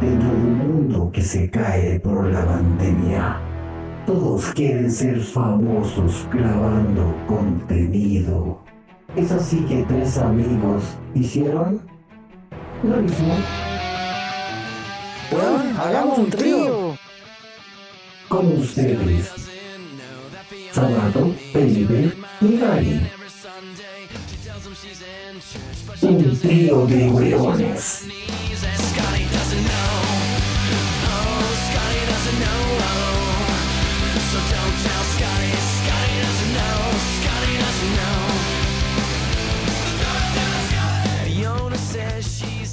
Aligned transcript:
dentro 0.00 0.28
de 0.28 0.36
un 0.36 0.58
mundo 0.58 1.10
que 1.12 1.22
se 1.22 1.50
cae 1.50 1.98
por 2.00 2.26
la 2.26 2.44
pandemia. 2.44 3.40
Todos 4.06 4.52
quieren 4.52 4.90
ser 4.90 5.20
famosos 5.20 6.26
grabando 6.32 7.14
contenido. 7.26 8.62
Es 9.16 9.32
así 9.32 9.58
que 9.68 9.84
tres 9.88 10.18
amigos 10.18 10.84
hicieron 11.14 11.82
lo 12.82 12.96
mismo. 12.96 13.34
Weón, 15.30 15.76
hagamos 15.78 16.18
un 16.18 16.30
trío. 16.30 16.96
Con 18.28 18.46
ustedes. 18.58 19.32
Sabato, 20.72 21.34
Felipe 21.52 22.12
y 22.40 22.56
Gary. 22.58 23.00
Un 26.02 26.38
trío 26.38 26.86
de 26.86 27.08
hueones. 27.08 28.06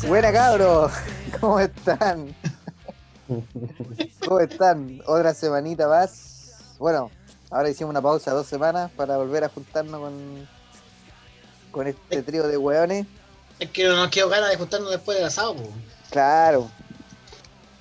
Buena 0.07 0.31
cabros, 0.31 0.91
¿cómo 1.39 1.59
están? 1.59 2.35
¿Cómo 4.25 4.39
están? 4.39 5.01
Otra 5.05 5.33
semanita 5.33 5.87
más. 5.87 6.75
Bueno, 6.77 7.09
ahora 7.49 7.69
hicimos 7.69 7.89
una 7.89 8.01
pausa 8.01 8.31
de 8.31 8.37
dos 8.37 8.47
semanas 8.47 8.91
para 8.95 9.17
volver 9.17 9.43
a 9.43 9.49
juntarnos 9.49 9.99
con, 9.99 10.47
con 11.71 11.87
este 11.87 12.21
trío 12.21 12.47
de 12.47 12.57
hueones. 12.57 13.07
Es 13.59 13.71
que 13.71 13.85
no 13.85 13.95
nos 13.95 14.09
quedó 14.09 14.29
ganas 14.29 14.51
de 14.51 14.57
juntarnos 14.57 14.91
después 14.91 15.17
del 15.17 15.25
asado, 15.25 15.55
po. 15.55 15.69
Claro, 16.15 16.69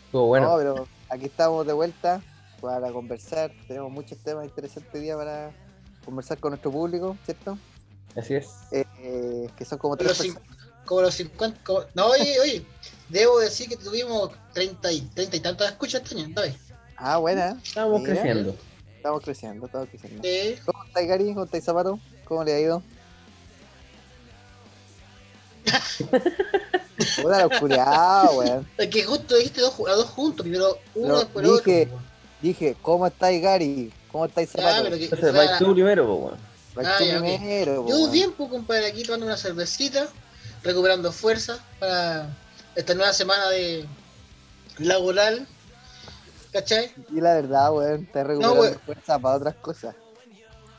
Estuvo 0.07 0.27
bueno. 0.27 0.49
no, 0.51 0.57
pero 0.59 0.89
aquí 1.09 1.27
estamos 1.27 1.65
de 1.65 1.73
vuelta 1.73 2.21
para 2.61 2.91
conversar. 2.91 3.53
Tenemos 3.69 3.93
muchos 3.93 4.19
temas 4.19 4.45
interesantes 4.45 4.93
hoy 4.93 5.03
día 5.03 5.17
para 5.17 5.53
conversar 6.05 6.39
con 6.39 6.51
nuestro 6.51 6.73
público, 6.73 7.17
¿cierto? 7.25 7.57
Así 8.17 8.35
es. 8.35 8.49
Eh, 8.73 8.85
eh, 8.99 9.49
que 9.57 9.65
son 9.65 9.79
como 9.79 9.97
tres 9.97 10.19
personas. 10.19 10.43
como 10.85 11.03
los 11.03 11.15
50. 11.15 11.61
como- 11.63 11.85
No, 11.95 12.07
oye, 12.09 12.41
oye, 12.41 12.67
debo 13.09 13.39
decir 13.39 13.69
que 13.69 13.77
tuvimos 13.77 14.33
30 14.53 14.91
y, 14.91 15.03
30 15.03 15.37
y 15.37 15.41
tantas 15.41 15.69
escuchas 15.71 16.03
este 16.03 16.21
año. 16.21 16.35
Ah, 16.97 17.19
buena. 17.19 17.57
Estamos 17.63 18.01
Mira. 18.01 18.15
creciendo. 18.15 18.57
Estamos 18.97 19.23
creciendo, 19.23 19.67
estamos 19.67 19.89
creciendo. 19.91 20.23
Sí. 20.25 20.57
¿Cómo 20.67 20.83
estáis, 20.87 21.09
Gary? 21.09 21.35
¿Cómo 21.35 21.45
estáis, 21.45 21.63
Zapato? 21.63 22.01
¿Cómo 22.25 22.43
le 22.43 22.53
ha 22.53 22.59
ido? 22.59 22.83
Puta 27.23 27.39
la 27.39 27.47
oscuridad, 27.47 28.25
weón. 28.37 28.69
Es 28.79 28.89
que 28.89 29.03
justo 29.05 29.37
dijiste 29.37 29.61
dos, 29.61 29.75
a 29.89 29.93
dos 29.93 30.11
juntos, 30.11 30.43
primero 30.45 30.79
uno 30.95 31.07
Pero 31.07 31.19
después 31.21 31.45
el 31.45 31.51
otro. 31.53 31.65
dije-. 31.65 31.89
Dije, 32.43 32.77
¿cómo 32.83 33.07
estáis, 33.07 33.43
Gary? 33.43 33.93
¿Cómo 34.13 34.27
estáis, 34.27 34.51
Zapato? 34.51 34.83
pero 34.85 34.97
que. 34.97 35.05
Entonces, 35.05 35.33
vais 35.33 35.59
tú 35.59 35.73
primero, 35.73 36.15
weón. 36.15 36.39
Vais 36.75 36.89
Ah, 36.89 36.95
tú 36.99 37.05
ya, 37.05 37.19
ok. 37.19 37.25
primero, 37.25 37.83
po, 37.85 37.89
Yo 37.89 38.11
bien, 38.11 38.33
pues, 38.33 38.51
compadre, 38.51 38.87
aquí 38.87 39.03
tomando 39.03 39.27
una 39.27 39.37
cervecita, 39.37 40.09
recuperando 40.63 41.11
fuerza 41.13 41.59
para 41.79 42.29
esta 42.75 42.95
nueva 42.95 43.13
semana 43.13 43.49
de 43.51 43.87
laboral. 44.79 45.47
¿Cachai? 46.53 46.93
Y 47.13 47.21
la 47.21 47.35
verdad, 47.35 47.73
weón, 47.73 48.07
te 48.07 48.23
recuperando 48.23 48.61
weón. 48.61 48.79
fuerza 48.85 49.19
para 49.19 49.37
otras 49.37 49.55
cosas. 49.57 49.95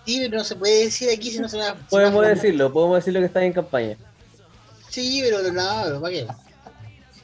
Sí, 0.06 0.20
pero 0.24 0.38
no 0.38 0.44
se 0.44 0.56
puede 0.56 0.84
decir 0.86 1.10
aquí 1.10 1.32
si 1.32 1.40
no 1.40 1.50
se 1.50 1.58
va 1.58 1.76
Podemos 1.90 2.26
decirlo, 2.26 2.72
podemos 2.72 2.98
decirlo 2.98 3.20
que 3.22 3.26
estás 3.26 3.44
en 3.44 3.54
campaña. 3.54 3.98
Sí, 4.96 5.22
pero 5.22 5.52
no, 5.52 6.00
¿para 6.00 6.14
qué? 6.14 6.26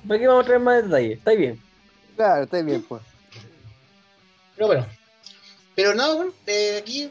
¿Para 0.06 0.20
qué 0.20 0.28
vamos 0.28 0.44
a 0.44 0.46
traer 0.46 0.60
más 0.60 0.84
detalles? 0.84 1.20
Está 1.20 1.32
bien. 1.32 1.58
Claro, 2.18 2.44
estoy 2.44 2.64
bien, 2.64 2.84
pues. 2.84 3.02
Pero 4.56 4.68
bueno. 4.68 4.86
Pero 5.74 5.96
no, 5.96 6.18
bueno, 6.18 6.34
eh, 6.48 6.80
aquí 6.82 7.10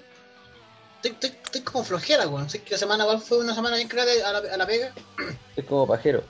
estoy, 0.96 1.12
estoy, 1.12 1.30
estoy 1.44 1.62
como 1.62 1.82
flojera, 1.82 2.28
weón. 2.28 2.50
Sé 2.50 2.60
que 2.60 2.72
la 2.72 2.76
semana 2.76 3.04
igual 3.04 3.22
fue 3.22 3.38
una 3.38 3.54
semana 3.54 3.76
bien 3.76 3.88
clara 3.88 4.10
a 4.22 4.32
la, 4.32 4.52
a 4.52 4.56
la 4.58 4.66
pega. 4.66 4.92
Es 5.56 5.64
como 5.64 5.86
pajero. 5.86 6.22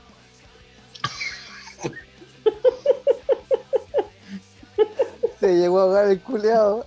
Se 5.41 5.57
llegó 5.57 5.81
a 5.81 5.83
ahogar 5.83 6.09
el 6.09 6.21
culeado. 6.21 6.87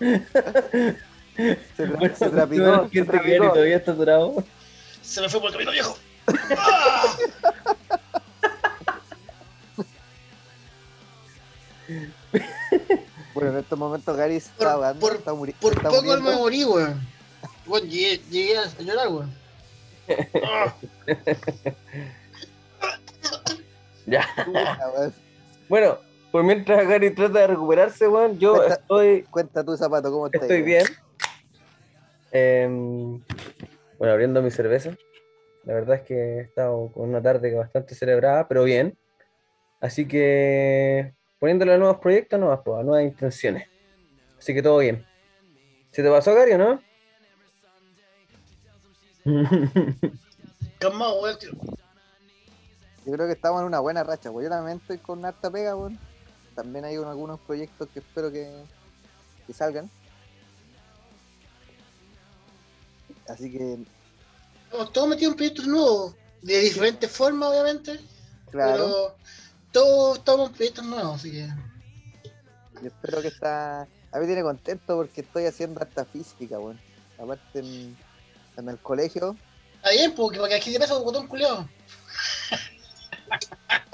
se, 1.36 1.58
tra- 1.88 2.14
se 2.14 2.30
trapicó, 2.30 2.88
todavía 3.52 3.76
está 3.76 3.92
durado. 3.92 4.44
Se 5.02 5.20
me 5.20 5.28
fue 5.28 5.40
por 5.40 5.50
el 5.50 5.54
camino 5.54 5.72
viejo. 5.72 5.96
Bueno, 13.34 13.50
en 13.50 13.56
estos 13.58 13.78
momentos 13.78 14.16
Gary 14.16 14.40
Por- 14.40 14.50
está 14.50 14.72
ahogando, 14.72 15.00
por- 15.00 15.14
está, 15.16 15.34
muri- 15.34 15.52
Por 15.60 15.72
está 15.74 15.90
poco 15.90 16.02
me 16.02 16.08
muriendo. 16.16 16.38
morí, 16.38 16.64
weón. 16.64 17.06
Weón, 17.66 17.88
llegué, 17.88 18.20
llegué 18.30 18.58
a 18.58 18.66
llorar, 18.80 19.08
weón. 19.08 19.34
Ah, 20.44 20.74
Ya. 24.06 24.24
Bueno, 25.68 25.98
por 26.30 26.44
mientras 26.44 26.86
Gary 26.86 27.10
trata 27.12 27.40
de 27.40 27.46
recuperarse, 27.48 28.06
weón, 28.08 28.38
yo 28.38 28.54
Cuenta- 28.54 28.74
estoy, 28.74 29.22
Cuenta 29.24 29.64
tu 29.64 29.76
zapato, 29.76 30.10
¿cómo 30.12 30.26
estás? 30.26 30.42
estoy 30.42 30.62
bien. 30.62 30.86
Em, 32.32 33.20
bueno, 33.98 34.12
abriendo 34.12 34.42
mi 34.42 34.50
cerveza. 34.50 34.96
La 35.64 35.74
verdad 35.74 35.96
es 35.96 36.02
que 36.02 36.14
he 36.14 36.40
estado 36.40 36.90
con 36.92 37.08
una 37.08 37.22
tarde 37.22 37.54
bastante 37.54 37.94
celebrada, 37.94 38.46
pero 38.48 38.64
bien. 38.64 38.96
Así 39.80 40.06
que 40.06 41.12
poniéndole 41.38 41.74
a 41.74 41.78
nuevos 41.78 41.98
proyectos, 41.98 42.38
nuevas, 42.38 42.60
pues, 42.64 42.80
a 42.80 42.82
nuevas 42.82 43.04
intenciones. 43.04 43.68
Así 44.38 44.54
que 44.54 44.62
todo 44.62 44.78
bien. 44.78 45.04
¿Se 45.90 46.02
te 46.02 46.10
pasó, 46.10 46.34
Gary, 46.34 46.52
o 46.52 46.58
no? 46.58 46.82
Yo 53.04 53.12
creo 53.12 53.26
que 53.26 53.32
estamos 53.32 53.60
en 53.60 53.66
una 53.66 53.80
buena 53.80 54.02
racha, 54.04 54.30
pues 54.32 54.44
yo 54.44 54.50
también 54.50 54.78
estoy 54.78 54.98
con 54.98 55.24
harta 55.24 55.50
pega, 55.50 55.76
weón. 55.76 55.98
También 56.54 56.84
hay 56.84 56.96
un- 56.98 57.06
algunos 57.06 57.38
proyectos 57.40 57.88
que 57.92 58.00
espero 58.00 58.30
que, 58.32 58.64
que 59.46 59.52
salgan. 59.52 59.88
Así 63.28 63.50
que, 63.50 63.78
Estamos 64.64 64.92
todos 64.92 65.08
metidos 65.08 65.32
en 65.32 65.36
proyectos 65.36 65.66
nuevos. 65.66 66.14
De 66.42 66.60
diferentes 66.60 67.10
formas, 67.10 67.50
obviamente. 67.50 68.00
claro, 68.50 68.84
Pero 68.86 69.16
todos 69.72 70.18
estamos 70.18 70.50
en 70.50 70.54
proyectos 70.56 70.84
nuevos, 70.84 71.14
así 71.16 71.30
que. 71.32 71.48
yo 72.82 72.86
espero 72.88 73.22
que 73.22 73.28
está... 73.28 73.82
A 74.12 74.18
mí 74.18 74.26
tiene 74.26 74.42
contento 74.42 74.96
porque 74.96 75.20
estoy 75.20 75.44
haciendo 75.46 75.80
harta 75.80 76.04
física, 76.04 76.58
weón. 76.58 76.80
Aparte 77.18 77.58
en, 77.60 77.96
en 78.56 78.68
el 78.68 78.78
colegio, 78.78 79.36
Está 79.76 79.90
bien, 79.90 80.14
porque 80.14 80.38
para 80.38 80.48
que 80.48 80.54
aquí 80.56 80.72
te 80.72 80.78
pasa 80.78 80.96
un 80.96 81.04
botón 81.04 81.28
culiado. 81.28 81.68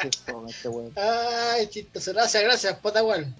qué 0.00 0.10
fome 0.26 0.50
este 0.50 0.68
weón. 0.68 0.92
Ay, 0.96 1.66
chistoso. 1.68 2.12
Gracias, 2.12 2.42
gracias, 2.42 2.78
Patagual. 2.78 3.34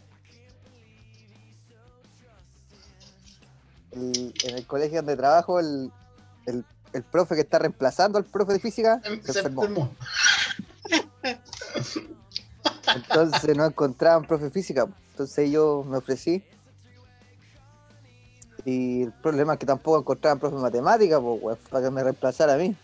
El- 3.92 4.32
en 4.44 4.56
el 4.56 4.66
colegio 4.66 4.98
donde 4.98 5.16
trabajo, 5.16 5.60
el, 5.60 5.90
el, 6.46 6.64
el 6.92 7.02
profe 7.02 7.34
que 7.34 7.42
está 7.42 7.58
reemplazando 7.58 8.18
al 8.18 8.24
profe 8.24 8.54
de 8.54 8.60
física 8.60 9.00
se 9.02 9.32
Se 9.32 9.38
enfermó. 9.40 9.64
enfermó. 9.64 9.94
Entonces 12.94 13.56
no 13.56 13.64
encontraban 13.66 14.26
profe 14.26 14.44
de 14.44 14.50
física. 14.50 14.86
Entonces 15.12 15.50
yo 15.50 15.84
me 15.88 15.98
ofrecí. 15.98 16.44
Y 18.64 19.02
el 19.02 19.12
problema 19.12 19.54
es 19.54 19.58
que 19.58 19.66
tampoco 19.66 19.98
encontraban 19.98 20.38
profe 20.38 20.56
de 20.56 20.62
matemática, 20.62 21.20
pues, 21.20 21.58
para 21.70 21.84
que 21.84 21.90
me 21.90 22.02
reemplazara 22.02 22.54
a 22.54 22.56
mí. 22.56 22.76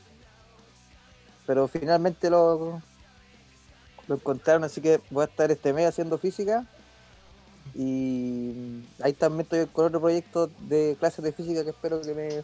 Pero 1.47 1.69
finalmente 1.69 2.29
lo, 2.29 2.83
lo 4.09 4.15
encontraron, 4.15 4.65
así 4.65 4.81
que 4.81 5.01
voy 5.11 5.23
a 5.23 5.27
estar 5.27 5.51
este 5.51 5.73
mes 5.73 5.89
haciendo 5.89 6.19
física. 6.19 6.67
Y 7.75 8.83
ahí 9.03 9.13
también 9.13 9.43
estoy 9.43 9.67
con 9.67 9.87
otro 9.87 10.01
proyecto 10.01 10.51
de 10.61 10.97
clases 10.99 11.25
de 11.25 11.33
física 11.33 11.65
que 11.65 11.71
espero 11.71 12.01
que 12.01 12.15
me, 12.15 12.43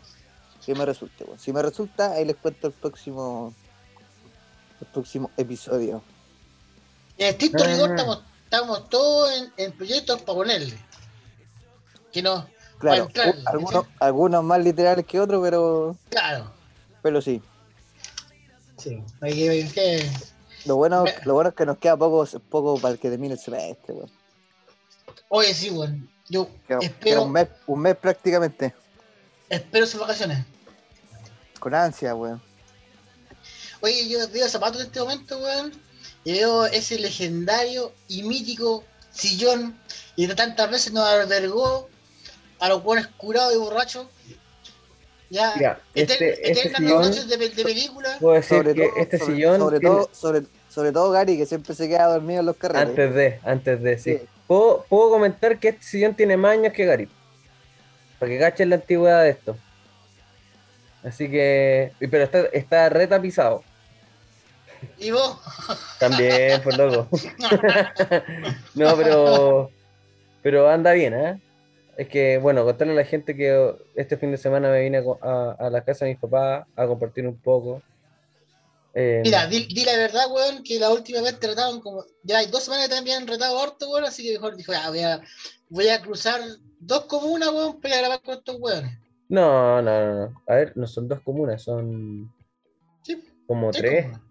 que 0.65 0.75
me 0.75 0.85
resulte. 0.85 1.27
Si 1.39 1.53
me 1.53 1.63
resulta, 1.63 2.13
ahí 2.13 2.25
les 2.25 2.37
cuento 2.37 2.69
el 2.69 2.73
próximo, 2.73 3.53
el 4.81 4.87
próximo 4.89 5.31
episodio. 5.37 6.03
En 7.19 7.29
estricto 7.29 7.63
Ah. 7.65 7.67
rigor 7.67 7.91
estamos, 7.91 8.23
estamos 8.45 8.89
todos 8.89 9.33
en, 9.39 9.53
en 9.57 9.73
proyectos 9.73 10.23
para 10.23 10.37
ponerle. 10.37 10.79
Que 12.13 12.23
no, 12.23 12.47
Claro, 12.79 13.05
entrar, 13.05 13.35
algunos, 13.47 13.87
algunos 14.01 14.45
más 14.45 14.63
literales 14.63 15.07
que 15.07 15.19
otros, 15.21 15.41
pero, 15.43 15.97
claro. 16.11 16.53
pero 17.03 17.21
sí. 17.23 17.41
Sí, 18.77 19.03
hay 19.21 19.69
que, 19.69 20.11
Lo 20.67 20.77
bueno, 20.77 21.05
lo 21.25 21.35
bueno 21.35 21.51
es 21.51 21.57
que 21.57 21.65
nos 21.65 21.79
queda 21.79 21.97
poco, 21.97 22.27
poco 22.51 22.79
para 22.79 22.97
que 22.97 23.09
termine 23.09 23.35
el 23.35 23.41
semestre. 23.41 23.95
Oye, 25.29 25.55
sí, 25.55 25.71
weón. 25.71 26.09
Yo 26.29 26.49
Queda, 26.67 26.79
queda 26.79 26.91
espero, 26.91 27.23
un, 27.25 27.33
mes, 27.33 27.49
un 27.67 27.81
mes 27.81 27.97
prácticamente. 27.97 28.75
espero 29.49 29.87
sus 29.87 30.01
vacaciones. 30.01 30.45
Con 31.61 31.75
ansia, 31.75 32.15
weón. 32.15 32.41
Oye, 33.81 34.09
yo 34.09 34.19
veo 34.31 34.49
zapatos 34.49 34.81
en 34.81 34.87
este 34.87 35.01
momento, 35.01 35.39
weón. 35.39 35.73
Y 36.25 36.33
veo 36.33 36.65
ese 36.67 36.99
legendario 36.99 37.93
y 38.09 38.23
mítico 38.23 38.83
sillón. 39.11 39.79
Y 40.17 40.27
de 40.27 40.35
tantas 40.35 40.71
veces 40.71 40.93
nos 40.93 41.07
albergó 41.07 41.89
a 42.61 42.69
los 42.71 42.83
buenos 42.83 43.07
curados 43.19 43.55
y 43.55 43.59
borrachos. 43.59 44.07
Ya, 45.31 45.53
Mira, 45.57 45.81
este, 45.95 46.31
este 46.49 46.51
eternas 46.69 46.81
sillón, 46.81 47.03
noches 47.03 47.29
de, 47.29 47.39
pe- 47.39 47.49
de 47.51 47.63
película. 47.65 48.17
puedo 48.21 48.35
decir 48.37 48.57
Sobre 48.59 48.75
que 48.75 48.87
todo, 48.89 48.97
este 48.97 49.19
sobre, 49.19 49.35
sillón 49.35 49.59
sobre 49.59 49.81
tiene- 49.81 49.95
todo, 49.97 50.11
sobre, 50.13 50.43
sobre 50.71 50.93
todo 50.93 51.11
Gary, 51.11 51.37
que 51.37 51.47
siempre 51.47 51.75
se 51.75 51.89
queda 51.89 52.07
dormido 52.07 52.41
en 52.41 52.47
los 52.47 52.57
carretes. 52.57 52.89
antes 52.89 53.15
de, 53.15 53.41
antes 53.43 53.83
de, 53.83 53.99
sí. 53.99 54.19
Sí. 54.19 54.29
Puedo, 54.47 54.85
puedo 54.89 55.11
comentar 55.11 55.59
que 55.59 55.69
este 55.69 55.83
sillón 55.83 56.15
tiene 56.15 56.37
más 56.37 56.53
años 56.53 56.73
que 56.73 56.85
Gary. 56.85 57.09
Para 58.19 58.31
que 58.31 58.39
cachen 58.39 58.71
la 58.71 58.77
antigüedad 58.77 59.23
de 59.23 59.31
esto. 59.31 59.57
Así 61.03 61.31
que. 61.31 61.93
Pero 61.99 62.25
está, 62.25 62.41
está 62.53 62.89
retapizado. 62.89 63.63
Y 64.99 65.11
vos, 65.11 65.39
También, 65.99 66.61
pues 66.63 66.77
loco. 66.77 67.09
no, 68.75 68.97
pero. 68.97 69.71
Pero 70.43 70.69
anda 70.71 70.93
bien, 70.93 71.15
¿eh? 71.15 71.41
Es 71.97 72.09
que, 72.09 72.39
bueno, 72.39 72.65
contarle 72.65 72.93
a 72.93 72.97
la 72.97 73.05
gente 73.05 73.35
que 73.37 73.75
este 73.95 74.17
fin 74.19 74.31
de 74.31 74.37
semana 74.37 74.69
me 74.69 74.83
vine 74.83 75.03
a- 75.23 75.57
a 75.59 75.71
la 75.71 75.83
casa 75.83 76.05
de 76.05 76.11
mis 76.13 76.21
papás 76.21 76.67
a 76.77 76.87
compartir 76.87 77.27
un 77.27 77.37
poco. 77.37 77.81
Eh, 78.97 79.23
mira, 79.25 79.47
di, 79.49 79.67
di 79.67 79.85
la 79.85 79.97
verdad, 79.97 80.31
weón, 80.31 80.63
que 80.63 80.79
la 80.79 80.91
última 80.91 81.21
vez 81.21 81.39
te 81.41 81.49
retaron 81.49 81.81
como. 81.81 82.05
Ya 82.23 82.39
hay 82.39 82.47
dos 82.47 82.63
semanas 82.65 82.87
que 82.87 82.95
te 82.95 82.99
habían 83.01 83.27
retado 83.27 83.59
harto, 83.61 83.91
weón, 83.91 84.05
así 84.05 84.23
que 84.23 84.35
mejor 84.35 84.57
dijo, 84.57 84.73
ya, 84.73 84.89
voy 84.89 85.01
a, 85.01 85.21
voy 85.69 85.89
a 85.89 86.01
cruzar 86.01 86.41
dos 86.79 87.07
comunas, 87.07 87.51
weón, 87.51 87.81
para 87.81 87.97
grabar 87.99 88.23
con 88.23 88.35
estos 88.39 88.57
weones. 88.61 88.93
No, 89.29 89.83
no, 89.83 90.07
no, 90.07 90.15
no. 90.29 90.43
A 90.47 90.55
ver, 90.55 90.77
no 90.77 90.87
son 90.87 91.09
dos 91.09 91.21
comunas, 91.23 91.63
son 91.63 92.33
Sí, 93.03 93.21
como 93.47 93.71
tres 93.73 93.83
tres. 93.83 94.03
comunas, 94.05 94.23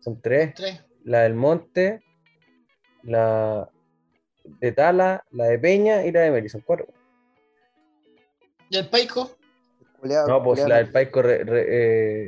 Son 0.00 0.20
tres. 0.22 0.54
Tres. 0.54 0.80
La 1.04 1.20
del 1.22 1.34
Monte, 1.34 2.02
la 3.02 3.68
de 4.44 4.72
Tala, 4.72 5.24
la 5.32 5.44
de 5.46 5.58
Peña 5.58 6.04
y 6.06 6.12
la 6.12 6.20
de 6.20 6.30
Meli. 6.30 6.48
Son 6.48 6.62
cuatro. 6.62 6.86
Y 8.70 8.76
el 8.78 8.88
Paico. 8.88 9.36
Culeado, 10.02 10.26
No, 10.26 10.42
pues 10.42 10.60
culeado, 10.60 10.68
la 10.70 10.76
del 10.78 10.90
Paico 10.90 11.22
re- 11.22 11.44
re- 11.44 11.66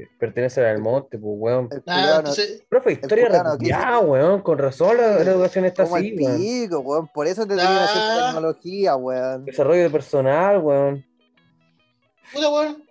eh, 0.02 0.08
pertenece 0.20 0.60
a 0.60 0.62
la 0.62 0.68
del 0.70 0.80
Monte, 0.80 1.18
pues, 1.18 1.34
weón. 1.36 1.68
el 1.72 1.82
Ah, 1.88 2.22
no-. 2.24 2.30
Profe, 2.68 2.92
historia 2.92 3.28
repudiada, 3.28 3.98
weón. 3.98 4.42
Con 4.42 4.58
razón 4.58 4.96
la, 4.96 5.08
la 5.24 5.30
educación 5.32 5.64
está 5.64 5.82
como 5.82 5.96
así, 5.96 6.14
el 6.16 6.22
weón. 6.22 6.36
pico, 6.38 6.78
weón. 6.80 7.08
Por 7.12 7.26
eso 7.26 7.42
te 7.42 7.54
deberían 7.56 7.76
hacer 7.82 8.00
Ah. 8.00 8.26
tecnología, 8.32 8.94
weón. 8.94 9.44
Desarrollo 9.44 9.82
de 9.82 9.90
personal, 9.90 10.58
weón. 10.58 11.04
Puta, 12.32 12.48
weón. 12.48 12.84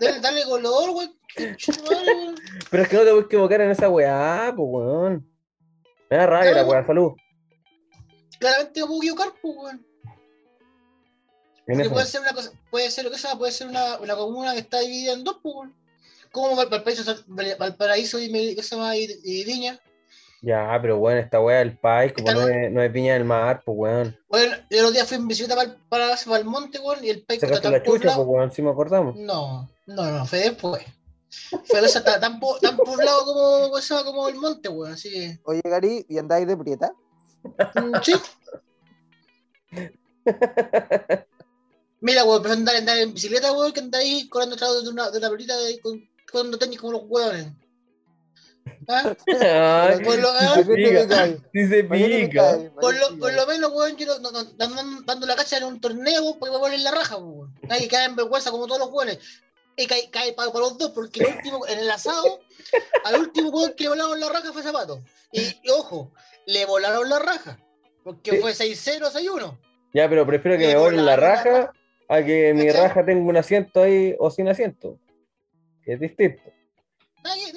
Dale, 0.00 0.20
dale 0.20 0.44
color, 0.44 0.90
weón. 0.90 1.10
Pero 2.70 2.82
es 2.84 2.88
que 2.88 2.96
no 2.96 3.02
te 3.02 3.10
puedes 3.10 3.24
equivocar 3.24 3.60
en 3.60 3.70
esa 3.72 3.88
weá, 3.88 4.52
pues, 4.56 4.68
weón. 4.70 5.28
Me 6.08 6.16
da 6.16 6.26
rabia 6.26 6.50
la 6.50 6.52
Claro. 6.62 6.68
weá, 6.68 6.86
salud. 6.86 7.12
Claramente 8.38 8.78
no 8.80 8.86
puedo 8.86 9.00
equivocar, 9.02 9.28
pues, 9.42 9.54
weón. 9.56 9.86
Porque 11.76 11.90
puede 11.90 12.06
ser 12.06 12.20
una 12.22 12.32
cosa, 12.32 12.50
puede 12.70 12.90
ser 12.90 13.04
lo 13.04 13.10
que 13.10 13.18
sea, 13.18 13.36
puede 13.36 13.52
ser 13.52 13.68
una, 13.68 13.98
una 13.98 14.16
comuna 14.16 14.52
que 14.54 14.60
está 14.60 14.80
dividida 14.80 15.12
en 15.12 15.22
dos, 15.24 15.38
pues, 15.42 15.54
weón. 15.54 15.74
Como 16.32 16.56
Val- 16.56 16.68
Valparaíso, 16.68 17.14
Valparaíso 17.58 18.18
y, 18.18 18.30
Me- 18.30 18.54
¿qué 18.54 18.62
se 18.62 18.74
llama? 18.76 18.96
y, 18.96 19.08
y 19.24 19.44
Viña. 19.44 19.78
Ya, 20.40 20.78
pero 20.80 20.98
weón, 20.98 21.18
esta 21.18 21.40
weá 21.40 21.58
del 21.58 21.76
país, 21.78 22.12
como 22.12 22.30
no 22.32 22.48
es, 22.48 22.70
no 22.70 22.80
es 22.82 22.92
piña 22.92 23.14
del 23.14 23.24
mar, 23.24 23.60
pues, 23.64 23.76
weón. 23.76 24.16
Bueno, 24.28 24.54
el 24.70 24.78
otro 24.78 24.92
día 24.92 25.04
fui 25.04 25.16
en 25.16 25.26
bicicleta 25.28 25.56
para, 25.56 25.76
para, 25.88 26.16
para 26.16 26.38
el 26.38 26.44
monte, 26.44 26.78
weón, 26.78 27.04
y 27.04 27.10
el 27.10 27.24
Paico 27.24 27.46
está 27.46 27.60
tan 27.60 27.72
la 27.72 27.82
chucha, 27.82 27.98
poblado. 27.98 28.24
pues, 28.24 28.34
weón, 28.36 28.52
si 28.52 28.62
me 28.62 28.70
acordamos. 28.70 29.16
No, 29.16 29.68
no, 29.86 30.04
no, 30.10 30.26
fue 30.26 30.38
después. 30.40 30.82
Fue 31.64 31.80
está 31.84 32.18
tan, 32.20 32.38
po- 32.40 32.58
tan 32.60 32.76
poblado 32.76 33.24
como, 33.24 33.68
¿cómo 33.70 33.78
se 33.82 33.92
llama? 33.94 34.04
como 34.06 34.28
el 34.28 34.36
monte, 34.36 34.68
weón, 34.68 34.92
así 34.92 35.10
que. 35.10 35.38
Oye, 35.44 35.60
Gary, 35.64 36.06
¿y 36.08 36.16
andáis 36.18 36.46
de 36.46 36.56
prieta? 36.56 36.92
mm, 37.74 37.92
Sí. 38.02 38.12
Mira, 42.00 42.24
weón, 42.24 42.42
pero 42.42 42.54
andar, 42.54 42.76
andar 42.76 42.98
en 42.98 43.12
bicicleta, 43.14 43.52
weón, 43.52 43.72
que 43.72 43.80
andar 43.80 44.00
ahí 44.00 44.28
corriendo 44.28 44.54
atrás 44.56 44.82
de 44.84 44.88
una, 44.88 45.10
de 45.10 45.18
una 45.18 45.30
pelita 45.30 45.56
de, 45.56 45.80
con, 45.80 46.08
con 46.30 46.58
tenis 46.58 46.78
como 46.78 46.92
los 46.92 47.02
weones. 47.06 47.48
¿Ah? 48.86 49.14
Ay, 49.98 50.04
Por 50.04 50.18
lo, 50.18 50.28
ah, 50.30 50.52
¿Por 50.64 50.76
qué 50.76 50.84
te 50.84 51.02
pica. 51.06 51.26
sí 51.52 51.68
se 51.68 51.84
¿Por 51.84 51.96
qué 51.96 52.08
te 52.08 52.26
pica. 52.28 52.58
¿Por 52.80 52.94
lo, 52.98 53.18
por 53.18 53.48
menos, 53.48 53.72
weón, 53.72 53.96
yo 53.96 54.06
no, 54.18 54.30
no, 54.30 54.42
no- 54.42 54.82
no- 54.82 55.02
dando 55.02 55.26
la 55.26 55.36
cacha 55.36 55.58
en 55.58 55.64
un 55.64 55.80
torneo 55.80 56.22
weón, 56.22 56.38
porque 56.38 56.52
me 56.54 56.58
ponen 56.60 56.84
la 56.84 56.90
raja, 56.90 57.16
weón. 57.16 57.54
Nadie 57.62 57.88
cae 57.88 58.04
en 58.06 58.16
vergüenza 58.16 58.50
como 58.50 58.66
todos 58.66 58.80
los 58.80 58.90
weones. 58.90 59.18
Y 59.76 59.86
cae, 59.86 60.10
cae 60.10 60.32
para, 60.32 60.50
para 60.52 60.64
los 60.66 60.76
dos, 60.78 60.90
porque 60.90 61.20
el 61.20 61.36
último, 61.36 61.66
en 61.66 61.78
el 61.78 61.90
asado, 61.90 62.40
al 63.04 63.20
último 63.20 63.50
weón 63.50 63.74
que 63.74 63.84
le 63.84 63.90
volaron 63.90 64.20
la 64.20 64.28
raja 64.28 64.52
fue 64.52 64.62
Zapato. 64.62 65.02
Y, 65.32 65.40
y 65.40 65.70
ojo, 65.70 66.12
le 66.46 66.64
volaron 66.66 67.08
la 67.08 67.18
raja. 67.18 67.58
Porque 68.02 68.32
Sí. 68.32 68.38
fue 68.38 68.52
6-0, 68.52 69.10
6-1. 69.12 69.58
Ya, 69.94 70.08
pero 70.08 70.26
prefiero 70.26 70.56
que 70.58 70.66
Le 70.68 70.74
me 70.74 70.80
volen 70.80 71.06
la 71.06 71.16
raja 71.16 71.72
a 72.08 72.22
que 72.24 72.52
mi 72.54 72.70
raja 72.70 73.04
tenga 73.04 73.24
un 73.28 73.36
asiento 73.36 73.82
ahí 73.82 74.14
o 74.18 74.30
sin 74.30 74.48
asiento. 74.48 74.98
Que 75.82 75.94
es 75.94 76.00
distinto. 76.00 76.42
Pues, 77.22 77.54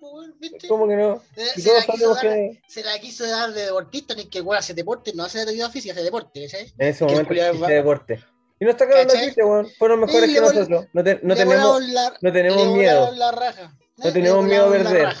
weón, 0.00 0.34
¿viste? 0.40 0.68
¿Cómo 0.68 0.86
que 0.88 0.96
no? 0.96 1.16
Eh, 1.36 1.44
Si 1.54 1.62
Se 1.62 1.68
la, 1.72 1.80
dar, 2.14 2.20
que 2.20 2.60
se 2.68 2.82
la 2.84 2.98
quiso 2.98 3.26
dar 3.26 3.52
de 3.52 3.64
deportista, 3.66 4.14
ni 4.14 4.26
que 4.28 4.40
weón 4.40 4.58
hace 4.58 4.72
deporte, 4.74 5.12
no 5.14 5.24
hace 5.24 5.40
actividad 5.40 5.70
física, 5.70 5.92
hace 5.92 6.02
deporte, 6.04 6.48
¿sabes? 6.48 6.74
en 6.78 6.88
ese 6.88 7.04
momento 7.04 7.34
va- 7.60 7.68
deporte. 7.68 8.20
Y 8.58 8.64
no 8.64 8.70
está 8.70 8.88
cagando 8.88 9.12
¿Cachai? 9.12 9.30
aquí, 9.30 9.42
weón. 9.42 9.68
Fueron 9.78 10.00
mejores 10.00 10.32
que 10.32 10.40
nosotros. 10.40 10.86
No, 10.94 11.04
te- 11.04 11.20
no 11.22 11.34
tenemos 11.34 11.82
la- 11.88 12.16
no 12.22 12.32
tenemos 12.32 12.66
miedo 12.68 13.12
la 13.12 13.32
raja. 13.32 13.76
No 13.98 14.12
tenemos 14.12 14.44
le 14.44 14.50
miedo 14.50 14.66
a 14.66 14.78
la 14.78 14.90
perder. 14.90 15.14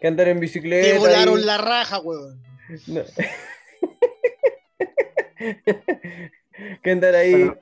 que 0.00 0.06
andar 0.08 0.28
en 0.28 0.34
Le 0.36 0.40
bicicleta. 0.40 0.98
volaron 0.98 1.38
y- 1.40 1.44
la 1.44 1.58
raja, 1.58 2.00
weón. 2.00 2.42
no. 2.88 3.02
que 6.82 6.90
andar 6.90 7.14
ahí. 7.14 7.32
Bueno, 7.44 7.58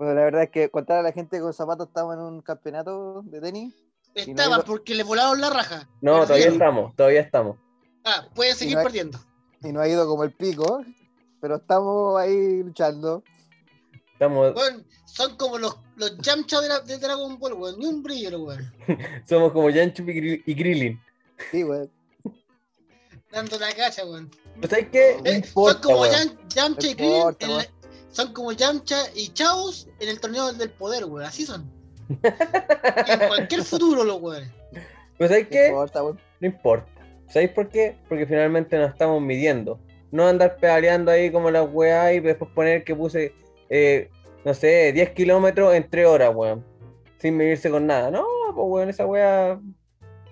Bueno, 0.00 0.14
la 0.14 0.22
verdad 0.22 0.44
es 0.44 0.48
que 0.50 0.70
contar 0.70 0.96
a 0.96 1.02
la 1.02 1.12
gente 1.12 1.36
que 1.36 1.42
con 1.42 1.52
zapatos 1.52 1.88
estamos 1.88 2.14
en 2.14 2.20
un 2.22 2.40
campeonato 2.40 3.20
de 3.26 3.38
tenis. 3.38 3.74
No 4.34 4.44
iba- 4.46 4.64
porque 4.64 4.94
le 4.94 5.02
volaron 5.02 5.38
la 5.42 5.50
raja. 5.50 5.86
No, 6.00 6.22
todavía 6.22 6.48
estamos, 6.48 6.96
todavía 6.96 7.20
estamos. 7.20 7.58
Ah, 8.06 8.26
pueden 8.34 8.56
seguir 8.56 8.78
no 8.78 8.82
perdiendo. 8.82 9.18
y 9.62 9.70
no 9.70 9.78
ha 9.82 9.86
ido 9.86 10.06
como 10.06 10.24
el 10.24 10.32
pico, 10.32 10.82
pero 11.42 11.56
estamos 11.56 12.18
ahí 12.18 12.62
luchando. 12.62 13.22
Estamos, 14.14 14.54
Weón, 14.56 14.86
son 15.04 15.36
como 15.36 15.58
los, 15.58 15.76
los 15.96 16.16
Yamcha 16.16 16.62
de, 16.62 16.68
la, 16.70 16.80
de 16.80 16.96
Dragon 16.96 17.38
Ball, 17.38 17.52
weón. 17.52 17.78
Ni 17.78 17.84
un 17.84 18.02
brillo, 18.02 18.40
weón. 18.42 18.72
somos 19.28 19.52
como 19.52 19.68
Yanchup 19.68 20.08
y, 20.08 20.12
Gri- 20.14 20.42
y 20.46 20.54
Krillin. 20.56 20.98
Sí, 21.50 21.62
güey. 21.62 21.90
Dando 23.30 23.58
la 23.58 23.70
cacha, 23.74 24.06
weón. 24.06 24.30
¿Pero 24.62 24.68
sabes 24.70 24.88
qué? 24.90 25.16
No 25.22 25.30
Eh, 25.30 25.34
importa, 25.44 25.72
son 25.74 25.82
como 25.82 26.00
weón. 26.00 26.14
Yam- 26.14 26.48
Yamcha 26.48 26.86
y 26.88 26.94
No 26.94 27.60
La- 28.10 28.14
son 28.14 28.32
como 28.32 28.52
Yamcha 28.52 28.96
y 29.14 29.28
Chaos 29.28 29.88
en 30.00 30.08
el 30.08 30.20
torneo 30.20 30.52
del 30.52 30.70
poder, 30.70 31.04
weón. 31.04 31.26
Así 31.26 31.44
son. 31.46 31.70
en 32.22 33.28
cualquier 33.28 33.62
futuro, 33.62 34.04
los 34.04 34.20
weones. 34.20 34.50
¿Pero 35.18 35.28
sabes 35.28 35.44
No 35.44 35.50
qué? 35.50 35.66
importa, 35.68 36.00
güey. 36.00 36.14
No 36.40 36.46
importa. 36.46 36.86
¿Sabéis 37.28 37.50
por 37.52 37.68
qué? 37.68 37.96
Porque 38.08 38.26
finalmente 38.26 38.76
nos 38.78 38.90
estamos 38.90 39.20
midiendo. 39.22 39.78
No 40.10 40.26
andar 40.26 40.56
pedaleando 40.56 41.12
ahí 41.12 41.30
como 41.30 41.50
las 41.50 41.68
weas 41.72 42.14
y 42.14 42.20
después 42.20 42.50
poner 42.52 42.82
que 42.82 42.96
puse, 42.96 43.32
eh, 43.68 44.10
no 44.44 44.52
sé, 44.54 44.92
10 44.92 45.10
kilómetros 45.10 45.72
en 45.74 45.88
3 45.88 46.06
horas, 46.06 46.34
weón. 46.34 46.64
Sin 47.18 47.36
medirse 47.36 47.70
con 47.70 47.86
nada. 47.86 48.10
No, 48.10 48.24
pues 48.54 48.66
weón, 48.68 48.88
esa 48.88 49.06
wea. 49.06 49.60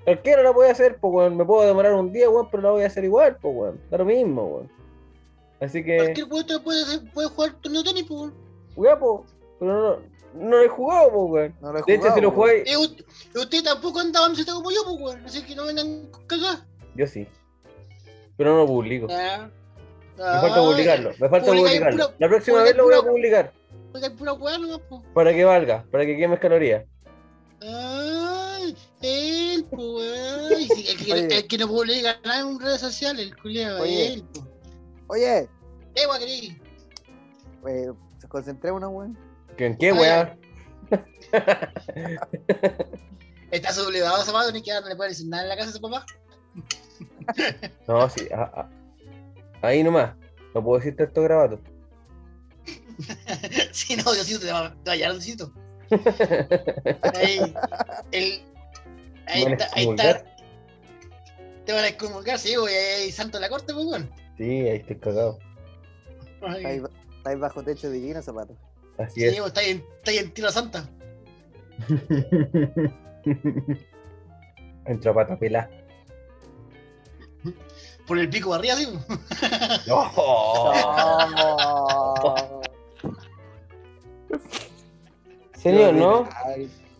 Cualquiera 0.05 0.43
la 0.43 0.53
puede 0.53 0.71
hacer, 0.71 0.97
pues 1.01 1.13
weón. 1.13 1.37
Me 1.37 1.45
puedo 1.45 1.65
demorar 1.69 1.93
un 1.95 2.11
día, 2.13 2.29
weón, 2.29 2.49
pero 2.51 2.63
la 2.65 2.71
voy 2.71 2.83
a 2.83 2.87
hacer 2.89 3.05
igual, 3.05 3.37
pues 3.41 3.55
weón. 3.57 3.81
Da 3.91 3.99
lo 3.99 4.05
mismo, 4.05 4.43
weón. 4.47 4.78
Así 5.61 5.83
que, 5.85 5.97
Cualquier 5.97 6.27
weón 6.31 6.47
te 6.47 6.59
puede, 6.61 6.83
hacer- 6.83 7.13
puede 7.13 7.29
jugar 7.29 7.53
torneo 7.61 7.83
de 7.83 7.89
tenis, 7.91 8.05
pues, 8.09 8.21
weón. 8.21 8.35
weón, 8.77 8.99
pues. 8.99 9.35
Pero 9.59 9.73
no, 9.73 10.03
no 10.35 10.51
lo 10.51 10.63
he 10.63 10.69
jugado, 10.69 11.11
pues 11.13 11.31
weón. 11.33 11.55
No 11.61 11.73
lo 11.73 11.79
he 11.79 11.83
De 11.87 11.95
hecho, 11.95 12.15
si 12.15 12.21
lo 12.21 12.31
jugáis, 12.31 12.63
Y 12.71 12.77
u- 12.77 12.97
y 13.35 13.39
usted 13.39 13.65
tampoco 13.65 13.99
andaba 14.01 14.27
en 14.27 14.33
camiseta 14.33 14.53
como 14.55 14.71
yo, 14.71 14.85
pues, 14.85 14.97
weón. 15.01 15.25
Así 15.25 15.43
que 15.45 15.55
no 15.57 15.65
vengan 15.67 16.09
cagá. 16.27 16.67
yo 16.95 17.07
sí. 17.07 17.27
Pero 18.37 18.53
no 18.53 18.59
lo 18.59 18.67
publico. 18.67 19.07
Ah. 19.11 19.51
Me 20.17 20.25
falta 20.41 20.61
publicarlo, 20.63 21.11
me 21.21 21.29
falta 21.29 21.53
publicarlo. 21.53 22.05
pura- 22.07 22.17
La 22.19 22.29
próxima 22.29 22.63
vez 22.63 22.77
lo 22.77 22.85
voy 22.85 22.95
a 22.95 23.03
publicar. 23.03 23.53
Pura 23.93 24.35
po. 24.89 25.03
Para 25.15 25.33
que 25.33 25.45
valga, 25.45 25.85
para 25.91 26.05
que 26.07 26.17
quemes 26.17 26.39
calorías. 26.41 26.85
Ay, 27.63 28.77
él, 29.03 29.65
po, 29.65 29.99
ay. 30.01 30.67
Sí, 30.69 30.87
el, 30.89 30.97
que, 31.05 31.13
Oye. 31.13 31.37
el 31.37 31.47
que 31.49 31.59
no 31.59 31.69
publica 31.69 32.19
nada 32.25 32.41
en 32.41 32.61
redes 32.61 32.81
sociales, 32.81 33.27
el 33.27 33.37
culiado, 33.37 33.85
él, 33.85 34.25
po. 34.33 34.47
Oye, 35.09 35.49
Eh, 35.95 36.07
weá, 36.07 36.19
querido. 36.19 36.55
eh, 37.69 37.93
concentrémonos. 38.29 39.17
¿Que 39.57 39.67
¿En 39.67 39.77
qué, 39.77 39.93
Oye. 39.93 40.01
weá? 40.01 40.37
Está 43.51 43.73
sublevado 43.73 44.17
a 44.17 44.25
zapato, 44.25 44.53
ni 44.53 44.63
que 44.63 44.73
no 44.73 44.87
le 44.89 44.97
puede 44.97 45.11
decir 45.11 45.27
nada 45.29 45.43
en 45.45 45.49
la 45.49 45.57
casa 45.57 45.69
de 45.69 45.73
su 45.75 45.81
papá. 45.81 46.05
No, 47.87 48.09
sí. 48.11 48.27
a- 48.35 48.43
a- 48.63 48.71
ahí 49.63 49.83
nomás. 49.83 50.15
No 50.55 50.65
puedo 50.65 50.79
decirte 50.79 51.05
esto 51.05 51.23
grabado. 51.23 51.61
sí, 53.73 53.97
no, 53.97 54.13
Diosito 54.13 54.41
te 54.41 54.51
va, 54.53 54.71
te 54.71 54.91
va 54.91 54.93
a 54.93 54.95
hallar, 54.95 55.13
Diosito. 55.13 55.53
Ahí, 57.15 57.55
el, 58.13 58.43
Ahí 59.27 59.45
¿Van 59.45 59.53
a 59.53 59.57
está, 59.57 59.69
ahí 59.75 59.89
está. 59.91 60.25
Te 61.67 61.73
van 61.75 61.85
a 61.85 61.89
excomulgar, 61.89 62.39
sí, 62.39 62.57
güey, 62.57 62.75
ahí 62.75 63.13
santo 63.13 63.37
de 63.39 63.43
la 63.43 63.49
corte, 63.51 63.73
pues, 63.75 63.87
weón. 63.87 64.11
Sí, 64.39 64.45
ahí 64.69 64.77
estoy 64.79 64.97
cagado. 64.97 65.39
Estáis 66.41 66.83
estáis 67.19 67.39
bajo 67.41 67.63
techo 67.63 67.91
divino, 67.91 68.23
zapato. 68.23 68.55
Así 68.97 69.21
Sí, 69.21 69.27
es. 69.27 69.37
pues, 69.37 69.49
está 69.49 69.61
ahí, 69.61 69.71
en- 69.73 69.85
está 69.99 70.11
ahí 70.13 70.19
en 70.19 70.31
Tierra 70.33 70.51
Santa. 70.53 70.89
Entró 74.87 75.11
a 75.11 75.15
pata 75.15 75.39
pelá. 75.39 75.69
Por 78.07 78.19
el 78.19 78.29
pico 78.31 78.51
de 78.57 78.59
arriba, 78.59 78.75
sí. 78.77 78.89
¡Oh! 79.91 80.73
¡Vamos! 80.97 82.41
Señor, 85.57 85.95
¿no? 85.95 86.29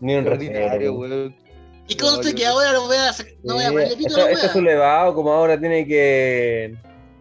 Ni 0.01 0.15
un 0.15 0.23
qué 0.25 0.29
ordinario, 0.29 0.93
weón. 0.93 1.35
Y 1.87 1.97
conste 1.97 2.29
No, 2.29 2.35
que 2.35 2.41
yo- 2.43 2.49
ahora 2.49 2.73
no 2.73 2.85
voy 2.85 2.97
a, 2.97 3.09
sac- 3.11 3.35
no 3.43 3.55
voy 3.55 3.63
a 3.63 3.67
Sí, 3.67 3.73
ponerle 3.73 3.97
pito 3.97 4.07
a 4.07 4.09
esto, 4.09 4.25
la 4.25 4.31
esto 4.31 4.45
es 4.45 4.55
wea. 4.55 4.61
elevado, 4.63 5.15
como 5.15 5.33
ahora 5.33 5.59
tiene 5.59 5.87
que, 5.87 6.77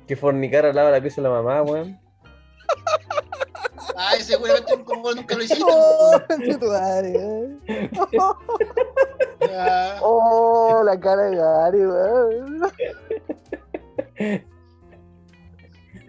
que 0.09 0.17
fornicar 0.17 0.67
al 0.67 0.75
lado 0.75 0.89
de 0.89 0.95
la 0.95 1.01
pieza 1.03 1.21
de 1.21 1.29
la 1.29 1.35
mamá, 1.35 1.63
weón. 1.63 2.01
Ay, 3.97 4.21
seguramente 4.23 4.75
un 4.75 4.83
como 4.85 5.13
nunca 5.13 5.37
lo 5.37 5.43
hiciste. 5.43 5.63
¡Oh, 5.67 6.19
conche 6.27 6.57
tu 6.57 6.67
madre, 6.67 7.11
weón! 7.11 7.61
Ya. 9.41 9.99
¡Oh, 10.01 10.83
la 10.85 10.99
cara 10.99 11.25
de 11.25 11.37
Gary, 11.37 11.87
weón! 11.87 12.63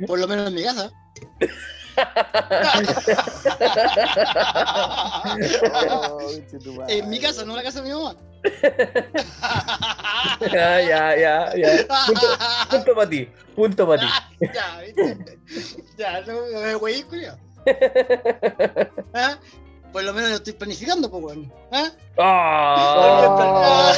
Por 0.08 0.20
lo 0.20 0.28
menos 0.28 0.48
en 0.48 0.56
mi 0.56 0.64
casa. 0.64 0.90
¡Oh, 5.92 6.20
conche 6.20 6.58
tu 6.60 6.74
madre! 6.74 7.00
En 7.00 7.10
mi 7.10 7.20
casa, 7.20 7.44
no 7.44 7.52
en 7.52 7.58
la 7.58 7.64
casa 7.64 7.82
de 7.82 7.90
mi 7.90 7.96
mamá. 7.96 8.16
Ya, 10.52 10.82
ya, 10.82 11.16
ya, 11.18 11.56
ya. 11.56 11.70
Punto, 12.08 12.28
punto 12.70 12.96
para 12.96 13.10
ti, 13.10 13.28
punto 13.56 13.88
para 13.88 14.02
ti. 14.02 14.08
ya, 14.54 14.82
¿viste? 14.82 15.40
Ya, 15.98 16.22
no 16.22 16.34
me 16.62 16.76
güey. 16.76 17.06
¿Ah? 19.14 19.38
Por 19.92 20.04
lo 20.04 20.14
menos 20.14 20.30
lo 20.30 20.36
estoy 20.36 20.54
planificando, 20.54 21.10
pues, 21.10 21.24
weón. 21.24 21.52
¿Ah? 21.72 21.90
¡Ah! 22.20 23.94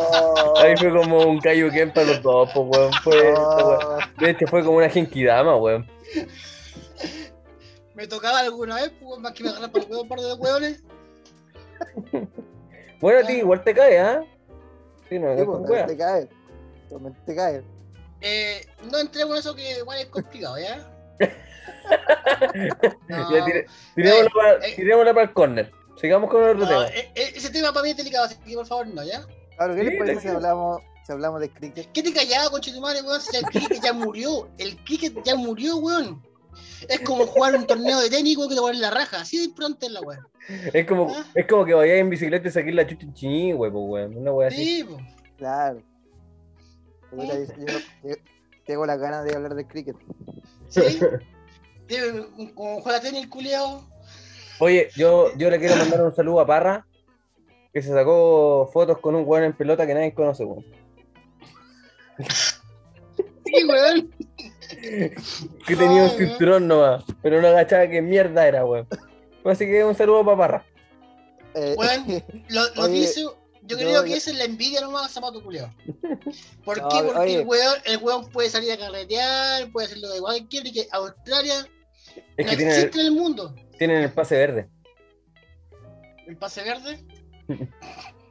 Oh, 0.00 0.58
Ahí 0.58 0.74
fue 0.76 0.90
como 0.90 1.18
un 1.26 1.38
Kaioken 1.40 1.92
para 1.92 2.06
los 2.06 2.22
dos, 2.22 2.48
pues, 2.54 2.66
weón. 2.70 2.92
Fue, 3.04 3.34
oh, 3.36 3.98
hecho, 4.20 4.46
fue 4.46 4.64
como 4.64 4.78
una 4.78 4.88
Genkidama, 4.88 5.56
weón. 5.56 5.86
Me 7.94 8.06
tocaba 8.06 8.40
alguna 8.40 8.76
vez, 8.76 8.92
pues, 9.00 9.20
más 9.20 9.32
que 9.32 9.44
me 9.44 9.50
agarrar 9.50 9.70
por 9.70 9.82
el 9.82 9.88
huevo 9.90 10.02
un 10.02 10.08
par 10.08 10.20
de 10.20 10.32
hueones. 10.34 10.82
Bueno, 13.00 13.20
a 13.20 13.26
ti 13.26 13.32
igual 13.34 13.62
te 13.64 13.74
cae, 13.74 13.98
¿ah? 13.98 14.22
Sí, 15.08 15.18
no, 15.18 15.36
sí, 15.36 15.44
pues, 15.44 15.86
te 15.86 15.96
cae. 15.96 16.28
También 16.88 17.16
te 17.26 17.34
cae. 17.34 17.62
Eh, 18.20 18.66
no 18.90 18.98
entremos 18.98 19.34
en 19.34 19.40
eso 19.40 19.54
que 19.54 19.78
igual 19.78 19.98
es 20.00 20.06
complicado, 20.06 20.58
¿ya? 20.58 20.76
No, 23.08 23.30
Ya, 23.34 23.44
tire- 23.44 23.66
tirémosla 23.94 24.30
para, 24.34 24.66
eh. 24.66 24.72
tirémosla 24.76 25.14
para 25.14 25.26
el 25.26 25.32
corner. 25.32 25.72
Sigamos 26.00 26.30
con 26.30 26.42
el 26.42 26.50
otro 26.50 26.60
no, 26.62 26.68
tema. 26.68 26.86
eh, 26.88 27.10
eh, 27.14 27.32
ese 27.34 27.50
tema 27.50 27.72
para 27.72 27.84
mí 27.84 27.90
es 27.90 27.96
delicado, 27.96 28.24
así 28.26 28.36
que 28.36 28.54
por 28.54 28.66
favor 28.66 28.86
no, 28.88 29.02
¿ya? 29.04 29.22
Claro, 29.56 29.74
¿qué 29.74 29.80
Sí, 29.82 29.86
les 29.90 29.98
parece 29.98 30.20
si 30.22 30.28
hablamos, 30.28 30.82
si 31.06 31.12
hablamos 31.12 31.40
de 31.40 31.50
cricket? 31.50 31.92
¿Qué 31.92 32.02
te 32.02 32.12
callaba, 32.12 32.50
conchetumare, 32.50 33.02
weón? 33.02 33.20
Si 33.20 33.36
el 33.36 33.44
cricket 33.44 33.82
ya 33.82 33.92
murió. 33.92 34.48
El 34.58 34.76
cricket 34.84 35.22
ya 35.24 35.34
murió, 35.36 35.76
weón. 35.76 36.22
Es 36.88 37.00
como 37.00 37.26
jugar 37.26 37.54
un 37.54 37.66
torneo 37.66 38.00
de 38.00 38.10
tenis, 38.10 38.36
weón, 38.36 38.48
que 38.48 38.54
te 38.56 38.60
ponen 38.60 38.80
la 38.80 38.90
raja. 38.90 39.20
Así 39.20 39.46
de 39.46 39.54
pronto 39.54 39.86
es 39.86 39.92
la 39.92 40.00
weón. 40.00 40.26
Es 40.72 40.86
como, 40.86 41.10
Ah. 41.14 41.24
es 41.34 41.46
como 41.46 41.64
que 41.64 41.74
vayas 41.74 41.98
en 41.98 42.10
bicicleta 42.10 42.48
y 42.48 42.50
saques 42.50 42.74
la 42.74 42.86
chucha 42.86 43.04
en 43.06 43.14
chiñí, 43.14 43.52
wey, 43.54 43.70
pues, 43.70 43.84
weón. 43.86 44.16
Una 44.16 44.32
wea 44.32 44.48
así. 44.48 44.64
Sí, 44.64 44.84
po. 44.84 44.98
Claro. 45.36 45.82
Yo- 47.12 47.24
yo- 47.24 47.78
yo 48.04 48.14
Tengo 48.66 48.86
las 48.86 48.98
ganas 49.00 49.24
de 49.24 49.34
hablar 49.34 49.54
de 49.54 49.66
cricket. 49.66 49.96
Sí. 50.68 50.80
Como 52.54 52.80
juega 52.80 53.00
tenis, 53.00 53.26
culiao. 53.26 53.84
Oye, 54.60 54.90
yo, 54.94 55.34
yo 55.36 55.50
le 55.50 55.58
quiero 55.58 55.74
mandar 55.76 56.02
un 56.02 56.14
saludo 56.14 56.38
a 56.40 56.46
Parra, 56.46 56.86
que 57.72 57.82
se 57.82 57.88
sacó 57.88 58.70
fotos 58.72 58.98
con 58.98 59.14
un 59.16 59.24
weón 59.26 59.44
en 59.44 59.52
pelota 59.56 59.86
que 59.86 59.94
nadie 59.94 60.14
conoce, 60.14 60.44
weón. 60.44 60.64
Sí, 63.44 63.64
weón. 63.68 64.14
Que 64.80 65.76
tenía 65.76 66.04
un 66.04 66.10
cinturón 66.10 66.66
nomás, 66.68 67.04
pero 67.22 67.40
no 67.42 67.48
agachaba 67.48 67.88
que 67.88 68.00
mierda 68.02 68.46
era, 68.48 68.64
weón. 68.64 68.86
Así 69.44 69.66
que 69.66 69.84
un 69.84 69.94
saludo 69.94 70.24
para 70.24 70.36
Parra. 70.36 70.66
Eh, 71.54 71.74
Weón. 71.76 72.22
Lo, 72.48 72.74
lo 72.74 72.82
Oye, 72.84 72.92
dice. 73.00 73.24
Yo 73.62 73.76
creo 73.76 74.02
que 74.04 74.14
esa 74.14 74.30
es 74.30 74.38
la 74.38 74.44
envidia 74.44 74.80
nomás 74.80 75.06
a 75.06 75.08
Zapato 75.08 75.42
culiao. 75.42 75.72
¿Por 76.64 76.80
No, 76.80 76.88
qué? 76.88 77.02
Porque 77.02 77.18
oye. 77.20 77.40
el 77.40 77.46
weón, 77.46 77.74
el 77.84 77.96
weón 77.98 78.30
puede 78.30 78.50
salir 78.50 78.72
a 78.72 78.78
carretear, 78.78 79.70
puede 79.70 79.86
hacerlo 79.86 80.08
de 80.12 80.20
cualquier 80.20 80.66
y 80.66 80.72
que 80.72 80.88
Australia 80.92 81.66
Es 82.36 82.46
no 82.46 82.50
que 82.50 82.56
tienen, 82.56 82.74
existe 82.74 83.00
en 83.00 83.06
el 83.06 83.12
mundo. 83.12 83.54
tienen 83.78 84.02
el 84.02 84.12
pase 84.12 84.36
verde. 84.36 84.68
El 86.26 86.36
pase 86.36 86.62
verde. 86.62 87.04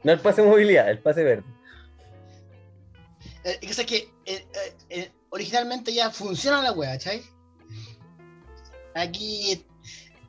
No 0.02 0.12
el 0.12 0.20
pase 0.20 0.42
movilidad, 0.42 0.88
el 0.90 0.98
pase 1.00 1.22
verde. 1.22 1.44
Eh, 3.44 3.58
que 3.60 3.74
sé 3.74 3.84
que 3.84 4.08
originalmente 5.30 5.92
ya 5.92 6.10
funciona 6.10 6.62
la 6.62 6.72
wea, 6.72 6.92
¿cachai? 6.92 7.22
Aquí 8.94 9.64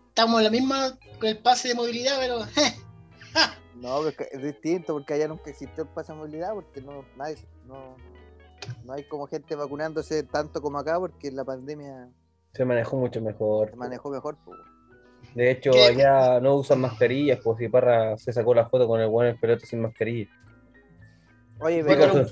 estamos 0.07 0.39
en 0.39 0.43
la 0.45 0.49
misma 0.49 0.97
con 1.19 1.29
el 1.29 1.39
pase 1.39 1.69
de 1.69 1.75
movilidad, 1.75 2.17
pero 2.19 2.39
no, 3.75 4.07
es 4.07 4.15
que 4.15 4.27
es 4.31 4.41
distinto 4.41 4.93
porque 4.93 5.13
allá 5.13 5.27
nunca 5.27 5.49
existió 5.49 5.83
el 5.83 5.89
pase 5.89 6.13
de 6.13 6.19
movilidad 6.19 6.53
porque 6.53 6.81
no, 6.81 7.03
nadie, 7.17 7.37
no, 7.65 7.95
no 8.83 8.93
hay 8.93 9.03
como 9.05 9.27
gente 9.27 9.55
vacunándose 9.55 10.23
tanto 10.23 10.61
como 10.61 10.77
acá 10.77 10.99
porque 10.99 11.31
la 11.31 11.43
pandemia 11.43 12.09
Se 12.53 12.65
manejó 12.65 12.97
mucho 12.97 13.21
mejor. 13.21 13.71
se 13.71 13.75
manejó 13.75 14.09
mejor. 14.09 14.37
pues. 14.45 14.59
De 15.35 15.51
hecho, 15.51 15.71
¿Qué? 15.71 15.85
allá 15.85 16.39
no 16.39 16.55
usan 16.55 16.81
mascarillas, 16.81 17.39
pues 17.43 17.57
si 17.57 17.69
Parra 17.69 18.17
se 18.17 18.33
sacó 18.33 18.53
la 18.53 18.67
foto 18.67 18.87
con 18.87 18.99
el 18.99 19.07
weón 19.07 19.29
en 19.29 19.39
pelota 19.39 19.65
sin 19.65 19.81
mascarilla. 19.81 20.29
Oye, 21.59 21.83
pero 21.83 22.13
un 22.13 22.27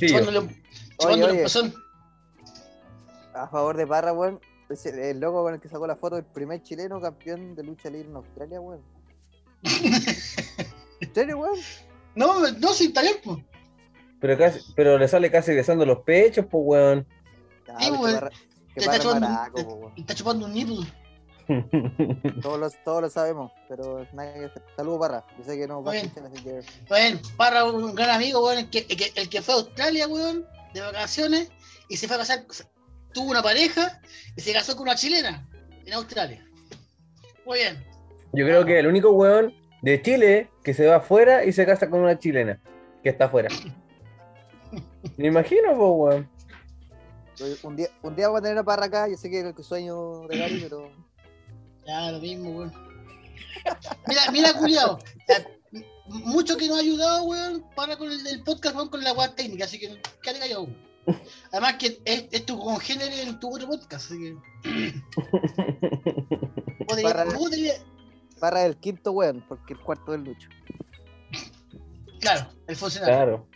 oye. 1.06 1.46
A 3.44 3.48
favor 3.48 3.78
de 3.78 3.88
Parra, 3.88 4.14
weón, 4.14 4.40
es 4.70 4.86
el, 4.86 5.00
el 5.00 5.20
loco 5.20 5.44
con 5.44 5.54
el 5.56 5.60
que 5.60 5.70
sacó 5.70 5.88
la 5.88 5.96
foto, 5.96 6.18
el 6.18 6.26
primer 6.26 6.62
chileno 6.62 7.02
campeón 7.02 7.56
de 7.56 7.64
lucha 7.64 7.90
libre 7.90 8.10
en 8.10 8.16
Australia, 8.16 8.60
weón. 8.62 8.82
¿En 11.02 11.14
serio, 11.14 11.38
weón? 11.38 11.60
No, 12.16 12.50
no, 12.52 12.74
sí, 12.74 12.86
está 12.88 13.02
bien, 13.02 13.16
pues. 13.24 13.38
Pero, 14.20 14.38
casi, 14.38 14.74
pero 14.76 14.98
le 14.98 15.08
sale 15.08 15.32
casi 15.32 15.54
besando 15.54 15.86
los 15.86 16.00
pechos, 16.00 16.46
pues 16.50 16.64
weón. 16.66 17.08
Sí, 17.80 17.86
que 17.86 17.92
weón. 17.92 18.14
Parra- 18.16 18.30
que 18.30 18.80
está 18.82 18.92
Parra 18.92 18.96
es 18.98 19.04
chupando, 19.04 19.30
maraco, 19.30 19.56
te- 19.58 19.64
po, 19.66 19.74
weón. 19.76 19.94
está 19.98 20.16
chupando 20.16 20.46
un 20.46 20.54
nipple. 20.54 20.86
Todos 22.44 22.60
lo, 22.60 22.70
todos 22.86 23.02
lo 23.02 23.10
sabemos, 23.10 23.52
pero 23.68 24.06
nada 24.14 24.32
que 24.36 24.46
hacer. 24.46 24.64
Saludos, 24.76 25.00
Parra. 25.00 25.26
Yo 25.38 25.44
sé 25.44 25.58
que 25.58 25.68
no 25.68 25.82
va 25.84 25.96
escuchar, 25.96 26.28
así 26.32 26.44
que. 26.44 26.62
Bueno, 26.88 27.20
para 27.38 27.66
un 27.66 27.96
gran 27.96 28.12
amigo, 28.12 28.46
weón, 28.46 28.60
el 28.60 28.70
que, 28.70 28.86
el 28.88 28.98
que, 28.98 29.12
el 29.16 29.30
que 29.30 29.42
fue 29.42 29.56
a 29.56 29.58
Australia, 29.58 30.08
weón, 30.08 30.46
de 30.74 30.82
vacaciones, 30.82 31.52
y 31.88 31.98
se 31.98 32.08
fue 32.08 32.18
a 32.18 32.20
casar, 32.20 32.46
tuvo 33.14 33.32
una 33.32 33.42
pareja 33.42 34.02
y 34.36 34.42
se 34.42 34.54
casó 34.54 34.76
con 34.76 34.84
una 34.84 34.96
chilena 34.96 35.48
en 35.86 35.94
Australia. 35.94 36.46
Muy 37.46 37.60
bien. 37.60 37.84
Yo 38.34 38.46
creo 38.46 38.66
que 38.66 38.80
el 38.80 38.88
único 38.88 39.12
weón 39.12 39.54
de 39.82 40.02
Chile 40.02 40.50
que 40.64 40.74
se 40.74 40.86
va 40.86 40.98
afuera 40.98 41.46
y 41.46 41.52
se 41.52 41.66
casa 41.66 41.90
con 41.90 42.02
una 42.02 42.18
chilena 42.20 42.62
que 43.04 43.10
está 43.10 43.26
afuera. 43.26 43.50
Me 45.18 45.28
imagino, 45.28 45.70
pues 45.76 45.80
weón. 45.80 46.30
Un 47.64 47.76
día, 47.78 47.88
un 48.02 48.16
día 48.16 48.28
vamos 48.28 48.42
a 48.42 48.44
tener 48.44 48.58
a 48.58 48.64
Parra 48.64 48.86
acá. 48.86 49.08
Yo 49.08 49.16
sé 49.16 49.30
que 49.30 49.40
es 49.40 49.46
el 49.46 49.64
sueño 49.64 50.28
de 50.28 50.38
Gary, 50.38 50.60
pero. 50.62 50.92
Ya, 51.88 52.12
lo 52.12 52.20
mismo, 52.20 52.52
weón. 52.52 52.74
Mira, 54.08 54.22
mira, 54.32 54.54
culiao. 54.54 55.00
Mucho 56.08 56.58
que 56.58 56.68
nos 56.68 56.78
ha 56.78 56.82
ayudado, 56.82 57.24
weón, 57.24 57.66
para 57.76 57.98
con 57.98 58.12
el, 58.12 58.28
el 58.28 58.44
podcast, 58.44 58.76
weón, 58.76 58.90
con 58.90 59.04
la 59.04 59.14
weá 59.14 59.34
técnica, 59.34 59.66
así 59.66 59.80
que 59.80 59.88
quédate 60.22 60.40
callado. 60.40 60.64
weón. 60.64 60.89
Además 61.52 61.76
que 61.76 62.00
es, 62.06 62.26
es 62.32 62.46
tu 62.46 62.58
congénero 62.60 63.12
en 63.16 63.40
tu 63.40 63.54
otro 63.56 63.68
podcast, 63.68 64.12
así 64.12 64.18
que. 64.20 64.36
Podría, 66.88 67.10
Para- 67.14 67.26
podría- 67.26 67.74
el 68.66 68.78
quinto 68.78 69.12
weón, 69.12 69.44
porque 69.48 69.74
el 69.74 69.80
cuarto 69.82 70.14
es 70.14 70.22
Lucho. 70.22 70.50
claro, 72.22 72.48
el 72.68 72.76
funcionario. 72.76 73.16
Claro. 73.16 73.48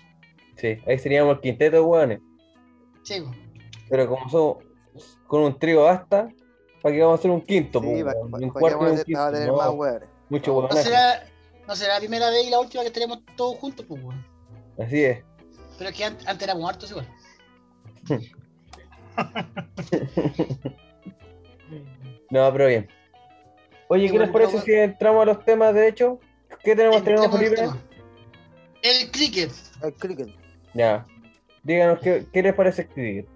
Sí, 0.58 0.78
ahí 0.88 1.00
seríamos 1.00 1.36
el 1.36 1.42
quinteto 1.42 1.78
de 1.78 1.82
weones. 1.82 2.20
Sí, 3.04 3.20
weón. 3.22 3.36
Pero 3.90 4.08
como 4.10 4.30
somos 4.30 4.58
con 5.28 5.42
un 5.42 5.58
trío 5.60 5.84
basta, 5.84 6.30
¿para 6.82 6.96
qué 6.96 7.02
vamos 7.02 7.18
a 7.18 7.20
hacer 7.20 7.32
un 7.32 7.42
quinto? 7.42 7.80
Sí, 7.82 7.88
un 7.88 8.02
cuarto 8.04 8.20
y 8.20 8.32
vamos 8.32 8.34
a 8.34 8.78
un 8.78 8.90
tener- 8.92 9.06
quinto. 9.06 9.20
vamos 9.20 9.30
a 9.30 9.32
tener 9.34 9.48
no, 9.48 9.56
más 9.58 9.70
weones. 9.72 10.10
mucho 10.30 10.62
No 10.70 10.76
será, 10.76 11.26
no 11.68 11.76
será 11.76 11.94
la 11.96 12.00
primera 12.00 12.30
vez 12.30 12.46
y 12.48 12.50
la 12.50 12.60
última 12.60 12.84
que 12.84 12.92
tenemos 12.92 13.20
todos 13.36 13.58
juntos, 13.60 13.86
pues, 13.88 14.04
weón. 14.04 14.26
Así 14.80 15.04
es. 15.04 15.24
Pero 15.78 15.90
es 15.90 15.96
que 15.98 16.04
an- 16.06 16.18
antes 16.28 16.44
éramos 16.44 16.70
hartos 16.70 16.92
igual. 16.92 17.08
No, 22.30 22.52
pero 22.52 22.68
bien. 22.68 22.88
Oye, 23.90 24.08
Qué 24.08 24.14
¿qué 24.14 24.20
les 24.20 24.30
parece 24.30 24.60
si 24.62 24.74
entramos 24.74 25.22
a 25.22 25.26
los 25.26 25.46
temas 25.46 25.74
de 25.74 25.88
hecho? 25.88 26.20
¿Qué 26.64 26.76
tenemos? 26.76 27.04
¿Tenemos 27.04 27.28
en 27.36 27.42
el. 27.44 27.70
El 28.82 29.12
cricket. 29.12 29.52
El 29.82 29.94
cricket. 29.94 30.30
Ya. 30.74 31.06
Díganos 31.64 32.00
qué, 32.00 32.26
qué 32.34 32.42
les 32.42 32.54
parece 32.54 32.82
escribir. 32.84 33.28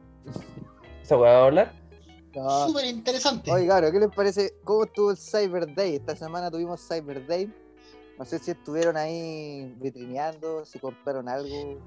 ¿Esa 1.04 1.18
weá 1.18 1.34
va 1.34 1.40
a 1.40 1.46
hablar? 1.46 1.74
No. 2.36 2.68
Súper 2.68 2.86
interesante. 2.86 3.52
Oye, 3.52 3.66
claro, 3.66 3.92
¿qué 3.92 4.00
les 4.00 4.10
parece? 4.10 4.54
¿Cómo 4.64 4.84
estuvo 4.84 5.12
el 5.12 5.18
Cyber 5.18 5.74
Day? 5.74 5.96
Esta 5.96 6.16
semana 6.16 6.52
tuvimos 6.52 6.86
Cyber 6.88 7.26
Day. 7.26 7.54
No 8.18 8.26
sé 8.26 8.40
si 8.40 8.52
estuvieron 8.52 8.98
ahí 8.98 9.74
vitrineando, 9.80 10.66
si 10.66 10.80
compraron 10.80 11.30
algo, 11.30 11.80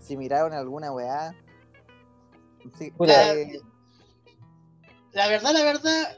si 0.00 0.16
miraron 0.16 0.52
alguna 0.52 0.92
weá. 0.92 1.34
Sí, 2.78 2.90
Puta. 2.92 3.34
eh, 3.34 3.60
La 5.12 5.28
verdad, 5.28 5.52
la 5.52 5.62
verdad, 5.64 6.16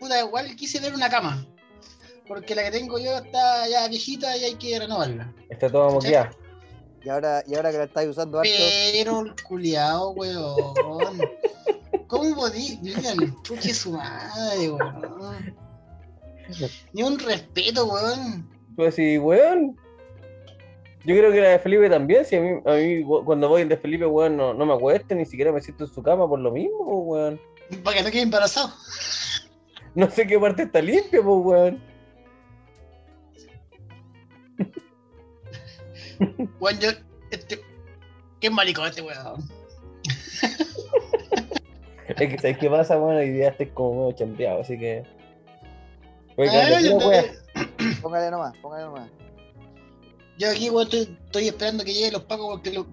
puta, 0.00 0.20
igual 0.20 0.54
quise 0.56 0.80
ver 0.80 0.94
una 0.94 1.08
cama. 1.10 1.46
Porque 2.26 2.54
la 2.54 2.64
que 2.64 2.70
tengo 2.72 2.98
yo 2.98 3.16
está 3.18 3.68
ya 3.68 3.86
viejita 3.88 4.36
y 4.36 4.44
hay 4.44 4.54
que 4.56 4.78
renovarla. 4.78 5.32
Está 5.48 5.70
todo 5.70 5.90
moqueado. 5.90 6.30
y, 7.04 7.08
ahora, 7.08 7.42
y 7.46 7.54
ahora 7.54 7.70
que 7.70 7.78
la 7.78 7.84
estáis 7.84 8.08
usando 8.08 8.38
harto, 8.40 8.50
Pero 8.92 9.20
el 9.20 9.34
culiao, 9.44 10.10
weón. 10.10 11.20
¿Cómo 12.08 12.34
podí? 12.34 12.78
Mira 12.82 13.12
el 13.12 13.32
chuche 13.42 13.72
su 13.74 13.92
madre, 13.92 14.70
weón. 14.70 15.56
Ni 16.92 17.02
un 17.02 17.18
respeto, 17.18 17.86
weón. 17.86 18.48
Pues 18.76 18.94
sí, 18.96 19.18
weón. 19.18 19.76
Yo 21.06 21.16
creo 21.16 21.30
que 21.30 21.40
la 21.40 21.50
de 21.50 21.58
Felipe 21.60 21.88
también. 21.88 22.24
Si 22.24 22.34
a 22.34 22.40
mí, 22.40 22.60
a 22.66 22.72
mí 22.72 23.04
cuando 23.24 23.48
voy 23.48 23.62
de 23.62 23.76
Felipe, 23.76 24.04
weón, 24.06 24.36
no, 24.36 24.52
no 24.52 24.66
me 24.66 24.74
acuesto, 24.74 25.14
ni 25.14 25.24
siquiera 25.24 25.52
me 25.52 25.60
siento 25.60 25.84
en 25.84 25.90
su 25.90 26.02
cama 26.02 26.28
por 26.28 26.40
lo 26.40 26.50
mismo, 26.50 26.84
weón. 27.02 27.40
Para 27.84 27.96
que 27.96 28.02
no 28.02 28.10
quede 28.10 28.22
embarazado. 28.22 28.72
No 29.94 30.10
sé 30.10 30.26
qué 30.26 30.38
parte 30.38 30.64
está 30.64 30.82
limpia, 30.82 31.22
pues, 31.22 31.24
weón. 31.24 31.82
Weón, 36.60 36.78
yo. 36.80 36.90
Este. 37.30 37.62
Qué 38.38 38.50
maricón 38.50 38.88
este 38.88 39.00
weón. 39.00 39.42
Es 42.08 42.14
que, 42.14 42.38
¿sabes 42.38 42.58
qué 42.58 42.68
pasa, 42.68 42.98
weón? 42.98 43.16
Hoy 43.16 43.30
día 43.30 43.48
estoy 43.48 43.68
como 43.68 44.02
medio 44.02 44.12
chambeado, 44.12 44.60
así 44.60 44.78
que. 44.78 45.02
Ay, 46.36 46.90
wea. 46.90 47.24
póngale 48.02 48.30
nomás, 48.30 48.54
póngale 48.58 48.84
nomás. 48.84 49.08
Yo 50.38 50.50
aquí, 50.50 50.68
weón, 50.70 50.84
estoy, 50.84 51.16
estoy 51.26 51.48
esperando 51.48 51.84
que 51.84 51.92
lleguen 51.94 52.12
los 52.12 52.22
pacos 52.24 52.46
porque 52.50 52.72
lo- 52.72 52.86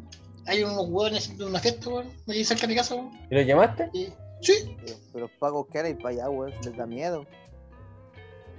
hay 0.46 0.62
unos 0.64 0.88
weones 0.90 1.24
haciendo 1.24 1.48
una 1.48 1.60
fiesta, 1.60 1.90
weón. 1.90 2.10
Aquí 2.28 2.44
cerca 2.44 2.62
de 2.64 2.68
mi 2.68 2.76
casa, 2.76 2.96
weón. 2.96 3.12
¿Y 3.30 3.36
lo 3.36 3.42
llamaste? 3.42 3.90
Y- 3.94 4.08
Sí, 4.42 4.76
Pero, 4.86 4.98
pero 5.14 5.28
los 5.28 5.32
pagos 5.40 5.68
que 5.72 5.80
hay 5.80 5.94
para 5.94 6.10
allá, 6.10 6.30
weón, 6.30 6.52
les 6.66 6.76
da 6.76 6.86
miedo. 6.86 7.26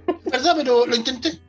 es 0.07 0.31
verdad, 0.31 0.53
pero 0.57 0.85
lo 0.87 0.95
intenté. 0.95 1.39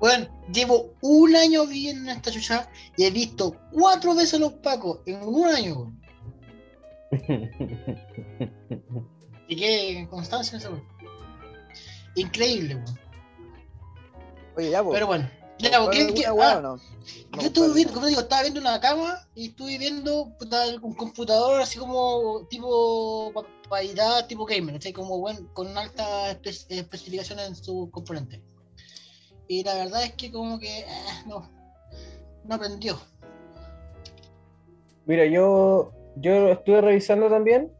Weón, 0.00 0.28
llevo 0.52 0.94
un 1.02 1.34
año 1.36 1.66
viviendo 1.66 2.10
en 2.10 2.16
esta 2.16 2.30
chucha 2.30 2.70
y 2.96 3.04
he 3.04 3.10
visto 3.10 3.54
cuatro 3.72 4.14
veces 4.14 4.34
a 4.34 4.38
los 4.38 4.52
pacos 4.54 5.00
en 5.06 5.22
un 5.22 5.46
año, 5.48 5.74
weón. 5.74 6.00
Y 9.48 9.56
qué 9.56 10.06
constancia 10.08 10.56
esa, 10.56 10.70
weón. 10.70 10.82
Increíble, 12.14 12.76
weón. 12.76 12.98
Oye, 14.56 14.70
ya, 14.70 14.82
pues. 14.82 14.94
Pero 14.94 15.06
bueno, 15.06 15.28
ya, 15.58 15.80
weón, 15.80 15.90
¿qué- 15.92 16.14
qué- 16.14 16.30
weá 16.30 16.52
ah, 16.52 16.58
o 16.58 16.60
no? 16.62 16.76
No, 16.76 17.40
Yo 17.40 17.46
estuve 17.46 17.74
viendo, 17.74 17.92
como 17.94 18.06
digo, 18.06 18.20
estaba 18.20 18.42
viendo 18.42 18.60
una 18.60 18.80
cama 18.80 19.18
y 19.34 19.48
estuve 19.48 19.78
viendo 19.78 20.32
puta, 20.38 20.64
un 20.82 20.94
computador 20.94 21.60
así 21.60 21.78
como 21.78 22.46
tipo 22.48 23.32
paridad, 23.68 24.26
tipo 24.26 24.44
gamer, 24.46 24.74
¿cachai? 24.74 24.92
Como 24.92 25.18
buen, 25.18 25.46
con 25.48 25.76
alta 25.76 26.32
espe- 26.42 26.66
especificación 26.68 27.40
en 27.40 27.54
su 27.56 27.88
componente. 27.90 28.42
Y 29.48 29.62
la 29.64 29.74
verdad 29.74 30.04
es 30.04 30.12
que 30.14 30.30
como 30.32 30.58
que 30.58 30.80
eh, 30.80 30.86
no, 31.26 31.50
no 32.44 32.54
aprendió. 32.54 32.98
Mira, 35.06 35.26
yo, 35.26 35.92
yo 36.16 36.48
estuve 36.50 36.80
revisando 36.80 37.28
también. 37.28 37.70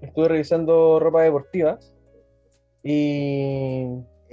Estuve 0.00 0.28
revisando 0.28 0.98
ropa 0.98 1.22
deportiva. 1.22 1.78
Y. 2.82 3.86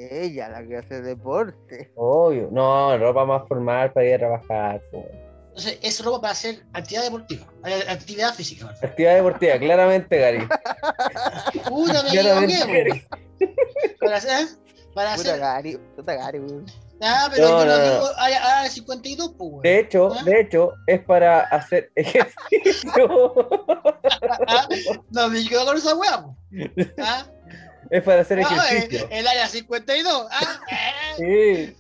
Ella, 0.09 0.49
la 0.49 0.65
que 0.65 0.77
hace 0.77 1.01
deporte. 1.01 1.91
Obvio. 1.95 2.49
No, 2.51 2.97
ropa 2.97 3.25
más 3.25 3.47
formal 3.47 3.91
para 3.93 4.05
ir 4.07 4.15
a 4.15 4.19
trabajar. 4.19 4.81
po. 4.91 5.05
Entonces, 5.49 5.79
es 5.81 6.03
ropa 6.03 6.21
para 6.21 6.31
hacer 6.31 6.63
actividad 6.73 7.03
deportiva, 7.03 7.45
eh, 7.65 7.83
actividad 7.89 8.33
física. 8.33 8.67
¿verdad? 8.67 8.85
Actividad 8.85 9.15
deportiva, 9.15 9.57
claramente, 9.59 10.17
Gary. 10.17 10.47
Puta, 11.67 12.03
me 12.03 12.09
Claramente. 12.09 13.07
Para 13.99 14.15
hacer, 14.17 14.47
para 14.93 15.15
Puta 15.15 15.29
hacer. 15.31 15.39
Gary, 15.39 15.79
puta 15.95 16.13
Gary. 16.15 16.41
Ah, 17.03 17.27
pero 17.33 17.49
No, 17.49 17.59
yo 17.59 17.65
no, 17.65 17.77
no, 17.77 17.77
no. 17.77 17.93
digo, 17.93 18.07
ah, 18.17 18.61
ah, 18.63 18.69
52, 18.69 19.29
pues, 19.37 19.49
weón. 19.51 19.61
De 19.63 19.79
hecho, 19.79 20.13
¿Ah? 20.17 20.23
de 20.23 20.39
hecho, 20.39 20.71
es 20.87 21.03
para 21.03 21.41
hacer 21.41 21.91
ejercicio. 21.95 23.33
Ah, 24.47 24.67
no 25.11 25.29
me 25.29 25.45
quedo 25.47 25.65
con 25.65 25.77
esa 25.77 25.95
weá. 25.95 26.25
Ah, 26.99 27.25
es 27.91 28.03
para 28.03 28.21
hacer 28.21 28.39
ah, 28.39 28.41
ejercicio. 28.41 29.05
eh, 29.05 29.19
el 29.19 29.27
área 29.27 29.47
52. 29.47 30.27
Ah, 30.31 30.59
eh, 30.69 30.75
Sí. 31.17 31.77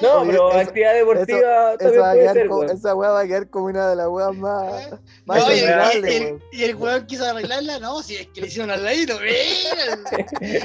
No, 0.00 0.20
Oye, 0.20 0.30
pero 0.30 0.50
eso- 0.50 0.58
actividad 0.60 0.94
deportiva 0.94 1.72
Eso 1.74 1.90
puede 2.00 2.32
ser, 2.32 2.48
como, 2.48 2.62
esa 2.64 2.94
weá 2.94 3.10
va 3.10 3.20
a 3.20 3.26
quedar 3.26 3.50
como 3.50 3.66
una 3.66 3.90
de 3.90 3.96
las 3.96 4.06
weas 4.08 4.34
más, 4.36 4.86
Eh. 4.86 4.90
más 5.26 5.38
No, 5.38 5.52
y, 5.52 5.58
el- 5.58 5.64
y 5.64 5.66
el, 5.66 6.02
weón. 6.24 6.42
y 6.52 6.64
el 6.64 6.74
weón 6.76 7.06
quiso 7.06 7.24
arreglarla, 7.26 7.78
no, 7.80 8.02
si 8.02 8.16
es 8.16 8.26
que 8.28 8.40
le 8.42 8.46
hicieron 8.46 8.70
al 8.70 8.82
ladito, 8.84 9.18
el, 9.20 9.98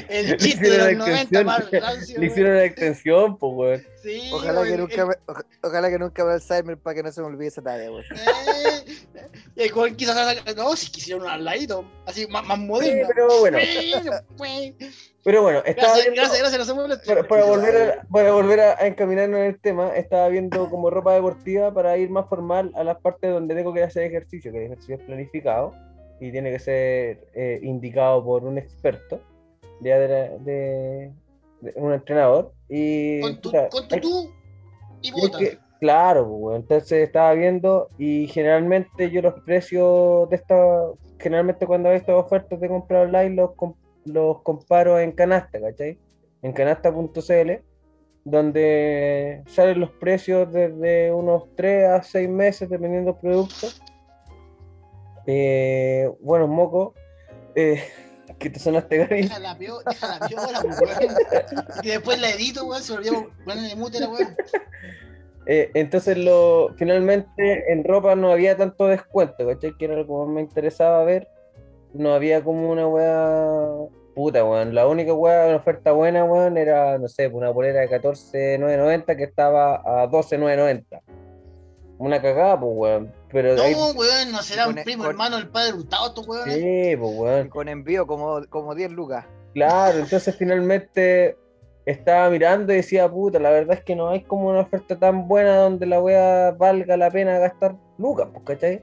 el 0.08 0.36
chiste 0.38 0.70
de 0.70 0.78
los 0.78 0.86
la 0.86 0.92
90 0.94 1.20
extensión, 1.20 1.46
más 1.46 1.70
rancio, 1.70 2.18
Le 2.20 2.26
hicieron 2.26 2.56
la 2.56 2.64
extensión, 2.64 3.36
pues, 3.38 3.52
weón. 3.54 3.86
Sí, 4.02 4.30
Ojalá 4.32 4.64
que 4.64 4.76
nunca 4.76 5.02
el- 5.02 5.08
oja- 5.26 5.46
ojalá 5.62 5.90
que 5.90 5.98
nunca 5.98 6.24
me 6.24 6.32
Alzheimer 6.32 6.78
para 6.78 6.94
que 6.94 7.02
no 7.02 7.10
se 7.12 7.20
me 7.20 7.26
olvide 7.26 7.48
esa 7.48 7.62
talla, 7.62 7.90
weón. 7.90 8.04
eh, 8.14 8.84
el 9.56 9.96
quiso 9.96 10.12
hacer, 10.12 10.56
no, 10.56 10.76
si 10.76 10.90
quisieron 10.90 11.26
al 11.28 11.44
ladito, 11.44 11.84
así 12.06 12.26
más, 12.28 12.44
más 12.46 12.58
Sí, 12.58 12.64
moderno. 12.64 13.08
pero 13.08 13.40
bueno. 13.40 13.58
Pero 15.24 15.42
bueno, 15.42 15.58
estaba 15.66 15.88
Gracias, 15.94 16.04
viendo, 16.04 16.20
gracias, 16.22 16.38
gracias, 16.40 16.58
no 16.60 16.64
se 16.64 16.74
moleste. 16.74 17.06
para, 17.06 17.28
para 17.28 17.44
volver 17.44 17.76
a, 17.98 18.02
para 18.10 18.32
volver 18.32 18.60
a, 18.60 18.72
a 18.82 18.86
encaminarnos 18.86 19.40
en 19.40 19.46
el 19.46 19.60
tema, 19.60 19.94
estaba 19.96 20.28
viendo 20.28 20.70
como 20.70 20.90
ropa 20.90 21.14
deportiva 21.14 21.74
para 21.74 21.96
ir 21.98 22.08
más 22.08 22.28
formal 22.28 22.70
a 22.76 22.84
las 22.84 22.98
partes 23.00 23.30
donde 23.30 23.54
tengo 23.54 23.74
que 23.74 23.82
hacer 23.82 24.04
ejercicio, 24.04 24.52
que 24.52 24.58
el 24.58 24.64
ejercicio 24.66 24.94
es 24.94 25.02
planificado 25.02 25.74
y 26.20 26.30
tiene 26.32 26.50
que 26.52 26.58
ser 26.60 27.26
eh, 27.34 27.58
indicado 27.62 28.24
por 28.24 28.44
un 28.44 28.58
experto, 28.58 29.20
ya 29.80 29.98
de, 29.98 30.08
la- 30.08 30.38
de- 30.38 31.12
de 31.60 31.72
un 31.76 31.92
entrenador. 31.92 32.52
Y, 32.68 33.20
Con 33.20 33.40
tu, 33.40 33.50
puta, 33.50 33.68
con 33.68 33.88
tu 33.88 33.94
hay- 33.94 34.00
tú 34.00 34.30
y 35.02 35.08
Es 35.08 35.14
bota. 35.14 35.38
que- 35.38 35.58
claro, 35.80 36.28
pues, 36.40 36.56
entonces 36.56 36.92
estaba 37.06 37.32
viendo 37.34 37.88
y 37.98 38.26
generalmente 38.28 39.10
yo 39.10 39.22
los 39.22 39.40
precios 39.42 40.28
de 40.28 40.36
esta, 40.36 40.56
generalmente 41.18 41.66
cuando 41.66 41.88
hay 41.88 41.96
estas 41.96 42.16
ofertas 42.16 42.58
de 42.60 42.68
compra 42.68 43.02
online 43.02 43.36
los, 43.36 43.50
los 44.04 44.42
comparo 44.42 44.98
en 44.98 45.12
canasta, 45.12 45.60
¿cachai? 45.60 45.98
En 46.42 46.52
canasta.cl, 46.52 47.62
donde 48.24 49.42
salen 49.46 49.80
los 49.80 49.90
precios 49.92 50.52
desde 50.52 51.12
unos 51.12 51.44
3 51.56 51.88
a 51.88 52.02
6 52.02 52.28
meses 52.28 52.68
dependiendo 52.68 53.12
del 53.12 53.20
producto. 53.20 53.68
Eh, 55.26 56.10
bueno, 56.20 56.46
moco, 56.46 56.94
eh, 57.54 57.82
que 58.38 58.50
te 58.50 58.58
sonaste, 58.58 58.98
Gary. 58.98 59.22
Deja 59.22 59.38
la 59.38 59.56
pio- 59.58 59.82
deja 59.84 60.18
la 60.18 60.26
piola, 60.26 60.60
weón. 60.62 61.14
Y 61.82 61.88
después 61.88 62.20
la 62.20 62.30
edito, 62.30 62.64
weón, 62.66 62.82
se 62.82 62.94
ponerle 63.44 63.76
mute 63.76 64.00
la 64.00 64.08
weón. 64.08 64.36
Eh, 65.46 65.70
entonces, 65.74 66.18
lo, 66.18 66.74
finalmente 66.76 67.72
en 67.72 67.82
ropa 67.84 68.14
no 68.14 68.30
había 68.30 68.56
tanto 68.56 68.86
descuento, 68.86 69.46
¿cachai? 69.46 69.72
Que 69.78 69.86
era 69.86 69.96
lo 69.96 70.06
que 70.06 70.12
más 70.12 70.28
me 70.28 70.40
interesaba 70.42 71.02
ver. 71.04 71.28
No 71.94 72.12
había 72.12 72.44
como 72.44 72.70
una 72.70 72.86
weá 72.86 73.88
puta, 74.14 74.44
weón. 74.44 74.74
La 74.74 74.86
única 74.86 75.14
weá, 75.14 75.46
una 75.46 75.56
oferta 75.56 75.92
buena, 75.92 76.24
weón, 76.24 76.58
era, 76.58 76.98
no 76.98 77.08
sé, 77.08 77.28
una 77.28 77.52
polera 77.52 77.80
de 77.80 77.88
14,990 77.88 79.16
que 79.16 79.24
estaba 79.24 80.02
a 80.02 80.06
12,990. 80.06 81.00
Una 81.98 82.20
cagada, 82.20 82.60
pues, 82.60 82.72
weón. 82.76 83.12
Pero 83.30 83.60
ahí, 83.62 83.72
No, 83.74 83.90
weón, 83.92 84.32
no 84.32 84.42
será 84.42 84.68
un 84.68 84.74
Con- 84.74 84.84
primo 84.84 85.02
con- 85.04 85.10
hermano 85.12 85.36
del 85.36 85.48
padre 85.48 85.74
Hurtado, 85.74 86.22
weones. 86.22 86.54
sí, 86.54 86.96
pues, 86.96 87.12
Y 87.14 87.18
weón. 87.18 87.48
con 87.48 87.68
envío 87.68 88.06
como, 88.06 88.40
como 88.48 88.74
10 88.74 88.90
lucas. 88.92 89.26
Claro, 89.54 89.98
entonces 89.98 90.34
finalmente 90.36 91.36
estaba 91.84 92.28
mirando 92.30 92.72
y 92.72 92.76
decía, 92.76 93.08
puta, 93.10 93.38
la 93.38 93.50
verdad 93.50 93.76
es 93.78 93.84
que 93.84 93.96
no 93.96 94.08
hay 94.10 94.22
como 94.22 94.48
una 94.48 94.60
oferta 94.60 94.98
tan 94.98 95.26
buena 95.28 95.56
donde 95.56 95.86
la 95.86 96.00
wea 96.00 96.50
valga 96.52 96.96
la 96.96 97.10
pena 97.10 97.38
gastar 97.38 97.76
lucas, 97.98 98.28
pues, 98.32 98.44
¿cachai? 98.44 98.82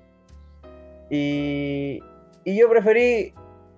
Y, 1.10 2.00
y 2.44 2.58
yo 2.58 2.70
preferí 2.70 3.34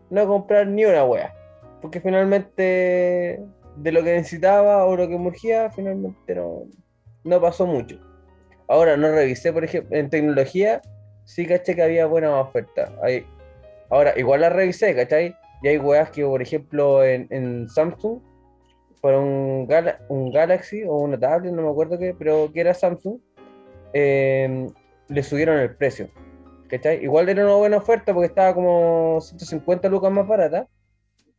no 0.09 0.25
comprar 0.27 0.67
ni 0.67 0.85
una 0.85 1.03
wea, 1.03 1.33
porque 1.81 1.99
finalmente 1.99 3.41
de 3.75 3.91
lo 3.91 4.03
que 4.03 4.15
necesitaba 4.15 4.85
o 4.85 4.95
lo 4.95 5.07
que 5.07 5.17
me 5.17 5.27
urgía, 5.27 5.69
finalmente 5.71 6.35
no, 6.35 6.63
no 7.23 7.41
pasó 7.41 7.65
mucho. 7.67 7.99
Ahora 8.67 8.97
no 8.97 9.11
revisé, 9.11 9.53
por 9.53 9.63
ejemplo, 9.63 9.95
en 9.97 10.09
tecnología, 10.09 10.81
sí 11.25 11.45
caché 11.45 11.75
que 11.75 11.83
había 11.83 12.05
buenas 12.05 12.31
ofertas. 12.33 12.91
Hay, 13.01 13.25
ahora, 13.89 14.13
igual 14.17 14.41
las 14.41 14.53
revisé, 14.53 14.95
¿cachai? 14.95 15.35
Y 15.61 15.67
hay 15.69 15.77
weas 15.77 16.09
que, 16.11 16.23
por 16.23 16.41
ejemplo, 16.41 17.03
en, 17.03 17.27
en 17.31 17.67
Samsung 17.69 18.19
para 19.01 19.19
un, 19.19 19.67
Gala- 19.67 19.99
un 20.09 20.31
Galaxy 20.31 20.83
o 20.83 20.97
una 20.97 21.19
tablet, 21.19 21.53
no 21.53 21.61
me 21.61 21.69
acuerdo 21.69 21.97
qué, 21.97 22.13
pero 22.17 22.49
que 22.53 22.59
era 22.61 22.73
Samsung, 22.73 23.19
eh, 23.93 24.67
le 25.07 25.23
subieron 25.23 25.57
el 25.59 25.75
precio. 25.75 26.09
¿Cachai? 26.67 27.01
Igual 27.01 27.29
era 27.29 27.45
una 27.45 27.55
buena 27.55 27.77
oferta 27.77 28.13
porque 28.13 28.27
estaba 28.27 28.53
como 28.53 29.19
150 29.21 29.87
lucas 29.87 30.11
más 30.11 30.27
barata, 30.27 30.67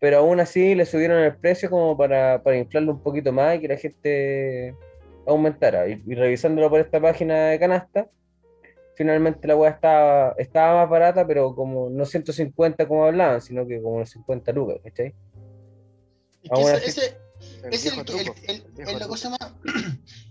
pero 0.00 0.18
aún 0.18 0.40
así 0.40 0.74
le 0.74 0.86
subieron 0.86 1.18
el 1.22 1.36
precio 1.36 1.68
como 1.68 1.94
para, 1.96 2.42
para 2.42 2.56
inflarlo 2.56 2.92
un 2.92 3.02
poquito 3.02 3.30
más 3.32 3.56
y 3.56 3.60
que 3.60 3.68
la 3.68 3.76
gente 3.76 4.74
aumentara. 5.28 5.88
Y, 5.88 6.02
y 6.06 6.14
revisándolo 6.14 6.70
por 6.70 6.80
esta 6.80 7.00
página 7.00 7.46
de 7.48 7.58
canasta, 7.58 8.08
finalmente 8.96 9.46
la 9.46 9.56
weá 9.56 9.70
estaba, 9.70 10.34
estaba 10.38 10.80
más 10.82 10.90
barata, 10.90 11.26
pero 11.26 11.54
como 11.54 11.88
no 11.90 12.04
150 12.04 12.88
como 12.88 13.04
hablaban, 13.04 13.40
sino 13.40 13.66
que 13.66 13.80
como 13.80 14.00
los 14.00 14.10
50 14.10 14.52
lucas, 14.52 14.78
¿cachai? 14.82 15.14
Es 16.42 16.98
El 17.62 17.72
es 17.72 17.86
el, 17.86 18.04
truco, 18.04 18.18
el- 18.18 18.24
viejo 18.24 18.34
el- 18.48 18.62
truco. 18.74 19.00
¿cómo 19.04 19.16
se 19.16 19.24
llama? 19.24 19.38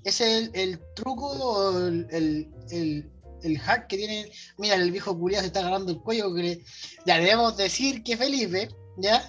Es 0.03 0.21
el, 0.21 0.51
el 0.53 0.79
truco 0.95 1.27
o 1.27 1.87
el, 1.87 2.07
el, 2.11 2.49
el, 2.71 3.09
el 3.43 3.59
hack 3.59 3.87
que 3.87 3.97
tiene. 3.97 4.31
Mira, 4.57 4.75
el 4.75 4.91
viejo 4.91 5.17
culiado 5.17 5.43
se 5.43 5.47
está 5.47 5.59
agarrando 5.61 5.91
el 5.91 6.01
cuello. 6.01 6.33
Que 6.33 6.43
le- 6.43 6.61
ya 7.05 7.19
debemos 7.19 7.55
decir 7.57 8.03
que 8.03 8.17
Felipe, 8.17 8.69
¿ya? 8.97 9.21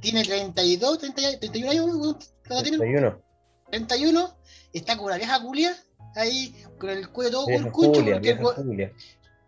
Tiene 0.00 0.22
32, 0.22 0.98
30, 0.98 1.38
31 1.40 1.70
años, 1.70 1.86
¿no? 1.86 2.18
¿Cuánto 2.46 2.62
tiene? 2.62 2.78
31. 2.78 3.22
31, 3.70 4.36
está 4.78 4.96
con 4.96 5.06
una 5.06 5.16
vieja 5.16 5.40
culia 5.42 5.74
ahí 6.16 6.54
con 6.78 6.90
el 6.90 7.08
cuello 7.10 7.30
todo 7.32 7.46
Vieja 7.46 7.62
con 7.64 7.72
cucho 7.72 8.00
Julia, 8.00 8.14
porque, 8.14 8.30
el 8.30 8.38
vieja 8.38 8.54
Julia. 8.54 8.92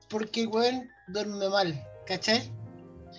porque 0.09 0.41
el 0.43 0.49
weón 0.49 0.89
duerme 1.09 1.49
mal, 1.49 1.85
¿cachai? 2.07 2.51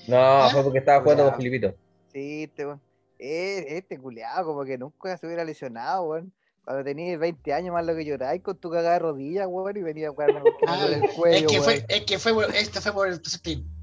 No, 0.07 0.17
¿Ah? 0.17 0.49
fue 0.51 0.63
porque 0.63 0.79
estaba 0.79 1.01
jugando 1.01 1.23
Ya. 1.25 1.29
con 1.29 1.37
Filipito. 1.37 1.75
Sí, 2.13 2.43
este, 2.43 2.65
weón. 2.65 2.81
Eh, 3.19 3.65
este 3.77 3.97
culiado, 3.99 4.45
como 4.45 4.63
que 4.63 4.77
nunca 4.77 5.17
se 5.17 5.25
hubiera 5.25 5.43
lesionado, 5.43 6.03
weón. 6.03 6.33
Cuando 6.63 6.83
tenías 6.83 7.17
20 7.17 7.53
años 7.53 7.73
más 7.73 7.85
lo 7.85 7.95
que 7.95 8.03
lloráis 8.03 8.41
con 8.43 8.57
tu 8.57 8.69
cagada 8.69 8.93
de 8.93 8.99
rodilla, 8.99 9.47
weón, 9.47 9.77
y 9.77 9.81
venía 9.81 10.07
a 10.09 10.11
jugarme 10.11 10.41
con 10.41 10.51
Ah, 10.67 10.85
el 10.87 11.03
es 11.05 11.13
cuello, 11.15 11.47
que 11.47 11.59
weón. 11.59 11.63
fue, 11.63 11.85
es 11.87 12.01
que 12.05 12.19
fue, 12.19 12.59
esto 12.59 12.81
fue 12.81 12.93
por, 12.93 13.21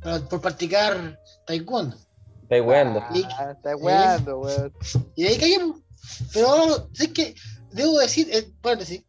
por, 0.02 0.28
por 0.28 0.40
practicar 0.40 1.18
taekwondo. 1.46 1.96
Weando. 2.50 3.00
Ah, 3.38 3.52
está 3.56 3.74
weando, 3.76 4.38
weón. 4.40 4.72
Y 5.16 5.24
de 5.24 5.28
ahí 5.30 5.38
caí, 5.38 5.58
po. 5.58 5.80
Pero 6.32 6.46
ahora, 6.48 6.84
es 6.94 7.08
que 7.08 7.34
debo 7.74 7.98
decir, 7.98 8.28
eh, 8.32 8.48
paréntesis, 8.62 9.04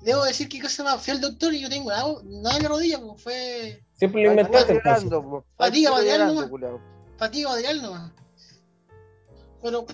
debo 0.00 0.24
decir 0.24 0.48
que 0.48 0.60
cosa 0.60 0.82
más, 0.84 1.02
fui 1.02 1.12
al 1.12 1.20
doctor 1.20 1.52
y 1.52 1.60
yo 1.60 1.68
tengo 1.68 1.90
nada, 1.90 2.14
nada 2.24 2.56
en 2.56 2.62
la 2.62 2.68
rodilla, 2.68 2.98
pues 3.00 3.22
fue 3.22 3.82
Siempre 3.94 4.22
lo 4.24 4.30
inventaste. 4.30 4.76
Está 4.76 4.98
Fatiga 5.56 5.90
material 5.90 6.26
nomás. 6.34 6.50
fatiga 7.18 7.48
material 7.50 7.82
nomás. 7.82 8.12
Pero, 9.62 9.86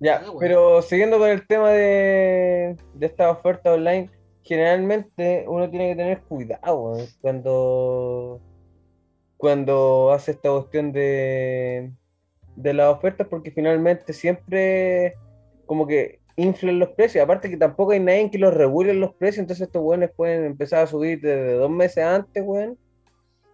Ya, 0.00 0.16
Ah, 0.16 0.20
bueno. 0.26 0.38
pero 0.40 0.82
siguiendo 0.82 1.18
con 1.18 1.28
el 1.30 1.46
tema 1.46 1.70
de, 1.70 2.76
de 2.94 3.06
esta 3.06 3.30
oferta 3.30 3.72
online, 3.72 4.10
generalmente 4.42 5.44
uno 5.48 5.68
tiene 5.70 5.90
que 5.90 5.96
tener 5.96 6.20
cuidado 6.22 6.96
cuando, 7.20 8.40
cuando 9.36 10.12
hace 10.12 10.32
esta 10.32 10.50
cuestión 10.50 10.92
de, 10.92 11.92
de 12.56 12.74
las 12.74 12.94
ofertas, 12.94 13.26
porque 13.28 13.50
finalmente 13.50 14.12
siempre 14.12 15.14
como 15.66 15.86
que 15.86 16.20
inflan 16.36 16.78
los 16.78 16.90
precios. 16.90 17.22
Aparte 17.24 17.50
que 17.50 17.56
tampoco 17.56 17.92
hay 17.92 18.00
nadie 18.00 18.30
que 18.30 18.38
los 18.38 18.54
regule 18.54 18.94
los 18.94 19.14
precios, 19.14 19.40
entonces 19.42 19.66
estos 19.66 19.82
weones 19.82 20.10
pueden 20.16 20.44
empezar 20.44 20.82
a 20.84 20.86
subir 20.86 21.20
desde 21.20 21.54
dos 21.54 21.70
meses 21.70 22.04
antes, 22.04 22.42
weón, 22.46 22.78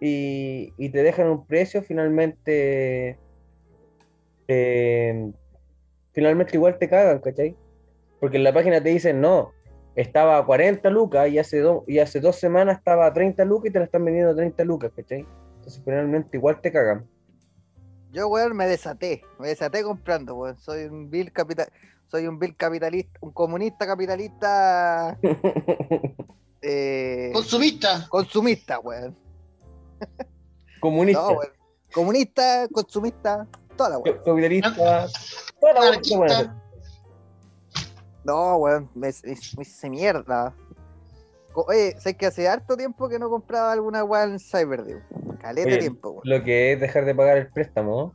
y, 0.00 0.72
y 0.78 0.88
te 0.90 1.02
dejan 1.02 1.28
un 1.28 1.46
precio 1.46 1.82
finalmente. 1.82 3.18
eh, 4.48 5.30
finalmente 6.12 6.56
igual 6.56 6.78
te 6.78 6.88
cagan, 6.88 7.20
¿cachai? 7.20 7.56
Porque 8.20 8.36
en 8.36 8.44
la 8.44 8.52
página 8.52 8.82
te 8.82 8.90
dicen, 8.90 9.20
no, 9.20 9.52
estaba 9.94 10.38
a 10.38 10.44
40 10.46 10.90
lucas 10.90 11.28
y 11.30 11.38
hace, 11.38 11.60
do- 11.60 11.84
y 11.86 11.98
hace 12.00 12.20
dos 12.20 12.36
semanas 12.36 12.78
estaba 12.78 13.06
a 13.06 13.12
30 13.12 13.44
lucas 13.44 13.70
y 13.70 13.72
te 13.72 13.78
la 13.78 13.84
están 13.86 14.04
vendiendo 14.04 14.32
a 14.32 14.36
30 14.36 14.64
lucas, 14.64 14.92
¿cachai? 14.94 15.26
Entonces 15.56 15.82
finalmente 15.84 16.36
igual 16.36 16.60
te 16.60 16.72
cagan. 16.72 17.06
Yo, 18.10 18.28
weón, 18.28 18.56
me 18.56 18.66
desaté. 18.66 19.22
Me 19.38 19.48
desaté 19.48 19.82
comprando, 19.82 20.34
weón. 20.36 20.56
Soy 20.58 20.84
un 20.84 21.08
vil 21.08 21.32
capital. 21.32 21.68
Soy 22.12 22.26
un 22.26 22.38
vil 22.38 22.54
capitalista, 22.54 23.18
un 23.22 23.32
comunista 23.32 23.86
capitalista 23.86 25.18
eh, 26.60 27.30
consumista, 27.32 28.06
consumista, 28.10 28.78
weón. 28.80 29.16
Comunista, 30.78 31.22
No, 31.22 31.28
weón. 31.38 31.52
Comunista, 31.94 32.68
consumista, 32.70 33.46
toda 33.78 33.88
la 33.88 33.98
weón. 33.98 34.18
ca- 34.18 34.24
capitalista, 34.24 34.74
toda 35.58 35.72
la 35.72 35.80
anarquista. 35.80 36.62
No, 38.24 38.56
weón, 38.56 38.90
me, 38.94 39.08
me- 39.08 39.38
me 39.56 39.62
hice 39.62 39.88
mierda. 39.88 40.54
Oye, 41.54 41.98
sé 41.98 42.14
que 42.14 42.26
hace 42.26 42.46
harto 42.46 42.76
tiempo 42.76 43.08
que 43.08 43.18
no 43.18 43.30
compraba 43.30 43.72
alguna 43.72 44.04
weá 44.04 44.24
en 44.24 44.38
Cyberdew. 44.38 45.00
Caleta 45.40 45.66
Oye, 45.66 45.78
tiempo, 45.78 46.10
weón. 46.10 46.22
Lo 46.24 46.44
que 46.44 46.74
es 46.74 46.80
dejar 46.80 47.06
de 47.06 47.14
pagar 47.14 47.38
el 47.38 47.50
préstamo, 47.50 48.12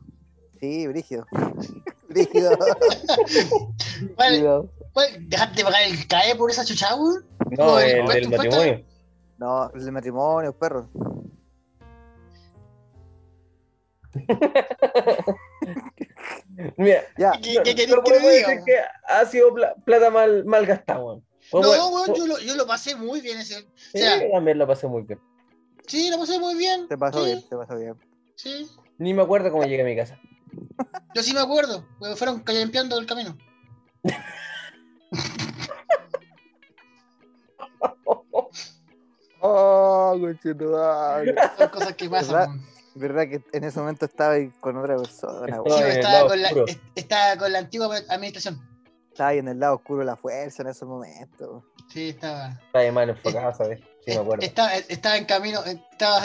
Sí, 0.60 0.86
brígido. 0.86 1.26
¿Cuál- 4.16 4.30
brígido. 4.32 4.70
cuál- 4.92 5.08
¿Dejar 5.28 5.54
de 5.54 5.64
pagar 5.64 5.82
el 5.82 6.06
CAE 6.06 6.34
por 6.36 6.50
esa 6.50 6.64
chucha, 6.64 6.94
weón? 6.94 7.26
No, 7.50 7.64
No, 7.66 7.78
el, 7.80 7.90
el 8.00 8.06
del 8.06 8.28
matrimonio. 8.30 8.84
No, 9.38 9.70
el 9.72 9.92
matrimonio, 9.92 10.52
perro. 10.58 10.88
Mira, 16.76 17.02
Ya, 17.16 17.32
¿Qué, 17.42 17.62
qué 17.74 17.86
no 17.86 18.02
que 18.02 18.12
decir 18.14 18.44
ha 19.06 19.24
sido 19.26 19.54
pla- 19.54 19.74
plata 19.84 20.10
mal, 20.10 20.44
mal 20.44 20.66
gastada, 20.66 21.00
weón. 21.02 21.24
No, 21.52 21.60
weón, 21.60 22.14
yo 22.14 22.26
lo, 22.26 22.38
yo 22.38 22.54
lo 22.56 22.66
pasé 22.66 22.94
muy 22.96 23.20
bien 23.20 23.38
ese. 23.38 23.58
O 23.58 23.62
Sí, 23.92 23.98
sea, 23.98 24.18
también 24.30 24.58
lo 24.58 24.66
pasé 24.66 24.86
muy 24.86 25.02
bien. 25.02 25.20
sí, 25.86 26.10
lo 26.10 26.18
pasé 26.18 26.38
muy 26.38 26.54
bien. 26.56 26.88
te 26.88 26.98
pasó 26.98 27.20
sí, 27.20 27.26
bien, 27.26 27.48
te 27.48 27.56
pasó 27.56 27.76
bien. 27.76 27.94
Sí, 28.34 28.68
Ni 28.98 29.14
me 29.14 29.22
acuerdo 29.22 29.50
cómo 29.50 29.64
llegué 29.64 29.82
a 29.82 29.84
mi 29.84 29.96
casa. 29.96 30.18
Yo 31.14 31.22
sí 31.22 31.32
me 31.34 31.40
acuerdo, 31.40 31.86
porque 31.98 32.16
fueron 32.16 32.42
limpiando 32.46 32.98
el 32.98 33.06
camino. 33.06 33.36
Oh. 39.40 40.18
Son 41.58 41.68
cosas 41.68 41.94
que 41.94 42.10
pasan. 42.10 42.60
¿Verdad? 42.94 43.28
que 43.28 43.42
en 43.52 43.62
ese 43.62 43.78
momento 43.78 44.06
estaba 44.06 44.34
ahí 44.34 44.50
con 44.60 44.76
otra 44.76 44.96
persona, 44.96 45.46
Estaba. 45.46 45.78
Sí, 45.78 45.84
estaba, 45.84 46.28
con 46.28 46.42
la, 46.42 46.50
estaba 46.96 47.36
con 47.36 47.52
la 47.52 47.58
antigua 47.60 47.96
administración. 48.08 48.60
Estaba 49.12 49.30
ahí 49.30 49.38
en 49.38 49.48
el 49.48 49.60
lado 49.60 49.76
oscuro 49.76 50.00
de 50.00 50.06
la 50.06 50.16
fuerza 50.16 50.62
en 50.62 50.68
ese 50.68 50.84
momento. 50.84 51.64
Sí, 51.92 52.08
estaba. 52.08 52.58
Está 52.66 52.80
de 52.80 52.90
mal 52.90 53.08
enfocada, 53.08 53.54
¿sabes? 53.54 53.80
Sí, 54.04 54.10
me 54.10 54.16
acuerdo. 54.16 54.44
Estaba, 54.44 54.74
estaba 54.74 55.16
en 55.16 55.24
camino, 55.26 55.62
estaba 55.64 56.22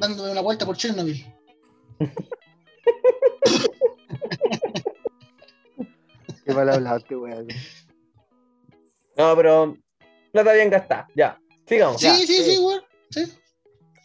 dándome 0.00 0.32
una 0.32 0.40
vuelta 0.40 0.66
por 0.66 0.76
Chernobyl. 0.76 1.24
Qué 6.48 6.54
mal 6.54 6.66
hablaste, 6.70 7.14
weón. 7.14 7.46
No, 9.18 9.36
pero 9.36 9.76
plata 10.32 10.52
bien 10.54 10.70
gastada. 10.70 11.06
Ya, 11.14 11.38
sigamos. 11.66 12.00
Sí, 12.00 12.06
Ya, 12.06 12.14
sí, 12.14 12.26
sí. 12.26 12.42
sí, 12.42 12.58
weón. 12.58 12.80
Sí. 13.10 13.20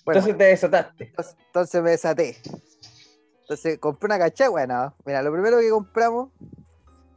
Bueno, 0.03 0.19
Entonces 0.19 0.37
te 0.37 0.43
desataste. 0.43 1.03
entonces, 1.05 1.37
entonces 1.47 1.81
me 1.81 1.91
desaté. 1.91 2.37
Entonces 3.43 3.79
compré 3.79 4.07
una 4.07 4.19
cachagua, 4.19 4.59
bueno, 4.65 4.93
mira, 5.05 5.21
lo 5.21 5.31
primero 5.31 5.57
que 5.61 5.69
compramos, 5.69 6.31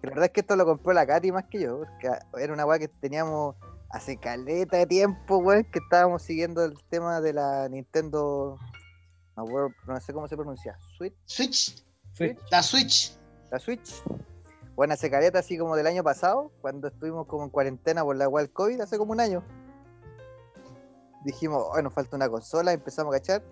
que 0.00 0.06
la 0.06 0.10
verdad 0.10 0.24
es 0.26 0.30
que 0.30 0.40
esto 0.42 0.54
lo 0.54 0.64
compró 0.64 0.92
la 0.92 1.04
Katy 1.04 1.32
más 1.32 1.46
que 1.50 1.58
yo, 1.62 1.78
porque 1.80 2.08
era 2.38 2.52
una 2.52 2.64
weá 2.64 2.78
que 2.78 2.86
teníamos 2.86 3.56
hace 3.90 4.18
caleta 4.18 4.76
de 4.76 4.86
tiempo, 4.86 5.38
weón, 5.38 5.64
que 5.64 5.80
estábamos 5.80 6.22
siguiendo 6.22 6.64
el 6.64 6.74
tema 6.88 7.20
de 7.20 7.32
la 7.32 7.68
Nintendo, 7.68 8.60
no, 9.36 10.00
sé 10.00 10.12
cómo 10.12 10.28
se 10.28 10.36
pronuncia, 10.36 10.78
Switch, 10.96 11.16
Switch. 11.24 11.84
Switch. 12.12 12.38
La 12.52 12.62
Switch. 12.62 13.18
la 13.50 13.58
Switch. 13.58 13.90
Bueno, 14.76 14.94
hace 14.94 15.10
caleta 15.10 15.38
así 15.40 15.56
como 15.58 15.74
del 15.74 15.86
año 15.86 16.04
pasado, 16.04 16.52
cuando 16.60 16.88
estuvimos 16.88 17.26
como 17.26 17.44
en 17.44 17.50
cuarentena 17.50 18.04
por 18.04 18.14
la 18.16 18.28
del 18.28 18.50
COVID, 18.52 18.80
hace 18.82 18.98
como 18.98 19.12
un 19.12 19.20
año. 19.20 19.42
Dijimos, 21.24 21.64
oh, 21.70 21.80
nos 21.82 21.92
falta 21.92 22.14
una 22.16 22.28
consola, 22.28 22.72
empezamos 22.72 23.14
a 23.14 23.18
cachar. 23.18 23.42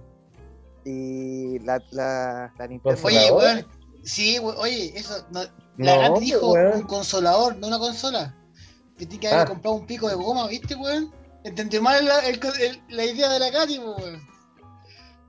Y 0.84 1.58
la, 1.60 1.82
la, 1.90 2.52
la 2.58 2.66
Nintendo. 2.68 3.00
Oye, 3.04 3.32
weón. 3.32 3.66
Sí, 4.04 4.38
weón. 4.38 4.56
Oye, 4.58 4.92
eso. 4.96 5.26
No, 5.30 5.40
la 5.78 6.10
No, 6.10 6.20
dijo 6.20 6.52
weón. 6.52 6.76
un 6.76 6.82
consolador, 6.82 7.56
no 7.56 7.68
una 7.68 7.78
consola. 7.78 8.36
Que 8.98 9.06
tiene 9.06 9.20
que 9.22 9.28
haber 9.28 9.40
Ah. 9.46 9.48
comprado 9.48 9.76
un 9.76 9.86
pico 9.86 10.08
de 10.08 10.14
goma, 10.14 10.46
¿viste, 10.46 10.74
weón? 10.76 11.10
Entendió 11.42 11.82
mal 11.82 12.04
la, 12.04 12.18
el- 12.20 12.38
el- 12.60 12.82
la 12.88 13.04
idea 13.04 13.28
de 13.30 13.38
la 13.40 13.50
Katy, 13.50 13.78
weón. 13.78 14.20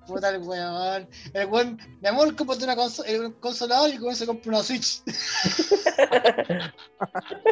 Puta 0.07 0.29
el 0.29 0.41
weón. 0.41 1.07
El 1.33 1.45
weón, 1.47 1.79
mi 2.01 2.07
amor, 2.07 2.35
cómprate 2.35 2.63
una 2.63 2.75
conso- 2.75 3.03
eh, 3.05 3.19
un 3.19 3.33
consolador 3.33 3.89
y 3.93 3.97
con 3.97 4.11
eso 4.11 4.25
compra 4.25 4.49
una 4.49 4.63
Switch. 4.63 5.01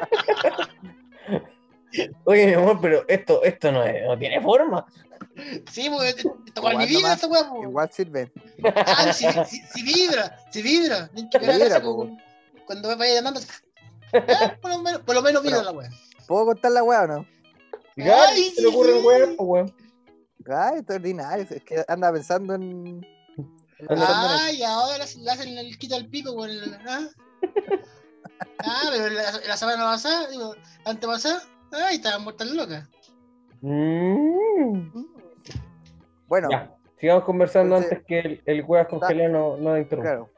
Oye, 2.26 2.48
mi 2.48 2.54
amor, 2.54 2.80
pero 2.82 3.06
esto, 3.08 3.44
esto 3.44 3.72
no, 3.72 3.84
es- 3.84 4.04
no 4.06 4.18
tiene 4.18 4.42
forma. 4.42 4.86
Sí. 5.72 5.90
Tocar 6.54 6.78
mi 6.78 6.84
Igual 6.84 6.88
vida 6.88 7.00
nomás, 7.02 7.16
esta 7.16 7.28
weón, 7.28 7.50
po. 7.50 7.64
Igual 7.64 7.90
sirve. 7.92 8.32
Ah, 8.76 9.12
si, 9.14 9.26
si- 9.46 9.62
si 9.68 9.84
vibra, 9.84 10.38
si 10.52 10.62
vibra. 10.62 11.08
Tienen 11.10 11.30
que 11.30 11.40
Vibra, 11.40 11.82
con- 11.82 12.18
Cuando 12.66 12.98
vaya 12.98 13.16
llamando, 13.16 13.40
ah, 14.14 14.56
por 14.62 14.72
lo 14.72 14.80
menos, 14.82 15.02
por 15.02 15.16
lo 15.16 15.22
menos 15.22 15.44
mira 15.44 15.62
la 15.64 15.72
wea. 15.72 15.90
¿Puedo 16.28 16.46
contar 16.46 16.72
la 16.72 16.84
weá 16.84 17.02
o 17.04 17.08
no? 17.08 17.26
Ay, 17.98 18.52
se 18.56 18.62
le 18.62 18.68
ocurre 18.70 18.94
sí. 18.94 18.98
el 19.00 19.06
weón, 19.06 19.36
pues, 19.36 19.48
weón. 19.50 19.76
Ay, 20.48 20.78
extraordinario. 20.80 21.46
Es 21.50 21.64
que 21.64 21.84
anda 21.88 22.12
pensando 22.12 22.56
en. 22.56 23.06
pensando 23.78 24.04
en 24.06 24.40
Ah, 24.40 24.52
y 24.52 24.64
ahora 24.64 24.98
le 24.98 25.32
hacen 25.32 25.58
el 25.58 25.78
quito 25.78 25.96
al 25.96 26.08
pico 26.08 26.36
con 26.36 26.50
el. 26.50 26.74
¿ah? 26.88 27.08
Ah, 28.66 28.82
pero 28.92 29.10
la, 29.10 29.32
la 29.48 29.58
semana 29.58 29.84
pasada, 29.84 30.30
digo, 30.30 30.56
antepasada, 30.86 31.42
ay, 31.72 31.96
estaban 31.98 32.24
muertas 32.24 32.48
locas. 32.52 32.90
Mm. 33.62 34.90
Bueno, 36.28 36.48
Ya, 36.52 36.76
sigamos 37.00 37.24
conversando 37.26 37.76
Entonces- 37.78 38.00
antes 38.00 38.08
que 38.08 38.20
el, 38.20 38.42
el 38.46 38.64
weas 38.66 38.88
congelado 38.88 39.30
no, 39.30 39.58
no 39.58 39.78
interrumpa. 39.78 40.10
claro. 40.10 40.30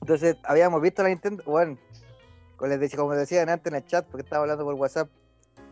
Entonces, 0.00 0.36
habíamos 0.44 0.80
visto 0.82 1.02
la 1.02 1.08
Nintendo. 1.08 1.42
Bueno, 1.46 1.78
como 2.56 2.68
les 2.68 2.80
decía, 2.80 2.98
como 2.98 3.14
decían 3.14 3.48
antes 3.48 3.72
en 3.72 3.76
el 3.76 3.86
chat, 3.86 4.06
porque 4.06 4.22
estaba 4.22 4.42
hablando 4.42 4.64
por 4.64 4.74
WhatsApp, 4.74 5.08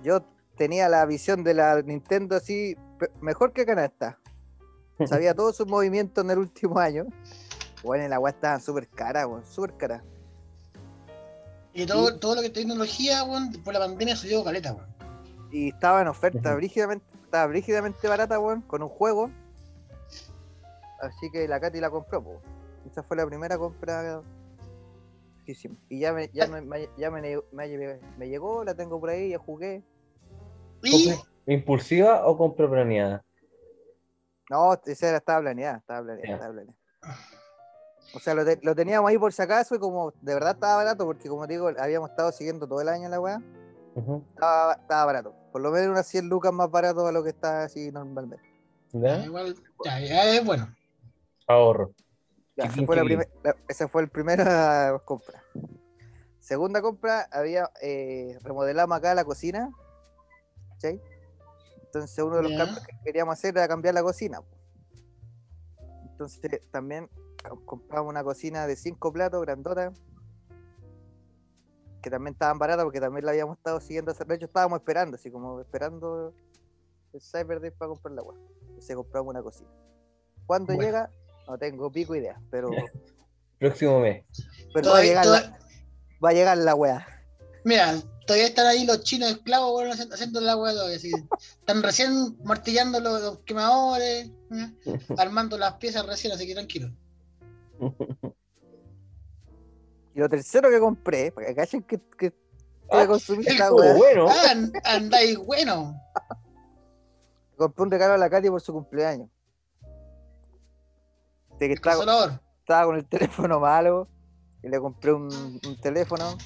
yo 0.03 0.25
tenía 0.57 0.89
la 0.89 1.05
visión 1.07 1.43
de 1.45 1.55
la 1.55 1.83
Nintendo 1.83 2.37
así, 2.37 2.77
mejor 3.21 3.53
que 3.53 3.65
canasta. 3.67 4.19
Sabía 5.07 5.35
todos 5.35 5.57
sus 5.57 5.67
movimientos 5.67 6.25
en 6.25 6.31
el 6.31 6.39
último 6.39 6.79
año. 6.79 7.07
Bueno, 7.83 8.05
y 8.05 8.09
la 8.09 8.21
weá 8.21 8.33
estaban 8.33 8.61
súper 8.61 8.89
cara, 8.89 9.27
weón, 9.27 9.45
súper 9.45 9.77
cara. 9.77 10.05
Y 11.75 11.87
todo, 11.87 12.19
todo 12.19 12.35
lo 12.37 12.41
que 12.43 12.49
es 12.49 12.53
tecnología, 12.53 13.25
weón, 13.25 13.51
por 13.65 13.73
la 13.75 13.81
pandemia 13.81 14.15
subió 14.15 14.45
caleta. 14.45 14.77
Y 15.51 15.69
estaba 15.71 16.03
en 16.03 16.09
oferta, 16.09 16.55
brígidamente, 16.55 17.05
estaba 17.25 17.47
brígidamente 17.47 18.07
barata, 18.09 18.39
weón, 18.39 18.61
con 18.63 18.83
un 18.83 18.89
juego. 18.89 19.31
Así 21.01 21.31
que 21.31 21.49
la 21.49 21.59
Katy 21.61 21.81
la 21.81 21.91
compró. 21.91 22.41
Esa 22.89 23.03
fue 23.03 23.17
la 23.17 23.27
primera 23.27 23.59
compra 23.59 24.23
que 25.45 25.53
hicimos. 25.53 25.79
Y 25.89 25.99
ya 25.99 26.13
me, 26.13 26.29
ya 26.33 26.47
me, 26.47 26.61
me- 26.61 26.89
ya 26.97 27.11
me, 27.11 27.21
ne- 27.21 27.41
me 27.51 27.67
lle- 27.67 28.01
me 28.19 28.29
llegó, 28.29 28.63
la 28.65 28.75
tengo 28.75 29.01
por 29.01 29.11
ahí, 29.11 29.31
ya 29.31 29.39
jugué. 29.39 29.83
Y 30.83 30.91
¿Compra 30.91 31.29
¿Impulsiva 31.47 32.27
o 32.27 32.37
compra 32.37 32.69
planeada? 32.69 33.25
No, 34.51 34.75
esa 34.85 35.09
era, 35.09 35.19
estaba 35.19 35.41
planeada, 35.41 35.79
estaba 35.79 36.03
planeada, 36.03 36.29
Ya. 36.29 36.35
estaba 36.35 36.53
planeada. 36.53 36.79
O 38.15 38.19
sea, 38.21 38.35
lo, 38.35 38.45
te- 38.45 38.59
lo 38.63 38.75
teníamos 38.75 39.09
ahí 39.09 39.17
por 39.19 39.33
si 39.33 39.41
acaso 39.43 39.75
y 39.75 39.79
como 39.79 40.13
de 40.21 40.35
verdad 40.35 40.53
estaba 40.55 40.77
barato, 40.77 41.07
porque 41.07 41.29
como 41.29 41.47
digo, 41.47 41.71
habíamos 41.79 42.11
estado 42.11 42.31
siguiendo 42.33 42.67
todo 42.69 42.81
el 42.81 42.89
año 42.89 43.09
la 43.09 43.19
weá, 43.21 43.41
estaba, 44.35 44.75
estaba 44.75 45.05
barato. 45.07 45.35
Por 45.51 45.63
lo 45.63 45.71
menos 45.71 45.89
unas 45.89 46.07
100 46.07 46.29
lucas 46.29 46.53
más 46.53 46.71
barato 46.71 47.07
a 47.07 47.13
lo 47.13 47.23
que 47.23 47.31
está 47.31 47.65
así 47.65 47.91
normalmente. 47.91 48.43
ya, 48.93 49.25
igual, 49.25 49.55
ya, 49.85 50.01
ya 50.01 50.25
es 50.35 50.45
bueno. 50.45 50.75
Ahorro. 51.47 51.93
Ya, 52.57 52.65
esa 52.65 52.85
fue, 52.85 52.97
la 52.97 53.03
primer- 53.05 53.31
la- 53.43 53.57
esa 53.69 53.89
fue 53.89 54.03
la 54.03 54.09
primera 54.09 54.99
compra. 55.07 55.43
Segunda 56.39 56.83
compra, 56.83 57.27
había 57.33 57.71
eh, 57.81 58.37
remodelamos 58.43 58.99
acá 58.99 59.15
la 59.15 59.25
cocina. 59.25 59.71
Entonces 60.91 62.19
uno 62.25 62.37
de 62.37 62.43
los 62.45 62.53
cambios 62.53 62.87
que 62.87 62.97
queríamos 63.05 63.35
hacer 63.35 63.57
era 63.57 63.69
cambiar 63.69 63.95
la 63.95 64.03
cocina. 64.03 64.41
Entonces 66.11 66.63
también 66.71 67.09
co- 67.49 67.65
compramos 67.65 68.11
una 68.11 68.25
cocina 68.25 68.67
de 68.67 68.77
cinco 68.77 69.13
platos, 69.13 69.41
grandota. 69.43 69.93
Que 72.03 72.11
también 72.11 72.33
estaban 72.35 72.59
baratas 72.59 72.85
porque 72.85 73.01
también 73.01 73.25
la 73.25 73.31
habíamos 73.33 73.59
estado 73.59 73.81
siguiendo. 73.81 74.11
hace- 74.11 74.25
De 74.25 74.35
hecho, 74.35 74.47
estábamos 74.47 74.79
esperando, 74.81 75.17
así 75.17 75.31
como 75.31 75.61
esperando 75.61 76.35
el 77.13 77.21
Cyber 77.21 77.61
Day 77.61 77.71
para 77.71 77.91
comprar 77.91 78.15
la 78.15 78.23
agua. 78.23 78.35
Entonces 78.69 78.97
compramos 78.97 79.31
una 79.31 79.43
cocina. 79.43 79.71
¿Cuándo 80.47 80.75
Bueno. 80.75 80.83
llega? 80.83 81.11
No 81.47 81.59
tengo 81.59 81.91
pico 81.93 82.15
idea, 82.17 82.41
pero, 82.51 82.71
Próximo 83.61 84.01
mes. 84.01 84.25
pero 84.75 84.91
va, 84.91 84.99
a 84.99 85.03
llegar 85.03 85.27
la, 85.27 85.59
va 86.25 86.31
a 86.31 86.33
llegar 86.33 86.59
la 86.59 86.75
weá. 86.75 87.07
Mira, 87.65 87.95
todavía 88.27 88.47
están 88.49 88.67
ahí 88.67 88.85
los 88.85 89.03
chinos 89.03 89.31
esclavos, 89.31 89.85
haciendo, 90.13 90.41
la 90.41 90.57
weá 90.57 90.73
todavía. 90.73 90.97
así. 90.97 91.13
Están 91.61 91.83
recién 91.83 92.37
martillando 92.45 93.01
los, 93.01 93.21
los 93.23 93.39
quemadores, 93.41 94.31
¿ya? 94.51 94.73
armando 95.19 95.57
las 95.59 95.75
piezas 95.75 96.07
recién, 96.07 96.33
así 96.33 96.47
que 96.47 96.55
tranquilo. 96.55 96.89
Y 100.15 100.19
lo 100.21 100.29
tercero 100.29 100.69
que 100.71 100.79
compré, 100.79 101.33
para 101.33 101.47
que 101.49 101.55
cachen 101.55 101.83
que, 101.83 102.01
que 102.19 102.33
Ah, 102.91 103.07
consumir 103.07 103.49
esta 103.49 103.71
bueno. 103.71 104.27
Ah, 104.29 104.51
an- 104.51 104.73
andáis 104.85 105.39
bueno. 105.39 105.95
compré 107.57 107.83
un 107.85 107.91
regalo 107.91 108.15
a 108.15 108.19
la 108.19 108.29
Katy 108.29 108.51
por 108.51 108.61
su 108.61 108.73
cumpleaños. 108.73 109.31
De 111.59 111.69
que 111.69 111.75
estaba, 111.75 112.85
con 112.85 112.97
el 112.97 113.07
teléfono 113.09 113.61
malo 113.61 114.09
y 114.63 114.69
le 114.69 114.79
compré 114.81 115.13
un, 115.13 115.61
un 115.65 115.81
teléfono. 115.81 116.37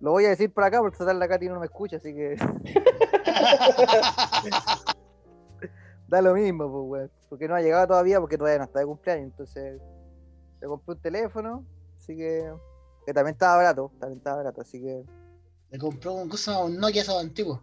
Lo 0.00 0.12
voy 0.12 0.26
a 0.26 0.30
decir 0.30 0.52
por 0.52 0.64
acá 0.64 0.80
porque 0.80 0.96
total 0.96 1.18
la 1.18 1.28
Katy 1.28 1.48
no 1.48 1.58
me 1.58 1.66
escucha, 1.66 1.96
así 1.96 2.14
que 2.14 2.36
da 6.08 6.22
lo 6.22 6.34
mismo, 6.34 6.70
pues, 6.70 6.84
weón. 6.88 7.10
Porque 7.28 7.48
no 7.48 7.54
ha 7.54 7.60
llegado 7.60 7.88
todavía 7.88 8.20
porque 8.20 8.38
todavía 8.38 8.58
no 8.58 8.64
está 8.64 8.80
de 8.80 8.86
cumpleaños. 8.86 9.26
Entonces 9.26 9.80
le 10.60 10.66
compré 10.66 10.94
un 10.94 11.00
teléfono, 11.00 11.64
así 11.96 12.16
que, 12.16 12.50
que 13.06 13.12
también 13.12 13.34
estaba 13.34 13.56
barato, 13.56 13.92
también 13.98 14.18
estaba 14.18 14.38
barato, 14.38 14.60
así 14.60 14.80
que 14.80 15.04
Le 15.70 15.78
compró 15.78 16.14
un, 16.14 16.28
cosa, 16.28 16.58
un 16.60 16.76
Nokia 16.76 17.02
esos 17.02 17.22
antiguos. 17.22 17.60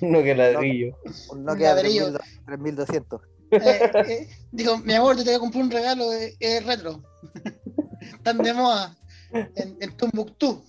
No 0.00 0.22
que 0.22 0.34
ladrillo. 0.34 0.96
un 1.30 1.44
Nokia 1.44 1.74
ladrillo. 1.74 2.12
3200. 2.46 2.48
3200. 3.20 3.20
Eh, 3.52 3.90
eh, 4.06 4.28
dijo, 4.52 4.78
mi 4.78 4.94
amor, 4.94 5.16
te 5.16 5.24
voy 5.24 5.34
a 5.34 5.40
comprar 5.40 5.64
un 5.64 5.72
regalo 5.72 6.12
eh, 6.12 6.36
eh, 6.38 6.60
retro. 6.60 7.02
Están 8.00 8.38
de 8.38 8.54
moda 8.54 8.96
en, 9.32 9.76
en 9.80 9.96
Tumbuktu. 9.96 10.62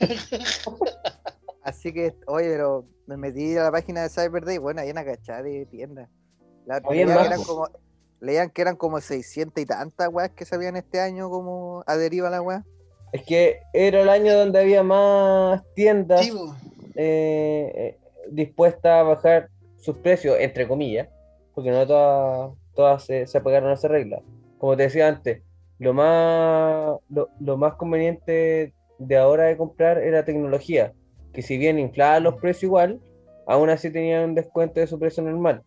Así 1.62 1.92
que, 1.92 2.14
oye, 2.26 2.48
pero 2.48 2.86
me 3.06 3.16
metí 3.16 3.56
a 3.56 3.64
la 3.64 3.72
página 3.72 4.02
de 4.02 4.08
Cyber 4.08 4.44
Day, 4.44 4.58
bueno, 4.58 4.80
hay 4.80 4.90
una 4.90 5.04
cachada 5.04 5.42
de 5.42 5.66
tiendas. 5.66 6.08
La, 6.66 6.80
eran 6.90 7.42
como, 7.42 7.68
leían 8.20 8.50
que 8.50 8.62
eran 8.62 8.76
como 8.76 9.00
600 9.00 9.62
y 9.62 9.66
tantas 9.66 10.08
weas 10.10 10.30
que 10.30 10.44
sabían 10.44 10.76
este 10.76 11.00
año 11.00 11.28
como 11.30 11.82
adheriva 11.86 12.28
a 12.28 12.30
la 12.30 12.42
wea. 12.42 12.64
Es 13.12 13.24
que 13.24 13.60
era 13.72 14.02
el 14.02 14.08
año 14.08 14.36
donde 14.36 14.60
había 14.60 14.82
más 14.82 15.62
tiendas 15.74 16.26
eh, 16.94 17.72
eh, 17.74 17.98
dispuestas 18.30 18.92
a 18.92 19.02
bajar 19.02 19.50
sus 19.78 19.96
precios, 19.96 20.36
entre 20.38 20.68
comillas, 20.68 21.08
porque 21.54 21.70
no 21.70 21.86
todas, 21.86 22.52
todas 22.74 23.04
se, 23.04 23.26
se 23.26 23.38
apegaron 23.38 23.70
a 23.70 23.74
esa 23.74 23.88
regla. 23.88 24.22
Como 24.58 24.76
te 24.76 24.84
decía 24.84 25.08
antes, 25.08 25.42
lo 25.78 25.92
más, 25.92 26.98
lo, 27.08 27.28
lo 27.40 27.56
más 27.56 27.74
conveniente 27.74 28.74
de 29.00 29.16
ahora 29.16 29.44
de 29.44 29.56
comprar 29.56 29.98
era 29.98 30.24
tecnología, 30.24 30.92
que 31.32 31.42
si 31.42 31.56
bien 31.56 31.78
inflaba 31.78 32.20
los 32.20 32.36
precios 32.36 32.64
igual, 32.64 33.00
aún 33.46 33.70
así 33.70 33.90
tenían 33.90 34.30
un 34.30 34.34
descuento 34.34 34.78
de 34.78 34.86
su 34.86 34.98
precio 34.98 35.22
normal, 35.22 35.62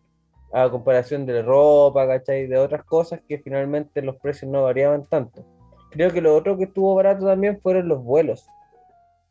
a 0.52 0.70
comparación 0.70 1.26
de 1.26 1.42
ropa, 1.42 2.06
¿cachai? 2.06 2.46
De 2.46 2.56
otras 2.56 2.84
cosas 2.84 3.20
que 3.28 3.38
finalmente 3.38 4.02
los 4.02 4.16
precios 4.16 4.50
no 4.50 4.62
variaban 4.62 5.04
tanto. 5.04 5.44
Creo 5.90 6.12
que 6.12 6.20
lo 6.20 6.34
otro 6.34 6.56
que 6.56 6.64
estuvo 6.64 6.94
barato 6.94 7.26
también 7.26 7.60
fueron 7.60 7.88
los 7.88 8.02
vuelos. 8.02 8.46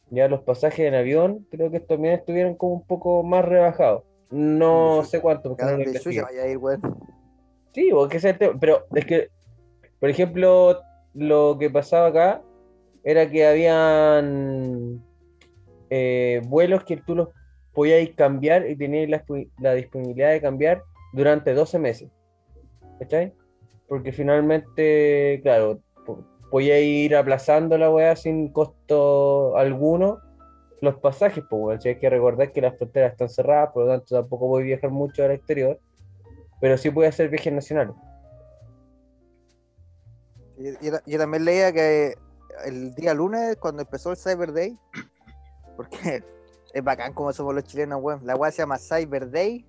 Ya 0.09 0.27
los 0.27 0.41
pasajes 0.41 0.85
en 0.85 0.95
avión, 0.95 1.47
creo 1.49 1.71
que 1.71 1.79
también 1.79 2.15
estuvieron 2.15 2.55
como 2.55 2.73
un 2.73 2.85
poco 2.85 3.23
más 3.23 3.45
rebajados. 3.45 4.03
No 4.29 5.01
Sí, 5.03 5.11
sé 5.11 5.21
cuánto, 5.21 5.49
porque 5.49 5.63
¿A 5.63 5.71
no 5.71 5.77
lo 5.77 5.93
chucha 5.93 6.23
vaya 6.23 6.43
a 6.43 6.47
ir? 6.47 6.59
Sí, 7.73 7.89
porque 7.91 8.17
es 8.17 8.25
el 8.25 8.37
tema. 8.37 8.57
Pero 8.59 8.85
es 8.93 9.05
que, 9.05 9.29
por 9.99 10.09
ejemplo, 10.09 10.81
lo 11.13 11.57
que 11.57 11.69
pasaba 11.69 12.07
acá 12.07 12.41
era 13.03 13.29
que 13.29 13.45
habían 13.45 15.03
eh, 15.89 16.41
vuelos 16.45 16.83
que 16.83 16.97
tú 16.97 17.15
los 17.15 17.29
podías 17.73 18.07
cambiar 18.15 18.69
y 18.69 18.75
tenías 18.75 19.09
la, 19.59 19.73
disponibilidad 19.73 20.31
de 20.31 20.41
cambiar 20.41 20.83
durante 21.13 21.53
12 21.53 21.79
meses. 21.79 22.09
¿Cachai? 22.99 23.33
Porque 23.87 24.11
finalmente, 24.11 25.39
claro, 25.43 25.79
po- 26.05 26.23
podías 26.49 26.79
ir 26.81 27.15
aplazando 27.15 27.77
la 27.77 27.89
weá 27.89 28.15
sin 28.15 28.49
costo 28.51 29.57
alguno 29.57 30.19
los 30.81 30.95
pasajes. 30.99 31.43
Si 31.79 31.89
Hay 31.89 31.97
que 31.99 32.09
recordar 32.09 32.51
que 32.51 32.61
las 32.61 32.77
fronteras 32.77 33.13
están 33.13 33.29
cerradas, 33.29 33.71
por 33.73 33.85
lo 33.85 33.91
tanto 33.91 34.15
tampoco 34.15 34.47
voy 34.47 34.63
a 34.63 34.65
viajar 34.65 34.89
mucho 34.91 35.23
al 35.23 35.31
exterior, 35.31 35.79
pero 36.59 36.77
sí 36.77 36.89
puede 36.91 37.09
hacer 37.09 37.29
viajes 37.29 37.53
nacionales. 37.53 37.95
Yo, 40.57 40.71
yo- 40.81 40.99
yo 41.05 41.17
también 41.17 41.45
leía 41.45 41.71
que 41.71 42.15
el 42.65 42.93
día 42.95 43.13
lunes, 43.13 43.57
cuando 43.57 43.81
empezó 43.81 44.11
el 44.11 44.17
Cyber 44.17 44.53
Day, 44.53 44.77
porque 45.75 46.23
es 46.73 46.83
bacán 46.83 47.13
como 47.13 47.31
somos 47.33 47.53
los 47.55 47.63
chilenos, 47.63 47.99
weón. 48.01 48.25
La 48.25 48.35
weá 48.35 48.51
se 48.51 48.59
llama 48.59 48.77
Cyber 48.77 49.29
Day, 49.31 49.65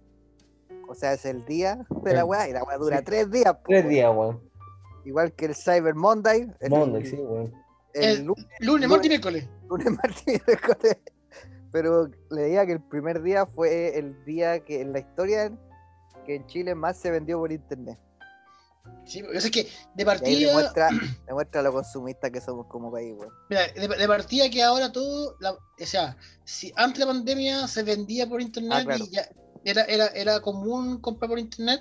o 0.88 0.94
sea, 0.94 1.12
es 1.14 1.25
el 1.25 1.44
día 1.44 1.85
de 2.03 2.14
la 2.14 2.25
weá, 2.25 2.49
y 2.49 2.53
la 2.53 2.62
weá 2.64 2.77
dura 2.79 2.99
Sí. 2.99 3.05
tres 3.05 3.31
días. 3.31 3.55
po, 3.55 3.62
Tres 3.66 3.83
weón. 3.83 3.88
días, 3.94 4.11
weón. 4.14 4.51
Igual 5.05 5.33
que 5.33 5.47
el 5.47 5.55
Cyber 5.55 5.94
Monday. 5.94 6.51
El, 6.61 6.70
Monday, 6.70 7.05
sí, 7.07 7.16
weón. 7.16 7.53
el 7.94 8.05
El- 8.20 8.25
lu- 8.25 8.35
Lunes, 8.61 8.88
martes 8.88 9.07
y 9.07 9.09
miércoles. 9.11 9.49
lunes, 9.68 9.87
martes 10.03 10.23
y 10.27 10.31
miércoles. 10.47 10.97
Pero 11.73 12.09
leía 12.31 12.64
que 12.66 12.73
el 12.73 12.81
primer 12.83 13.20
día 13.23 13.47
fue 13.47 13.99
el 13.99 14.25
día 14.25 14.61
que 14.61 14.81
en 14.81 14.92
la 14.92 15.01
historia 15.01 15.51
que 16.25 16.37
en 16.37 16.47
Chile 16.47 16.75
más 16.75 16.97
se 16.97 17.11
vendió 17.11 17.38
por 17.38 17.51
internet. 17.53 17.99
Sí, 19.07 19.23
porque 19.23 19.38
es 19.38 19.51
que 19.51 19.68
de 19.94 20.05
partida, 20.05 20.49
demuestra, 20.49 20.88
demuestra 21.27 21.62
lo 21.62 21.73
consumista 21.73 22.31
que 22.31 22.40
somos 22.40 22.66
como 22.66 22.90
país, 22.90 23.12
weón. 23.16 23.33
mira, 23.51 23.66
de, 23.73 23.88
de 23.88 24.09
partida 24.09 24.49
que 24.51 24.62
ahora 24.62 24.92
todo, 24.92 25.37
la- 25.40 25.53
o 25.53 25.59
sea, 25.87 26.16
si 26.44 26.73
antes 26.77 27.01
de 27.01 27.07
la 27.07 27.12
pandemia 27.12 27.66
se 27.68 27.83
vendía 27.83 28.27
por 28.29 28.40
internet 28.40 28.73
Ah, 28.81 28.85
claro. 28.85 29.05
y 29.05 29.11
ya 29.11 29.29
era, 29.64 29.83
era, 29.85 30.07
era 30.09 30.40
común 30.40 31.01
comprar 31.01 31.29
por 31.31 31.38
internet, 31.38 31.81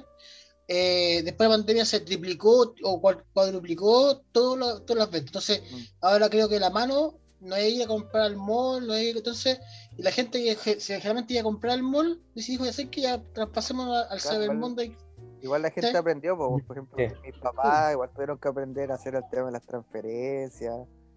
eh, 0.68 1.22
después 1.24 1.50
de 1.50 1.52
la 1.52 1.58
pandemia 1.62 1.86
se 1.86 2.00
triplicó 2.00 2.74
o 2.84 3.02
cuad- 3.02 3.24
cuadruplicó 3.34 4.22
todo 4.32 4.56
lo- 4.56 4.82
todas 4.82 5.00
las 5.00 5.12
ventas. 5.12 5.30
Entonces, 5.30 5.62
Mm. 5.72 5.84
ahora 6.02 6.30
creo 6.30 6.48
que 6.48 6.60
la 6.60 6.70
mano 6.70 7.20
no 7.42 7.56
es 7.58 7.74
ir 7.74 7.84
a 7.84 7.88
comprar 7.88 8.24
al 8.24 8.38
mall, 8.38 8.88
no 8.88 8.94
es 8.94 9.04
ir- 9.04 9.18
entonces, 9.18 9.60
y 9.98 10.02
la 10.02 10.12
gente 10.12 10.42
que 10.42 10.80
generalmente 10.80 11.34
iba 11.34 11.42
a 11.42 11.44
comprar 11.44 11.74
al 11.74 11.84
mall, 11.84 12.22
decidió 12.36 12.64
hacer 12.70 12.90
que 12.90 13.02
ya 13.02 13.22
traspasemos 13.34 13.88
al 14.10 14.20
Claro, 14.22 14.38
Cyber 14.42 14.56
Monday. 14.58 14.98
Igual 15.44 15.62
la 15.62 15.70
gente 15.72 15.92
Sí. 15.92 15.98
aprendió, 15.98 16.38
po, 16.38 16.58
por 16.66 16.78
ejemplo, 16.78 16.98
Sí. 16.98 17.14
mis 17.26 17.38
papás 17.38 17.92
igual 17.92 18.10
tuvieron 18.14 18.38
que 18.40 18.48
aprender 18.48 18.92
a 18.92 18.96
hacer 18.96 19.14
el 19.16 19.24
tema 19.30 19.48
de 19.48 19.52
las 19.52 19.66
transferencias. 19.66 20.74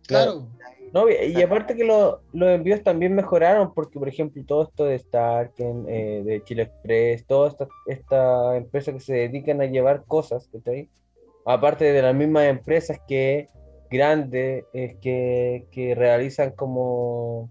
Claro. 0.07 0.49
No, 0.93 1.09
y- 1.09 1.41
aparte 1.43 1.75
que 1.77 1.85
lo- 1.85 2.21
los 2.33 2.49
envíos 2.51 2.83
también 2.83 3.15
mejoraron, 3.15 3.73
porque 3.75 3.99
por 3.99 4.09
ejemplo 4.09 4.43
todo 4.47 4.63
esto 4.65 4.85
de 4.85 4.99
Starken, 4.99 5.87
eh, 5.89 6.23
de 6.25 6.43
Chile 6.45 6.63
Express, 6.63 7.27
todas 7.27 7.53
estas 7.55 7.69
esta 7.87 8.57
empresas 8.57 8.95
que 8.95 9.01
se 9.01 9.15
dedican 9.15 9.61
a 9.61 9.67
llevar 9.67 10.05
cosas, 10.05 10.49
¿cachai? 10.53 10.89
Aparte 11.45 11.85
de 11.93 12.03
las 12.03 12.15
mismas 12.15 12.45
empresas 12.47 12.99
que 13.07 13.49
grandes, 13.91 14.65
eh, 14.73 14.97
que, 15.01 15.67
que 15.71 15.95
realizan 15.95 16.51
como 16.51 17.49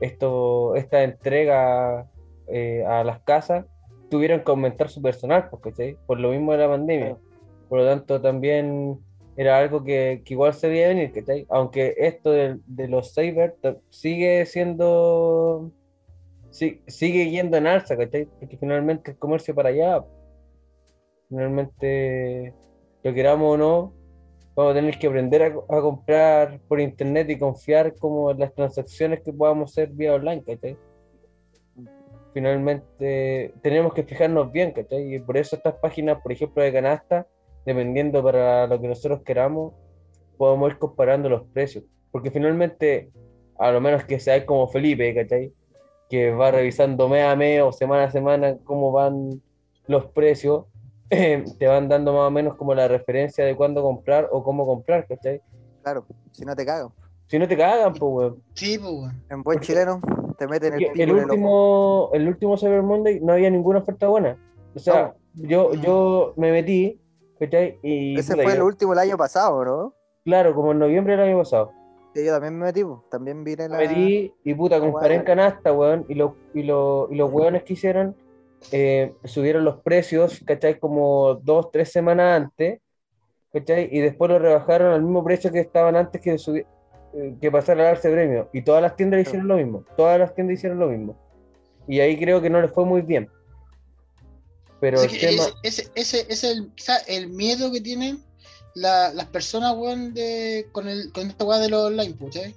esto, 0.00 0.74
esta 0.76 1.02
entrega 1.02 2.08
eh, 2.48 2.84
a 2.86 3.04
las 3.04 3.20
casas, 3.20 3.66
tuvieron 4.10 4.40
que 4.42 4.50
aumentar 4.50 4.88
su 4.88 5.00
personal, 5.02 5.48
pues, 5.50 5.62
¿cachai? 5.62 5.96
Por 6.06 6.20
lo 6.20 6.30
mismo 6.30 6.52
de 6.52 6.58
la 6.58 6.68
pandemia. 6.68 7.16
Por 7.68 7.80
lo 7.80 7.86
tanto, 7.86 8.20
también 8.20 8.98
era 9.36 9.58
algo 9.58 9.84
que, 9.84 10.22
que 10.24 10.34
igual 10.34 10.54
se 10.54 10.68
veía 10.68 10.88
venir, 10.88 11.12
¿cachai? 11.12 11.46
Aunque 11.48 11.94
esto 11.98 12.30
de, 12.30 12.58
de 12.66 12.88
los 12.88 13.14
ta- 13.14 13.76
sigue 13.90 14.44
siendo, 14.46 15.70
sí- 16.50 16.80
sigue 16.86 17.30
yendo 17.30 17.56
en 17.56 17.66
alza, 17.66 17.96
¿cachai? 17.96 18.26
Porque 18.40 18.56
finalmente 18.56 19.12
el 19.12 19.18
comercio 19.18 19.54
para 19.54 19.68
allá, 19.68 20.04
finalmente, 21.28 22.54
lo 23.02 23.14
queramos 23.14 23.54
o 23.54 23.56
no, 23.56 23.94
vamos 24.56 24.72
a 24.72 24.74
tener 24.74 24.98
que 24.98 25.06
aprender 25.06 25.42
a, 25.42 25.46
a 25.46 25.80
comprar 25.80 26.58
por 26.66 26.80
internet 26.80 27.30
y 27.30 27.38
confiar 27.38 27.94
como 27.94 28.30
en 28.32 28.40
las 28.40 28.52
transacciones 28.54 29.20
que 29.20 29.32
podamos 29.32 29.70
hacer 29.70 29.90
vía 29.90 30.14
online, 30.14 30.42
¿cachai? 30.42 30.76
Finalmente, 32.34 33.54
tenemos 33.62 33.94
que 33.94 34.04
fijarnos 34.04 34.52
bien, 34.52 34.72
¿cachai? 34.72 35.14
Y 35.14 35.18
por 35.18 35.36
eso 35.36 35.56
estas 35.56 35.74
páginas, 35.74 36.20
por 36.22 36.32
ejemplo, 36.32 36.62
de 36.62 36.72
canasta, 36.72 37.26
dependiendo 37.64 38.22
para 38.22 38.66
lo 38.66 38.80
que 38.80 38.88
nosotros 38.88 39.22
queramos, 39.24 39.72
podemos 40.36 40.70
ir 40.70 40.78
comparando 40.78 41.28
los 41.28 41.42
precios. 41.48 41.84
Porque 42.10 42.30
finalmente, 42.30 43.10
a 43.58 43.70
lo 43.70 43.80
menos 43.80 44.04
que 44.04 44.20
sea 44.20 44.44
como 44.46 44.68
Felipe, 44.68 45.14
¿cachai? 45.14 45.52
Que 46.08 46.30
va 46.30 46.50
revisando 46.50 47.08
mes 47.08 47.24
a 47.24 47.36
mes 47.36 47.62
o 47.62 47.72
semana 47.72 48.04
a 48.04 48.10
semana 48.10 48.56
cómo 48.64 48.92
van 48.92 49.42
los 49.86 50.06
precios, 50.06 50.66
te 51.08 51.66
van 51.66 51.88
dando 51.88 52.12
más 52.12 52.28
o 52.28 52.30
menos 52.30 52.56
como 52.56 52.74
la 52.74 52.88
referencia 52.88 53.44
de 53.44 53.56
cuándo 53.56 53.82
comprar 53.82 54.28
o 54.30 54.42
cómo 54.42 54.66
comprar, 54.66 55.06
¿cachai? 55.06 55.40
Claro, 55.82 56.04
si 56.32 56.44
no 56.44 56.54
te 56.54 56.66
cagan. 56.66 56.88
Si 57.28 57.38
no 57.38 57.46
te 57.46 57.56
cagan, 57.56 57.92
pues, 57.92 58.02
weón. 58.12 58.42
Sí, 58.54 58.78
pues, 58.78 58.90
weón. 58.90 59.22
En 59.30 59.42
buen 59.42 59.58
Porque- 59.58 59.66
chileno, 59.66 60.00
te 60.36 60.46
meten 60.48 60.72
el 60.74 60.78
pico 60.78 60.92
el 60.94 61.00
en 61.00 61.08
el 61.10 61.14
ojo. 61.16 61.24
último, 61.24 62.10
el 62.14 62.28
último 62.28 62.56
Cyber 62.58 62.82
Monday 62.82 63.20
no 63.20 63.32
había 63.34 63.50
ninguna 63.50 63.78
oferta 63.80 64.08
buena. 64.08 64.36
O 64.74 64.78
sea, 64.78 65.14
yo, 65.34 65.70
No. 65.74 65.82
yo 65.82 66.32
me 66.36 66.50
metí, 66.52 67.00
¿cachai? 67.38 67.78
Y 67.82 68.18
Ese 68.18 68.32
puta, 68.32 68.42
fue 68.44 68.52
yo- 68.52 68.56
el 68.56 68.62
último 68.62 68.92
el 68.92 68.98
año 68.98 69.16
pasado, 69.16 69.64
¿no? 69.64 69.94
claro, 70.24 70.54
como 70.54 70.72
en 70.72 70.78
noviembre 70.78 71.16
del 71.16 71.26
año 71.28 71.38
pasado. 71.38 71.72
Sí, 72.14 72.24
yo 72.24 72.32
también 72.32 72.58
me 72.58 72.66
metí, 72.66 72.82
po. 72.84 73.04
también 73.10 73.44
vine 73.44 73.68
la... 73.68 73.78
Me 73.78 73.86
metí 73.88 74.32
y 74.44 74.54
puta, 74.54 74.78
la 74.78 74.84
comparé 74.84 75.14
en 75.14 75.22
canasta, 75.22 75.72
weón, 75.72 76.04
y, 76.08 76.14
lo- 76.14 76.34
y, 76.54 76.62
lo- 76.64 77.08
y 77.10 77.14
los 77.16 77.32
weones 77.32 77.62
que 77.62 77.74
hicieron 77.74 78.14
eh, 78.72 79.14
subieron 79.24 79.64
los 79.64 79.76
precios, 79.82 80.42
¿cachai? 80.44 80.78
Como 80.80 81.34
dos, 81.36 81.70
tres 81.70 81.92
semanas 81.92 82.42
antes, 82.42 82.80
¿cachai? 83.52 83.88
Y 83.90 84.00
después 84.00 84.30
lo 84.30 84.38
rebajaron 84.38 84.92
al 84.92 85.02
mismo 85.02 85.22
precio 85.24 85.50
que 85.52 85.60
estaban 85.60 85.94
antes 85.96 86.20
que, 86.20 86.34
subi- 86.34 86.60
eh, 86.60 86.66
que 87.40 87.50
pasara 87.50 87.82
a 87.82 87.86
darse 87.86 88.10
premio. 88.10 88.48
Y 88.52 88.62
todas 88.62 88.82
las 88.82 88.96
tiendas 88.96 89.20
hicieron 89.20 89.48
lo 89.48 89.56
mismo, 89.56 89.84
todas 89.96 90.18
las 90.18 90.34
tiendas 90.34 90.58
hicieron 90.58 90.78
lo 90.78 90.88
mismo. 90.88 91.16
Y 91.86 92.00
ahí 92.00 92.18
creo 92.18 92.40
que 92.40 92.50
no 92.50 92.60
les 92.60 92.70
fue 92.70 92.84
muy 92.84 93.02
bien. 93.02 93.30
Pero 94.80 95.02
el 95.02 95.18
tema... 95.18 95.44
ese, 95.62 95.90
ese, 95.94 96.26
ese 96.28 96.50
es 96.76 96.88
el, 97.08 97.28
miedo 97.28 97.72
que 97.72 97.80
tienen 97.80 98.22
la- 98.74 99.12
las 99.12 99.26
personas, 99.26 99.74
weón, 99.76 100.14
de, 100.14 100.68
con, 100.72 100.88
el, 100.88 101.10
con 101.12 101.28
esta 101.28 101.44
weá 101.44 101.58
de 101.58 101.68
los 101.68 101.86
online, 101.86 102.14
pues, 102.18 102.34
¿cachai? 102.34 102.54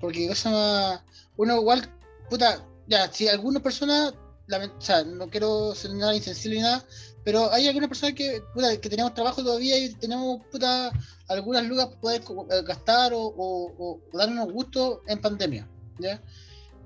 Porque 0.00 0.28
cosa 0.28 0.50
más, 0.50 1.02
uno 1.36 1.56
igual, 1.56 1.88
puta, 2.28 2.62
ya, 2.88 3.10
si 3.10 3.28
algunas 3.28 3.62
personas, 3.62 4.12
lament- 4.48 4.76
o 4.76 4.80
sea, 4.80 5.02
no 5.04 5.28
quiero 5.28 5.74
ser 5.74 5.92
nada 5.94 6.14
insensible 6.14 6.56
ni 6.56 6.62
nada, 6.62 6.84
pero 7.26 7.52
hay 7.52 7.66
algunas 7.66 7.88
personas 7.88 8.14
que, 8.14 8.40
puta, 8.54 8.80
que 8.80 8.88
tenemos 8.88 9.12
trabajo 9.12 9.42
todavía 9.42 9.76
y 9.76 9.92
tenemos, 9.94 10.42
puta, 10.46 10.92
algunas 11.26 11.64
lucas 11.64 11.86
para 11.86 12.00
poder 12.00 12.22
eh, 12.22 12.62
gastar 12.62 13.12
o, 13.14 13.20
o, 13.20 13.72
o 13.76 14.00
darnos 14.16 14.52
gusto 14.52 15.02
en 15.08 15.20
pandemia, 15.20 15.68
¿ya? 15.98 16.22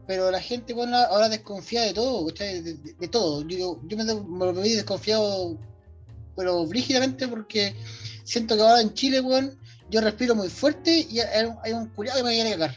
Pero 0.06 0.30
la 0.30 0.40
gente, 0.40 0.72
bueno, 0.72 0.96
ahora 0.96 1.28
desconfía 1.28 1.82
de 1.82 1.92
todo. 1.92 2.24
De, 2.30 2.62
de- 2.62 2.94
de 2.98 3.08
todo. 3.08 3.42
Yo, 3.46 3.78
yo 3.86 3.96
me, 3.98 4.04
me 4.04 4.14
volví 4.14 4.70
desconfiado, 4.74 5.58
pero 6.34 6.64
brígidamente, 6.66 7.28
porque 7.28 7.76
siento 8.24 8.56
que 8.56 8.62
ahora 8.62 8.80
en 8.80 8.94
Chile, 8.94 9.20
weón, 9.20 9.58
yo 9.90 10.00
respiro 10.00 10.34
muy 10.34 10.48
fuerte 10.48 11.06
y 11.10 11.20
hay 11.20 11.44
un, 11.44 11.56
hay 11.62 11.72
un 11.74 11.86
culiado 11.90 12.18
que 12.20 12.24
me 12.24 12.32
quiere 12.32 12.50
cagar. 12.52 12.76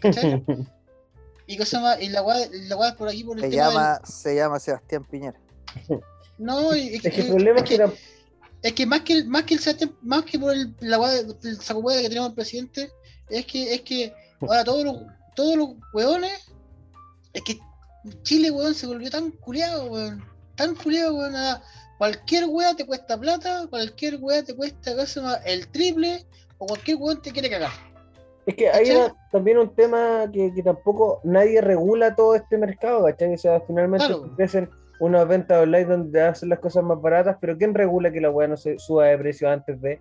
¿Cachai? 0.00 0.42
y 1.46 1.58
cosa 1.58 1.78
más, 1.80 2.00
y 2.00 2.08
la 2.08 2.22
weá 2.22 2.96
por 2.96 3.10
aquí 3.10 3.22
por 3.22 3.36
el 3.36 3.44
Se 3.44 3.50
tema 3.50 3.64
del- 3.66 3.74
llama, 3.74 4.00
se 4.04 4.34
llama 4.34 4.58
Sebastián 4.58 5.04
Piñera. 5.04 5.38
No, 6.42 6.74
y- 6.76 6.96
es, 6.96 7.02
que 7.02 7.20
el 7.20 7.28
problema 7.28 7.60
es 7.60 7.64
que 7.68 7.78
tam- 7.78 7.94
es 8.62 8.72
que 8.72 8.86
más 8.86 9.00
que 9.00 9.12
el, 9.14 9.26
más 9.28 9.44
que 9.44 9.54
el 9.54 9.60
más 10.02 10.24
que 10.24 10.38
por 10.38 10.52
el, 10.52 10.74
la 10.80 10.98
el 11.42 11.60
saco 11.60 11.80
hueá 11.80 12.00
que 12.00 12.08
tenemos 12.08 12.30
el 12.30 12.34
presidente, 12.34 12.90
es 13.28 13.46
que, 13.46 13.74
es 13.74 13.80
que 13.82 14.12
ahora 14.40 14.64
todos 14.64 14.84
los, 14.84 14.96
todos 15.34 15.56
los 15.56 15.70
weones, 15.92 16.32
es 17.32 17.42
que 17.42 17.58
Chile, 18.22 18.50
weón, 18.50 18.74
se 18.74 18.86
volvió 18.86 19.10
tan 19.10 19.30
culiado, 19.30 19.86
weón. 19.86 20.24
Tan 20.56 20.74
culiado, 20.74 21.14
weón. 21.16 21.34
a- 21.36 21.62
Cualquier 21.98 22.46
weá 22.46 22.74
te 22.74 22.84
cuesta 22.84 23.16
plata, 23.16 23.66
cualquier 23.70 24.16
weá 24.20 24.42
te 24.42 24.56
cuesta 24.56 24.90
más, 25.22 25.40
el 25.46 25.68
triple, 25.68 26.26
o 26.58 26.66
cualquier 26.66 26.96
weón 26.96 27.22
te 27.22 27.30
quiere 27.30 27.48
cagar. 27.48 27.70
Es 28.44 28.56
que 28.56 28.68
hay 28.68 28.88
también 29.30 29.58
un 29.58 29.72
tema 29.72 30.28
que, 30.32 30.52
que 30.52 30.64
tampoco 30.64 31.20
nadie 31.22 31.60
regula 31.60 32.16
todo 32.16 32.34
este 32.34 32.58
mercado, 32.58 33.04
¿cachai? 33.04 33.34
O 33.34 33.38
sea, 33.38 33.60
finalmente 33.60 34.04
Claro. 34.04 34.34
Unas 35.02 35.26
ventas 35.26 35.60
online 35.62 35.84
donde 35.84 36.12
te 36.12 36.20
hacen 36.24 36.48
las 36.48 36.60
cosas 36.60 36.84
más 36.84 37.00
baratas, 37.00 37.36
pero 37.40 37.58
¿quién 37.58 37.74
regula 37.74 38.12
que 38.12 38.20
la 38.20 38.30
weá 38.30 38.46
no 38.46 38.56
se 38.56 38.78
suba 38.78 39.06
de 39.06 39.18
precio 39.18 39.50
antes 39.50 39.80
de? 39.80 40.00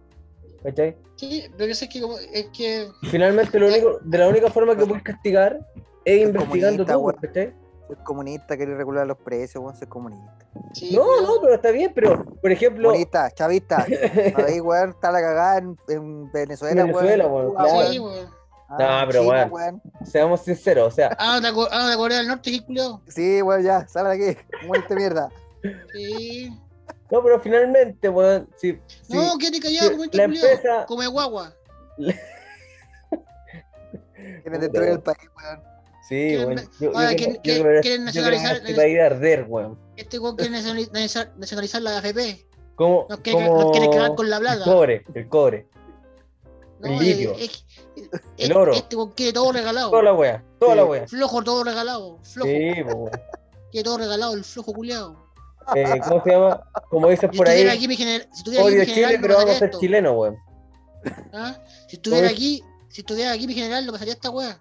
¿Cachai? 0.63 0.95
Sí, 1.15 1.45
pero 1.57 1.69
yo 1.69 1.73
sé 1.75 1.89
que 1.89 1.99
como, 2.01 2.17
es 2.19 2.45
que 2.55 2.87
Finalmente 3.09 3.59
lo 3.59 3.67
único, 3.73 3.97
de 4.03 4.17
la 4.19 4.27
única 4.29 4.49
forma 4.51 4.75
que 4.77 4.85
puedes 4.85 5.01
castigar 5.03 5.59
es 6.05 6.21
Es 6.21 6.27
investigando 6.27 6.85
tú, 6.85 6.93
weón. 6.99 7.15
¿cachai? 7.19 7.53
Ser 7.87 7.97
comunista, 8.03 8.55
querer 8.55 8.77
regular 8.77 9.07
los 9.07 9.17
precios, 9.17 9.63
weón, 9.63 9.75
ser 9.75 9.87
comunista. 9.87 10.45
sí, 10.73 10.95
No, 10.95 11.03
pero- 11.03 11.27
no, 11.27 11.41
pero 11.41 11.53
está 11.55 11.71
bien, 11.71 11.91
pero 11.95 12.23
por 12.39 12.51
ejemplo, 12.51 12.89
Comunista, 12.89 13.31
chavista. 13.31 13.83
Ahí, 14.47 14.59
weón, 14.59 14.91
está 14.91 15.11
la 15.11 15.19
cagada 15.21 15.57
en, 15.57 15.75
en 15.89 16.31
Venezuela, 16.31 16.83
Venezuela, 16.83 17.25
weón. 17.27 17.55
claro. 17.55 17.87
Sí, 17.91 17.97
weón. 17.99 18.40
Ah, 18.79 19.01
No, 19.01 19.07
pero, 19.11 19.23
China, 19.23 19.47
weón. 19.51 19.81
seamos 20.05 20.41
sinceros, 20.43 20.87
o 20.87 20.95
sea, 20.95 21.15
Ah, 21.19 21.39
de, 21.41 21.49
ah, 21.71 21.89
de 21.89 21.95
Corea 21.97 22.19
del 22.19 22.27
Norte, 22.27 22.51
qué. 22.51 22.99
Sí, 23.07 23.41
weón, 23.41 23.63
ya, 23.63 23.85
sale 23.87 24.17
de 24.17 24.31
aquí. 24.31 24.39
Muerte 24.65 24.95
mierda. 24.95 25.29
Sí. 25.93 26.49
no, 27.11 27.21
pero 27.23 27.39
finalmente, 27.41 28.07
weón, 28.09 28.47
si, 28.57 28.79
si- 29.01 29.13
No, 29.13 29.37
quédate 29.37 29.59
callado, 29.59 29.91
como 29.91 30.03
este 30.05 30.17
la 30.17 30.23
empresa- 30.23 30.85
Come 30.87 31.07
guagua. 31.07 31.53
Quieren 34.43 34.61
destruir 34.61 34.89
el 34.89 35.01
país, 35.01 35.17
weón. 35.35 35.61
sí, 36.07 36.15
quieren- 36.37 36.47
weón, 36.81 36.95
ahora, 36.95 37.15
¿quieren- 37.15 37.63
ver 37.63 37.99
nacionalizar- 38.01 38.55
este 38.57 38.75
país 38.75 38.93
de 38.95 39.01
arder, 39.01 39.45
weón. 39.47 39.77
Este 39.97 40.19
weón 40.19 40.35
quiere 40.35 40.51
nacionali- 40.53 40.87
nacionalizar, 40.91 41.31
nacionalizar 41.37 41.81
la 41.81 41.97
AFP. 41.97 42.45
Como, 42.75 43.05
Nos 43.09 43.19
quiere, 43.19 43.45
como 43.45 43.61
nos 43.61 43.71
quiere 43.71 43.89
cagar 43.89 44.15
con 44.15 44.29
la 44.29 44.37
el 44.37 44.63
cobre, 44.63 45.03
el 45.13 45.27
cobre, 45.27 45.67
No, 46.81 46.87
el 46.87 46.93
eh, 46.93 47.15
litio, 47.15 47.35
el 48.37 48.53
oro. 48.53 48.73
Este 48.73 48.95
quiere 49.15 49.33
todo 49.33 49.51
regalado. 49.51 49.89
toda 49.91 50.03
la 50.03 50.13
wea, 50.13 50.43
toda 50.59 50.71
Sí. 50.73 50.77
la 50.77 50.85
wea. 50.85 51.07
Flojo, 51.07 51.43
todo 51.43 51.63
regalado. 51.63 52.19
Flojo. 52.23 52.49
Sí, 52.49 52.83
po. 52.83 53.09
Quiere 53.71 53.83
todo 53.83 53.97
regalado, 53.99 54.33
el 54.33 54.43
flojo 54.43 54.73
culiado. 54.73 55.31
Eh, 55.75 55.99
¿Cómo 56.07 56.23
se 56.23 56.31
llama? 56.31 56.61
Como 56.89 57.07
dicen 57.09 57.31
Si 57.31 57.37
por 57.37 57.47
ahí, 57.47 57.61
estuviera 57.61 57.73
aquí 57.73 57.87
mi 57.87 57.95
gener- 57.95 58.27
si 58.31 58.37
estuviera 58.39 58.65
aquí 58.65 58.73
odio 58.75 58.85
Chile, 58.85 59.13
no 59.17 59.21
pero 59.21 59.35
vamos 59.37 59.55
a 59.55 59.59
ser 59.59 59.69
chilenos, 59.71 60.15
weón. 60.17 60.37
¿Ah? 61.33 61.55
Si 61.87 61.95
estuviera 61.97 62.25
Oye. 62.27 62.33
aquí, 62.35 62.63
si 62.89 63.01
estuviera 63.01 63.31
aquí 63.31 63.47
mi 63.47 63.53
general, 63.53 63.85
no 63.85 63.91
pasaría 63.91 64.13
esta 64.13 64.29
wea. 64.31 64.59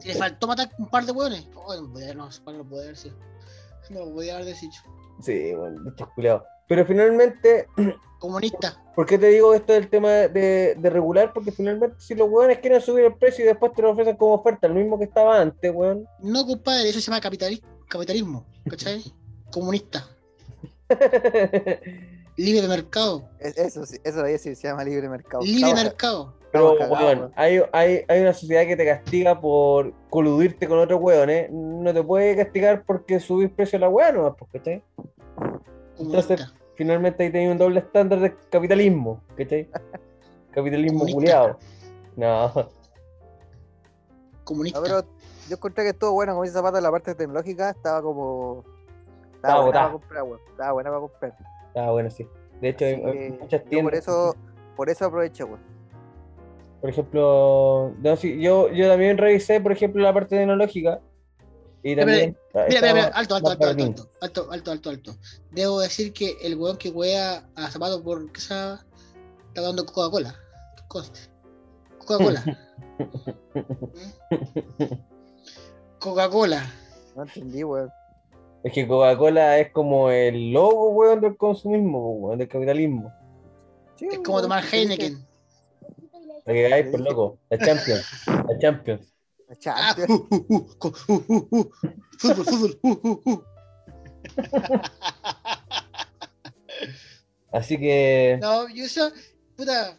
si 0.00 0.08
le 0.08 0.14
faltó 0.14 0.46
matar 0.46 0.70
un 0.78 0.88
par 0.88 1.04
de 1.04 1.12
weones. 1.12 1.46
Oh, 1.56 1.74
no, 1.74 1.92
podía, 1.92 2.14
no, 2.14 2.28
no, 2.46 2.52
no 2.52 2.64
podía 2.68 2.82
haber 2.84 2.96
sido. 2.96 3.16
No 3.90 4.04
lo 4.06 4.12
podía 4.14 4.34
haber 4.34 4.46
deshecho. 4.46 4.82
Sí, 5.20 5.52
weón, 5.54 5.84
bichos 5.84 6.08
culiados. 6.14 6.42
Pero 6.68 6.84
finalmente, 6.86 7.66
Comunista. 8.18 8.78
¿por 8.94 9.06
qué 9.06 9.18
te 9.18 9.26
digo 9.28 9.52
esto 9.54 9.72
del 9.72 9.88
tema 9.88 10.10
de, 10.10 10.74
de 10.78 10.90
regular? 10.90 11.32
Porque 11.32 11.50
finalmente 11.50 11.96
si 11.98 12.14
los 12.14 12.28
weones 12.30 12.58
quieren 12.58 12.80
subir 12.80 13.04
el 13.06 13.14
precio 13.14 13.44
y 13.44 13.48
después 13.48 13.72
te 13.74 13.82
lo 13.82 13.90
ofrecen 13.90 14.16
como 14.16 14.34
oferta, 14.34 14.66
el 14.68 14.74
mismo 14.74 14.98
que 14.98 15.04
estaba 15.04 15.40
antes, 15.40 15.72
weón. 15.74 16.06
No, 16.20 16.46
compadre, 16.46 16.88
eso 16.90 17.00
se 17.00 17.10
llama 17.10 17.20
capitali- 17.20 17.62
capitalismo. 17.88 18.46
¿Cachai? 18.68 19.02
Comunista. 19.50 20.06
Libre 22.36 22.66
mercado. 22.68 23.28
Es- 23.38 23.58
Eso 23.58 23.84
sí, 23.84 23.98
eso 24.04 24.22
ahí 24.24 24.38
sí 24.38 24.54
se 24.54 24.68
llama 24.68 24.84
libre 24.84 25.08
mercado. 25.08 25.42
Libre 25.42 25.60
Estamos- 25.70 25.84
mercado. 25.84 26.34
Pero, 26.52 26.72
weón, 26.74 26.90
weón. 26.90 27.32
hay, 27.34 27.62
hay, 27.72 28.04
hay 28.08 28.20
una 28.20 28.34
sociedad 28.34 28.66
que 28.66 28.76
te 28.76 28.84
castiga 28.84 29.40
por 29.40 29.94
coludirte 30.10 30.68
con 30.68 30.78
otros 30.78 31.00
weones. 31.00 31.50
No 31.50 31.94
te 31.94 32.02
puede 32.02 32.36
castigar 32.36 32.84
porque 32.84 33.20
subís 33.20 33.50
precio 33.50 33.78
a 33.78 33.80
la 33.80 33.88
weá, 33.88 34.12
no, 34.12 34.36
pues, 34.36 34.50
Comunista. 36.04 36.52
Finalmente 36.74 37.22
ahí 37.22 37.30
tenés 37.30 37.52
un 37.52 37.58
doble 37.58 37.80
estándar 37.80 38.20
de 38.20 38.34
capitalismo, 38.50 39.22
¿cachai? 39.36 39.68
Capitalismo 40.52 41.06
culiado. 41.06 41.58
No, 42.16 42.52
Comunista. 44.44 44.78
No, 44.78 44.84
pero 44.84 45.02
yo 45.48 45.56
encontré 45.56 45.84
que 45.84 45.90
estuvo 45.90 46.12
bueno, 46.12 46.32
como 46.32 46.42
dice 46.42 46.54
Zapata, 46.54 46.80
la 46.80 46.90
parte 46.90 47.14
tecnológica 47.14 47.70
estaba 47.70 48.02
como. 48.02 48.64
Estaba 49.34 49.62
buena 49.62 49.66
botada. 49.66 49.84
para 49.84 49.92
comprar, 49.92 50.22
weón. 50.24 50.40
Estaba 50.50 50.72
buena 50.72 50.90
para 50.90 51.00
comprar. 51.00 51.36
ah, 51.76 51.90
bueno, 51.90 52.10
sí. 52.10 52.26
De 52.60 52.68
hecho, 52.68 52.84
hay, 52.84 52.94
Así 52.94 53.06
hay 53.06 53.30
que 53.32 53.38
muchas 53.40 53.64
tiendas. 53.64 53.90
por 53.90 53.94
eso, 53.94 54.36
por 54.76 54.90
eso 54.90 55.04
aproveché, 55.06 55.44
weón. 55.44 55.60
Por 56.80 56.90
ejemplo, 56.90 57.92
no, 57.98 58.16
sí, 58.16 58.40
yo, 58.40 58.68
yo 58.70 58.88
también 58.88 59.16
revisé, 59.16 59.60
por 59.60 59.72
ejemplo, 59.72 60.02
la 60.02 60.12
parte 60.12 60.36
tecnológica. 60.36 61.00
Y 61.82 61.96
también. 61.96 62.36
Mira, 62.54 62.66
mira, 62.68 62.94
mira, 62.94 63.06
alto, 63.08 63.34
alto, 63.34 63.50
alto, 63.50 63.66
alto, 63.66 63.82
alto, 63.82 64.10
alto, 64.20 64.52
alto, 64.52 64.70
alto, 64.70 64.90
alto. 64.90 65.16
Debo 65.50 65.80
decir 65.80 66.12
que 66.12 66.36
el 66.42 66.56
weón 66.56 66.76
que 66.76 66.90
wea 66.90 67.44
a 67.56 67.70
Zapato 67.70 68.02
por 68.02 68.30
que 68.30 68.40
está 68.40 68.84
dando 69.54 69.84
Coca-Cola. 69.84 70.36
Coca-Cola. 70.88 72.58
Coca-Cola. 75.98 76.72
No 77.16 77.22
entendí, 77.22 77.64
weón. 77.64 77.90
Es 78.62 78.72
que 78.72 78.86
Coca-Cola 78.86 79.58
es 79.58 79.72
como 79.72 80.10
el 80.10 80.52
logo, 80.52 80.90
weón, 80.90 81.20
del 81.20 81.36
consumismo, 81.36 82.12
weón, 82.14 82.38
del 82.38 82.48
capitalismo. 82.48 83.12
Sí, 83.96 84.06
Es 84.10 84.20
como 84.20 84.40
tomar 84.40 84.64
Heineken. 84.64 85.26
La 86.44 86.52
que 86.52 86.72
hay, 86.72 86.90
por 86.90 87.00
loco. 87.00 87.38
La 87.50 87.58
Champions. 87.58 88.04
La 88.26 88.58
Champions. 88.58 89.11
La 89.60 89.74
Ah, 89.74 89.94
Champions. 89.94 90.10
uh, 90.10 90.36
uh, 90.48 91.48
uh. 91.50 91.70
Fútbol, 92.18 92.78
fútbol. 92.80 93.44
Así 97.52 97.78
que. 97.78 98.38
No, 98.40 98.68
yo 98.68 98.84
eso, 98.84 99.10
puta, 99.56 99.98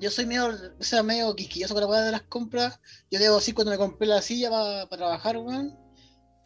yo 0.00 0.10
soy 0.10 0.26
medio, 0.26 0.46
o 0.78 0.82
sea, 0.82 1.02
medio 1.02 1.34
quisquilloso 1.36 1.74
con 1.74 1.82
la 1.82 1.88
weá 1.88 2.00
de 2.02 2.12
las 2.12 2.22
compras. 2.22 2.80
Yo 3.10 3.18
debo 3.18 3.36
decir 3.36 3.54
cuando 3.54 3.70
me 3.72 3.78
compré 3.78 4.06
la 4.06 4.22
silla 4.22 4.50
para 4.50 4.86
trabajar, 4.88 5.36
weón. 5.36 5.76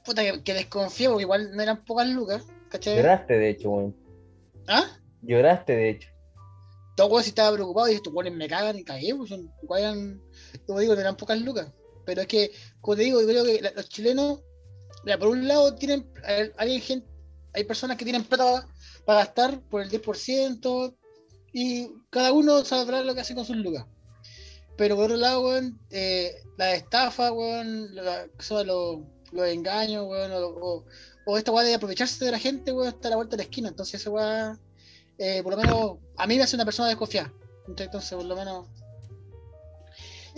Puta, 0.04 0.22
que, 0.22 0.42
que 0.42 0.54
desconfío 0.54 1.10
porque 1.10 1.22
igual 1.22 1.54
no 1.54 1.62
eran 1.62 1.84
pocas 1.84 2.08
lucas, 2.08 2.44
¿cachai? 2.70 2.96
Lloraste, 2.96 3.34
de 3.38 3.50
hecho, 3.50 3.70
weón. 3.70 3.96
¿Ah? 4.66 4.84
Lloraste, 5.22 5.76
de 5.76 5.90
hecho. 5.90 6.08
Todo 6.96 7.08
weón 7.08 7.22
si 7.22 7.28
estaba 7.28 7.52
preocupado 7.54 7.86
y 7.86 7.90
dije, 7.90 7.98
estos 7.98 8.12
weones 8.12 8.34
me 8.34 8.48
cagan 8.48 8.76
y 8.76 8.84
cagué, 8.84 9.14
pues 9.14 9.28
son, 9.30 9.52
eran, 9.78 10.20
como 10.66 10.80
digo, 10.80 10.94
no 10.94 11.00
eran 11.00 11.16
pocas 11.16 11.40
lucas. 11.40 11.72
Pero 12.09 12.22
es 12.22 12.26
que, 12.26 12.52
como 12.80 12.96
te 12.96 13.02
digo, 13.02 13.20
yo 13.20 13.26
creo 13.26 13.44
que 13.44 13.61
los 13.76 13.86
chilenos, 13.90 14.40
mira, 15.04 15.18
por 15.18 15.28
un 15.28 15.46
lado 15.46 15.74
tienen, 15.74 16.11
hay, 16.56 16.80
gente, 16.80 17.06
hay 17.52 17.64
personas 17.64 17.98
que 17.98 18.04
tienen 18.04 18.24
plata 18.24 18.66
para 19.04 19.18
gastar 19.18 19.61
por 19.68 19.82
el 19.82 19.90
10% 19.90 20.96
y 21.52 21.90
cada 22.09 22.32
uno 22.32 22.64
sabrá 22.64 23.02
lo 23.02 23.14
que 23.14 23.20
hace 23.20 23.34
con 23.34 23.44
sus 23.44 23.59
lucas. 23.59 23.84
Pero 24.78 24.96
por 24.96 25.04
otro 25.04 25.18
lado, 25.18 25.42
weón, 25.42 25.78
eh, 25.90 26.34
la 26.56 26.72
estafa, 26.72 27.30
weón, 27.30 27.94
los, 27.94 29.50
engaños, 29.50 30.06
weón, 30.09 30.32
o 31.26 31.36
esta 31.36 31.52
weá 31.52 31.62
de 31.62 31.74
aprovecharse 31.74 32.24
de 32.24 32.30
la 32.30 32.38
gente, 32.38 32.72
weón, 32.72 32.88
está 32.88 33.09
a 33.09 33.11
la 33.11 33.16
vuelta 33.16 33.36
de 33.36 33.42
la 33.42 33.50
esquina. 33.50 33.68
Entonces 33.68 34.00
esa 34.00 34.09
weá, 34.09 34.59
eh, 35.18 35.42
por 35.42 35.52
lo 35.52 35.59
menos, 35.59 35.98
a 36.16 36.26
mí 36.26 36.38
me 36.38 36.42
hace 36.44 36.56
una 36.56 36.64
persona 36.64 36.88
desconfiada. 36.88 37.30
Entonces, 37.66 38.14
por 38.14 38.24
lo 38.24 38.34
menos... 38.34 38.66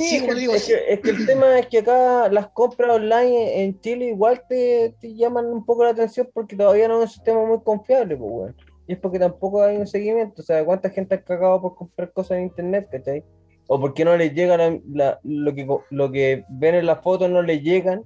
Sí, 0.01 0.17
es, 0.17 0.23
como 0.23 0.35
que, 0.35 0.41
digo, 0.41 0.53
es 0.55 0.67
que- 0.67 0.93
es 0.93 1.01
que 1.01 1.11
el 1.11 1.27
tema 1.27 1.59
es 1.59 1.67
que 1.67 1.79
acá 1.79 2.29
las 2.31 2.49
compras 2.49 2.91
online 2.97 3.63
en 3.63 3.81
Chile 3.81 4.07
igual 4.07 4.43
te, 4.49 4.95
te 5.01 5.15
llaman 5.15 5.47
un 5.47 5.65
poco 5.65 5.85
la 5.85 5.91
atención 5.91 6.29
porque 6.33 6.57
todavía 6.57 6.89
no 6.89 6.99
es 6.99 7.03
un 7.03 7.09
sistema 7.15 7.45
muy 7.45 7.61
confiable, 7.63 8.17
pues, 8.17 8.31
weón. 8.33 8.57
Y 8.87 8.95
es 8.95 8.99
porque 8.99 9.19
tampoco 9.19 9.63
hay 9.63 9.77
un 9.77 9.87
seguimiento. 9.87 10.43
O 10.43 10.45
sea, 10.45 10.65
¿cuánta 10.65 10.91
gente 10.91 11.15
ha 11.15 11.23
cagado 11.23 11.61
por 11.63 11.77
comprar 11.77 12.13
cosas 12.13 12.39
en 12.39 12.45
internet, 12.45 12.89
cachai? 12.91 13.23
O 13.69 13.79
porque 13.81 14.05
no 14.05 14.17
les 14.17 14.35
llega 14.35 14.57
la- 14.57 14.81
la- 14.93 15.21
lo, 15.23 15.55
que, 15.55 15.67
lo 15.91 16.11
que 16.11 16.45
ven 16.49 16.75
en 16.75 16.87
las 16.87 17.01
fotos, 17.01 17.31
no 17.31 17.41
les 17.43 17.63
llegan. 17.63 18.03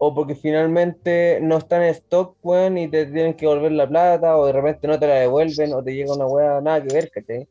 O 0.00 0.14
porque 0.14 0.36
finalmente 0.36 1.40
no 1.42 1.56
están 1.58 1.82
en 1.82 1.88
stock, 1.88 2.36
weón, 2.44 2.78
y 2.78 2.86
te 2.86 3.06
tienen 3.06 3.34
que 3.34 3.46
volver 3.48 3.72
la 3.72 3.88
plata, 3.88 4.36
o 4.36 4.46
de 4.46 4.52
repente 4.52 4.86
no 4.86 4.96
te 4.96 5.08
la 5.08 5.14
devuelven, 5.14 5.72
o 5.72 5.82
te 5.82 5.92
llega 5.92 6.14
una 6.14 6.26
weá 6.26 6.60
nada 6.60 6.80
que 6.84 6.94
ver, 6.94 7.10
¿cachai? 7.10 7.48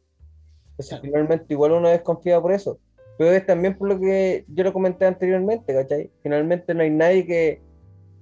Entonces 0.72 0.99
finalmente 1.01 1.45
igual 1.49 1.74
uno 1.74 1.89
desconfía 1.89 2.39
por 2.39 2.53
eso. 2.53 2.80
Pero 3.18 3.32
es 3.32 3.45
también 3.45 3.78
por 3.78 3.88
lo 3.89 3.99
que 3.99 4.45
yo 4.47 4.63
lo 4.63 4.74
comenté 4.74 5.05
anteriormente, 5.05 5.74
¿cachai? 5.74 6.11
Finalmente 6.22 6.74
no 6.74 6.84
hay 6.84 6.89
nadie 6.91 7.26
que, 7.26 7.61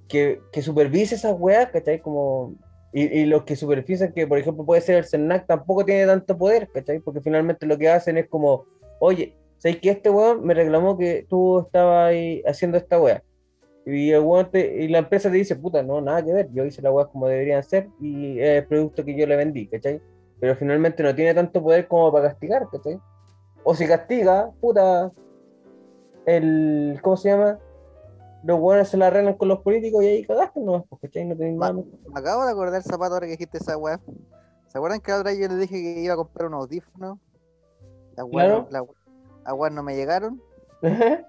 que, 0.08 0.40
que 0.52 0.62
supervise 0.62 1.16
esas 1.16 1.36
weas, 1.38 1.70
¿cachai? 1.70 2.00
Como, 2.00 2.54
y, 2.94 3.04
y 3.04 3.26
los 3.26 3.44
que 3.44 3.56
supervisan, 3.56 4.14
que 4.14 4.26
por 4.26 4.38
ejemplo 4.38 4.66
puede 4.66 4.82
ser 4.82 4.96
el 4.96 5.06
CERNAC, 5.06 5.48
tampoco 5.48 5.84
tiene 5.84 6.06
tanto 6.06 6.38
poder, 6.38 6.70
¿cachai? 6.74 7.00
Porque 7.00 7.20
finalmente 7.22 7.66
lo 7.66 7.78
que 7.78 7.90
hacen 7.90 8.18
es 8.18 8.28
como, 8.30 8.66
oye, 9.00 9.36
¿sabes 9.58 9.78
que 9.80 9.90
este 9.90 10.10
weón 10.10 10.46
me 10.46 10.54
reclamó 10.54 10.98
que 10.98 11.26
tú 11.30 11.60
estabas 11.60 12.10
ahí 12.10 12.42
haciendo 12.46 12.78
esta 12.78 13.00
wea? 13.00 13.22
Y, 13.86 14.12
el 14.12 14.22
weón 14.22 14.50
te- 14.50 14.84
y 14.84 14.88
la 14.88 15.00
empresa 15.00 15.30
te 15.30 15.38
dice, 15.38 15.56
puta, 15.58 15.84
no, 15.84 16.00
nada 16.02 16.24
que 16.24 16.34
ver, 16.34 16.50
yo 16.54 16.64
hice 16.66 16.82
las 16.82 16.94
weas 16.94 17.10
como 17.10 17.28
deberían 17.28 17.64
ser 17.64 17.90
y 18.02 18.40
es 18.40 18.62
el 18.62 18.66
producto 18.66 19.04
que 19.04 19.16
yo 19.18 19.28
le 19.28 19.36
vendí, 19.36 19.68
¿cachai? 19.68 20.02
Pero 20.40 20.56
finalmente 20.56 21.04
no 21.04 21.14
tiene 21.14 21.34
tanto 21.34 21.62
poder 21.62 21.88
como 21.88 22.12
para 22.12 22.30
castigar, 22.30 22.68
¿cachai? 22.72 22.98
O 23.68 23.74
si 23.76 23.88
castiga, 23.88 24.52
puta, 24.62 25.12
el, 26.28 27.00
¿cómo 27.02 27.18
se 27.18 27.30
llama? 27.30 27.60
Los 28.44 28.60
buenos 28.60 28.88
se 28.88 28.96
la 28.98 29.08
arreglan 29.08 29.34
con 29.34 29.48
los 29.48 29.62
políticos 29.62 30.04
y 30.04 30.08
ahí 30.08 30.24
cagaste 30.26 30.60
nomás, 30.62 30.84
pues, 30.88 31.02
¿cachai? 31.02 31.26
No 31.26 31.36
tenéis 31.36 31.58
nada. 31.58 31.74
Me 31.74 31.84
acabo 32.20 32.46
de 32.46 32.52
acordar, 32.52 32.84
Zapato, 32.84 33.16
ahora 33.16 33.26
que 33.26 33.32
dijiste 33.32 33.58
esa 33.58 33.76
weá. 33.76 34.00
¿Se 34.68 34.78
acuerdan 34.78 35.00
que 35.02 35.12
la 35.12 35.18
otra 35.20 35.32
vez 35.32 35.40
yo 35.40 35.48
les 35.48 35.60
dije 35.62 35.82
que 35.82 36.00
iba 36.02 36.14
a 36.14 36.18
comprar 36.18 36.48
unos 36.48 36.62
audífonos? 36.62 37.18
Las 38.16 38.26
weas 38.30 38.48
Claro. 38.48 38.68
no, 38.72 39.58
la- 39.58 39.70
no 39.72 39.84
me 39.84 39.96
llegaron. 39.96 40.40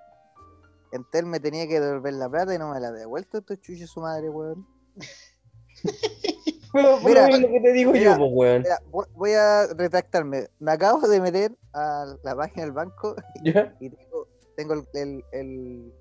Entel 0.93 1.27
me 1.27 1.41
tenía 1.41 1.67
que 1.67 1.81
devolver 1.81 2.13
la 2.15 2.29
plata 2.29 2.55
y 2.55 2.59
no 2.59 2.71
me 2.73 2.81
la 2.81 2.93
devuelto. 2.93 3.39
Esto 3.39 3.55
chuche 3.57 3.87
su 3.87 4.01
madre, 4.01 4.29
weón. 4.29 4.67
Pero 6.77 6.99
por 7.01 7.09
Mira, 7.11 7.23
lo 7.23 7.29
mismo 7.39 7.49
que 7.53 7.61
te 7.61 7.73
digo 7.73 7.93
mira, 7.93 8.13
yo, 8.13 8.19
pues, 8.19 8.31
weón. 8.33 8.63
Mira, 8.63 8.81
voy- 9.15 9.33
a 9.33 9.67
retractarme. 9.75 10.49
Me 10.59 10.73
acabo 10.73 11.07
de 11.09 11.21
meter 11.21 11.53
a 11.73 12.07
la 12.23 12.37
página 12.37 12.63
del 12.65 12.73
banco 12.73 13.15
¿Ya? 13.45 13.75
y 13.81 13.91
tengo, 13.91 14.29
tengo 14.57 14.75
el, 14.75 14.83
el, 14.95 15.25
el, 15.33 15.93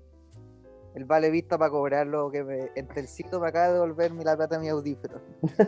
el 0.94 1.04
vale 1.04 1.30
vista 1.30 1.58
para 1.58 1.70
cobrar 1.70 2.06
lo 2.06 2.30
que 2.30 2.44
me. 2.44 2.70
Entelcito 2.74 3.40
me 3.40 3.48
acaba 3.48 3.68
de 3.68 3.72
devolverme 3.74 4.24
la 4.24 4.36
plata 4.36 4.56
de 4.56 4.62
mi 4.62 4.68
audífono. 4.68 5.20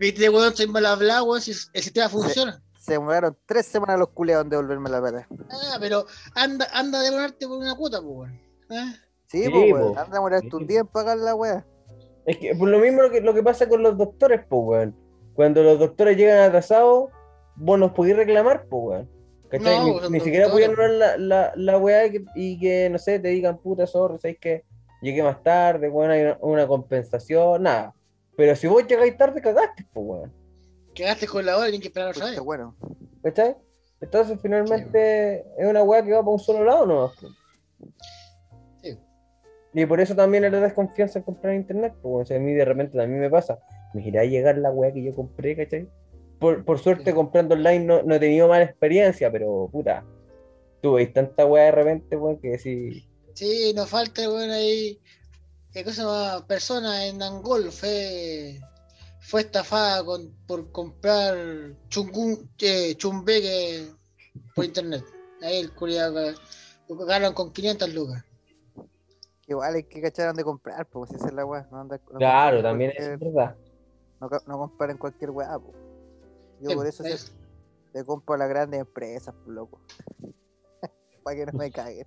Viste, 0.00 0.28
weón, 0.30 0.54
soy 0.56 0.66
mal 0.68 0.86
hablado, 0.86 1.24
weón, 1.24 1.40
si 1.40 1.50
el 1.72 1.82
sistema 1.82 2.08
funciona. 2.08 2.62
Se 2.78 2.92
demoraron 2.92 3.36
tres 3.46 3.66
semanas 3.66 3.98
los 3.98 4.08
culeados 4.10 4.44
en 4.44 4.50
devolverme 4.50 4.88
la 4.88 5.00
plata. 5.00 5.28
Ah, 5.50 5.76
pero 5.80 6.06
anda, 6.34 6.66
anda 6.72 7.00
a 7.00 7.02
demorarte 7.02 7.46
por 7.46 7.58
una 7.58 7.74
cuota, 7.76 8.00
pues, 8.00 8.12
weón. 8.16 8.40
¿Ah? 8.70 8.94
Sí, 9.26 9.44
Sí, 9.44 9.50
pues, 9.50 9.72
weón. 9.72 9.88
Anda 9.98 10.02
a 10.02 10.14
demorarte 10.14 10.48
Sí. 10.48 10.56
un 10.56 10.66
día 10.66 10.80
en 10.80 10.86
pagar 10.86 11.18
la 11.18 11.34
wea. 11.34 11.66
Es 12.28 12.36
que 12.36 12.54
por 12.54 12.68
lo 12.68 12.78
mismo 12.78 13.00
lo 13.00 13.10
que, 13.10 13.22
lo 13.22 13.32
que 13.32 13.42
pasa 13.42 13.66
con 13.68 13.82
los 13.82 13.96
doctores, 13.96 14.42
pues, 14.46 14.62
weón. 14.62 14.94
Cuando 15.34 15.62
los 15.62 15.78
doctores 15.78 16.14
llegan 16.16 16.40
atrasados, 16.40 17.08
vos 17.56 17.78
nos 17.78 17.92
podés 17.92 18.16
reclamar, 18.16 18.66
pues, 18.68 18.82
weón. 18.84 19.10
¿Cachai? 19.48 19.78
No, 19.78 19.84
ni, 19.94 20.00
son 20.00 20.12
ni 20.12 20.20
siquiera 20.20 20.50
podían 20.50 20.72
doctores. 20.72 20.90
anular 20.92 21.18
la, 21.20 21.52
la, 21.52 21.52
la 21.56 21.78
weá 21.78 22.04
y 22.06 22.10
que, 22.12 22.24
y 22.36 22.60
que, 22.60 22.90
no 22.90 22.98
sé, 22.98 23.18
te 23.18 23.28
digan, 23.28 23.56
puta, 23.56 23.86
sorry, 23.86 24.18
¿sabes 24.18 24.38
que 24.38 24.64
Llegué 25.00 25.22
más 25.22 25.42
tarde, 25.42 25.88
weón, 25.88 26.10
hay 26.10 26.22
una, 26.22 26.38
una 26.40 26.66
compensación, 26.66 27.62
nada. 27.62 27.94
Pero 28.36 28.54
si 28.56 28.66
vos 28.66 28.84
llegáis 28.86 29.16
tarde, 29.16 29.40
cagaste, 29.40 29.86
pues, 29.94 30.06
weón. 30.06 30.32
Quedaste 30.94 31.26
con 31.28 31.46
la 31.46 31.56
hora 31.56 31.68
y 31.68 31.70
tienes 31.70 31.82
que 31.82 31.88
esperar 31.88 32.08
otra 32.10 32.18
Entonces, 32.28 32.40
vez. 32.40 32.44
bueno. 32.44 32.76
¿Cachai? 33.22 33.56
Entonces, 34.02 34.38
finalmente, 34.42 35.46
es 35.56 35.66
una 35.66 35.82
weá 35.82 36.04
que 36.04 36.12
va 36.12 36.18
para 36.20 36.32
un 36.32 36.38
solo 36.38 36.64
lado, 36.64 36.84
¿no? 36.84 37.10
Y 39.78 39.86
por 39.86 40.00
eso 40.00 40.16
también 40.16 40.44
era 40.44 40.60
desconfianza 40.60 41.20
en 41.20 41.24
comprar 41.24 41.54
en 41.54 41.60
internet, 41.60 41.94
pues, 42.02 42.24
o 42.24 42.26
sea, 42.26 42.36
a 42.36 42.40
mí 42.40 42.52
de 42.52 42.64
repente 42.64 42.98
también 42.98 43.20
me 43.20 43.30
pasa. 43.30 43.60
Me 43.94 44.02
irá 44.06 44.22
a 44.22 44.24
llegar 44.24 44.58
la 44.58 44.72
weá 44.72 44.92
que 44.92 45.04
yo 45.04 45.14
compré, 45.14 45.56
¿cachai? 45.56 45.88
Por, 46.40 46.64
por 46.64 46.80
suerte, 46.80 47.10
Sí. 47.10 47.14
comprando 47.14 47.54
online 47.54 47.84
no, 47.84 48.02
no 48.02 48.14
he 48.16 48.18
tenido 48.18 48.48
mala 48.48 48.64
experiencia, 48.64 49.30
pero 49.30 49.68
puta, 49.70 50.04
tuve 50.82 51.06
tanta 51.06 51.46
weá 51.46 51.66
de 51.66 51.70
repente, 51.70 52.16
weón, 52.16 52.40
que 52.40 52.58
sí. 52.58 53.08
Sí, 53.34 53.72
nos 53.74 53.88
falta, 53.88 54.28
weón, 54.28 54.50
ahí 54.50 54.98
eh, 55.74 55.84
¿cómo 55.84 55.94
se 55.94 56.02
llama? 56.02 56.44
persona 56.48 57.06
en 57.06 57.22
Angol 57.22 57.70
fue 57.70 58.58
fue 59.20 59.42
estafada 59.42 60.04
con, 60.04 60.32
por 60.46 60.72
comprar 60.72 61.36
chungun, 61.88 62.50
eh, 62.60 62.94
chumbeque 62.96 63.86
por 64.56 64.64
internet. 64.64 65.04
Ahí 65.42 65.58
el 65.60 65.72
culiado 65.72 66.34
ganaron 66.88 67.34
con 67.34 67.52
500 67.52 67.94
lucas. 67.94 68.24
Que 69.48 69.52
igual 69.54 69.74
hay 69.76 69.82
que 69.84 70.02
cachar 70.02 70.26
dónde 70.26 70.44
comprar, 70.44 70.84
pues 70.84 71.08
si 71.08 71.16
esa 71.16 71.28
es 71.28 71.32
la 71.32 71.46
weá. 71.46 71.66
No 71.72 71.80
anda- 71.80 71.98
no 72.12 72.18
Claro, 72.18 72.62
también 72.62 72.92
es 72.94 73.18
verdad. 73.18 73.56
No, 74.20 74.28
no 74.46 74.58
comparen 74.58 74.98
cualquier 74.98 75.30
weá, 75.30 75.58
pues. 75.58 75.74
Yo 76.60 76.68
Sí, 76.68 76.76
por 76.76 76.86
eso 76.86 77.02
es- 77.04 77.34
le 77.94 78.04
compro 78.04 78.34
a 78.34 78.38
las 78.38 78.48
grandes 78.50 78.78
empresas, 78.80 79.34
loco. 79.46 79.80
Para 81.24 81.34
que 81.34 81.46
no 81.46 81.52
me 81.58 81.70
caguen. 81.70 82.06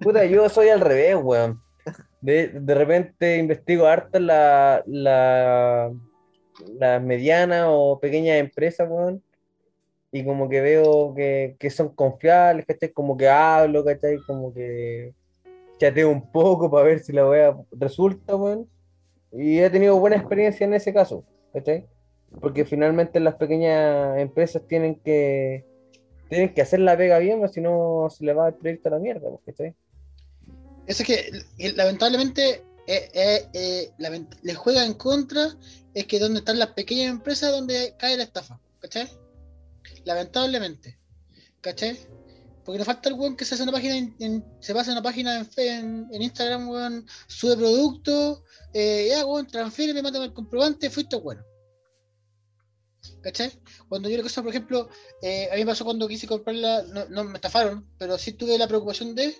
Puta, 0.00 0.24
yo 0.24 0.48
soy 0.48 0.70
al 0.70 0.80
revés, 0.80 1.16
weón. 1.22 1.60
De, 2.22 2.48
de 2.48 2.74
repente 2.74 3.36
investigo 3.36 3.84
harto 3.86 4.18
la, 4.18 4.82
la, 4.86 5.92
las 6.78 7.02
medianas 7.02 7.66
o 7.68 8.00
pequeñas 8.00 8.38
empresas, 8.38 8.88
weón. 8.90 9.22
Y 10.10 10.24
como 10.24 10.48
que 10.48 10.62
veo 10.62 11.12
que, 11.14 11.56
que 11.58 11.68
son 11.68 11.94
confiables, 11.94 12.64
¿cachai? 12.64 12.90
Como 12.90 13.18
que 13.18 13.28
hablo, 13.28 13.84
¿cachai? 13.84 14.16
Como 14.26 14.54
que 14.54 15.14
chateo 15.82 16.08
un 16.10 16.30
poco 16.30 16.70
para 16.70 16.84
ver 16.84 17.00
si 17.00 17.12
la 17.12 17.28
wea 17.28 17.56
resulta, 17.72 18.36
weón. 18.36 18.68
Y 19.32 19.58
he 19.58 19.70
tenido 19.70 19.98
buena 19.98 20.16
experiencia 20.16 20.64
en 20.66 20.74
ese 20.74 20.92
caso, 20.92 21.24
¿cachai? 21.52 21.86
Porque 22.40 22.64
finalmente 22.64 23.18
las 23.20 23.34
pequeñas 23.34 24.18
empresas 24.18 24.62
tienen 24.68 24.94
que 24.96 25.64
tienen 26.28 26.54
que 26.54 26.62
hacer 26.62 26.80
la 26.80 26.96
pega 26.96 27.18
bien, 27.18 27.44
o 27.44 27.48
si 27.48 27.60
no 27.60 28.08
se 28.10 28.24
le 28.24 28.32
va 28.32 28.48
el 28.48 28.54
proyecto 28.54 28.88
a 28.88 28.92
la 28.92 28.98
mierda, 28.98 29.28
¿cachai? 29.44 29.74
Eso 30.86 31.02
es 31.02 31.06
que 31.06 31.30
eh, 31.58 31.72
lamentablemente 31.74 32.62
eh, 32.86 33.10
eh, 33.14 33.40
eh, 33.52 33.90
lament- 33.98 34.38
les 34.42 34.56
juega 34.56 34.84
en 34.84 34.94
contra 34.94 35.42
es 35.94 36.06
que 36.06 36.18
donde 36.18 36.38
están 36.40 36.58
las 36.58 36.72
pequeñas 36.72 37.10
empresas 37.10 37.52
donde 37.52 37.94
cae 37.98 38.16
la 38.16 38.24
estafa, 38.24 38.58
¿cachai? 38.80 39.08
Lamentablemente, 40.04 40.98
¿cachai? 41.60 41.98
Porque 42.64 42.78
no 42.78 42.84
falta 42.84 43.08
el 43.08 43.16
weón 43.16 43.36
que 43.36 43.44
se 43.44 43.54
hace 43.54 43.62
una 43.64 43.72
página 43.72 43.96
en, 43.96 44.14
en- 44.20 44.44
se 44.60 44.72
pasa 44.74 44.92
una 44.92 45.02
página 45.02 45.46
en, 45.56 46.06
en, 46.12 46.22
Instagram, 46.22 46.68
weón, 46.68 47.06
sube 47.26 47.56
producto, 47.56 48.44
eh, 48.72 49.08
ya 49.10 49.26
weón, 49.26 49.46
transfiere, 49.46 49.92
me 49.94 50.02
manda 50.02 50.22
el 50.22 50.32
comprobante, 50.32 50.90
fuiste 50.90 51.16
bueno. 51.16 51.42
¿Cachai? 53.20 53.50
Cuando 53.88 54.08
yo 54.08 54.16
la 54.16 54.22
cosa, 54.22 54.42
por 54.42 54.50
ejemplo, 54.50 54.88
eh, 55.22 55.48
a 55.50 55.54
mí 55.54 55.60
me 55.60 55.66
pasó 55.66 55.84
cuando 55.84 56.06
quise 56.06 56.26
comprarla, 56.28 56.82
no, 57.10 57.24
me 57.24 57.34
estafaron, 57.34 57.88
pero 57.98 58.16
sí 58.18 58.32
tuve 58.32 58.58
la 58.58 58.68
preocupación 58.68 59.14
de, 59.14 59.36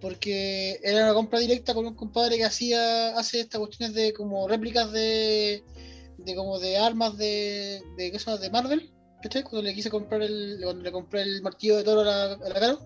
porque 0.00 0.80
era 0.82 1.04
una 1.04 1.14
compra 1.14 1.38
directa 1.38 1.74
con 1.74 1.86
un 1.86 1.94
compadre 1.94 2.36
que 2.36 2.44
hacía, 2.44 3.16
hace 3.16 3.40
estas 3.40 3.60
cuestiones 3.60 3.94
de 3.94 4.12
como 4.12 4.48
réplicas 4.48 4.90
de, 4.92 5.64
de 6.18 6.34
como 6.34 6.58
de 6.58 6.76
armas 6.76 7.16
de, 7.16 7.82
de, 7.96 8.10
de 8.40 8.50
Marvel, 8.50 8.92
¿cachai? 9.24 9.42
Cuando 9.42 9.62
le 9.62 9.74
quise 9.74 9.90
comprar 9.90 10.20
el, 10.22 10.60
cuando 10.62 10.82
le 10.82 10.92
compré 10.92 11.22
el 11.22 11.40
martillo 11.40 11.78
de 11.78 11.84
toro 11.84 12.02
a 12.02 12.04
la, 12.04 12.24
a 12.34 12.48
la 12.48 12.60
Caro. 12.60 12.78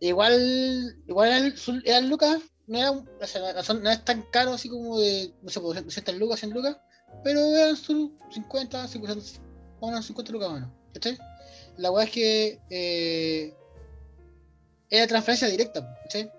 Igual, 0.00 0.96
igual 1.06 1.28
eran, 1.28 1.54
eran 1.84 2.08
lucas, 2.08 2.40
no, 2.66 2.78
era, 2.78 2.90
o 2.90 3.26
sea, 3.26 3.74
no, 3.74 3.80
no 3.80 3.90
es 3.90 4.04
tan 4.04 4.22
caro 4.32 4.54
así 4.54 4.68
como 4.68 4.98
de, 4.98 5.32
no 5.42 5.50
sé, 5.50 5.60
pues, 5.60 5.84
200 5.84 6.14
lucas, 6.16 6.40
100 6.40 6.52
lucas, 6.52 6.76
pero 7.22 7.40
eran 7.54 7.76
solo 7.76 8.10
50, 8.30 8.88
50, 8.88 9.22
unas 9.80 10.04
50 10.06 10.32
lucas 10.32 10.52
menos, 10.52 10.70
¿cachai? 10.94 11.18
La 11.76 11.90
weá 11.90 12.04
es 12.04 12.10
que 12.10 12.60
eh, 12.70 13.54
era 14.88 15.06
transferencia 15.06 15.48
directa, 15.48 15.86
¿cachai? 16.02 16.32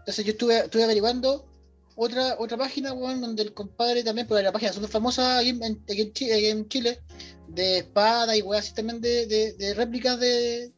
Entonces 0.00 0.24
yo 0.24 0.32
estuve, 0.32 0.58
estuve 0.58 0.84
averiguando 0.84 1.48
otra, 1.96 2.36
otra 2.38 2.56
página, 2.56 2.92
weón, 2.92 3.20
donde 3.20 3.42
el 3.42 3.54
compadre 3.54 4.02
también, 4.02 4.26
porque 4.26 4.42
la 4.42 4.52
página 4.52 4.72
súper 4.72 4.90
famosa 4.90 5.38
aquí 5.38 5.50
en, 5.50 5.84
aquí 5.88 6.46
en 6.46 6.68
Chile, 6.68 7.00
de 7.48 7.78
espada 7.78 8.36
y 8.36 8.42
weas 8.42 8.64
así 8.64 8.74
también 8.74 9.00
de, 9.00 9.26
de, 9.26 9.74
réplicas 9.74 10.18
de 10.18 10.72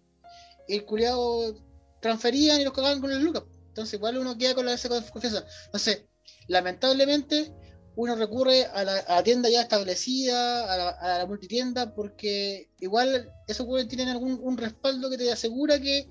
el 0.67 0.85
culiado 0.85 1.55
transferían 2.01 2.61
y 2.61 2.65
los 2.65 2.73
cagaban 2.73 3.01
con 3.01 3.13
el 3.13 3.23
lucas. 3.23 3.45
Entonces 3.69 3.95
igual 3.95 4.19
uno 4.19 4.37
queda 4.37 4.55
con 4.55 4.67
la 4.67 4.75
esa 4.75 4.89
confianza. 4.89 5.45
Entonces, 5.67 6.05
lamentablemente, 6.49 7.53
uno 7.97 8.17
recurre 8.17 8.65
a 8.67 8.83
la, 8.85 8.99
a 8.99 9.17
la 9.17 9.23
tienda 9.23 9.49
ya 9.49 9.63
establecida, 9.63 10.73
a 10.73 10.77
la, 10.77 10.89
a 10.91 11.19
la 11.19 11.27
multitienda, 11.27 11.95
porque 11.95 12.71
igual 12.81 13.33
esos 13.47 13.67
weones 13.67 13.89
tienen 13.89 14.09
algún 14.09 14.39
un 14.43 14.57
respaldo 14.57 15.11
que 15.11 15.19
te 15.19 15.31
asegura 15.31 15.81
que 15.81 16.09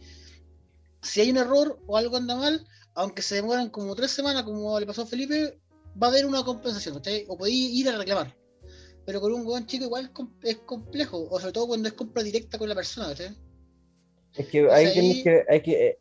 si 1.01 1.22
hay 1.22 1.32
un 1.32 1.38
error 1.38 1.80
o 1.86 1.97
algo 1.97 2.16
anda 2.16 2.36
mal, 2.36 2.66
aunque 2.95 3.21
se 3.21 3.35
demoran 3.35 3.69
como 3.69 3.95
tres 3.95 4.11
semanas, 4.11 4.43
como 4.43 4.79
le 4.79 4.85
pasó 4.85 5.03
a 5.03 5.05
Felipe, 5.05 5.57
va 6.01 6.07
a 6.07 6.09
haber 6.09 6.25
una 6.25 6.43
compensación, 6.43 6.95
¿cachai? 6.95 7.25
O 7.27 7.37
podéis 7.37 7.73
ir 7.73 7.89
a 7.89 7.97
reclamar. 7.97 8.35
Pero 9.05 9.19
con 9.19 9.33
un 9.33 9.45
weón 9.45 9.65
chico 9.65 9.85
igual 9.85 10.05
es 10.05 10.09
com- 10.11 10.33
es 10.43 10.57
complejo, 10.59 11.27
o 11.29 11.39
sobre 11.39 11.53
todo 11.53 11.67
cuando 11.67 11.87
es 11.87 11.93
compra 11.93 12.23
directa 12.23 12.57
con 12.57 12.69
la 12.69 12.75
persona, 12.75 13.07
¿cachai? 13.09 13.35
Es 14.35 14.47
que 14.47 14.71
ahí 14.71 15.23
que, 15.23 15.43
hay 15.49 15.61
que, 15.61 15.87
eh, 15.87 15.99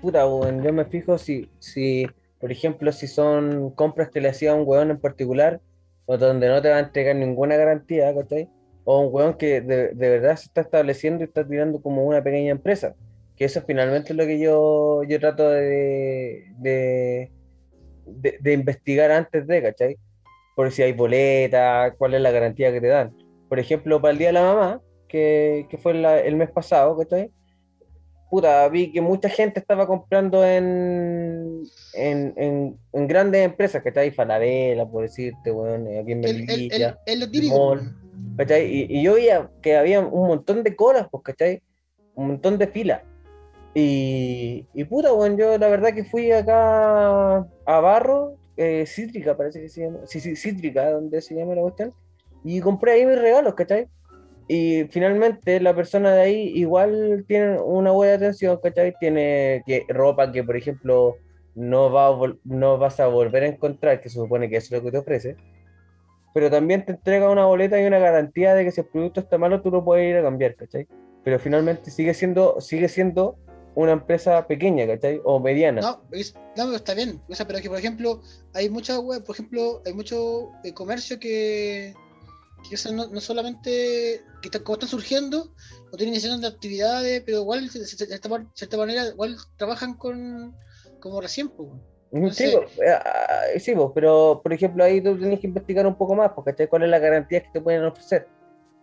puta, 0.00 0.26
weón, 0.26 0.62
yo 0.62 0.72
me 0.72 0.84
fijo 0.84 1.18
si, 1.18 1.50
si, 1.58 2.06
por 2.38 2.50
ejemplo, 2.52 2.92
si 2.92 3.06
son 3.06 3.70
compras 3.70 4.10
que 4.10 4.20
le 4.20 4.28
hacía 4.28 4.52
a 4.52 4.54
un 4.54 4.62
weón 4.66 4.90
en 4.90 5.00
particular, 5.00 5.60
o 6.06 6.16
donde 6.16 6.48
no 6.48 6.62
te 6.62 6.68
va 6.68 6.76
a 6.76 6.80
entregar 6.80 7.16
ninguna 7.16 7.56
garantía, 7.56 8.14
¿cachai? 8.14 8.48
O 8.84 9.00
un 9.00 9.14
weón 9.14 9.34
que 9.34 9.60
de, 9.60 9.88
de 9.94 10.08
verdad 10.10 10.36
se 10.36 10.46
está 10.46 10.60
estableciendo 10.60 11.24
y 11.24 11.26
está 11.26 11.46
tirando 11.46 11.80
como 11.82 12.04
una 12.04 12.22
pequeña 12.22 12.50
empresa. 12.52 12.94
Que 13.36 13.46
eso 13.46 13.62
finalmente 13.66 14.12
es 14.12 14.16
lo 14.16 14.26
que 14.26 14.38
yo, 14.38 15.02
yo 15.04 15.18
trato 15.20 15.48
de, 15.50 16.44
de, 16.58 17.30
de, 18.06 18.38
de 18.40 18.52
investigar 18.52 19.10
antes 19.10 19.46
de, 19.46 19.62
¿cachai? 19.62 19.96
Por 20.54 20.70
si 20.70 20.82
hay 20.82 20.92
boleta, 20.92 21.94
cuál 21.98 22.14
es 22.14 22.20
la 22.20 22.30
garantía 22.30 22.72
que 22.72 22.80
te 22.80 22.86
dan. 22.86 23.12
Por 23.48 23.58
ejemplo, 23.58 24.00
para 24.00 24.12
el 24.12 24.18
Día 24.18 24.28
de 24.28 24.32
la 24.34 24.42
Mamá, 24.42 24.80
que, 25.08 25.66
que 25.68 25.78
fue 25.78 25.94
la- 25.94 26.20
el 26.20 26.36
mes 26.36 26.50
pasado, 26.50 26.96
¿cachai? 26.96 27.30
puta, 28.30 28.68
vi 28.68 28.90
que 28.90 29.00
mucha 29.00 29.28
gente 29.28 29.60
estaba 29.60 29.86
comprando 29.86 30.44
en, 30.44 31.62
en, 31.92 32.34
en, 32.36 32.76
en 32.92 33.06
grandes 33.06 33.44
empresas, 33.44 33.80
¿cachai? 33.80 34.10
Falabella, 34.10 34.84
por 34.86 35.02
decirte, 35.02 35.52
weón, 35.52 35.86
eh, 35.86 36.00
aquí 36.00 36.12
en 36.12 36.24
El, 36.24 36.30
el, 36.30 36.36
el, 36.40 36.46
Melilla, 36.46 36.98
el. 37.06 37.48
Mall. 37.50 37.94
¿cachai? 38.36 38.66
Y, 38.66 38.86
y 38.98 39.02
yo 39.04 39.14
veía 39.14 39.48
que 39.62 39.76
había 39.76 40.00
un 40.00 40.26
montón 40.26 40.64
de 40.64 40.74
colas, 40.74 41.06
pues, 41.12 41.22
¿cachai? 41.22 41.62
Un 42.16 42.26
montón 42.28 42.58
de 42.58 42.66
filas. 42.66 43.02
Y, 43.74 44.66
y 44.72 44.84
puta, 44.84 45.12
weón, 45.12 45.36
yo 45.36 45.58
la 45.58 45.68
verdad 45.68 45.92
que 45.92 46.04
fui 46.04 46.30
acá 46.30 47.38
a 47.38 47.80
Barro, 47.80 48.36
eh, 48.56 48.84
Cítrica, 48.86 49.36
parece 49.36 49.60
que 49.60 49.68
se 49.68 49.82
llama, 49.82 49.98
sí, 50.04 50.20
sí, 50.20 50.36
Cítrica, 50.36 50.90
donde 50.90 51.20
se 51.20 51.34
llama 51.34 51.56
la 51.56 51.62
cuestión, 51.62 51.92
y 52.44 52.60
compré 52.60 52.92
ahí 52.92 53.06
mis 53.06 53.18
regalos, 53.18 53.54
¿cachai? 53.54 53.88
Y 54.46 54.84
finalmente 54.90 55.58
la 55.60 55.74
persona 55.74 56.12
de 56.12 56.20
ahí 56.20 56.52
igual 56.54 57.24
tiene 57.26 57.58
una 57.60 57.90
buena 57.90 58.14
atención, 58.14 58.60
¿cachai? 58.62 58.94
Tiene 59.00 59.62
que, 59.66 59.84
ropa 59.88 60.30
que, 60.30 60.44
por 60.44 60.56
ejemplo, 60.56 61.16
no, 61.54 61.90
va 61.90 62.08
a 62.08 62.34
no 62.44 62.78
vas 62.78 63.00
a 63.00 63.08
volver 63.08 63.42
a 63.42 63.46
encontrar, 63.46 64.00
que 64.00 64.08
se 64.08 64.16
supone 64.16 64.48
que 64.48 64.56
eso 64.58 64.76
es 64.76 64.82
lo 64.82 64.84
que 64.84 64.92
te 64.92 64.98
ofrece. 64.98 65.36
Pero 66.34 66.50
también 66.50 66.84
te 66.84 66.92
entrega 66.92 67.30
una 67.30 67.46
boleta 67.46 67.80
y 67.80 67.86
una 67.86 67.98
garantía 67.98 68.54
de 68.54 68.64
que 68.64 68.72
si 68.72 68.82
el 68.82 68.88
producto 68.88 69.20
está 69.20 69.38
malo, 69.38 69.62
tú 69.62 69.70
lo 69.70 69.84
puedes 69.84 70.08
ir 70.10 70.16
a 70.16 70.22
cambiar, 70.22 70.54
¿cachai? 70.56 70.86
Pero 71.24 71.38
finalmente 71.38 71.90
sigue 71.90 72.12
siendo, 72.12 72.60
sigue 72.60 72.88
siendo 72.88 73.36
una 73.74 73.92
empresa 73.92 74.46
pequeña, 74.46 74.86
¿cachai? 74.86 75.20
O 75.24 75.40
mediana. 75.40 75.80
No, 75.80 76.02
es- 76.12 76.34
no, 76.56 76.74
está 76.74 76.94
bien. 76.94 77.20
O 77.28 77.34
sea, 77.34 77.46
pero 77.46 77.60
que, 77.60 77.68
por 77.68 77.78
ejemplo, 77.78 78.20
hay 78.54 78.70
muchas 78.70 78.98
web, 78.98 79.24
por 79.24 79.34
ejemplo, 79.34 79.82
hay 79.84 79.92
mucho 79.92 80.50
eh, 80.64 80.72
comercio 80.72 81.18
que, 81.18 81.94
que 82.68 82.74
o 82.74 82.78
sea, 82.78 82.92
no, 82.92 83.08
no 83.08 83.20
solamente 83.20 84.20
que 84.40 84.48
está- 84.48 84.60
como 84.62 84.74
están 84.74 84.88
surgiendo, 84.88 85.52
o 85.92 85.96
tienen 85.96 86.14
iniciación 86.14 86.40
de 86.40 86.48
actividades, 86.48 87.22
pero 87.26 87.38
igual, 87.40 87.66
de 87.68 87.84
cierta, 87.84 88.28
par- 88.28 88.46
cierta 88.54 88.76
manera, 88.76 89.06
igual 89.08 89.36
trabajan 89.56 89.94
con 89.94 90.54
como 91.00 91.20
recién, 91.20 91.48
pues. 91.48 91.68
Sí, 91.70 92.16
Entonces- 92.44 92.54
po, 92.54 92.82
eh, 92.82 92.90
ah, 92.92 93.42
sí, 93.58 93.74
pero 93.94 94.40
por 94.42 94.52
ejemplo 94.52 94.84
ahí 94.84 95.00
tú 95.00 95.18
tienes 95.18 95.40
que 95.40 95.48
investigar 95.48 95.84
un 95.86 95.96
poco 95.96 96.14
más, 96.14 96.30
porque. 96.32 96.68
¿Cuál 96.68 96.84
es 96.84 96.88
la 96.90 97.00
garantía 97.00 97.42
que 97.42 97.50
te 97.52 97.60
pueden 97.60 97.84
ofrecer? 97.84 98.28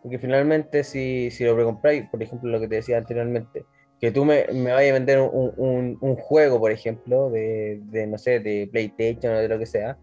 Porque 0.03 0.19
finalmente 0.19 0.83
si, 0.83 1.31
si 1.31 1.45
lo 1.45 1.55
precompráis, 1.55 2.09
por 2.09 2.21
ejemplo 2.21 2.49
lo 2.49 2.59
que 2.59 2.67
te 2.67 2.75
decía 2.75 2.97
anteriormente, 2.97 3.65
que 4.01 4.11
tú 4.11 4.25
me, 4.25 4.45
me 4.51 4.73
vayas 4.73 4.89
a 4.91 4.93
vender 4.95 5.19
un, 5.19 5.53
un- 5.57 5.97
un 6.01 6.15
juego, 6.17 6.59
por 6.59 6.71
ejemplo, 6.71 7.29
de, 7.29 7.79
de, 7.83 8.07
no 8.07 8.17
sé, 8.17 8.39
de 8.39 8.67
PlayStation 8.71 9.33
o 9.35 9.37
de 9.37 9.47
lo 9.47 9.59
que 9.59 9.65
sea, 9.67 9.97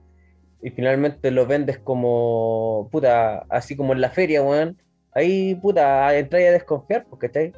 y 0.63 0.71
finalmente 0.71 1.31
lo 1.33 1.47
vendes 1.47 1.79
como, 1.81 2.89
puta, 2.93 3.45
así 3.51 3.77
como 3.77 3.93
en 3.93 4.01
la 4.01 4.11
feria, 4.11 4.43
weón, 4.43 4.81
ahí, 5.13 5.55
puta, 5.57 6.17
entráis 6.17 6.49
a 6.49 6.53
desconfiar, 6.53 7.07
porque 7.11 7.27
¿cachai? 7.29 7.53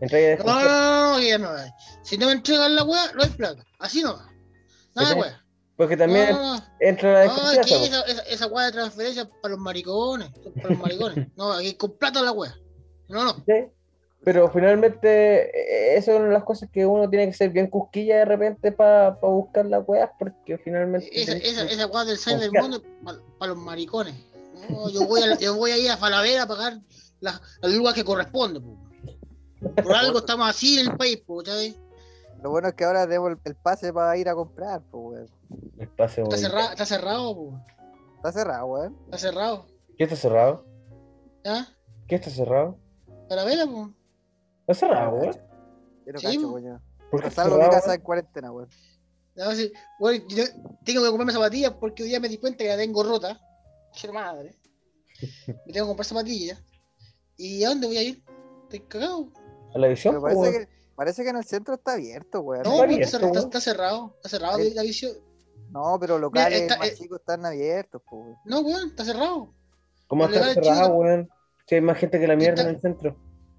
Entráis 0.00 0.26
a 0.26 0.44
No, 0.44 0.56
desconfiar. 0.58 0.70
no, 0.70 1.12
no, 1.12 1.20
ya 1.20 1.38
no. 1.38 1.50
Si 2.02 2.18
no 2.18 2.26
me 2.26 2.32
entregan 2.32 2.74
la 2.74 2.82
weá, 2.82 3.12
no 3.14 3.22
hay 3.22 3.30
plata. 3.30 3.64
Así 3.78 4.02
no. 4.02 4.18
Nada 4.96 5.14
weá. 5.14 5.38
Porque 5.76 5.96
también 5.96 6.30
No, 6.30 6.38
no, 6.42 6.56
no. 6.56 6.64
entra 6.80 7.12
la 7.12 7.24
No, 7.26 7.32
es 7.52 7.58
desconfianza. 7.58 7.68
que 7.68 7.78
po. 7.78 7.84
esa, 7.84 8.00
esa, 8.22 8.22
esa 8.34 8.46
weá 8.48 8.66
de 8.66 8.72
transferencia 8.72 9.30
para 9.40 9.54
los 9.54 9.60
maricones. 9.60 10.28
Para 10.56 10.70
los 10.70 10.78
maricones. 10.80 11.28
No, 11.36 11.52
aquí 11.52 11.74
con 11.74 11.96
plata 11.96 12.20
la 12.20 12.32
weá. 12.32 12.52
No, 13.08 13.24
no. 13.24 13.36
¿cachai? 13.36 13.70
Pero 14.24 14.48
finalmente, 14.50 15.50
eh, 15.50 15.96
eso 15.96 16.12
es 16.12 16.16
una 16.18 16.28
de 16.28 16.32
las 16.32 16.44
cosas 16.44 16.70
que 16.70 16.86
uno 16.86 17.10
tiene 17.10 17.26
que 17.26 17.32
ser 17.32 17.50
bien 17.50 17.66
cusquilla 17.66 18.18
de 18.18 18.24
repente 18.24 18.70
para 18.70 19.10
buscar 19.20 19.66
las 19.66 19.82
weas, 19.86 20.10
porque 20.18 20.58
finalmente. 20.58 21.08
Esa, 21.12 21.32
esa, 21.32 21.64
esa 21.64 21.86
weá 21.88 22.04
del 22.04 22.18
Cyber 22.18 22.50
confiar. 22.50 22.62
Mundo 22.62 22.82
para 23.38 23.52
los 23.52 23.58
maricones. 23.58 24.14
No, 24.70 24.88
yo, 24.90 25.06
voy 25.08 25.22
a, 25.22 25.36
yo 25.38 25.56
voy 25.56 25.72
a 25.72 25.78
ir 25.78 25.90
a 25.90 25.96
Falavera 25.96 26.44
a 26.44 26.46
pagar 26.46 26.78
las 27.20 27.40
las 27.60 27.72
lugas 27.72 27.94
que 27.94 28.04
corresponde. 28.04 28.60
po. 28.60 28.76
Por 29.82 29.94
algo 29.94 30.18
estamos 30.18 30.48
así 30.48 30.78
en 30.78 30.90
el 30.90 30.96
país, 30.96 31.16
po, 31.18 31.44
¿sabes? 31.44 31.74
Lo 32.42 32.50
bueno 32.50 32.68
es 32.68 32.74
que 32.74 32.84
ahora 32.84 33.06
tenemos 33.06 33.32
el, 33.32 33.38
el 33.44 33.54
pase 33.56 33.92
para 33.92 34.16
ir 34.16 34.28
a 34.28 34.34
comprar, 34.34 34.82
pues, 34.90 35.02
weón. 35.02 35.28
el 35.78 35.88
pase 35.88 36.22
Está 36.22 36.36
está 36.36 36.86
cerrado, 36.86 37.34
po. 37.34 37.60
Está 38.16 38.32
cerrado, 38.32 38.66
weón. 38.66 38.96
Está 39.06 39.18
cerrado. 39.18 39.66
¿Qué 39.98 40.04
está 40.04 40.16
cerrado? 40.16 40.64
¿Ya? 41.44 41.66
¿Qué 42.06 42.14
está 42.14 42.30
cerrado? 42.30 42.78
Falavera, 43.28 43.66
po. 43.66 43.90
Está 44.72 44.86
cerrado, 44.86 45.16
weón. 45.16 45.34
Yo 46.06 46.12
no 46.12 46.18
Sí, 46.18 46.26
cacho, 46.26 46.42
po. 46.42 46.52
coño. 46.52 46.82
¿Por 46.98 47.10
Pero 47.10 47.22
qué 47.22 47.28
está 47.28 47.42
salgo 47.42 47.56
de 47.58 47.62
mi 47.64 47.70
casa 47.70 47.86
weón? 47.88 47.94
en 47.98 48.02
cuarentena, 48.02 48.52
weón. 48.52 48.68
Ya, 49.34 49.54
sí. 49.54 49.72
Bueno, 49.98 50.24
yo 50.28 50.44
tengo 50.84 51.02
que 51.02 51.08
comprarme 51.08 51.32
zapatillas 51.32 51.72
porque 51.80 52.02
hoy 52.02 52.08
día 52.10 52.20
me 52.20 52.28
di 52.28 52.38
cuenta 52.38 52.58
que 52.64 52.68
la 52.70 52.76
tengo 52.76 53.02
rota. 53.02 53.40
Che 53.92 54.10
madre. 54.12 54.56
Me 55.66 55.72
tengo 55.72 55.86
que 55.86 55.90
comprar 55.90 56.06
zapatillas. 56.06 56.62
¿Y 57.36 57.62
a 57.64 57.68
dónde 57.68 57.86
voy 57.86 57.96
a 57.98 58.02
ir? 58.02 58.22
Estoy 58.64 58.80
cagado. 58.88 59.28
¿A 59.74 59.78
la 59.78 59.88
visión? 59.88 60.20
Parece 60.20 60.40
weón? 60.40 60.52
que, 60.52 60.68
parece 60.94 61.22
que 61.22 61.28
en 61.30 61.36
el 61.36 61.44
centro 61.44 61.74
está 61.74 61.92
abierto, 61.94 62.40
weón. 62.40 62.62
No, 62.64 62.70
Está 62.72 62.84
pues, 62.86 62.94
abierto, 62.94 63.16
está, 63.16 63.40
weón. 63.40 63.60
cerrado. 63.62 64.12
Está 64.16 64.28
cerrado 64.28 64.56
Ahí- 64.58 64.74
la 64.74 64.82
visión. 64.82 65.12
No, 65.70 65.98
pero 65.98 66.18
locales 66.18 66.62
está- 66.62 66.76
más 66.78 66.88
eh. 66.88 66.94
chicos 66.96 67.20
están 67.20 67.46
abiertos, 67.46 68.02
pues, 68.08 68.22
weón. 68.22 68.36
No, 68.44 68.60
weón, 68.60 68.88
está 68.88 69.04
cerrado. 69.04 69.54
¿Cómo 70.06 70.26
está 70.26 70.52
cerrado, 70.52 70.94
weón? 70.94 71.30
Si 71.66 71.74
hay 71.76 71.80
más 71.80 71.96
gente 71.98 72.18
que 72.20 72.26
la 72.26 72.36
mierda 72.36 72.54
Está- 72.62 72.68
en 72.70 72.74
el 72.74 72.80
centro. 72.80 73.16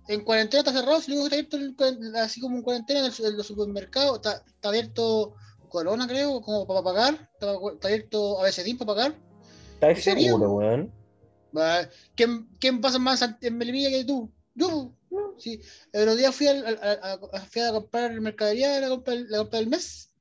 En 0.07 0.23
cuarentena 0.25 0.59
está 0.59 0.73
cerrado, 0.73 0.99
si 0.99 1.11
luego 1.11 1.27
está 1.27 1.35
abierto 1.37 1.85
el 1.87 2.15
así 2.17 2.41
como 2.41 2.57
en 2.57 2.63
cuarentena 2.63 2.99
en, 2.99 3.05
el- 3.05 3.25
en 3.25 3.37
los 3.37 3.47
supermercados, 3.47 4.17
está, 4.17 4.43
está 4.45 4.69
abierto 4.69 5.35
Corona, 5.69 6.07
creo, 6.07 6.41
como 6.41 6.67
para 6.67 6.83
pagar, 6.83 7.29
está, 7.33 7.53
está 7.73 7.87
abierto 7.87 8.39
ABCDIN 8.41 8.77
para 8.77 8.87
pagar. 8.93 9.15
¿Estás 9.81 10.03
seguro, 10.03 10.51
weón? 10.51 10.91
¿Quién, 12.15 12.47
quién 12.59 12.81
pasa 12.81 12.99
más 12.99 13.21
en 13.41 13.57
Melipilla 13.57 13.89
que 13.89 14.05
tú? 14.05 14.29
Yo. 14.55 14.91
Sí. 15.37 15.59
El 15.91 16.01
otro 16.03 16.15
día 16.15 16.31
fui, 16.31 16.47
al- 16.47 16.79
a, 16.81 17.13
a- 17.13 17.39
fui 17.41 17.61
a 17.61 17.71
comprar 17.71 18.19
mercadería, 18.21 18.79
la 18.79 18.89
compra, 18.89 19.15
la 19.15 19.37
compra 19.39 19.59
del 19.59 19.67
mes, 19.69 20.11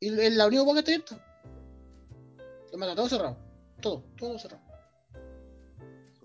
y 0.00 0.08
es 0.18 0.32
la 0.34 0.46
única 0.46 0.64
que 0.64 0.78
está 0.78 0.90
abierta. 0.92 1.24
Todo 2.96 3.08
cerrado. 3.08 3.36
Todo, 3.80 4.04
todo 4.16 4.38
cerrado. 4.38 4.62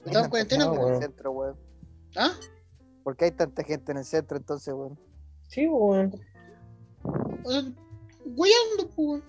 Estamos 0.06 0.24
en 0.26 0.30
cuarentena, 0.30 0.66
en 0.66 0.74
el 0.74 0.80
weón. 0.80 1.02
centro, 1.02 1.32
weón. 1.32 1.58
¿Ah? 2.16 2.32
¿Por 3.04 3.16
qué 3.18 3.26
hay 3.26 3.32
tanta 3.32 3.64
gente 3.64 3.92
en 3.92 3.98
el 4.00 4.06
centro 4.06 4.38
entonces, 4.38 4.74
weón? 4.74 4.98
Sí, 5.48 5.68
weón. 5.68 6.14
O 7.44 7.50
sea, 7.52 7.62
Guayando, 8.26 8.88
pues. 8.96 8.98
weón. 8.98 9.24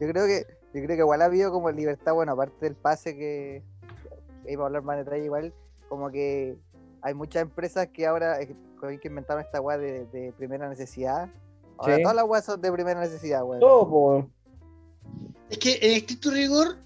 Yo 0.00 0.08
creo 0.08 0.26
que, 0.26 0.46
yo 0.74 0.84
creo 0.84 0.88
que 0.88 0.94
igual 0.98 1.22
ha 1.22 1.26
habido 1.26 1.50
como 1.52 1.70
libertad, 1.70 2.14
bueno, 2.14 2.32
aparte 2.32 2.66
del 2.66 2.74
pase 2.76 3.16
que, 3.16 3.62
iba 4.46 4.62
a 4.62 4.66
hablar 4.66 4.82
más 4.82 4.96
detalle 4.98 5.24
igual, 5.24 5.52
como 5.88 6.10
que 6.10 6.56
hay 7.02 7.14
muchas 7.14 7.42
empresas 7.42 7.88
que 7.88 8.06
ahora 8.06 8.40
eh, 8.40 8.54
que 9.00 9.08
inventaron 9.08 9.42
esta 9.44 9.60
weá 9.60 9.76
de, 9.78 10.06
de 10.06 10.32
primera 10.36 10.68
necesidad. 10.68 11.28
Ahora 11.78 11.96
Sí. 11.96 12.02
todas 12.02 12.16
las 12.16 12.24
weas 12.26 12.44
son 12.44 12.60
de 12.60 12.72
primera 12.72 13.00
necesidad, 13.00 13.44
weón. 13.44 13.60
Todo, 13.60 13.88
po, 13.88 14.08
weón. 14.10 14.32
Es 15.50 15.58
que 15.58 15.78
en 15.80 15.92
estricto 15.96 16.30
rigor, 16.30 16.76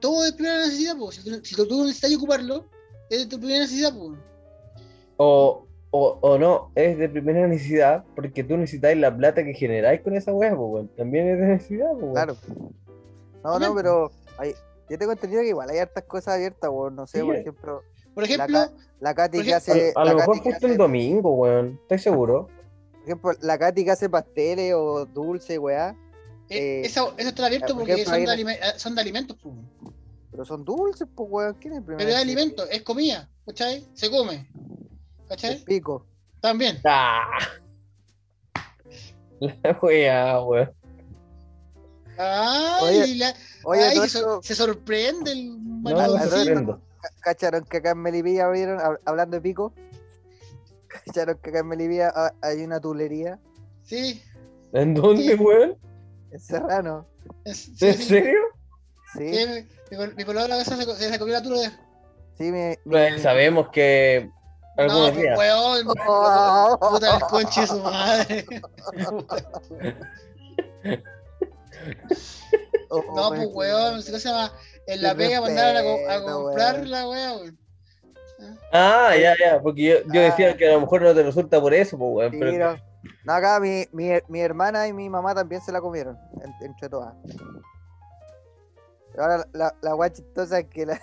todo 0.00 0.24
es 0.24 0.32
primera 0.32 0.58
necesidad, 0.58 0.96
pues. 0.98 1.16
Si, 1.16 1.24
tú- 1.30 1.44
si 1.44 1.54
tú 1.68 1.84
necesitas 1.84 2.16
ocuparlo, 2.16 2.66
es 3.14 3.22
de 3.24 3.26
tu 3.26 3.38
primera 3.38 3.60
necesidad, 3.60 3.92
pues. 3.96 4.18
O, 5.16 5.66
o, 5.90 6.18
o 6.20 6.38
no, 6.38 6.70
es 6.74 6.98
de 6.98 7.08
primera 7.08 7.46
necesidad 7.46 8.04
porque 8.14 8.42
tú 8.42 8.56
necesitáis 8.56 8.96
la 8.98 9.14
plata 9.16 9.44
que 9.44 9.54
generáis 9.54 10.00
con 10.00 10.16
esa 10.16 10.32
weá, 10.32 10.54
weón. 10.54 10.88
También 10.96 11.28
es 11.28 11.38
de 11.38 11.46
necesidad, 11.46 11.92
weón. 11.94 12.12
Claro. 12.12 12.36
No, 13.44 13.58
no, 13.58 13.74
pero 13.74 14.10
hay, 14.38 14.54
yo 14.88 14.98
tengo 14.98 15.12
entendido 15.12 15.42
que 15.42 15.48
igual 15.48 15.68
hay 15.70 15.78
hartas 15.78 16.04
cosas 16.04 16.34
abiertas, 16.34 16.70
weón. 16.72 16.96
No 16.96 17.06
sé, 17.06 17.18
Sí, 17.20 17.24
por 17.24 17.36
eh. 17.36 17.40
ejemplo, 17.40 17.82
Por 18.14 18.24
ejemplo, 18.24 18.58
ca- 18.58 18.72
la 19.00 19.14
Katy 19.14 19.42
que 19.42 19.54
hace. 19.54 19.92
A, 19.94 20.00
a 20.00 20.04
la 20.04 20.12
lo 20.12 20.18
mejor 20.18 20.38
justo 20.42 20.66
el 20.66 20.76
domingo, 20.76 21.34
weón. 21.34 21.78
¿Estás 21.82 22.02
seguro? 22.02 22.48
Por 22.92 23.02
ejemplo, 23.04 23.32
la 23.42 23.58
Katy 23.58 23.84
que 23.84 23.90
hace 23.90 24.08
pasteles 24.08 24.74
o 24.74 25.04
dulce, 25.06 25.58
weá. 25.58 25.90
eh, 26.48 26.58
eh, 26.58 26.82
eso, 26.86 27.12
eso 27.18 27.28
está 27.30 27.46
abierto 27.46 27.68
por 27.74 27.78
porque 27.78 27.92
ejemplo, 27.92 28.14
son, 28.14 28.20
de 28.24 28.44
la- 28.44 28.52
eh, 28.54 28.58
son 28.76 28.94
de 28.94 29.00
alimentos, 29.00 29.36
pues. 29.42 29.54
Pero 30.32 30.44
son 30.44 30.64
dulces, 30.64 31.06
pues, 31.14 31.28
weón. 31.30 31.54
¿Quién 31.60 31.74
es 31.74 31.78
el 31.78 31.84
primero? 31.84 32.04
Pero 32.06 32.16
es 32.16 32.22
alimento, 32.22 32.64
es 32.68 32.82
comida, 32.82 33.28
¿cachai? 33.46 33.86
Se 33.94 34.10
come, 34.10 34.48
El 34.54 35.28
¿cachai? 35.28 35.64
pico. 35.64 36.06
También. 36.40 36.80
¡Ah! 36.84 37.38
La 39.40 39.78
weá, 39.82 40.40
weón. 40.42 40.72
Ay, 42.18 43.00
Oye, 43.00 43.14
la- 43.16 43.34
Oye, 43.64 43.82
ay, 43.82 44.08
se, 44.42 44.54
sorprende 44.54 45.32
el 45.32 45.82
No, 45.82 46.80
¿Cacharon 47.20 47.64
que 47.64 47.78
acá 47.78 47.90
en 47.92 47.98
Melipilla 48.02 48.44
abrieron, 48.46 48.78
hab- 48.78 49.00
hablando 49.06 49.36
de 49.36 49.40
pico? 49.40 49.72
¿Cacharon 50.88 51.38
que 51.42 51.50
acá 51.50 51.60
en 51.60 51.68
Melipilla 51.68 52.12
ha- 52.14 52.34
hay 52.42 52.62
una 52.62 52.80
tulería? 52.80 53.38
Sí, 53.82 54.22
¿En 54.72 54.94
dónde, 54.94 55.22
Sí. 55.22 55.34
weón? 55.34 55.76
En 56.30 56.40
Serrano. 56.40 57.06
sí, 57.46 57.74
¿En 57.80 57.94
sí. 57.94 58.02
serio? 58.04 58.40
Sí, 59.16 59.34
Sí, 59.34 59.46
mi, 59.46 59.66
mi, 59.98 60.06
mi 60.14 60.24
palabra 60.24 60.62
se, 60.64 60.76
se, 60.76 60.94
se 61.10 61.18
comió 61.18 61.34
la 61.34 61.42
tula 61.42 61.60
de. 61.60 61.70
sí, 62.38 62.44
mi. 62.44 62.68
mi- 62.68 62.76
Pues 62.90 63.22
sabemos 63.22 63.68
que 63.70 64.30
No, 64.78 64.86
pues, 64.88 65.16
días. 65.16 65.38
weón. 65.38 65.86
Oh. 66.06 66.78
Puta 66.90 67.16
el 67.16 67.20
conche 67.22 67.60
de 67.62 67.66
su 67.66 67.80
madre. 67.80 68.46
oh, 72.90 73.02
No, 73.14 73.28
pues 73.30 73.48
weón, 73.52 73.96
¿qué 73.96 74.02
se 74.18 74.28
llama? 74.28 74.52
En 74.86 75.02
la 75.02 75.14
pega 75.14 75.40
mandaron 75.40 75.76
a, 75.76 75.80
a 75.80 76.16
respeto, 76.16 76.42
comprar 76.44 76.74
weón. 76.80 76.90
la. 76.90 77.52
Ah, 78.72 79.14
ya, 79.16 79.34
ya, 79.38 79.60
porque 79.62 79.82
yo, 79.82 79.94
yo 80.12 80.20
decía 80.20 80.50
Ah. 80.52 80.56
que 80.56 80.68
a 80.68 80.72
lo 80.72 80.80
mejor 80.80 81.02
no 81.02 81.14
te 81.14 81.22
resulta 81.22 81.60
por 81.60 81.72
eso, 81.74 81.96
pues, 81.98 82.10
weón. 82.12 82.32
Sí, 82.32 82.38
pero 82.40 82.76
no. 83.24 83.32
Acá 83.32 83.60
mi, 83.60 83.86
mi, 83.92 84.10
mi 84.28 84.40
hermana 84.40 84.88
y 84.88 84.92
mi 84.92 85.08
mamá 85.08 85.34
también 85.34 85.60
se 85.60 85.72
la 85.72 85.80
comieron, 85.80 86.18
en- 86.42 86.66
entre 86.66 86.88
todas. 86.88 87.14
Ahora 89.18 89.46
la, 89.52 89.74
la 89.82 89.92
guay 89.94 90.10
chistosa 90.10 90.58
es 90.60 90.66
que 90.68 90.86
la. 90.86 91.00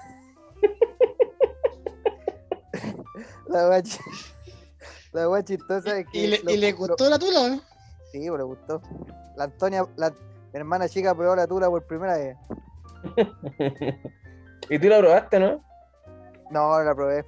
la 3.48 3.82
chi- 3.84 4.00
La 5.12 5.26
guay 5.26 5.44
chistosa 5.44 6.00
es 6.00 6.06
que. 6.12 6.18
¿Y 6.20 6.28
le, 6.28 6.40
lo- 6.40 6.52
y 6.52 6.58
le 6.58 6.72
lo- 6.72 6.78
gustó 6.78 7.10
la 7.10 7.20
tula, 7.20 7.40
weón? 7.42 7.62
Sí, 8.12 8.28
pues 8.28 8.38
le 8.40 8.44
gustó. 8.44 8.82
La 9.36 9.44
Antonia, 9.46 9.86
la 9.96 10.10
mi 10.12 10.60
hermana 10.60 10.90
chica 10.90 11.14
probó 11.16 11.36
la 11.36 11.46
tula 11.48 11.68
por 11.70 11.86
primera 11.86 12.18
vez. 12.18 12.36
y 14.70 14.80
tú 14.80 14.88
la 14.88 14.98
probaste, 15.00 15.40
¿no? 15.40 15.64
No, 16.50 16.78
no 16.80 16.84
la 16.84 16.96
probé. 16.96 17.24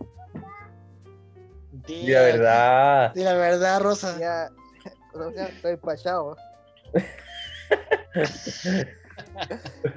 Y 1.87 2.11
la 2.11 2.21
verdad. 2.21 3.13
De 3.13 3.23
la 3.23 3.33
verdad, 3.35 3.79
Rosa. 3.81 4.17
Ya. 4.19 4.49
o 5.13 5.31
sea, 5.31 5.47
estoy 5.47 5.73
empachado. 5.73 6.35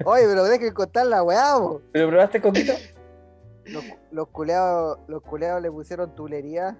Oye, 0.04 0.24
pero 0.26 0.44
dejen 0.44 0.72
contar 0.74 1.06
la 1.06 1.22
weá, 1.22 1.54
po. 1.58 1.82
¿Pero 1.92 2.08
probaste 2.08 2.40
coquito? 2.40 2.72
Los, 3.66 3.84
los 4.10 4.28
culeados, 4.28 4.98
los 5.08 5.22
culeados 5.22 5.62
le 5.62 5.70
pusieron 5.70 6.14
tulería. 6.14 6.76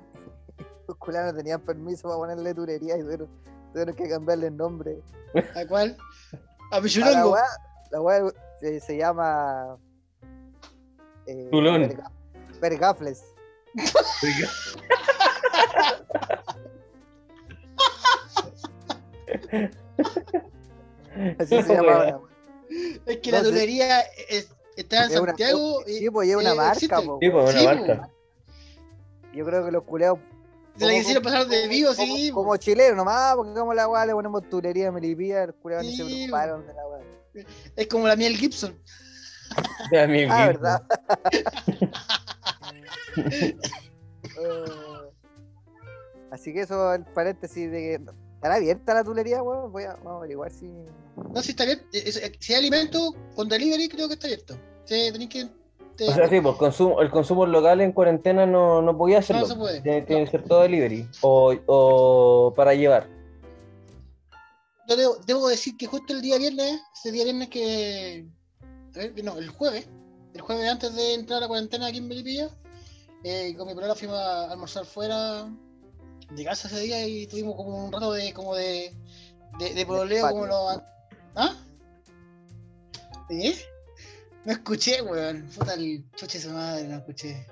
Los 0.86 0.98
culeados 0.98 1.32
no 1.32 1.38
tenían 1.38 1.60
permiso 1.62 2.08
para 2.08 2.18
ponerle 2.18 2.52
tulería 2.52 2.98
y 2.98 3.00
tuvieron, 3.00 3.28
tuvieron 3.72 3.94
que 3.96 4.06
cambiarle 4.06 4.48
el 4.48 4.56
nombre. 4.58 5.00
¿A 5.56 5.66
cuál? 5.66 5.96
A 6.70 6.76
A 6.76 6.76
la 6.76 6.82
Pichulongo. 6.82 7.30
weá, 7.32 7.44
la 7.90 8.00
weá 8.02 8.20
se, 8.60 8.80
se 8.80 8.96
llama. 8.98 9.78
Eh, 11.26 11.48
Tulón. 11.50 11.84
Perga- 11.88 12.10
Pergafles. 12.60 13.24
Así 21.38 21.62
se 21.62 21.76
No, 21.76 22.22
la. 22.70 23.12
Es 23.12 23.18
que 23.18 23.30
No 23.30 23.38
la 23.38 23.44
sé. 23.44 23.50
tulería 23.50 24.00
es- 24.28 24.48
está 24.76 25.04
en 25.04 25.12
Es 25.12 25.18
una- 25.18 25.26
Santiago. 25.32 25.82
Sí, 25.86 26.10
pues 26.10 26.28
lleva 26.28 26.40
una 26.42 26.52
eh, 26.52 26.56
marca, 26.56 27.00
po, 27.02 27.18
Sí, 27.20 27.30
pues, 27.30 27.50
una 27.50 27.58
Sí, 27.60 27.64
marca. 27.66 28.10
Yo 29.34 29.44
creo 29.44 29.64
que 29.64 29.72
los 29.72 29.82
culeados. 29.84 30.18
Se 30.76 30.80
la 30.84 30.86
como- 30.90 30.98
quisieron 31.00 31.22
pasar 31.22 31.46
de 31.46 31.68
vivo, 31.68 31.94
como, 31.94 32.16
sí. 32.16 32.30
como, 32.30 32.42
como 32.42 32.56
chilenos 32.56 32.96
nomás, 32.96 33.34
porque 33.36 33.54
como 33.54 33.74
la 33.74 33.86
weá 33.88 34.06
le 34.06 34.12
ponemos 34.12 34.48
tulería 34.48 34.88
a 34.88 34.92
Melipilla, 34.92 35.46
los 35.46 35.56
culeados 35.56 35.86
ni 35.86 35.96
se 35.96 36.04
Sí, 36.04 36.14
preocuparon 36.26 36.66
de 36.66 36.74
la 36.74 36.86
weá. 36.88 37.46
Es 37.76 37.86
como 37.88 38.08
la 38.08 38.16
miel 38.16 38.36
Gibson. 38.36 38.76
Mi 40.08 40.24
Ah. 40.24 40.46
¿verdad? 40.46 40.82
Eh, 44.36 45.10
Así 46.30 46.52
que 46.52 46.62
eso, 46.62 46.92
el 46.94 47.04
paréntesis 47.04 47.70
de 47.70 47.78
que. 47.78 48.00
¿Estará 48.44 48.56
abierta 48.56 48.92
la 48.92 49.02
tulería, 49.02 49.42
weón? 49.42 49.72
Voy 49.72 49.84
a, 49.84 49.94
vamos 49.94 50.12
a 50.12 50.16
averiguar 50.18 50.50
si. 50.52 50.66
No, 50.66 51.40
si 51.40 51.52
está 51.52 51.64
es- 51.64 51.82
Si 52.38 52.52
hay 52.52 52.58
alimento 52.58 53.14
con 53.34 53.48
delivery, 53.48 53.88
creo 53.88 54.06
que 54.06 54.12
está 54.14 54.26
abierto. 54.26 54.58
Sí, 54.84 55.08
tenéis 55.10 55.30
que 55.30 55.48
Te- 55.96 56.08
O 56.10 56.12
sea, 56.12 56.28
sí, 56.28 56.40
pues 56.42 56.56
consumo, 56.56 57.00
el 57.00 57.08
consumo 57.10 57.46
local 57.46 57.80
en 57.80 57.92
cuarentena 57.92 58.44
no, 58.44 58.82
no 58.82 58.98
podía 58.98 59.20
hacerlo. 59.20 59.42
No 59.42 59.48
se 59.48 59.54
puede, 59.56 59.80
Tiene, 59.80 60.00
no. 60.02 60.06
tiene 60.06 60.24
que 60.26 60.30
ser 60.32 60.42
todo 60.44 60.60
delivery 60.60 61.08
o, 61.22 61.54
o 61.66 62.52
para 62.54 62.74
llevar. 62.74 63.08
Yo 64.88 64.96
debo, 64.96 65.16
debo 65.26 65.48
decir 65.48 65.74
que 65.78 65.86
justo 65.86 66.12
el 66.12 66.20
día 66.20 66.36
viernes, 66.36 66.82
ese 66.94 67.12
día 67.12 67.24
viernes 67.24 67.48
que. 67.48 68.26
A 68.94 68.98
ver, 68.98 69.24
no, 69.24 69.38
el 69.38 69.48
jueves. 69.48 69.88
El 70.34 70.42
jueves 70.42 70.68
antes 70.68 70.94
de 70.94 71.14
entrar 71.14 71.38
a 71.38 71.40
la 71.42 71.48
cuarentena 71.48 71.86
aquí 71.86 71.96
en 71.98 72.08
Melipilla, 72.08 72.50
eh, 73.22 73.54
con 73.56 73.66
mi 73.68 73.72
polola 73.74 73.94
fuimos 73.94 74.18
a 74.18 74.50
almorzar 74.52 74.84
fuera 74.84 75.48
de 76.30 76.44
casa 76.44 76.68
ese 76.68 76.80
día 76.80 77.06
y 77.06 77.26
tuvimos 77.26 77.56
como 77.56 77.86
un 77.86 77.92
rato 77.92 78.12
de 78.12 78.32
como 78.32 78.54
de. 78.54 78.94
de, 79.58 79.74
de 79.74 79.86
pololeo 79.86 80.22
patio. 80.22 80.34
como 80.36 80.46
lo. 80.46 80.82
¿Ah? 81.36 81.56
¿Eh? 83.30 83.56
No 84.44 84.52
escuché, 84.52 85.00
weón. 85.02 85.48
Puta 85.56 85.74
el 85.74 86.04
chuche 86.16 86.40
su 86.40 86.50
madre, 86.50 86.84
no 86.84 86.96
escuché. 86.96 87.46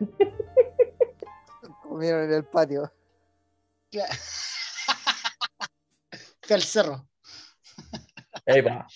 Comieron 1.82 2.24
en 2.24 2.32
el 2.34 2.44
patio. 2.44 2.92
Claro. 3.90 4.12
Fui 6.42 6.54
al 6.54 6.62
cerro. 6.62 7.08
Ahí 8.46 8.60
va. 8.60 8.86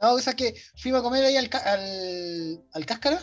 No, 0.00 0.12
o 0.14 0.18
sea 0.20 0.34
que 0.34 0.54
fuimos 0.76 1.00
a 1.00 1.02
comer 1.02 1.24
ahí 1.24 1.36
al, 1.36 1.48
ca- 1.48 1.72
al, 1.72 2.64
al 2.72 2.86
Cáscara. 2.86 3.20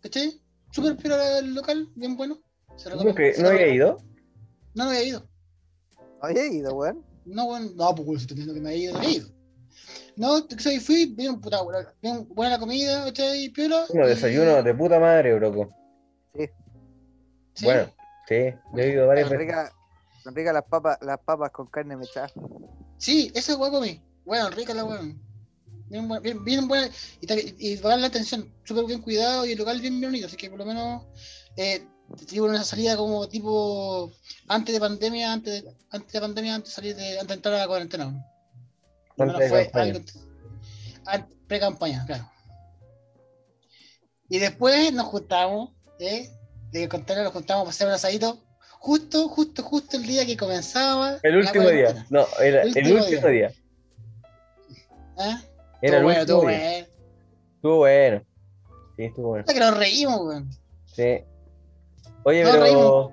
¿Cachai? 0.00 0.40
Súper 0.70 0.96
pero 0.96 1.20
el 1.38 1.54
local, 1.54 1.88
bien 1.94 2.16
bueno. 2.16 2.40
Se 2.76 2.90
¿No, 2.90 3.00
había 3.48 3.68
ido? 3.68 3.98
No, 4.74 4.84
no 4.84 4.90
había 4.90 5.02
ido. 5.04 5.28
No 6.20 6.28
había 6.28 6.46
ido, 6.46 6.74
weón. 6.74 7.04
No, 7.24 7.46
bueno, 7.46 7.70
no, 7.74 7.94
pues 7.94 8.22
si 8.22 8.26
te 8.26 8.34
diciendo 8.34 8.54
que 8.54 8.60
me 8.60 8.70
había 8.70 8.82
ido, 8.84 8.92
no 8.94 8.98
había 8.98 9.16
ido. 9.16 9.28
No, 10.16 10.46
soy 10.58 10.78
fui, 10.80 11.06
bien, 11.06 11.40
puta, 11.40 11.62
buena, 11.62 11.94
bien 12.02 12.26
buena 12.28 12.52
la 12.52 12.58
comida, 12.58 13.04
¿cachai? 13.04 13.48
Piola. 13.50 13.86
No, 13.94 14.04
y- 14.06 14.08
desayuno 14.08 14.62
de 14.62 14.74
puta 14.74 14.98
madre, 14.98 15.34
broco. 15.34 15.72
¿sí? 16.34 17.64
Bueno, 17.64 17.92
sí, 18.28 18.34
yo 18.74 18.82
he 18.82 18.88
ido 18.92 19.06
varias 19.06 19.30
veces. 19.30 19.46
ricas 19.46 19.72
son 20.22 20.34
ricas 20.34 20.54
las 20.54 20.64
papas, 20.64 20.98
las 21.00 21.18
papas 21.20 21.50
con 21.50 21.66
carne 21.66 21.96
mechada. 21.96 22.30
Sí, 22.98 23.32
esa 23.34 23.56
hueá 23.56 23.70
comí. 23.70 24.00
Bueno, 24.24 24.50
rica 24.50 24.74
la 24.74 24.84
hueá. 24.84 25.00
Bien, 25.88 26.06
buena, 26.08 26.20
bien, 26.20 26.44
bien 26.44 26.68
buena. 26.68 26.88
Y, 27.20 27.72
y 27.72 27.76
la 27.78 28.06
atención, 28.06 28.52
súper 28.64 28.84
bien 28.86 29.02
cuidado 29.02 29.44
y 29.44 29.52
el 29.52 29.58
local 29.58 29.80
bien, 29.80 29.98
bien 29.98 30.12
bonito. 30.12 30.26
Así 30.26 30.36
que 30.36 30.48
por 30.48 30.58
lo 30.58 30.64
menos 30.66 31.04
eh, 31.56 31.86
tuve 32.28 32.40
una 32.48 32.64
salida 32.64 32.96
como 32.96 33.28
tipo 33.28 34.12
antes 34.48 34.74
de 34.74 34.80
pandemia, 34.80 35.32
antes 35.32 35.62
de, 35.62 35.70
antes 35.90 36.12
de 36.12 36.20
pandemia, 36.20 36.54
antes 36.54 36.70
de 36.70 36.74
salir 36.74 36.96
de, 36.96 37.12
antes 37.18 37.28
de 37.28 37.34
entrar 37.34 37.54
a 37.54 37.58
la 37.58 37.66
cuarentena. 37.66 38.26
Fue 39.16 39.26
pre-campaña, 41.46 42.04
claro. 42.06 42.28
Y 44.28 44.38
después 44.38 44.92
nos 44.92 45.06
juntamos, 45.06 45.70
¿eh? 45.98 46.30
De 46.70 46.88
contarle 46.88 47.24
nos 47.24 47.32
juntamos 47.32 47.64
para 47.64 47.70
hacer 47.70 47.86
un 47.88 47.92
asadito. 47.94 48.38
Justo, 48.78 49.28
justo, 49.28 49.62
justo 49.62 49.96
el 49.96 50.04
día 50.06 50.24
que 50.24 50.36
comenzaba. 50.36 51.18
El 51.22 51.36
último 51.36 51.68
día. 51.68 52.06
No, 52.10 52.26
era 52.42 52.62
El 52.62 52.76
el 52.78 52.92
último 52.94 53.28
día. 53.28 53.48
día. 53.48 53.52
¿Ah? 55.18 55.42
Era 55.82 55.98
el 55.98 56.04
Estuvo 56.04 56.04
bueno, 56.04 56.20
último 56.20 56.20
estuvo 56.20 56.48
día. 56.48 56.58
bueno. 56.58 56.86
Estuvo 57.56 57.76
bueno. 57.76 58.24
Sí, 58.96 59.04
estuvo 59.04 59.28
bueno. 59.28 59.44
Puta 59.44 59.54
que 59.54 59.60
nos 59.60 59.76
reímos, 59.76 60.20
weón. 60.22 60.50
Sí. 60.86 61.24
Oye, 62.24 62.44
pero. 62.44 62.62
reímos. 62.62 63.10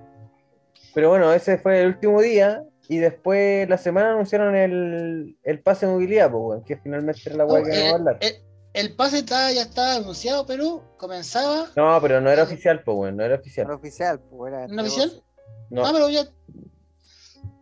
Pero 0.94 1.10
bueno, 1.10 1.32
ese 1.34 1.58
fue 1.58 1.82
el 1.82 1.88
último 1.88 2.22
día. 2.22 2.64
Y 2.88 2.98
después 2.98 3.70
la 3.70 3.78
semana 3.78 4.14
anunciaron 4.14 4.56
el, 4.56 5.38
el 5.44 5.62
pase 5.62 5.86
de 5.86 5.92
movilidad, 5.92 6.32
pues, 6.32 6.64
que 6.66 6.76
finalmente 6.78 7.22
era 7.26 7.36
la 7.38 7.46
No, 7.46 7.54
weá 7.54 7.64
que 7.64 7.70
vamos 7.70 7.84
a 7.92 7.96
hablar. 7.96 8.18
el- 8.22 8.44
el 8.74 8.96
pase 8.96 9.20
está- 9.20 9.52
ya 9.52 9.62
estaba 9.64 9.96
anunciado, 9.96 10.46
pero 10.48 10.84
comenzaba. 10.98 11.68
No, 11.76 12.00
pero 12.02 12.20
no 12.20 12.32
era 12.32 12.44
oficial, 12.44 12.82
pues, 12.84 12.98
weón, 12.98 13.18
no 13.18 13.24
era 13.24 13.36
No 13.36 13.42
oficial. 13.42 13.66
era 13.68 13.76
oficial, 13.76 14.20
pues 14.20 14.54
era. 14.54 14.68
¿No 14.68 14.82
oficial? 14.82 15.24
No. 15.70 15.86
Ah, 15.86 15.92
pero 15.94 16.10
ya. 16.10 16.24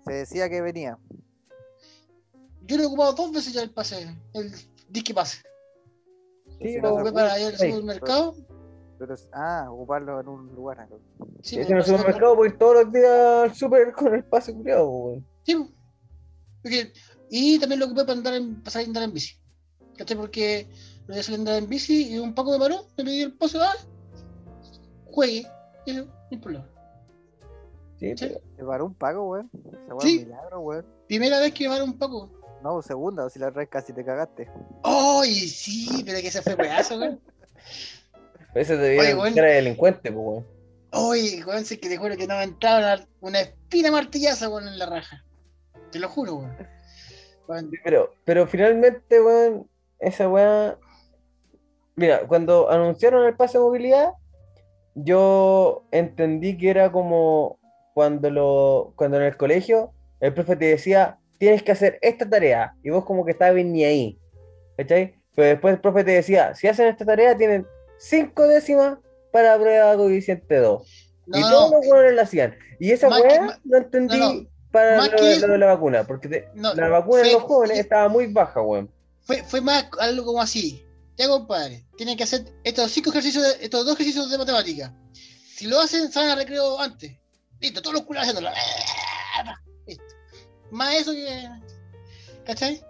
Se 0.06 0.14
decía 0.14 0.50
que 0.50 0.62
venía. 0.62 0.98
Yo 2.62 2.78
lo 2.78 2.84
he 2.84 2.86
ocupado 2.86 3.12
dos 3.14 3.32
veces 3.34 3.52
ya 3.54 3.62
el 3.64 3.72
pase. 3.72 4.08
El 4.34 4.52
disque 4.90 5.14
pase. 5.14 5.40
Sí, 6.62 6.76
Lo 6.78 6.84
no 6.90 6.96
ocupé 6.96 7.12
para 7.12 7.38
ir 7.40 7.48
al 7.48 7.58
supermercado. 7.58 8.36
Pero, 9.00 9.16
ah, 9.34 9.68
ocuparlo 9.70 10.20
en 10.20 10.28
un 10.28 10.56
lugar. 10.56 10.80
acá. 10.82 10.96
Sí, 11.42 11.60
en 11.60 11.78
el 11.78 11.84
supermercado 11.84 12.36
voy 12.36 12.58
todos 12.58 12.84
los 12.84 12.92
días 12.94 13.10
al 13.44 13.54
super 13.56 13.92
con 13.94 14.14
el 14.16 14.24
pase 14.24 14.54
culiado, 14.54 14.88
weón. 14.90 15.26
Sí. 15.44 15.56
Porque- 16.64 16.92
y 17.30 17.60
también 17.60 17.80
lo 17.80 17.86
ocupé 17.88 18.02
para 18.06 18.14
andar 18.18 18.34
en, 18.36 18.56
para 18.62 18.72
salir 18.72 18.88
a 18.88 18.90
andar 18.90 19.04
en 19.04 19.14
bici. 19.14 19.36
¿Cachai? 19.98 20.18
Porque 20.18 20.68
lo 21.08 21.14
voy 21.14 21.20
a 21.20 21.24
salir 21.24 21.40
a 21.40 21.42
andar 21.42 21.56
en 21.64 21.70
bici 21.70 22.14
y 22.14 22.20
un 22.20 22.34
poco 22.34 22.52
me 22.52 22.60
paró, 22.60 22.86
me 22.98 23.04
pidió 23.04 23.26
el 23.28 23.34
pase, 23.38 23.58
ah, 23.62 23.74
juegue. 25.06 25.46
Y 25.86 25.94
yo, 25.96 26.06
no 26.06 26.12
hay 26.32 26.38
problema. 26.38 26.70
Sí, 28.00 28.14
Sí. 28.16 28.34
¿Te 28.56 28.64
paró 28.64 28.86
un 28.86 28.94
pago, 28.94 29.30
weón? 29.30 29.50
Sí. 30.00 30.20
milagro, 30.26 30.60
weón. 30.62 30.86
Primera 31.08 31.40
vez 31.40 31.54
que 31.54 31.64
me 31.68 31.74
paró 31.76 31.86
un 31.86 31.98
poco. 31.98 32.32
No, 32.64 32.82
segunda, 32.82 33.26
o 33.26 33.30
si 33.30 33.40
la 33.40 33.50
red 33.50 33.68
casi 33.70 33.94
te 33.94 34.04
cagaste. 34.04 34.50
¡Ay, 34.84 35.34
sí! 35.48 36.04
Pero 36.06 36.20
que 36.20 36.32
se 36.32 36.42
fue 36.42 36.56
pedazo, 36.56 36.98
güey. 36.98 37.18
ese 38.58 38.78
te 38.78 38.90
viene 38.92 39.16
weón. 39.16 39.34
cara 39.34 39.48
de 39.48 39.56
delincuente, 39.56 40.12
pues, 40.12 40.26
weón. 40.26 40.48
Oye, 40.92 41.44
weón, 41.46 41.62
es 41.62 41.70
que 41.70 41.90
te 41.90 41.98
juro 41.98 42.16
que 42.18 42.28
no 42.28 42.38
me 42.38 42.44
entraba 42.44 42.80
una, 42.80 43.08
una 43.22 43.42
espina 43.42 43.92
martillaza, 43.92 44.50
weón, 44.50 44.68
en 44.68 44.80
la 44.80 44.86
raja. 44.86 45.24
Te 45.92 46.00
lo 46.00 46.10
juro, 46.10 46.36
weón. 46.36 46.56
Weón, 47.48 47.72
Pero, 47.84 48.14
pero 48.26 48.48
finalmente, 48.48 49.22
weón, 49.22 49.70
esa 50.00 50.28
weá. 50.30 50.78
Mira, 51.96 52.28
cuando 52.28 52.70
anunciaron 52.70 53.26
el 53.26 53.36
pase 53.36 53.58
de 53.58 53.64
movilidad, 53.64 54.12
yo 54.96 55.84
entendí 55.92 56.58
que 56.58 56.70
era 56.70 56.92
como 56.92 57.60
cuando 57.94 58.30
lo, 58.30 58.94
cuando 58.96 59.18
en 59.18 59.24
el 59.24 59.38
colegio 59.38 59.92
el 60.20 60.34
profe 60.34 60.56
te 60.56 60.66
decía, 60.66 61.18
tienes 61.40 61.64
que 61.64 61.72
hacer 61.72 61.98
esta 62.02 62.30
tarea, 62.30 62.76
y 62.84 62.90
vos 62.90 63.06
como 63.06 63.26
que 63.26 63.32
estabas 63.32 63.64
ni 63.64 63.84
ahí. 63.84 64.20
¿Cachai? 64.78 65.16
Pero 65.36 65.48
después 65.50 65.74
el 65.76 65.82
profe 65.82 66.04
te 66.04 66.12
decía, 66.12 66.54
si 66.56 66.68
hacen 66.68 66.88
esta 66.88 67.06
tarea, 67.06 67.36
tienen 67.38 67.66
cinco 68.00 68.44
décimas 68.48 68.98
para 69.32 69.54
la 69.56 69.62
prueba 69.62 69.92
de 69.92 69.98
coeficiente 69.98 70.58
2. 70.58 70.82
y 71.28 71.40
No, 71.42 71.50
todos 71.50 71.72
no, 71.72 71.78
los 71.78 71.88
weones 71.88 72.14
lo 72.14 72.22
hacían. 72.22 72.56
Y 72.80 72.92
esa 72.92 73.10
más- 73.10 73.22
no 73.66 73.78
entendí 73.78 74.18
no, 74.18 74.34
no. 74.34 74.48
para 74.72 74.98
Más 74.98 75.12
lo, 75.12 75.18
que 75.18 75.24
de- 75.24 75.34
eso- 75.34 75.48
lo 75.48 75.54
de 75.54 75.60
la 75.60 75.66
vacuna, 75.68 76.04
porque 76.08 76.28
te- 76.30 76.48
la 76.56 76.90
vacuna 76.90 77.22
fue- 77.24 77.34
los 77.34 77.44
jóvenes 77.44 77.76
fue- 77.76 77.82
estaba 77.82 78.08
muy 78.08 78.28
baja, 78.28 78.62
weón. 78.62 78.90
fue, 79.24 79.44
fue 79.44 79.60
más 79.62 79.88
algo 80.00 80.26
como 80.26 80.42
así. 80.42 80.84
Ya, 81.18 81.28
compadre, 81.28 81.84
tienen 81.98 82.16
que 82.16 82.24
hacer 82.24 82.46
estos 82.64 82.92
cinco 82.92 83.10
ejercicios, 83.10 83.44
de- 83.44 83.66
estos 83.66 83.86
dos 83.86 83.96
ejercicios 83.96 84.30
de 84.30 84.38
matemática. 84.38 84.94
Si 85.56 85.66
lo 85.68 85.80
hacen, 85.82 86.12
salen 86.12 86.30
al 86.32 86.38
recreo 86.38 86.80
antes. 86.80 87.12
Listo, 87.60 87.82
todos 87.82 87.96
los 87.96 88.04
culos 88.04 88.22
haciéndolo. 88.22 88.50
Listo. 89.88 90.04
Más 90.72 90.96
eso 90.96 91.12
que. 91.12 91.50
¿Cachai? 92.46 92.82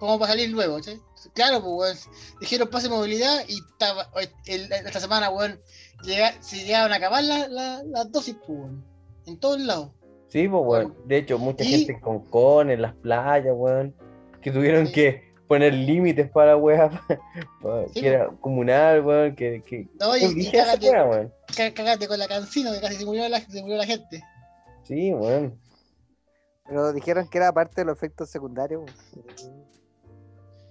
Como 0.00 0.18
para 0.18 0.32
salir 0.32 0.50
luego, 0.50 0.76
¿cachai? 0.76 1.00
Claro, 1.34 1.60
pues, 1.62 2.06
weón. 2.06 2.16
Dijeron 2.40 2.68
pase 2.68 2.88
de 2.88 2.94
movilidad 2.94 3.40
y 3.48 3.58
estaba, 3.72 4.08
el- 4.46 4.72
esta 4.72 5.00
semana, 5.00 5.30
weón, 5.30 5.60
llega, 6.02 6.40
se 6.42 6.64
llegaban 6.64 6.92
a 6.92 6.96
acabar 6.96 7.22
la- 7.24 7.48
la- 7.48 7.82
las 7.84 8.10
dosis, 8.12 8.36
pues, 8.46 8.58
weón. 8.58 8.84
En 9.26 9.38
todos 9.38 9.60
lados. 9.60 9.90
Sí, 10.28 10.48
pues, 10.48 10.62
weón. 10.64 10.96
De 11.06 11.18
hecho, 11.18 11.38
mucha 11.38 11.64
Y- 11.64 11.68
gente 11.86 12.00
con 12.00 12.20
con 12.26 12.70
en 12.70 12.82
las 12.82 12.94
playas, 12.94 13.54
weón, 13.56 13.94
que 14.42 14.50
tuvieron 14.50 14.86
Sí. 14.88 14.92
que 14.92 15.30
poner 15.48 15.74
límites 15.74 16.30
para 16.30 16.56
pa- 17.62 17.86
Sí, 17.92 18.00
que 18.00 18.06
era 18.08 18.28
comunal, 18.40 19.04
weón, 19.04 19.34
que... 19.34 19.62
que... 19.66 19.88
No, 19.98 20.16
y, 20.16 20.20
que 20.34 20.40
y 20.42 20.50
cágate, 20.52 20.90
weá, 20.90 21.04
weón. 21.04 21.32
cágate 21.74 22.06
con 22.08 22.18
la 22.18 22.28
cancino 22.28 22.70
que 22.72 22.80
casi 22.80 22.96
se 22.96 23.04
murió 23.04 23.28
la, 23.28 23.40
se 23.40 23.60
murió 23.60 23.76
la 23.76 23.86
gente. 23.86 24.22
Sí, 24.84 25.12
weón. 25.12 25.58
Pero 26.66 26.92
dijeron 26.92 27.28
que 27.28 27.38
era 27.38 27.52
parte 27.52 27.80
de 27.80 27.84
los 27.84 27.96
efectos 27.96 28.30
secundarios. 28.30 28.82
weón. 28.82 29.59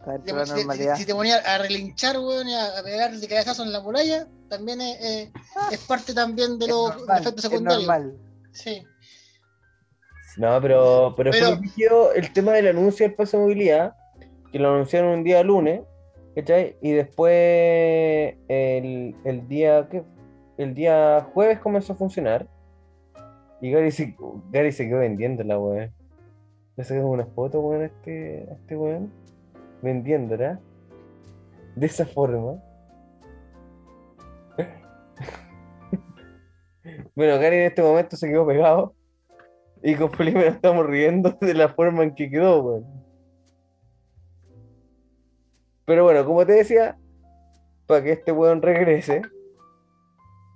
La 0.06 0.18
Si, 0.18 0.24
si- 0.52 0.56
normalidad. 0.56 0.95
si 0.95 1.06
te 1.06 1.14
ponías 1.14 1.45
a 1.45 1.58
relinchar, 1.58 2.18
weón, 2.18 2.47
y 2.47 2.54
a, 2.56 2.80
a 2.80 2.84
pegar 2.84 3.12
de 3.16 3.28
cabezazo 3.28 3.64
en 3.64 3.74
la 3.74 3.82
muralla, 3.82 4.28
también 4.50 4.80
es, 4.82 5.02
eh, 5.02 5.32
es 5.72 5.80
parte 5.80 6.14
también 6.14 6.58
de 6.58 6.68
los 6.68 6.95
normal, 6.95 7.22
efectos 7.22 7.45
es 7.45 7.52
secundarios. 7.52 7.86
normal. 7.88 8.18
Sí. 8.52 8.84
No, 10.38 10.62
pero, 10.62 11.14
pero, 11.18 11.32
Pero- 11.32 11.47
fue 11.47 11.56
rígido 11.58 12.14
el 12.14 12.32
tema 12.34 12.54
del 12.54 12.68
anuncio 12.68 13.06
del 13.06 13.16
pase 13.16 13.36
de 13.38 13.43
movilidad, 13.43 13.93
que 14.52 14.60
lo 14.60 14.70
anunciaron 14.74 15.12
un 15.12 15.24
día 15.24 15.43
lunes, 15.43 15.82
¿cachai? 16.36 16.78
Y 16.82 16.91
después 16.91 18.36
el, 18.47 19.16
el 19.26 19.47
día 19.47 19.88
¿qué? 19.91 20.04
el 20.58 20.74
día 20.74 21.28
jueves 21.34 21.60
comenzó 21.60 21.93
a 21.93 21.95
funcionar. 21.97 22.47
Y 23.62 23.72
Gary 23.72 23.91
se, 23.91 24.16
Gary 24.52 24.72
se 24.72 24.88
quedó 24.88 25.00
vendiendo 25.00 25.43
la 25.43 25.60
weón. 25.60 25.91
Le 26.78 26.84
saqué 26.86 27.02
una 27.02 27.26
foto, 27.26 27.60
weón, 27.60 27.82
a 27.84 27.86
este, 27.88 28.47
a 28.50 28.54
este 28.54 28.78
weón. 28.78 29.12
Vendiéndola. 29.82 30.59
De 31.75 31.86
esa 31.86 32.05
forma. 32.05 32.61
bueno, 37.15 37.39
Gary 37.39 37.57
en 37.57 37.63
este 37.63 37.82
momento 37.82 38.17
se 38.17 38.27
quedó 38.27 38.45
pegado. 38.45 38.93
Y 39.82 39.95
con 39.95 40.11
Felipe 40.11 40.45
estamos 40.47 40.86
riendo 40.86 41.38
de 41.39 41.53
la 41.53 41.69
forma 41.69 42.03
en 42.03 42.13
que 42.13 42.30
quedó, 42.30 42.61
weón. 42.61 42.86
Pero 45.86 46.03
bueno, 46.03 46.25
como 46.25 46.45
te 46.45 46.53
decía, 46.53 46.97
para 47.88 48.03
que 48.03 48.11
este 48.11 48.32
weón 48.32 48.61
regrese. 48.61 49.21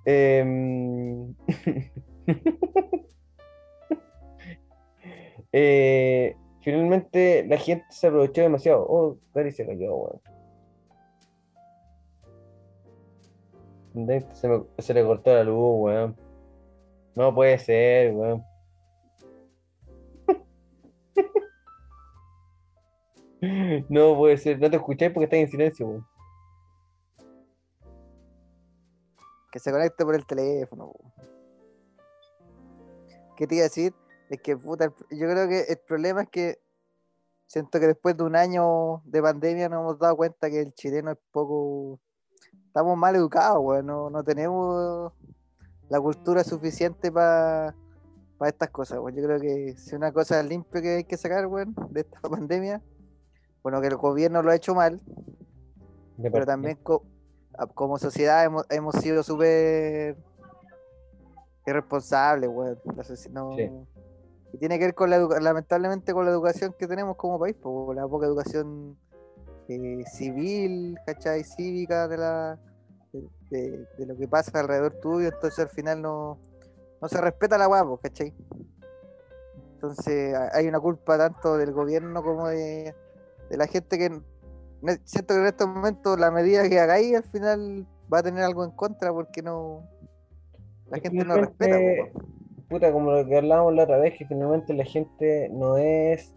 Em, 0.04 1.34
eh, 5.52 6.36
finalmente 6.64 7.44
la 7.46 7.56
gente 7.58 7.84
se 7.90 8.06
aprovechó 8.08 8.40
demasiado. 8.42 8.84
Oh, 8.88 9.16
Gary 9.34 9.52
se 9.52 9.66
cayó, 9.66 9.94
weón. 9.94 10.20
Se, 14.34 14.48
me- 14.48 14.64
se 14.78 14.94
le 14.94 15.04
cortó 15.04 15.32
la 15.34 15.44
luz, 15.44 15.82
weón. 15.84 16.16
No 17.14 17.32
puede 17.34 17.58
ser, 17.58 18.12
weón. 18.14 18.42
No 23.90 24.16
puede 24.16 24.38
ser, 24.38 24.58
no 24.58 24.70
te 24.70 24.76
escuché 24.76 25.10
porque 25.10 25.24
estás 25.24 25.40
en 25.40 25.48
silencio, 25.48 25.86
weón. 25.86 26.06
Que 29.52 29.58
se 29.58 29.70
conecte 29.70 30.04
por 30.04 30.14
el 30.14 30.26
teléfono. 30.26 30.92
po. 30.92 31.12
¿Qué 33.36 33.46
te 33.46 33.56
iba 33.56 33.62
a 33.62 33.68
decir? 33.68 33.92
Es 34.30 34.40
que, 34.40 34.56
puta, 34.56 34.86
yo 35.10 35.28
creo 35.28 35.48
que 35.48 35.60
el 35.62 35.78
problema 35.78 36.22
es 36.22 36.28
que 36.30 36.58
siento 37.46 37.78
que 37.78 37.86
después 37.86 38.16
de 38.16 38.24
un 38.24 38.36
año 38.36 39.02
de 39.04 39.22
pandemia 39.22 39.68
nos 39.68 39.80
hemos 39.80 39.98
dado 39.98 40.16
cuenta 40.16 40.48
que 40.50 40.60
el 40.60 40.72
chileno 40.74 41.10
es 41.12 41.18
poco... 41.30 42.00
Estamos 42.66 42.96
mal 42.96 43.14
educados, 43.14 43.58
weón. 43.62 43.86
No, 43.86 44.10
no 44.10 44.24
tenemos 44.24 45.12
la 45.88 46.00
cultura 46.00 46.42
suficiente 46.42 47.12
para 47.12 47.74
estas 48.46 48.70
cosas, 48.70 48.98
weón. 48.98 49.14
Yo 49.16 49.22
creo 49.24 49.40
que 49.40 49.74
si 49.76 49.94
una 49.94 50.12
cosa 50.12 50.42
limpia 50.42 50.82
que 50.82 50.96
hay 50.96 51.04
que 51.04 51.16
sacar, 51.16 51.46
weón, 51.46 51.74
de 51.90 52.00
esta 52.00 52.20
pandemia, 52.28 52.82
bueno, 53.62 53.80
que 53.80 53.86
el 53.88 53.96
gobierno 53.96 54.42
lo 54.42 54.50
ha 54.50 54.56
hecho 54.56 54.74
mal, 54.74 55.00
De 56.16 56.30
pero 56.30 56.44
también 56.46 56.76
co- 56.82 57.04
como 57.74 57.98
sociedad 57.98 58.44
hemos, 58.44 58.66
hemos 58.70 58.94
sido 58.96 59.22
súper 59.22 60.16
irresponsables, 61.66 62.50
weón. 62.50 62.78
No- 63.30 63.56
Sí. 63.56 63.70
Y 64.54 64.58
tiene 64.58 64.78
que 64.78 64.84
ver 64.86 64.94
con 64.94 65.10
la 65.10 65.18
lamentablemente 65.18 66.12
con 66.12 66.24
la 66.24 66.30
educación 66.30 66.74
que 66.78 66.86
tenemos 66.86 67.16
como 67.16 67.38
país, 67.40 67.56
po, 67.56 67.92
la 67.92 68.06
poca 68.06 68.26
educación 68.26 68.96
eh, 69.68 70.04
civil, 70.12 70.96
¿cachai? 71.04 71.42
Cívica 71.42 72.06
de 72.06 72.16
la 72.16 72.58
de, 73.12 73.28
de- 73.50 73.88
de 73.98 74.06
lo 74.06 74.16
que 74.16 74.28
pasa 74.28 74.60
alrededor 74.60 74.92
tuyo, 75.00 75.28
entonces 75.28 75.58
al 75.58 75.68
final 75.70 76.00
no, 76.02 76.38
no 77.02 77.08
se 77.08 77.20
respeta 77.20 77.58
la 77.58 77.66
guapo, 77.66 77.96
¿cachai? 77.98 78.32
Entonces 79.74 80.34
ha- 80.34 80.50
hay 80.56 80.68
una 80.68 80.80
culpa 80.80 81.18
tanto 81.18 81.56
del 81.56 81.72
gobierno 81.72 82.22
como 82.22 82.48
de, 82.48 82.94
de 83.50 83.56
la 83.56 83.66
gente 83.66 83.98
que 83.98 84.20
siento 85.04 85.34
que 85.34 85.40
en 85.40 85.46
estos 85.46 85.66
momentos 85.68 86.18
la 86.18 86.30
medida 86.30 86.68
que 86.68 86.78
hagáis 86.78 87.16
al 87.16 87.24
final 87.24 87.86
va 88.12 88.18
a 88.18 88.22
tener 88.22 88.44
algo 88.44 88.64
en 88.64 88.70
contra 88.70 89.12
porque 89.12 89.42
no 89.42 89.82
la 90.90 90.98
gente 90.98 91.24
no 91.24 91.34
respeta. 91.40 91.76
Puta, 92.74 92.90
como 92.90 93.12
lo 93.12 93.24
que 93.24 93.36
hablábamos 93.36 93.72
la 93.76 93.84
otra 93.84 93.98
vez, 93.98 94.18
que 94.18 94.26
finalmente 94.26 94.74
la 94.74 94.84
gente 94.84 95.48
no 95.52 95.76
es 95.76 96.34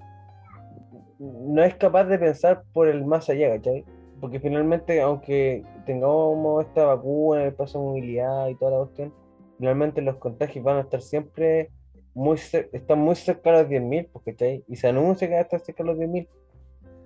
no 1.18 1.64
es 1.64 1.74
capaz 1.78 2.04
de 2.04 2.20
pensar 2.20 2.62
por 2.74 2.88
el 2.88 3.04
más 3.06 3.28
allá, 3.28 3.56
¿cachai? 3.56 3.84
Porque 4.22 4.40
finalmente, 4.40 5.02
aunque 5.02 5.66
tengamos 5.88 6.64
esta 6.64 6.86
vacuna, 6.86 7.46
el 7.46 7.56
paso 7.56 7.80
de 7.80 7.86
movilidad 7.86 8.50
y 8.50 8.56
toda 8.56 8.70
la 8.70 8.78
cuestión, 8.86 9.12
finalmente 9.58 10.04
los 10.04 10.18
contagios 10.18 10.64
van 10.64 10.78
a 10.78 10.82
estar 10.82 11.02
siempre 11.02 11.72
muy 12.14 12.36
están 12.36 13.00
muy 13.00 13.16
cerca 13.16 13.52
de 13.52 13.64
los 13.64 13.72
10.000, 13.72 14.10
pues, 14.14 14.26
¿cachai? 14.26 14.64
Y 14.68 14.76
se 14.76 14.90
anuncia 14.90 15.28
que 15.28 15.34
va 15.34 15.40
a 15.40 15.44
estar 15.44 15.60
cerca 15.60 15.84
de 15.84 15.90
los 15.90 15.98
10.000. 15.98 16.28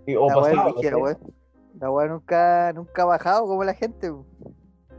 Y, 0.07 0.15
o 0.17 0.27
la 0.27 0.36
pasado. 0.36 0.75
La 1.79 1.89
weá 1.89 2.07
nunca, 2.09 2.73
nunca 2.73 3.03
ha 3.03 3.05
bajado 3.05 3.47
como 3.47 3.63
la 3.63 3.75
gente. 3.75 4.11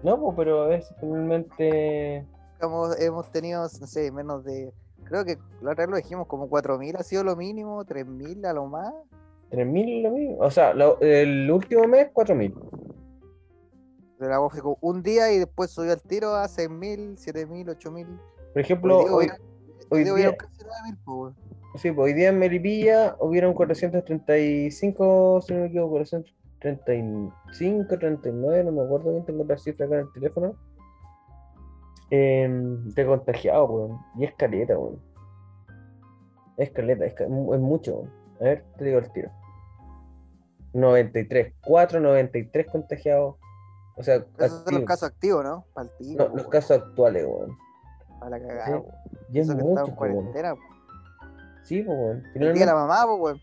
No, 0.03 0.19
pues, 0.19 0.35
pero 0.39 0.73
es 0.73 0.91
finalmente... 1.01 2.27
Hemos, 2.63 2.99
hemos 3.01 3.31
tenido, 3.33 3.63
no 3.63 3.69
sé, 3.87 4.11
menos 4.13 4.45
de. 4.45 4.73
Creo 5.05 5.25
que 5.25 5.37
la 5.61 5.73
otra 5.73 5.85
vez 5.85 5.91
lo 5.91 5.97
dijimos, 5.97 6.27
como 6.29 6.49
4.000 6.49 6.97
ha 6.97 7.03
sido 7.03 7.25
lo 7.25 7.35
mínimo, 7.37 7.85
3.000 7.85 8.47
a 8.47 8.53
lo 8.53 8.67
más. 8.67 8.95
3.000 9.51 10.03
lo 10.03 10.11
mismo. 10.13 10.37
O 10.39 10.51
sea, 10.51 10.73
lo- 10.73 10.99
el 11.01 11.51
último 11.51 11.87
mes, 11.89 12.09
4.000. 12.13 12.55
De 14.19 14.29
la 14.29 14.39
voz 14.39 14.55
como 14.61 14.79
un 14.81 15.03
día 15.03 15.33
y 15.33 15.39
después 15.39 15.71
subió 15.73 15.93
al 15.93 16.01
tiro 16.01 16.35
a 16.37 16.47
6.000, 16.47 17.17
7.000, 17.19 17.69
8.000. 17.69 18.07
Por 18.53 18.63
ejemplo, 18.63 18.99
Hoy 18.99 19.05
día 19.05 19.15
hoy, 19.15 19.27
hoy 19.27 19.33
hoy 19.99 20.05
día 20.05 20.15
hubieron 20.15 20.33
día- 20.35 20.39
casi 20.39 20.65
9.000, 20.65 20.97
po, 21.05 21.15
weón. 21.23 21.37
sí, 21.77 21.91
pues, 21.91 22.05
hoy 22.07 22.13
día 22.15 22.29
en 22.29 22.39
Melipilla 22.39 23.17
hubieron 23.19 23.53
435, 23.55 25.41
si 25.43 25.53
no 25.55 25.61
me 25.61 25.67
equivoco, 25.67 25.91
435, 25.93 27.99
39, 27.99 28.65
no 28.65 28.73
me 28.73 28.83
acuerdo 28.83 29.11
bien, 29.11 29.25
tengo 29.25 29.45
la 29.45 29.59
cifra 29.59 29.87
acá 29.87 29.97
en 29.97 30.01
el 30.03 30.13
teléfono. 30.13 30.55
Em, 32.13 32.91
de 32.91 33.07
contagiados, 33.07 33.71
weón. 33.71 33.99
Y 34.19 34.25
es 34.25 34.35
caleta, 34.35 34.79
weón. 34.79 35.01
Es 36.59 36.71
caleta, 36.71 37.07
es, 37.07 37.15
mucho, 37.29 37.97
weón. 37.97 38.13
A 38.39 38.45
ver, 38.45 38.65
te 38.77 38.85
digo 38.85 38.99
el 38.99 39.11
tiro. 39.13 39.31
93, 40.75 41.55
493 41.65 42.67
contagiados. 42.71 43.37
O 43.97 44.03
sea, 44.03 44.25
Esos 44.39 44.63
son 44.65 44.75
los 44.75 44.85
casos 44.85 45.09
activos, 45.09 45.43
¿no? 45.43 45.65
No, 45.75 45.85
los 46.29 46.33
weón. 46.35 46.51
casos 46.51 46.83
actuales, 46.83 47.25
weón. 47.27 47.57
Para 48.21 48.39
la 48.39 48.47
cagada, 48.47 48.83
Sí. 48.83 49.17
Y 49.33 49.39
es 49.39 49.49
Eso 49.49 49.57
mucho, 49.57 49.87
en 49.87 49.99
weón. 49.99 50.59
Sí, 51.63 51.81
weón. 51.81 52.23
El 52.35 52.53
día 52.53 52.67
la 52.67 52.75
mamá, 52.75 53.07
weón. 53.07 53.41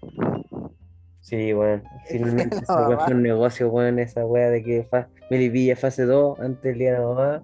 Sí, 1.22 1.56
weón. 1.56 1.84
Finalmente 2.06 2.58
se 2.58 2.66
fue 2.66 3.14
un 3.16 3.24
negocio, 3.24 3.70
weón, 3.70 3.98
esa 3.98 4.24
weá 4.28 4.52
de 4.52 4.64
que 4.64 4.84
fa... 4.84 5.10
Melipilla 5.32 5.76
fase 5.76 6.06
2, 6.06 6.40
antes 6.40 6.62
del 6.62 6.78
día 6.78 6.94
de 6.94 7.00
la 7.00 7.06
mamá. 7.08 7.44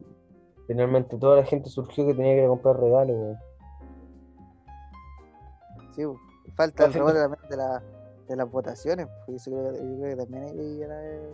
Finalmente 0.67 1.17
toda 1.17 1.37
la 1.37 1.45
gente 1.45 1.69
surgió 1.69 2.05
que 2.07 2.13
tenía 2.13 2.33
que 2.33 2.39
ir 2.39 2.45
a 2.45 2.49
comprar 2.49 2.79
regalos, 2.79 3.15
weón. 3.15 3.37
Sí. 5.95 6.03
Falta 6.55 6.85
el 6.85 6.93
rebote 6.93 7.19
también 7.19 7.49
de, 7.49 7.57
la, 7.57 7.83
de 8.27 8.35
las 8.35 8.49
votaciones. 8.49 9.07
pues, 9.25 9.45
Yo 9.45 9.51
creo, 9.51 9.73
yo 9.73 9.99
creo 9.99 10.09
que 10.09 10.23
también 10.23 10.43
hay 10.43 10.81
era, 10.81 11.05
eh, 11.05 11.33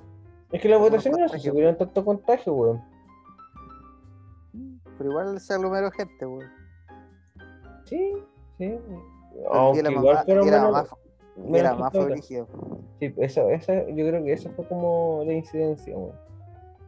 Es 0.52 0.62
que 0.62 0.70
las 0.70 0.80
votaciones 0.80 1.20
no 1.20 1.30
se 1.30 1.40
subieron 1.40 1.78
tanto 1.78 2.04
contagio, 2.04 2.54
weón. 2.54 2.84
Pero 4.98 5.10
igual 5.10 5.40
se 5.40 5.54
aglomeró 5.54 5.92
gente, 5.92 6.26
weón. 6.26 6.50
Sí, 7.86 8.14
sí. 8.58 8.80
Aunque 9.52 9.84
la 9.84 9.92
igual 9.92 10.26
fueron 10.26 10.52
la 10.52 10.88
menos, 11.38 11.80
la 11.80 11.90
fue 11.90 12.00
gente 12.00 12.14
brígido. 12.14 12.48
Sí, 13.00 13.14
esa, 13.18 13.52
esa, 13.52 13.88
yo 13.90 14.08
creo 14.08 14.24
que 14.24 14.34
esa 14.34 14.50
fue 14.52 14.68
como 14.68 15.24
la 15.26 15.34
incidencia, 15.34 15.96
weón. 15.96 16.16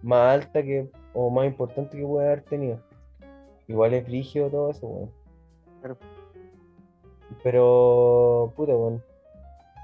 Más 0.01 0.41
alta 0.41 0.61
que, 0.61 0.89
o 1.13 1.29
más 1.29 1.45
importante 1.45 1.97
que 1.97 2.05
puede 2.05 2.27
haber 2.27 2.41
tenido. 2.43 2.79
Igual 3.67 3.93
es 3.93 4.05
brígido 4.05 4.49
todo 4.49 4.71
eso, 4.71 4.87
weón. 4.87 5.11
Pero- 5.81 5.97
Pero, 7.43 8.53
puta, 8.55 8.73
weón. 8.73 9.03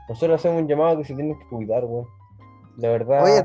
Nosotros 0.08 0.40
hacemos 0.40 0.62
un 0.62 0.68
llamado 0.68 0.98
que 0.98 1.04
se 1.06 1.14
tienen 1.16 1.38
que 1.38 1.48
cuidar, 1.48 1.86
weón. 1.86 2.06
La 2.78 2.90
verdad. 2.90 3.24
Oye, 3.24 3.44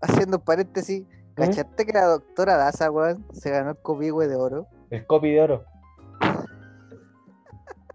haciendo 0.00 0.38
paréntesis, 0.38 1.04
¿cachaste 1.34 1.86
que 1.86 1.92
la 1.92 2.04
doctora 2.06 2.56
Daza, 2.56 2.90
weón, 2.90 3.24
se 3.32 3.50
ganó 3.50 3.70
el 3.70 3.76
copihue 3.78 4.26
de 4.28 4.36
oro? 4.36 4.66
El 4.90 5.06
copy 5.06 5.30
de 5.32 5.40
oro. 5.42 5.64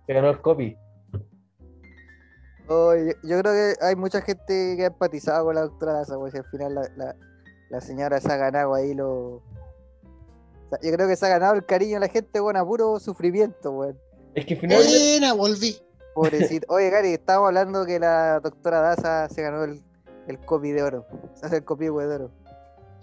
Se 0.05 0.13
ganó 0.13 0.29
el 0.29 0.41
copy. 0.41 0.75
Oye, 2.67 3.15
yo, 3.23 3.29
yo 3.29 3.39
creo 3.41 3.53
que 3.53 3.85
hay 3.85 3.95
mucha 3.95 4.21
gente 4.21 4.75
que 4.77 4.83
ha 4.83 4.87
empatizado 4.87 5.45
con 5.45 5.55
la 5.55 5.61
doctora 5.61 5.93
Daza, 5.93 6.17
weón, 6.17 6.31
si 6.31 6.37
al 6.37 6.45
final 6.45 6.75
la, 6.75 6.81
la, 6.97 7.15
la 7.69 7.81
señora 7.81 8.19
se 8.19 8.31
ha 8.31 8.37
ganado 8.37 8.73
ahí 8.73 8.93
lo... 8.93 9.11
o 9.35 9.41
sea, 10.69 10.79
yo 10.81 10.91
creo 10.95 11.07
que 11.07 11.15
se 11.15 11.25
ha 11.25 11.29
ganado 11.29 11.53
el 11.55 11.65
cariño 11.65 11.95
de 11.95 11.99
la 12.01 12.07
gente, 12.07 12.41
weón, 12.41 12.57
a 12.57 12.65
puro 12.65 12.99
sufrimiento, 12.99 13.71
weón. 13.71 13.97
Es 14.35 14.45
que 14.45 14.55
finalmente. 14.55 14.93
Buena, 15.19 15.33
volví. 15.33 15.77
Pobrecito. 16.13 16.65
Oye, 16.73 16.89
Gary, 16.89 17.13
estábamos 17.13 17.47
hablando 17.47 17.85
que 17.85 17.99
la 17.99 18.39
doctora 18.39 18.81
Daza 18.81 19.29
se 19.29 19.41
ganó 19.41 19.63
el, 19.63 19.81
el 20.27 20.39
copy 20.45 20.71
de 20.71 20.83
oro. 20.83 21.05
Se 21.35 21.45
hace 21.45 21.57
el 21.57 21.63
copihue 21.65 22.05
de 22.07 22.15
oro. 22.15 22.31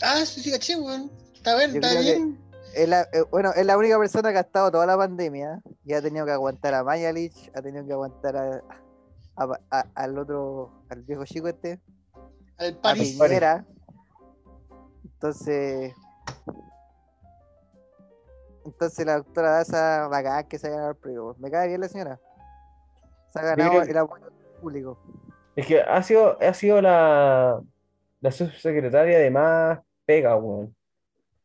Ah, 0.02 0.24
sí, 0.26 0.40
sí, 0.42 0.50
caché, 0.50 0.76
weón. 0.76 1.10
Está 1.34 1.56
bien, 1.56 1.72
Yo 1.72 1.80
está 1.80 2.00
bien. 2.00 2.38
Es 2.74 2.88
la, 2.88 3.02
eh, 3.12 3.22
bueno, 3.30 3.52
es 3.56 3.64
la 3.64 3.78
única 3.78 3.98
persona 3.98 4.32
que 4.32 4.38
ha 4.38 4.42
estado 4.42 4.70
toda 4.70 4.84
la 4.84 4.96
pandemia 4.98 5.62
y 5.84 5.94
ha 5.94 6.02
tenido 6.02 6.26
que 6.26 6.32
aguantar 6.32 6.74
a 6.74 6.84
Mayalich, 6.84 7.50
ha 7.54 7.62
tenido 7.62 7.86
que 7.86 7.92
aguantar 7.94 8.36
a, 8.36 8.62
a- 9.36 9.60
a- 9.70 9.86
al 9.94 10.18
otro, 10.18 10.72
al 10.90 11.02
viejo 11.02 11.24
chico 11.24 11.48
este, 11.48 11.80
Al 12.58 12.74
a 12.74 12.82
París. 12.82 13.16
Piñera. 13.18 13.64
Entonces, 15.16 15.94
entonces 18.64 19.06
la 19.06 19.16
doctora 19.16 19.50
Daza, 19.50 20.08
bacán 20.08 20.46
que 20.46 20.58
se 20.58 20.66
ha 20.66 20.70
ganado 20.70 20.90
el 20.90 20.96
premio. 20.96 21.34
Me 21.38 21.50
cae 21.50 21.68
bien 21.68 21.80
la 21.80 21.88
señora. 21.88 22.20
Se 23.32 23.38
ha 23.38 23.42
ganado 23.42 23.82
el 23.82 23.96
apoyo 23.96 24.26
público. 24.60 24.98
Es 25.54 25.66
que 25.66 25.80
ha 25.80 26.02
sido, 26.02 26.36
ha 26.40 26.52
sido 26.54 26.82
la, 26.82 27.60
la 28.20 28.30
subsecretaria 28.30 29.18
de 29.18 29.30
más 29.30 29.80
pega, 30.04 30.36
weón. 30.36 30.74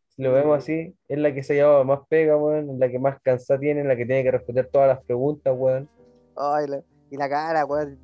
Si 0.09 0.21
lo 0.21 0.33
vemos 0.33 0.57
así, 0.57 0.93
es 1.07 1.17
la 1.17 1.33
que 1.33 1.41
se 1.41 1.53
ha 1.53 1.55
llevado 1.55 1.85
más 1.85 2.01
pega, 2.09 2.35
weón, 2.35 2.71
es 2.71 2.77
la 2.77 2.89
que 2.89 2.99
más 2.99 3.21
cansada 3.21 3.59
tiene, 3.59 3.83
la 3.85 3.95
que 3.95 4.05
tiene 4.05 4.23
que 4.23 4.31
responder 4.31 4.67
todas 4.69 4.89
las 4.89 5.03
preguntas, 5.05 5.53
weón. 5.57 5.89
Ay, 6.35 6.67
la- 6.67 6.83
y 7.09 7.15
la 7.17 7.29
cara, 7.29 7.65
weón. 7.65 7.97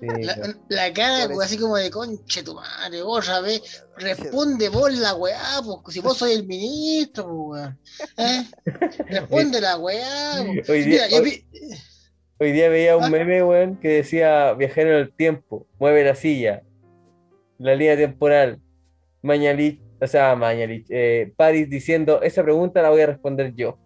Sí, 0.00 0.06
La, 0.70 0.92
cara, 0.94 1.26
Por 1.26 1.34
pues, 1.34 1.46
eso. 1.46 1.54
así 1.54 1.58
como 1.58 1.76
de 1.76 1.90
conche 1.90 2.42
tu 2.42 2.54
madre, 2.54 3.02
vos, 3.02 3.30
ve, 3.44 3.60
responde 3.98 4.68
vos 4.70 4.92
la 4.94 5.14
weá, 5.14 5.60
pues, 5.62 5.94
si 5.94 6.00
vos 6.00 6.16
sois 6.16 6.36
el 6.38 6.46
ministro, 6.46 7.26
pues, 7.28 7.62
weón. 7.62 7.78
¿Eh? 8.16 8.44
Responde 9.08 9.60
la 9.60 9.76
weá, 9.76 10.42
pues. 10.46 10.68
Hoy 10.70 10.86
Mira, 10.86 11.06
día, 11.06 11.08
yo 11.08 11.16
hoy, 11.18 11.22
vi- 11.24 11.46
hoy 12.38 12.52
día 12.52 12.68
veía 12.70 12.96
un 12.96 13.04
Ah. 13.04 13.10
meme, 13.10 13.42
weón, 13.44 13.76
que 13.76 13.88
decía 13.88 14.54
viajero 14.54 14.90
en 14.92 14.96
el 14.96 15.12
tiempo, 15.14 15.66
mueve 15.78 16.02
la 16.02 16.14
silla, 16.14 16.62
la 17.58 17.74
línea 17.74 17.96
temporal, 17.96 18.58
Mañalich, 19.20 19.82
o 20.00 20.06
sea, 20.06 20.34
Mañalich, 20.34 20.86
eh, 20.88 21.30
Paris 21.36 21.68
diciendo, 21.68 22.22
esa 22.22 22.42
pregunta 22.42 22.80
la 22.80 22.88
voy 22.88 23.02
a 23.02 23.06
responder 23.06 23.52
yo. 23.54 23.78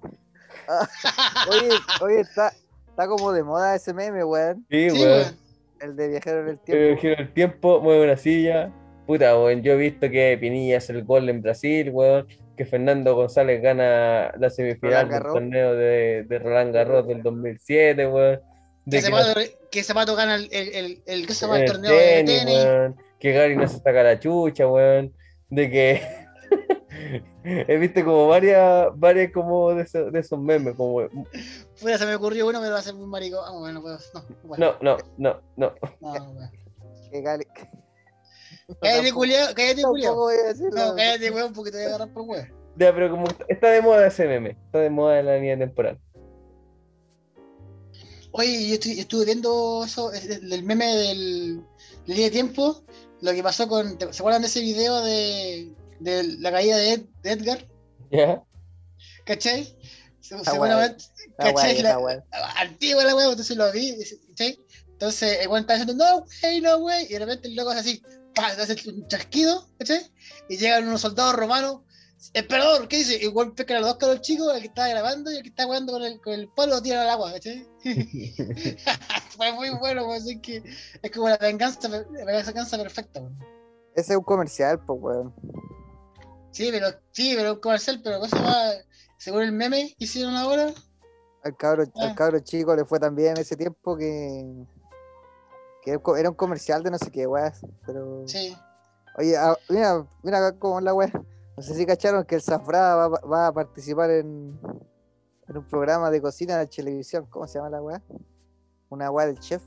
Oye, 1.51 1.71
oye, 2.01 2.21
está, 2.21 2.53
está 2.89 3.09
como 3.09 3.33
de 3.33 3.43
moda 3.43 3.75
ese 3.75 3.93
meme, 3.93 4.23
weón. 4.25 4.65
Sí, 4.71 4.91
Sí, 4.91 4.97
weón. 5.01 5.11
weón. 5.11 5.43
El 5.81 5.97
de 5.97 6.09
viajero 6.09 6.41
en 6.41 6.49
el 6.49 6.51
El 6.53 6.59
tiempo. 6.61 6.85
viajero 6.87 7.14
en 7.14 7.20
el 7.20 7.33
tiempo, 7.33 7.81
mueve 7.81 8.05
una 8.05 8.16
silla. 8.16 8.72
Puta, 9.07 9.39
weón, 9.39 9.62
yo 9.62 9.72
he 9.75 9.77
visto 9.77 10.09
que 10.11 10.39
Pinilla 10.41 10.79
hace 10.79 10.93
el 10.93 11.05
gol 11.05 11.29
en 11.29 11.43
Brasil, 11.43 11.91
weón, 11.93 12.27
que 12.57 12.64
Fernando 12.64 13.14
González 13.14 13.61
gana 13.61 14.33
la 14.39 14.49
semifinal 14.49 15.09
del 15.11 15.22
torneo 15.22 15.75
de, 15.75 16.25
de 16.27 16.39
Roland 16.39 16.72
Garros 16.72 17.07
del 17.07 17.22
2007, 17.22 18.07
weón. 18.07 18.41
De 18.87 18.97
Que 18.99 19.03
Zapato, 19.03 19.41
que 19.70 19.83
Zapato 19.83 20.16
gana 20.16 20.37
el, 20.37 20.49
el, 20.53 20.68
el, 20.68 20.75
el- 20.75 21.03
el 21.07 21.20
el 21.22 21.64
torneo 21.66 21.91
de 21.93 21.99
tenis, 21.99 22.39
tenis. 22.45 22.64
weón, 22.64 22.97
que 23.20 23.33
Gary 23.33 23.57
no 23.57 23.66
se 23.68 23.79
saca 23.79 24.03
la 24.03 24.18
chucha, 24.18 24.66
weón, 24.66 25.12
de 25.51 25.70
que 25.70 26.03
he 27.45 27.77
visto 27.77 28.05
como 28.05 28.29
varias, 28.29 28.89
varias 28.97 29.33
como 29.33 29.75
de 29.75 29.83
esos, 29.83 30.12
de 30.12 30.19
esos 30.21 30.39
memes, 30.39 30.75
como 30.77 31.09
Fuera 31.77 31.99
se 31.99 32.07
me 32.07 32.15
ocurrió 32.15 32.47
uno, 32.49 32.61
pero 32.61 32.73
va 32.73 32.79
a 32.79 32.83
ser 32.83 32.95
muy 32.95 33.07
maricón. 33.07 33.41
Ah, 33.47 33.53
bueno, 33.59 33.83
pues, 33.83 34.11
no, 34.15 34.25
bueno, 34.45 34.75
no, 34.81 34.97
no, 35.19 35.41
no, 35.57 35.75
no. 36.01 36.35
gali- 37.12 37.47
Cállate, 38.81 39.12
culiao, 39.12 39.49
cállate, 39.55 39.83
culiao. 39.83 40.15
No, 40.73 40.95
cállate, 40.97 41.31
weón, 41.31 41.53
porque 41.53 41.71
te 41.71 41.77
voy 41.79 41.85
a 41.85 41.89
agarrar 41.89 42.12
por 42.15 42.23
weón. 42.23 42.49
Ya, 42.77 42.93
pero 42.95 43.11
como 43.11 43.27
está 43.49 43.69
de 43.69 43.81
moda 43.83 44.07
ese 44.07 44.27
meme, 44.27 44.51
está 44.51 44.79
de 44.81 44.91
moda 44.91 45.21
en 45.21 45.27
la 45.27 45.37
línea 45.37 45.59
temporal. 45.59 45.99
Oye, 48.33 48.69
yo, 48.69 48.75
estoy- 48.75 48.97
yo 48.97 49.03
estuve 49.03 49.25
viendo 49.27 49.85
eso, 49.85 50.11
del 50.11 50.62
meme 50.65 50.87
del, 50.87 51.62
del 52.07 52.17
día 52.17 52.25
de 52.27 52.31
tiempo, 52.33 52.83
lo 53.21 53.33
que 53.33 53.43
pasó 53.45 53.69
con. 53.69 53.97
¿te- 53.97 54.12
¿Se 54.12 54.23
acuerdan 54.23 54.43
de 54.43 54.49
ese 54.49 54.61
video 54.61 55.03
de, 55.05 55.73
de 56.05 56.22
la 56.40 56.50
caída 56.52 56.76
de, 56.76 56.92
Ed- 56.92 57.07
de 57.22 57.32
Edgar? 57.32 57.66
¿Ya? 58.11 58.42
¿Cachai? 59.24 59.64
Se- 60.20 60.36
Está 60.36 60.52
Seguramente. 60.52 61.05
Está 61.28 61.52
¿Cachai? 61.55 61.72
La- 61.82 61.88
está 61.90 61.96
guay. 61.96 62.18
Antigua 62.57 63.05
la 63.05 63.14
weá, 63.16 63.30
entonces 63.30 63.57
lo 63.57 63.70
vi, 63.72 63.96
¿cachai? 64.28 64.59
Entonces 64.92 65.38
el 65.40 65.48
weón 65.48 65.62
está 65.62 65.74
diciendo, 65.74 66.05
no, 66.05 66.24
wey, 66.42 66.61
no, 66.61 66.76
wey, 66.78 67.07
y 67.07 67.12
de 67.14 67.18
repente 67.18 67.48
el 67.48 67.57
loco 67.57 67.70
hace 67.70 67.80
así, 67.80 68.02
hace 68.36 68.88
un 68.90 69.07
chasquido, 69.09 69.68
¿cachai? 69.78 70.00
Y 70.48 70.57
llegan 70.57 70.86
unos 70.86 71.00
soldados 71.00 71.34
romanos, 71.34 71.80
emperador, 72.32 72.86
¿qué 72.88 72.98
dice? 72.98 73.18
Y 73.20 73.26
el 73.26 73.34
weón 73.34 73.55
pesca 73.55 73.76
a 73.76 73.80
los 73.80 73.88
dos 73.88 73.98
caros 73.98 74.20
chicos, 74.20 74.55
el 74.55 74.61
que 74.61 74.68
estaba 74.68 74.88
grabando 74.88 75.30
y 75.32 75.36
el 75.36 75.42
que 75.42 75.48
está 75.48 75.64
jugando 75.64 75.92
con 75.94 76.02
el, 76.05 76.20
con 76.20 76.32
el 76.34 76.48
palo, 76.48 76.76
lo 76.76 76.82
tira 76.82 77.02
al 77.02 77.11
agua, 77.11 77.32
¿cachai? 77.32 77.66
Fue 79.36 79.52
muy 79.52 79.70
bueno, 79.70 80.02
weón, 80.07 80.22
así 80.22 80.38
que 80.40 80.62
es 81.02 81.11
como 81.11 81.28
la 81.28 81.36
venganza, 81.38 81.88
la 81.88 82.05
venganza 82.24 82.76
perfecta, 82.78 83.20
weón. 83.20 83.38
Ese 83.96 84.12
es 84.12 84.18
un 84.18 84.24
comercial, 84.24 84.80
pues, 84.86 84.98
weón. 85.02 85.34
Sí, 86.55 86.68
pero, 86.70 86.86
sí, 87.11 87.34
pero 87.36 87.55
un 87.55 87.61
comercial, 87.61 88.00
pero 88.02 88.20
cosa 88.20 88.40
más, 88.40 88.76
según 89.18 89.42
el 89.42 89.50
meme 89.52 89.92
que 89.98 90.05
hicieron 90.05 90.36
ahora, 90.36 90.72
Al 91.42 91.57
cabro, 91.57 91.84
Ah. 91.96 92.05
al 92.05 92.14
cabro 92.14 92.38
chico 92.38 92.74
le 92.76 92.84
fue 92.84 92.98
en 93.02 93.36
ese 93.38 93.57
tiempo 93.57 93.96
que. 93.96 94.64
que 95.82 95.98
era 96.16 96.30
un 96.30 96.36
comercial 96.36 96.82
de 96.84 96.92
no 96.92 96.98
sé 96.98 97.11
qué, 97.11 97.26
weón. 97.26 97.52
Pero. 97.84 98.22
sí. 98.28 98.57
Oye, 99.16 99.36
ah, 99.36 99.57
mira, 99.68 100.07
mira 100.22 100.38
acá 100.38 100.59
cómo 100.59 100.80
la 100.80 100.94
weá. 100.94 101.11
No 101.57 101.62
sé 101.62 101.74
si 101.74 101.84
cacharon 101.86 102.24
que 102.24 102.36
el 102.36 102.42
Zafra 102.42 102.94
va, 102.94 103.09
va 103.09 103.46
a 103.48 103.52
participar 103.52 104.11
en, 104.11 104.59
en 105.48 105.57
un 105.57 105.68
programa 105.68 106.11
de 106.11 106.20
cocina 106.22 106.57
de 106.59 106.66
televisión. 106.66 107.26
¿Cómo 107.30 107.46
se 107.46 107.59
llama 107.59 107.70
la 107.70 107.82
weá? 107.82 108.02
Una 108.88 109.11
weá 109.11 109.26
del 109.26 109.38
chef. 109.38 109.62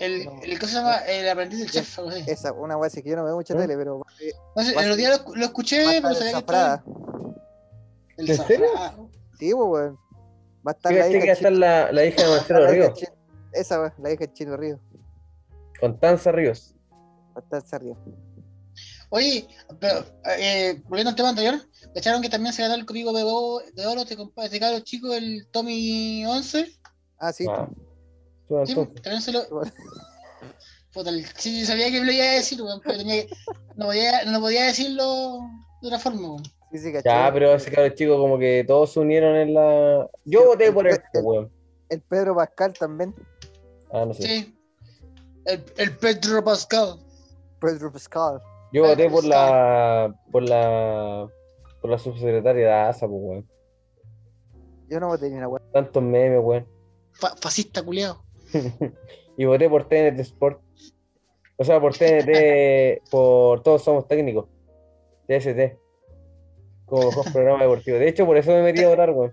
El, 0.00 0.24
No. 0.24 0.40
el, 0.42 0.58
¿cómo 0.58 0.68
se 0.70 0.76
llama? 0.76 0.96
El 0.98 1.28
aprendiz 1.28 1.60
del 1.60 1.70
chef, 1.70 1.98
algo 1.98 2.10
así. 2.10 2.24
Esa, 2.26 2.52
una 2.52 2.76
weá 2.76 2.88
así 2.88 3.02
que 3.02 3.10
yo 3.10 3.16
no 3.16 3.24
veo 3.24 3.36
mucha 3.36 3.54
¿Eh? 3.54 3.56
tele, 3.58 3.76
pero 3.76 4.00
va, 4.00 4.06
No 4.56 4.62
sé, 4.64 4.70
el 4.72 4.78
otro 4.78 4.96
día 4.96 5.16
lo, 5.16 5.34
lo 5.36 5.44
escuché, 5.44 5.84
pero 6.02 6.14
sabía 6.14 6.32
que 6.32 6.38
estaba. 6.38 6.84
¿En 8.16 8.26
serio? 8.26 8.66
Zafra. 8.74 8.96
Sí, 9.38 9.52
pues, 9.52 9.68
weón. 9.68 9.98
Va 10.66 10.70
a 10.70 10.74
estar 10.74 10.92
la 10.92 11.02
que 11.08 11.10
hija 11.10 11.18
va 11.18 11.24
a 11.24 11.32
estar 11.32 11.52
Chino- 11.52 11.58
la, 11.60 11.92
la 11.92 12.04
hija 12.04 12.22
de 12.22 12.28
Marcelo 12.28 12.66
Ríos, 12.70 12.94
Chino- 12.94 13.12
Esa 13.52 13.80
weá, 13.80 13.94
la 13.98 14.10
hija 14.12 14.26
de 14.26 14.32
Chino 14.32 14.56
Río. 14.56 14.80
con 15.80 15.98
Tanza 16.00 16.32
Ríos. 16.32 16.74
Va 16.92 17.40
a 17.40 17.40
estar 17.40 17.62
esa 17.64 17.78
Río. 17.78 17.96
Oye, 19.10 19.46
pero 19.78 20.04
eh, 20.38 20.80
volviendo 20.88 21.10
al 21.10 21.16
tema 21.16 21.28
anterior, 21.28 21.54
¿cacharon 21.94 22.20
que 22.20 22.28
también 22.28 22.52
se 22.52 22.62
ganó 22.62 22.74
el 22.74 22.84
código 22.86 23.12
de 23.12 23.22
oro, 23.22 23.60
de 23.74 23.86
oro 23.86 24.00
este, 24.00 24.16
compa- 24.16 24.44
este 24.44 24.58
cabro 24.58 24.80
chico, 24.80 25.12
el 25.14 25.46
Tommy 25.52 26.24
11? 26.26 26.66
Ah, 27.18 27.32
sí. 27.32 27.46
Ah. 27.48 27.68
Tú, 28.60 28.66
Sí, 28.66 28.72
entonces. 28.72 29.02
también 29.02 29.22
se 29.22 29.32
lo. 29.32 29.48
Bueno. 29.50 29.72
Puta, 30.92 31.10
el- 31.10 31.24
sí, 31.36 31.64
sabía 31.66 31.90
que 31.90 32.00
lo 32.04 32.12
iba 32.12 32.24
a 32.24 32.34
decir, 32.34 32.62
weón, 32.62 32.80
pero 32.84 32.98
tenía 32.98 33.26
que- 33.26 33.34
no, 33.76 33.86
podía, 33.86 34.24
no 34.26 34.40
podía 34.40 34.64
decirlo 34.66 35.40
de 35.82 35.88
otra 35.88 35.98
forma, 35.98 36.20
weón. 36.28 36.44
Sí, 36.70 36.78
sí, 36.78 36.92
caché. 36.92 37.08
Ya, 37.08 37.30
pero 37.32 37.54
ese 37.54 37.70
cabrón 37.70 37.94
chico 37.94 38.18
como 38.18 38.38
que 38.38 38.64
todos 38.66 38.92
se 38.92 39.00
unieron 39.00 39.36
en 39.36 39.54
la... 39.54 40.08
Yo 40.24 40.46
voté 40.46 40.72
por 40.72 40.86
él, 40.88 41.00
El- 41.12 41.22
weón. 41.22 41.52
El 41.88 42.00
Pedro 42.02 42.34
Pascal 42.36 42.72
también. 42.72 43.14
Ah, 43.92 44.04
no 44.06 44.14
sé. 44.14 44.22
Sí. 44.22 44.58
El, 45.44 45.64
el 45.76 45.96
Pedro 45.98 46.42
Pascal. 46.42 46.98
Pedro 47.60 47.92
Pascal. 47.92 48.40
Yo 48.72 48.82
Pedro 48.82 48.88
voté 48.88 49.10
por 49.10 49.22
Pascal. 49.22 49.50
la... 49.50 50.14
por 50.32 50.42
la... 50.48 51.28
por 51.80 51.90
la 51.90 51.98
subsecretaria 51.98 52.66
de 52.66 52.72
ASA, 52.72 53.06
pues, 53.06 53.20
weón. 53.22 53.48
Yo 54.88 55.00
no 55.00 55.08
voté 55.08 55.28
ni 55.30 55.36
una 55.36 55.48
weá. 55.48 55.62
Tantos 55.72 56.02
memes, 56.02 56.40
weón. 56.42 56.66
Fa- 57.12 57.36
fascista 57.36 57.82
culiado. 57.82 58.23
y 59.36 59.44
voté 59.44 59.68
por 59.68 59.88
TNT 59.88 60.20
Sport. 60.20 60.60
O 61.56 61.64
sea, 61.64 61.80
por 61.80 61.96
TNT, 61.96 63.02
por 63.10 63.62
Todos 63.62 63.82
Somos 63.84 64.06
Técnicos. 64.08 64.46
TST. 65.28 65.78
Como 66.86 67.06
mejor 67.08 67.32
programa 67.32 67.62
deportivo. 67.62 67.98
De 67.98 68.08
hecho, 68.08 68.26
por 68.26 68.36
eso 68.36 68.50
me 68.52 68.62
metí 68.62 68.82
a 68.82 68.88
votar, 68.88 69.10
weón. 69.10 69.32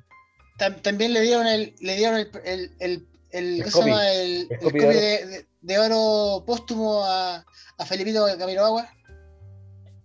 Tam- 0.57 0.81
también 0.81 1.13
le 1.13 1.21
dieron 1.21 1.47
el, 1.47 1.75
le 1.81 1.95
dieron 1.95 2.15
el, 2.17 2.29
el, 2.45 2.71
el, 2.79 3.07
el, 3.31 3.57
El 3.57 3.63
¿qué 3.63 3.69
se 3.71 3.77
copy. 3.77 3.89
llama? 3.89 4.11
El, 4.13 4.21
El 4.31 4.47
el 4.51 4.59
copy 4.59 4.79
copy 4.79 4.93
de 4.93 5.01
de, 5.01 5.25
de- 5.25 5.45
de 5.61 5.79
oro 5.79 6.43
póstumo 6.45 7.03
a, 7.03 7.43
a 7.77 7.85
Felipito 7.85 8.25
Camiroagua. 8.37 8.87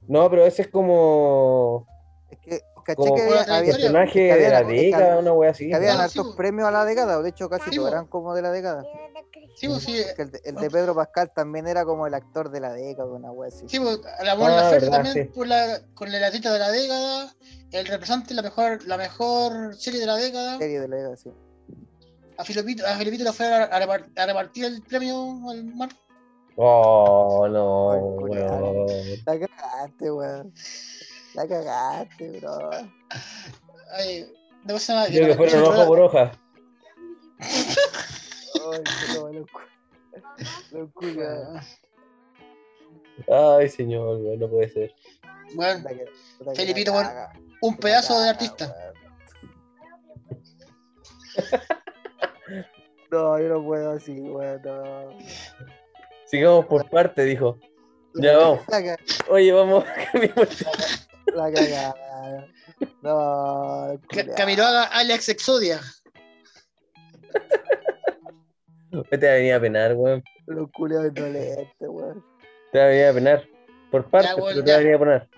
No, 0.09 0.29
pero 0.31 0.45
ese 0.47 0.63
es 0.63 0.69
como. 0.69 1.87
Es 2.31 2.39
que 2.41 2.61
caché 2.85 2.97
como 2.97 3.15
que 3.15 3.23
había, 3.23 3.43
había- 3.57 3.73
personaje 3.73 4.13
que 4.13 4.33
había 4.33 4.47
de 4.47 4.53
la 4.53 4.63
década, 4.65 5.19
una 5.19 5.33
wea 5.33 5.51
así. 5.51 5.69
que 5.69 5.75
habían 5.75 6.01
hartos 6.01 6.35
premios 6.37 6.67
a 6.69 6.71
la 6.73 6.85
década. 6.85 7.23
De 7.23 7.29
hecho, 7.31 7.49
casi 7.49 7.79
po. 7.79 7.87
eran 7.89 8.07
como 8.07 8.35
de 8.35 8.43
la 8.43 8.51
década. 8.51 8.85
Sí, 9.57 9.69
pues 9.69 9.85
sí. 9.85 10.03
Que 10.15 10.23
el, 10.23 10.31
de, 10.31 10.41
el 10.45 10.55
de 10.57 10.71
Pedro 10.71 10.95
Pascal 10.95 11.33
también 11.35 11.67
era 11.67 11.85
como 11.87 12.07
el 12.07 12.13
actor 12.13 12.51
de 12.51 12.61
la 12.61 12.75
década, 12.75 13.09
una 13.09 13.33
wea 13.33 13.49
así. 13.49 13.65
Sí, 13.67 13.81
pues, 13.81 14.01
la 14.23 14.35
Mon 14.37 14.51
Ah, 14.51 14.71
también 14.91 15.15
sí. 15.15 15.25
por 15.35 15.47
la, 15.47 15.81
con 15.95 16.13
el 16.15 16.23
artista 16.23 16.53
de 16.53 16.59
la 16.59 16.71
década, 16.71 17.35
el 17.73 17.87
representante 17.87 18.35
la 18.35 18.43
mejor, 18.43 18.85
la 18.87 18.99
mejor 18.99 19.75
serie 19.75 20.01
de 20.01 20.07
la 20.07 20.17
década. 20.17 20.59
Serie 20.59 20.79
de 20.81 20.89
la 20.89 20.97
década, 20.97 21.17
sí. 21.17 21.31
A 22.37 22.45
Felipito, 22.45 22.87
a 22.87 22.99
le 23.03 23.33
fue 23.33 23.47
a, 23.47 23.65
a 23.65 23.81
repar- 23.81 24.11
a 24.15 24.27
repartir 24.27 24.67
el 24.67 24.83
premio 24.83 25.49
al 25.49 25.65
mar. 25.75 25.89
Oh, 26.57 27.49
no, 27.49 27.89
weón. 28.19 28.97
La 29.25 29.39
cagaste, 29.39 30.11
weón. 30.11 30.53
La 31.35 31.49
cagaste, 31.49 32.41
bro. 32.41 32.71
Ay, 33.93 34.27
¿de 34.65 34.75
qué 34.75 34.81
se 34.81 34.93
llama? 34.93 35.07
Creo 35.07 35.29
que 35.29 35.35
fueron 35.35 35.63
hoja 35.65 35.87
por 35.87 36.01
hoja. 36.01 36.33
Ay, 43.29 43.69
señor, 43.69 44.21
no 44.39 44.49
puede 44.49 44.69
ser. 44.69 44.95
Bueno, 45.55 45.89
Felipito, 46.55 46.93
caga, 46.93 47.33
un 47.63 47.77
pedazo 47.77 48.21
de 48.21 48.31
artista. 48.31 48.75
No, 53.11 53.39
yo 53.39 53.49
no 53.49 53.65
puedo 53.65 53.93
así, 53.93 54.21
weón. 54.21 54.61
No. 54.63 55.17
Sigamos 56.27 56.67
por 56.67 56.89
parte, 56.91 57.23
dijo. 57.23 57.59
Ya 58.15 58.37
vamos. 58.37 58.61
Oye, 59.29 59.53
vamos, 59.53 59.85
la 61.35 61.53
cagada. 61.53 62.47
No. 63.03 64.01
Camiroaga 64.37 64.85
Alex 64.85 65.29
Exodia. 65.29 65.81
Te 69.11 69.17
va 69.27 69.33
a 69.33 69.37
venir 69.37 69.55
a 69.55 69.61
penar, 69.61 69.95
weón. 69.95 70.23
Los 70.47 70.71
culiados 70.73 71.09
indolentes, 71.09 71.67
weón. 71.81 72.25
Te 72.73 72.79
va 72.79 72.85
a 72.85 72.89
venir 72.89 73.05
a 73.07 73.13
penar. 73.15 73.49
Por 73.91 74.11
parte, 74.11 74.29
pero 74.35 74.65
te 74.65 74.71
va 74.71 74.77
a 74.77 74.81
venir 74.81 74.95
a 74.95 74.99
poner. 74.99 75.29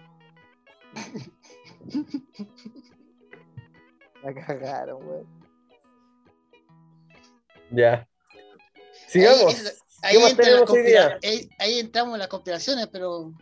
La 4.23 4.35
cagaron, 4.35 5.07
weón. 5.07 5.27
Ya. 7.71 8.09
Sigamos. 9.07 9.55
Ahí, 10.03 10.17
ahí, 10.17 10.31
entra 10.31 10.31
las 10.31 10.37
tenemos 10.37 10.71
hoy 10.71 10.83
día? 10.83 11.09
conspira- 11.11 11.31
ahí, 11.33 11.49
ahí 11.59 11.79
entramos 11.81 12.15
en 12.15 12.19
las 12.21 12.29
conspiraciones, 12.29 12.87
pero. 12.89 13.33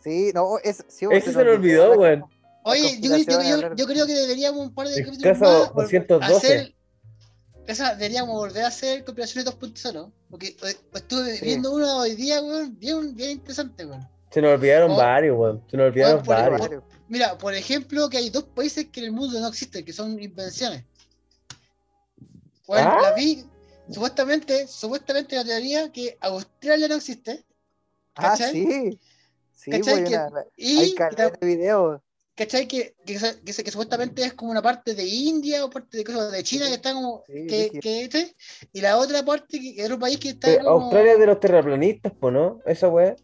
Sí, 0.00 0.32
no, 0.34 0.58
es, 0.62 0.84
sí, 0.88 1.06
Ese 1.10 1.32
se 1.32 1.44
me 1.44 1.50
olvidó, 1.52 1.92
weón. 1.92 2.24
Oye, 2.64 2.98
yo, 3.00 3.16
yo- 3.16 3.42
yo- 3.42 3.74
yo 3.74 3.86
creo 3.86 4.06
que 4.06 4.14
deberíamos 4.14 4.60
un 4.68 4.74
par 4.74 4.86
de 4.88 4.94
El 5.00 5.04
capítulos 5.06 5.38
caso 5.38 5.44
más 5.44 5.70
vol- 5.72 5.82
212. 5.82 6.36
hacer. 6.36 6.74
Esa, 7.66 7.94
deberíamos 7.94 8.34
volver 8.34 8.64
a 8.64 8.68
hacer 8.68 9.04
conspiraciones 9.04 9.46
2.0. 9.52 10.12
Porque 10.30 10.48
eh, 10.48 10.76
estuve 10.94 11.36
Sí. 11.36 11.44
viendo 11.44 11.72
una 11.72 11.96
hoy 11.96 12.14
día, 12.16 12.42
weón, 12.42 12.78
bien, 12.78 13.14
bien 13.14 13.30
interesante, 13.32 13.86
weón. 13.86 14.08
Se 14.30 14.40
nos 14.40 14.52
olvidaron 14.54 14.90
Oh. 14.92 14.96
varios, 14.96 15.38
weón. 15.38 15.64
Se 15.70 15.76
nos 15.76 15.86
olvidaron 15.88 16.22
por- 16.22 16.34
varios. 16.36 16.82
Mira, 17.08 17.36
por 17.38 17.54
ejemplo, 17.54 18.08
que 18.08 18.16
hay 18.18 18.30
dos 18.30 18.44
países 18.44 18.86
que 18.90 19.00
en 19.00 19.06
el 19.06 19.12
mundo 19.12 19.38
no 19.38 19.48
existen, 19.48 19.84
que 19.84 19.92
son 19.92 20.20
invenciones. 20.20 20.84
Bueno, 22.66 22.90
¿Ah? 22.90 22.98
la 23.02 23.12
vi, 23.14 23.44
supuestamente, 23.90 24.66
supuestamente 24.66 25.36
la 25.36 25.44
teoría 25.44 25.92
que 25.92 26.16
Australia 26.20 26.88
no 26.88 26.94
existe. 26.94 27.44
Ah, 28.14 28.30
¿cachai? 28.30 28.52
sí. 28.52 29.00
Sí, 29.54 29.70
Y, 30.56 30.78
hay 30.78 30.94
caleta 30.94 31.30
de 31.30 31.46
videos. 31.46 32.00
¿Cachai? 32.34 32.66
Que, 32.66 32.94
que, 33.04 33.18
que, 33.44 33.64
que 33.64 33.70
supuestamente 33.70 34.24
es 34.24 34.34
como 34.34 34.50
una 34.50 34.62
parte 34.62 34.94
de 34.94 35.04
India 35.04 35.64
o 35.64 35.70
parte 35.70 35.98
de, 35.98 36.04
cosas 36.04 36.32
de 36.32 36.42
China 36.42 36.66
que 36.66 36.74
está 36.74 36.92
como. 36.92 37.22
Sí, 37.26 37.46
que, 37.46 37.80
que 37.80 38.04
este, 38.04 38.36
y 38.72 38.80
la 38.80 38.96
otra 38.96 39.24
parte, 39.24 39.60
que 39.60 39.74
que 39.74 39.84
otro 39.84 39.98
país 39.98 40.18
que 40.18 40.30
está 40.30 40.58
como. 40.58 40.84
Australia 40.84 41.12
es 41.12 41.18
de 41.18 41.26
los 41.26 41.40
terraplanistas, 41.40 42.12
po, 42.12 42.30
¿no? 42.30 42.60
Esa 42.66 42.88
weá. 42.88 43.16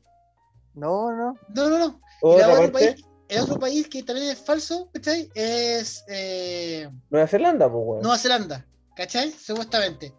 No, 0.75 1.11
no. 1.13 1.37
No, 1.55 1.69
no, 1.69 1.79
no. 1.79 2.01
Y 2.23 2.39
la 2.39 2.53
otra 2.53 2.73
país, 2.73 3.05
el 3.29 3.41
otro 3.41 3.59
país 3.59 3.89
que 3.89 4.03
también 4.03 4.29
es 4.29 4.39
falso, 4.39 4.91
¿cachai? 4.93 5.31
Es 5.35 6.05
eh, 6.09 6.89
Nueva 7.11 7.27
Zelanda, 7.27 7.71
pues, 7.71 7.85
weón. 7.85 8.03
Nueva 8.03 8.19
Zelanda, 8.19 8.67
¿cachai? 8.95 9.33
Supuestamente. 9.33 10.15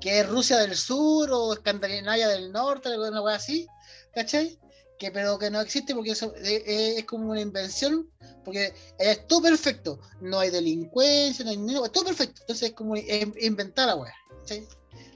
Que 0.00 0.20
es 0.20 0.28
Rusia 0.28 0.58
del 0.58 0.76
Sur 0.76 1.30
o 1.32 1.52
Escandinavia 1.54 2.28
del 2.28 2.52
Norte, 2.52 2.88
alguna 2.88 3.20
cosa 3.20 3.36
así, 3.36 3.66
¿cachai? 4.12 4.58
Que, 5.04 5.10
pero 5.12 5.38
que 5.38 5.50
no 5.50 5.60
existe 5.60 5.94
porque 5.94 6.12
eso, 6.12 6.32
es 6.36 7.04
como 7.04 7.30
una 7.32 7.40
invención, 7.40 8.08
porque 8.44 8.72
es 8.98 9.26
todo 9.26 9.42
perfecto. 9.42 10.00
No 10.22 10.38
hay 10.38 10.50
delincuencia, 10.50 11.44
no 11.44 11.50
hay 11.50 11.56
dinero, 11.58 11.84
es 11.84 11.92
todo 11.92 12.04
perfecto. 12.06 12.40
Entonces 12.40 12.70
es 12.70 12.74
como 12.74 12.94
inventar 12.96 13.86
la 13.88 13.96
weá, 13.96 14.12
¿cachai? 14.40 14.66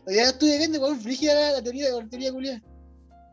Hoy 0.06 0.14
día 0.14 0.24
estuve 0.24 0.58
viendo 0.58 0.78
cuál 0.80 0.96
frígida 0.96 1.34
la, 1.34 1.52
la 1.52 1.62
teoría 1.62 1.86
de 1.86 2.02
la 2.02 2.08
teoría 2.08 2.32
culiada. 2.32 2.62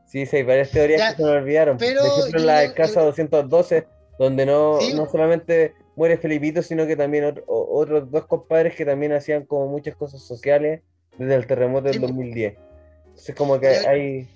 Sí, 0.08 0.26
sí, 0.26 0.38
hay 0.38 0.44
varias 0.44 0.72
teorías 0.72 1.00
Ya, 1.00 1.10
que 1.12 1.18
se 1.18 1.24
nos 1.24 1.32
olvidaron. 1.32 1.78
pero 1.78 2.02
Por 2.02 2.20
ejemplo, 2.20 2.40
yo 2.40 2.46
la 2.46 2.60
de 2.60 2.74
casa 2.74 3.02
212, 3.02 3.88
donde 4.18 4.46
no, 4.46 4.80
Sí. 4.80 4.94
no 4.94 5.10
solamente 5.10 5.74
muere 5.98 6.18
Felipito, 6.18 6.62
sino 6.62 6.86
que 6.88 6.96
también 6.96 7.26
otro- 7.26 7.44
otros 7.48 8.10
dos 8.12 8.26
compadres 8.28 8.76
que 8.76 8.86
también 8.86 9.12
hacían 9.14 9.46
como 9.46 9.68
muchas 9.68 9.96
cosas 9.96 10.22
sociales 10.22 10.82
desde 11.18 11.36
el 11.36 11.48
terremoto 11.48 11.86
del 11.86 11.96
Sí. 11.96 12.00
2010. 12.00 12.56
Entonces, 13.08 13.36
como 13.36 13.60
que 13.60 13.80
Yo- 13.82 13.90
hay, 13.90 14.28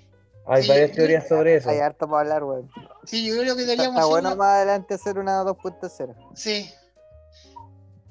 hay 0.48 0.64
Sí, 0.64 0.70
varias 0.70 0.92
teorías 0.94 1.28
sobre 1.28 1.56
eso. 1.56 1.70
Hay 1.70 1.78
harto 1.80 2.08
para 2.08 2.22
hablar, 2.22 2.44
weón. 2.44 2.70
Sí, 3.06 3.26
yo 3.26 3.34
creo 3.40 3.56
que 3.56 3.62
Está, 3.62 3.72
deberíamos 3.74 3.96
está 4.00 4.06
bueno 4.08 4.28
una- 4.30 4.36
más 4.38 4.48
adelante 4.56 4.94
hacer 4.96 5.18
una 5.20 5.44
2.0. 5.44 6.16
Sí. 6.36 6.70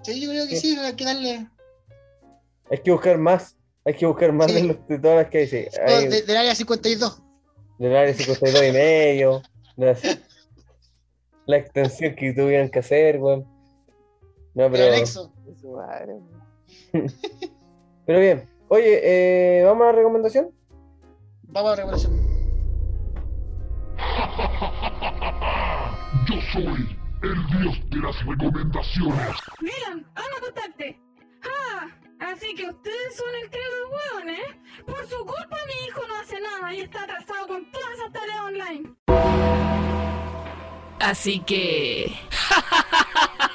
Sí, 0.03 0.21
yo 0.21 0.31
creo 0.31 0.47
que 0.47 0.57
Sí. 0.57 0.75
sí, 0.75 0.79
hay 0.79 0.95
que 0.95 1.05
darle. 1.05 1.47
Hay 2.71 2.79
que 2.79 2.91
buscar 2.93 3.19
más, 3.19 3.57
hay 3.85 3.95
que 3.95 4.07
buscar 4.07 4.33
más 4.33 4.51
Sí. 4.51 4.55
de, 4.63 4.63
los- 4.69 4.87
de 4.89 4.99
todas 4.99 5.17
las 5.17 5.29
que 5.29 5.39
hay. 5.39 5.47
sí. 5.49 5.65
Hay 5.87 6.09
de- 6.09 6.23
del 6.23 6.37
área 6.37 6.55
52. 6.55 7.23
del 7.79 7.97
área 7.97 8.15
52 8.15 8.63
y 8.65 8.73
medio, 8.73 9.43
las- 9.77 10.03
la 11.47 11.57
extensión 11.57 12.15
que 12.15 12.33
tuvieran 12.33 12.69
que 12.69 12.79
hacer, 12.81 13.19
weón. 13.19 13.47
No, 14.55 14.71
pero, 14.71 14.93
pero 18.07 18.21
bien. 18.21 18.49
Oye, 18.69 19.01
eh, 19.61 19.65
¿vamos 19.65 19.83
a 19.85 19.87
la 19.87 19.93
recomendación? 19.93 20.51
Vamos 21.51 21.73
a 21.73 21.77
la 21.77 21.77
regulación. 21.77 22.13
Yo 26.29 26.35
soy 26.53 26.99
el 27.23 27.47
dios 27.47 27.91
de 27.91 27.97
las 27.97 28.27
recomendaciones. 28.27 29.37
Dylan, 29.61 30.07
anda 30.15 30.35
a 30.35 30.39
acostarte. 30.39 31.01
Ah, 31.43 31.89
así 32.21 32.55
que 32.55 32.69
ustedes 32.69 33.17
son 33.17 33.35
el 33.43 33.51
trío 33.51 33.63
de 33.63 33.85
hueones. 34.27 34.57
Por 34.85 35.07
su 35.07 35.17
culpa 35.25 35.57
mi 35.67 35.89
hijo 35.89 36.03
no 36.07 36.17
hace 36.21 36.39
nada 36.41 36.75
y 36.75 36.81
está 36.81 37.03
atrasado 37.05 37.47
con 37.47 37.71
todas 37.71 37.89
esas 37.95 38.13
tareas 38.13 38.41
online. 38.41 38.95
Así 41.01 41.41
que... 41.41 42.15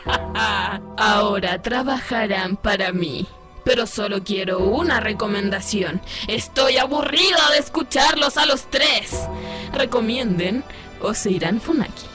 Ahora 0.97 1.61
trabajarán 1.61 2.57
para 2.57 2.91
mí. 2.91 3.27
Pero 3.63 3.87
solo 3.87 4.23
quiero 4.23 4.59
una 4.59 4.99
recomendación. 4.99 6.01
Estoy 6.27 6.77
aburrida 6.77 7.51
de 7.51 7.59
escucharlos 7.59 8.37
a 8.37 8.45
los 8.45 8.69
tres. 8.69 9.27
Recomienden 9.73 10.63
o 11.01 11.13
se 11.13 11.31
irán 11.31 11.61
Funaki. 11.61 12.12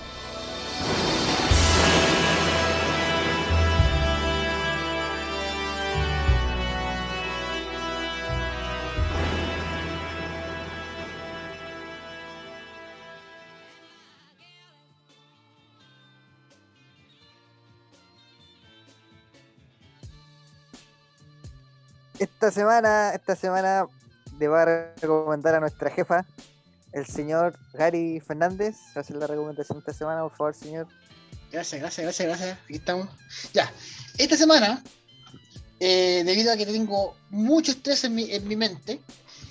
Esta 22.18 22.50
semana, 22.50 23.12
esta 23.14 23.36
semana 23.36 23.86
le 24.38 24.48
va 24.48 24.62
a 24.62 24.94
recomendar 25.00 25.54
a 25.54 25.60
nuestra 25.60 25.90
jefa, 25.90 26.26
el 26.92 27.06
señor 27.06 27.58
Gary 27.74 28.20
Fernández. 28.20 28.76
Va 28.88 28.96
a 28.96 29.00
hacer 29.00 29.16
la 29.16 29.26
recomendación 29.26 29.78
esta 29.78 29.92
semana, 29.92 30.22
por 30.22 30.36
favor, 30.36 30.54
señor. 30.54 30.88
Gracias, 31.52 31.80
gracias, 31.80 32.04
gracias, 32.04 32.28
gracias. 32.28 32.58
Aquí 32.64 32.74
estamos. 32.74 33.08
Ya. 33.52 33.72
Esta 34.18 34.36
semana, 34.36 34.82
eh, 35.80 36.22
debido 36.24 36.52
a 36.52 36.56
que 36.56 36.66
tengo 36.66 37.16
mucho 37.30 37.72
estrés 37.72 38.04
en 38.04 38.14
mi, 38.14 38.30
en 38.32 38.46
mi 38.48 38.56
mente, 38.56 39.00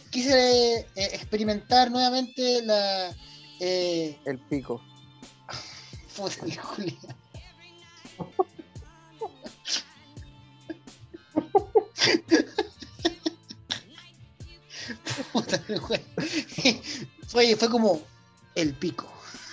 quise 0.09 0.79
eh, 0.79 0.85
experimentar 0.95 1.89
nuevamente 1.89 2.61
la. 2.63 3.15
Eh, 3.59 4.19
El 4.25 4.39
pico. 4.39 4.81
puta, 6.15 6.35
Julia. 6.63 6.97
Fue, 17.27 17.55
fue 17.57 17.69
como 17.69 18.01
el 18.55 18.73
pico. 18.73 19.05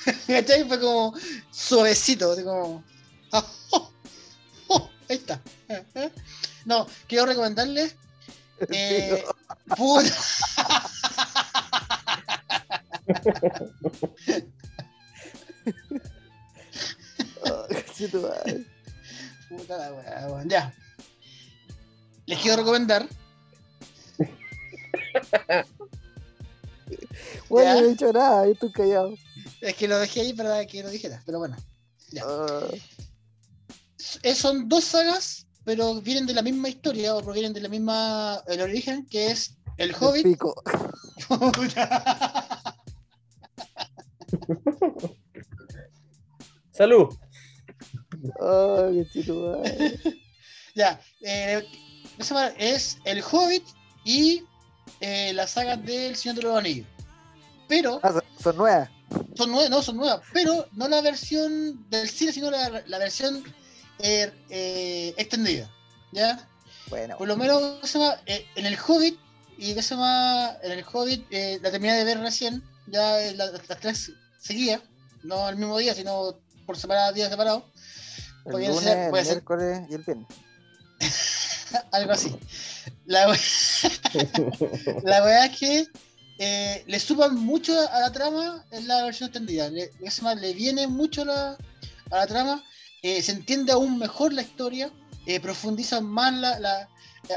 ¿Cachai? 0.26 0.66
Fue 0.68 0.80
como 0.80 1.14
suavecito, 1.50 2.32
así 2.32 2.42
como. 2.44 2.84
ah, 3.32 3.44
oh, 3.70 3.90
oh, 4.68 4.90
ahí 5.08 5.16
está. 5.16 5.40
No, 6.66 6.86
quiero 7.06 7.26
recomendarles. 7.26 7.94
Eh, 8.70 9.22
puta. 9.76 10.10
Puta 19.50 19.76
la 19.76 19.92
weón. 19.92 20.48
Ya. 20.48 20.72
Les 22.24 22.40
quiero 22.40 22.56
recomendar. 22.56 23.06
Bueno, 27.48 27.74
Ya. 27.74 27.80
no 27.80 27.86
he 27.86 27.90
dicho 27.90 28.12
nada, 28.12 28.44
yo 28.46 28.52
estoy 28.52 28.72
callado. 28.72 29.14
Es 29.60 29.74
que 29.74 29.88
lo 29.88 29.98
dejé 29.98 30.20
ahí 30.20 30.32
para 30.32 30.64
que 30.66 30.82
lo 30.82 30.90
dijera, 30.90 31.22
pero 31.24 31.38
bueno. 31.38 31.56
Ya. 32.10 32.22
Ah, 32.26 32.66
Eh, 34.22 34.34
son 34.34 34.68
dos 34.68 34.84
sagas, 34.84 35.46
pero 35.64 36.00
vienen 36.02 36.26
de 36.26 36.34
la 36.34 36.42
misma 36.42 36.68
historia 36.68 37.14
o 37.16 37.22
provienen 37.22 37.52
de 37.52 37.60
la 37.62 37.68
misma. 37.68 38.42
el 38.48 38.60
origen, 38.60 39.06
que 39.06 39.30
es 39.30 39.56
El 39.78 39.90
el 39.90 39.96
Hobbit. 39.96 40.24
pico. 40.24 40.54
Salud. 46.72 47.14
Oh, 48.40 48.90
conchito 48.92 49.34
madre. 49.34 49.98
ya. 50.74 51.00
eh, 51.22 51.62
es 52.58 52.98
El 53.04 53.22
Hobbit 53.22 53.64
y 54.04 54.42
eh, 55.04 55.32
la 55.34 55.46
saga 55.46 55.76
del 55.76 56.16
Señor 56.16 56.36
de 56.36 56.42
los 56.42 56.56
Anillos. 56.58 56.86
Pero. 57.68 58.00
Ah, 58.02 58.20
son- 58.42 58.56
nuevas. 58.56 58.88
son 59.36 59.50
nuevas, 59.50 59.70
no, 59.70 59.82
son 59.82 59.96
nuevas, 59.96 60.20
pero 60.32 60.66
no 60.72 60.88
la 60.88 61.00
versión 61.00 61.88
del 61.90 62.08
cine, 62.08 62.32
sino 62.32 62.50
la, 62.50 62.82
la 62.86 62.98
versión 62.98 63.42
eh, 63.98 64.32
eh, 64.50 65.14
extendida. 65.16 65.70
¿Ya? 66.12 66.46
Bueno, 66.88 67.16
Por 67.18 67.26
lo 67.28 67.36
menos. 67.36 67.78
Eh, 68.26 68.46
en 68.56 68.66
el 68.66 68.76
Hobbit, 68.78 69.18
y 69.58 69.74
¿qué 69.74 69.82
se 69.82 69.94
llama? 69.94 70.56
En 70.62 70.72
el 70.72 70.84
Hobbit, 70.90 71.26
la 71.62 71.70
terminé 71.70 71.94
de 71.94 72.04
ver 72.04 72.18
recién, 72.20 72.62
ya 72.86 73.18
la- 73.34 73.46
las 73.46 73.80
tres 73.80 74.12
seguidas, 74.40 74.80
no 75.22 75.48
el 75.48 75.56
mismo 75.56 75.78
día, 75.78 75.94
sino 75.94 76.36
por 76.66 76.76
separados, 76.76 77.14
días 77.14 77.30
separados. 77.30 77.62
el 78.46 78.52
lunes, 78.52 78.80
ser- 78.80 78.98
el 79.14 79.24
ser- 79.24 79.34
miércoles 79.36 79.80
y 79.90 79.94
el 79.94 80.02
viernes. 80.02 80.26
Algo 81.92 82.12
así. 82.12 82.34
La, 83.06 83.26
verdad 83.26 85.44
es 85.46 85.58
que 85.58 85.86
eh, 86.38 86.84
le 86.86 86.98
suman 86.98 87.36
mucho 87.36 87.72
a 87.90 88.00
la 88.00 88.12
trama 88.12 88.64
en 88.70 88.88
la 88.88 89.04
versión 89.04 89.28
extendida. 89.28 89.68
Le, 89.68 89.90
más, 90.22 90.40
le 90.40 90.52
viene 90.52 90.86
mucho 90.86 91.22
a 91.22 91.56
la 92.10 92.26
trama. 92.26 92.64
eh, 93.02 93.22
se 93.22 93.32
entiende 93.32 93.72
aún 93.72 93.98
mejor 93.98 94.32
la 94.32 94.42
historia. 94.42 94.90
eh, 95.26 95.40
profundizan 95.40 96.04
más 96.04 96.34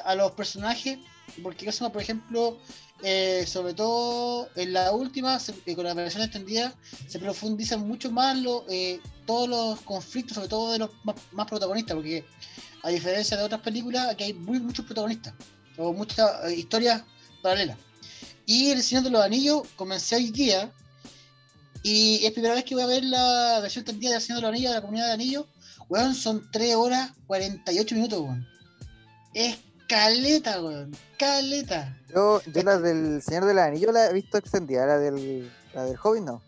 a 0.03 0.15
los 0.15 0.31
personajes. 0.31 0.99
Porque, 1.43 1.71
por 1.71 2.01
ejemplo, 2.01 2.57
eh, 3.03 3.45
sobre 3.45 3.73
todo 3.73 4.49
en 4.55 4.73
la 4.73 4.91
última, 4.91 5.39
con 5.75 5.83
la 5.83 5.93
versión 5.93 6.23
extendida, 6.23 6.73
se 7.07 7.19
profundizan 7.19 7.87
mucho 7.87 8.11
más 8.11 8.37
todos 9.25 9.49
los 9.49 9.81
conflictos, 9.81 10.35
sobre 10.35 10.47
todo 10.47 10.71
de 10.71 10.79
los 10.79 10.89
más, 11.03 11.15
más 11.31 11.47
protagonistas. 11.47 11.95
Porque 11.95 12.25
a 12.87 12.89
diferencia 12.89 13.35
de 13.35 13.43
otras 13.43 13.59
películas, 13.59 14.07
aquí 14.07 14.23
hay 14.23 14.33
muy, 14.33 14.61
muchos 14.61 14.85
protagonistas 14.85 15.33
o 15.77 15.91
muchas 15.91 16.45
eh, 16.45 16.55
historias 16.55 17.03
paralelas. 17.43 17.77
Y 18.45 18.71
El 18.71 18.81
Señor 18.81 19.03
de 19.03 19.09
los 19.09 19.21
Anillos 19.21 19.67
comencé 19.75 20.15
hoy 20.15 20.31
día 20.31 20.71
y 21.83 22.25
es 22.25 22.31
primera 22.31 22.55
vez 22.55 22.63
que 22.63 22.75
voy 22.75 22.85
a 22.85 22.87
ver 22.87 23.03
la 23.03 23.59
versión 23.61 23.81
extendida 23.81 24.11
del 24.11 24.21
Señor 24.21 24.37
de 24.37 24.41
los 24.43 24.49
Anillos, 24.51 24.69
de 24.69 24.75
la 24.75 24.81
comunidad 24.81 25.07
de 25.07 25.13
Anillos. 25.13 25.45
Weón, 25.89 26.15
son 26.15 26.49
3 26.49 26.75
horas 26.75 27.11
48 27.27 27.95
minutos, 27.95 28.21
weón. 28.21 28.47
Es 29.33 29.57
caleta, 29.89 30.61
weón. 30.61 30.95
Caleta. 31.19 31.93
Yo, 32.15 32.41
yo 32.45 32.63
la 32.63 32.77
del 32.79 33.21
Señor 33.21 33.43
del 33.43 33.59
Anillo 33.59 33.91
la 33.91 34.05
he 34.05 34.13
visto 34.13 34.37
extendida, 34.37 34.85
la 34.85 34.97
del, 34.97 35.51
la 35.73 35.83
del 35.83 35.97
Hobbit 36.01 36.23
no. 36.23 36.41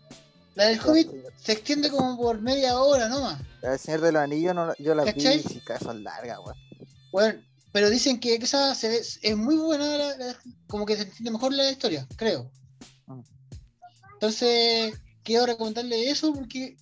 La 0.54 0.66
del 0.66 0.80
Hobbit 0.80 1.10
se 1.42 1.52
extiende 1.52 1.90
como 1.90 2.16
por 2.16 2.40
media 2.40 2.78
hora 2.80 3.08
nomás. 3.08 3.40
La 3.62 3.70
del 3.70 3.78
Señor 3.78 4.00
del 4.00 4.16
Anillo 4.16 4.52
no, 4.54 4.66
la- 4.66 4.74
yo 4.78 4.94
la 4.94 5.04
vi 5.04 5.12
¿Cachai? 5.12 5.38
y 5.38 5.42
sí, 5.42 5.62
que 5.66 5.78
son 5.78 6.02
largas, 6.04 6.38
weón. 6.44 6.58
Bueno, 7.12 7.40
pero 7.72 7.88
dicen 7.88 8.18
que 8.20 8.34
esa 8.34 8.74
se 8.74 8.88
ve- 8.88 9.02
es 9.22 9.36
muy 9.36 9.56
buena, 9.56 9.86
la- 9.86 10.16
la- 10.16 10.36
como 10.68 10.84
que 10.86 10.96
se 10.96 11.02
entiende 11.02 11.30
mejor 11.30 11.52
la 11.54 11.70
historia, 11.70 12.06
creo. 12.16 12.50
Mm. 13.06 13.20
Entonces, 14.14 14.94
quiero 15.22 15.46
recomendarle 15.46 16.10
eso 16.10 16.32
porque 16.34 16.76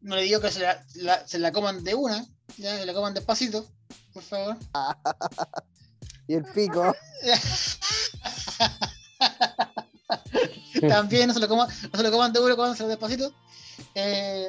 no 0.00 0.16
le 0.16 0.22
digo 0.22 0.40
que 0.40 0.50
se 0.50 0.60
la, 0.60 0.84
la- 0.94 1.26
se 1.28 1.38
la 1.38 1.52
coman 1.52 1.84
de 1.84 1.94
una, 1.94 2.26
ya, 2.56 2.78
se 2.78 2.86
la 2.86 2.94
coman 2.94 3.14
despacito, 3.14 3.66
por 4.12 4.22
favor. 4.22 4.56
Y 6.28 6.34
el 6.34 6.44
pico, 6.44 6.94
También 10.88 11.28
no 11.28 11.34
se 11.34 11.40
lo 11.40 11.48
coman, 11.48 11.68
no 11.92 11.96
se 11.96 12.02
lo 12.02 12.10
coman 12.10 12.32
de 12.32 12.40
una, 12.40 12.56
cómanselo 12.56 12.88
despacito. 12.88 13.32
Eh, 13.94 14.48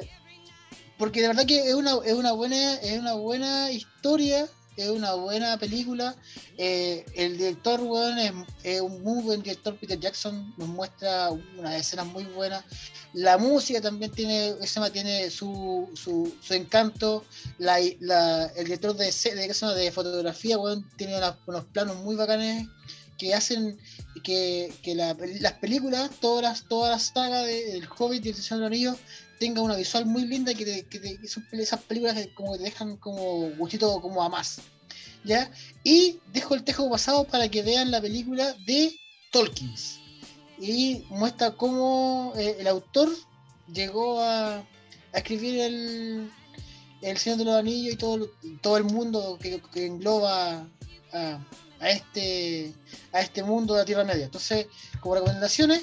porque 0.98 1.20
de 1.20 1.28
verdad 1.28 1.46
que 1.46 1.68
es 1.68 1.74
una, 1.74 1.96
es 2.04 2.14
una 2.14 2.32
buena, 2.32 2.74
es 2.74 2.98
una 2.98 3.14
buena 3.14 3.70
historia, 3.70 4.48
es 4.76 4.88
una 4.88 5.14
buena 5.14 5.56
película. 5.58 6.14
Eh, 6.56 7.04
el 7.14 7.36
director, 7.36 7.80
weón, 7.80 8.18
es, 8.62 8.80
un 8.80 9.02
muy 9.02 9.22
buen 9.22 9.42
director, 9.42 9.76
Peter 9.76 9.98
Jackson, 9.98 10.54
nos 10.56 10.68
muestra 10.68 11.30
unas 11.30 11.74
escenas 11.74 12.06
muy 12.06 12.24
buenas. 12.24 12.64
La 13.12 13.38
música 13.38 13.80
también 13.80 14.10
tiene, 14.12 14.54
ese 14.60 14.80
tiene 14.90 15.30
su, 15.30 15.88
su, 15.94 16.34
su 16.40 16.54
encanto. 16.54 17.24
La, 17.58 17.78
el 17.78 18.64
director 18.64 18.96
de, 18.96 19.06
de, 19.06 19.74
de 19.74 19.92
fotografía, 19.92 20.58
weón, 20.58 20.88
tiene 20.96 21.20
unos 21.46 21.64
planos 21.66 21.96
muy 21.96 22.16
bacanes 22.16 22.68
que 23.18 23.34
hacen 23.34 23.78
que, 24.22 24.72
que 24.82 24.94
las 24.94 25.52
películas, 25.54 26.10
todas 26.20 26.64
toda 26.68 26.90
la 26.90 26.98
saga 26.98 27.42
de- 27.42 27.72
del 27.72 27.88
Hobbit 27.98 28.24
y 28.26 28.28
el 28.30 28.34
Señor 28.34 28.50
de 28.50 28.60
los 28.60 28.66
Anillos 28.66 28.96
tenga 29.38 29.62
una 29.62 29.76
visual 29.76 30.06
muy 30.06 30.26
linda 30.26 30.52
y 30.52 30.54
que, 30.54 30.86
que 30.86 31.18
esas 31.52 31.82
películas 31.84 32.28
como 32.34 32.52
que 32.52 32.58
te 32.58 32.64
dejan 32.64 32.96
como 32.96 33.50
gustito 33.56 34.00
como 34.00 34.22
a 34.22 34.28
más. 34.28 34.60
¿Ya? 35.24 35.50
Y 35.82 36.18
dejo 36.32 36.54
el 36.54 36.64
tejo 36.64 36.90
pasado 36.90 37.24
para 37.24 37.48
que 37.48 37.62
vean 37.62 37.90
la 37.90 38.00
película 38.00 38.54
de 38.66 38.94
Tolkien. 39.32 39.74
Y 40.58 41.04
muestra 41.08 41.52
cómo 41.52 42.32
eh, 42.36 42.56
el 42.60 42.66
autor 42.66 43.08
llegó 43.72 44.20
a, 44.20 44.64
escribir 45.12 45.60
el, 45.60 46.30
el 47.02 47.18
Señor 47.18 47.38
de 47.38 47.44
los 47.44 47.54
Anillos 47.54 47.94
y 47.94 47.96
todo, 47.96 48.30
todo 48.60 48.76
el 48.76 48.84
mundo 48.84 49.38
que, 49.40 49.60
que 49.72 49.86
engloba 49.86 50.68
a, 51.12 51.38
a 51.84 51.90
este 51.90 52.72
a 53.12 53.20
este 53.20 53.42
mundo 53.42 53.74
de 53.74 53.80
la 53.80 53.84
Tierra 53.84 54.04
Media. 54.04 54.24
Entonces, 54.24 54.66
como 55.00 55.14
recomendaciones, 55.16 55.82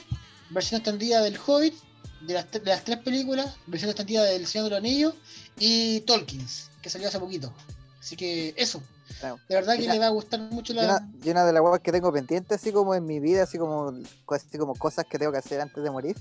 versión 0.49 0.80
extendida 0.82 1.22
del 1.22 1.38
Hobbit, 1.45 1.76
de 2.22 2.34
las, 2.34 2.52
de 2.52 2.61
las 2.65 2.84
tres 2.84 2.98
películas, 2.99 3.56
versión 3.68 3.90
extendida 3.91 4.23
del 4.23 4.45
Señor 4.48 4.65
de 4.65 4.69
los 4.72 4.80
Anillos 4.80 5.14
y 5.57 6.02
Tolkien, 6.02 6.45
que 6.82 6.90
salió 6.90 7.07
hace 7.07 7.19
poquito. 7.19 7.53
Así 7.99 8.15
que 8.15 8.53
eso, 8.57 8.82
Claro. 9.19 9.40
de 9.48 9.56
verdad 9.56 9.76
que 9.76 9.88
le 9.88 9.99
va 9.99 10.07
a 10.07 10.10
gustar 10.10 10.40
mucho 10.40 10.73
la... 10.73 11.06
y 11.23 11.30
una 11.30 11.45
de 11.45 11.53
las 11.53 11.61
weas 11.61 11.82
que 11.82 11.91
tengo 11.91 12.11
pendiente, 12.11 12.56
así 12.56 12.72
como 12.72 12.95
en 12.95 13.06
mi 13.06 13.19
vida, 13.19 13.44
así 13.44 13.57
como, 13.57 13.94
así 14.30 14.57
como 14.57 14.73
cosas 14.76 15.06
que 15.06 15.19
tengo 15.19 15.32
que 15.32 15.38
hacer 15.38 15.61
antes 15.61 15.84
de 15.84 15.91
morir. 15.91 16.15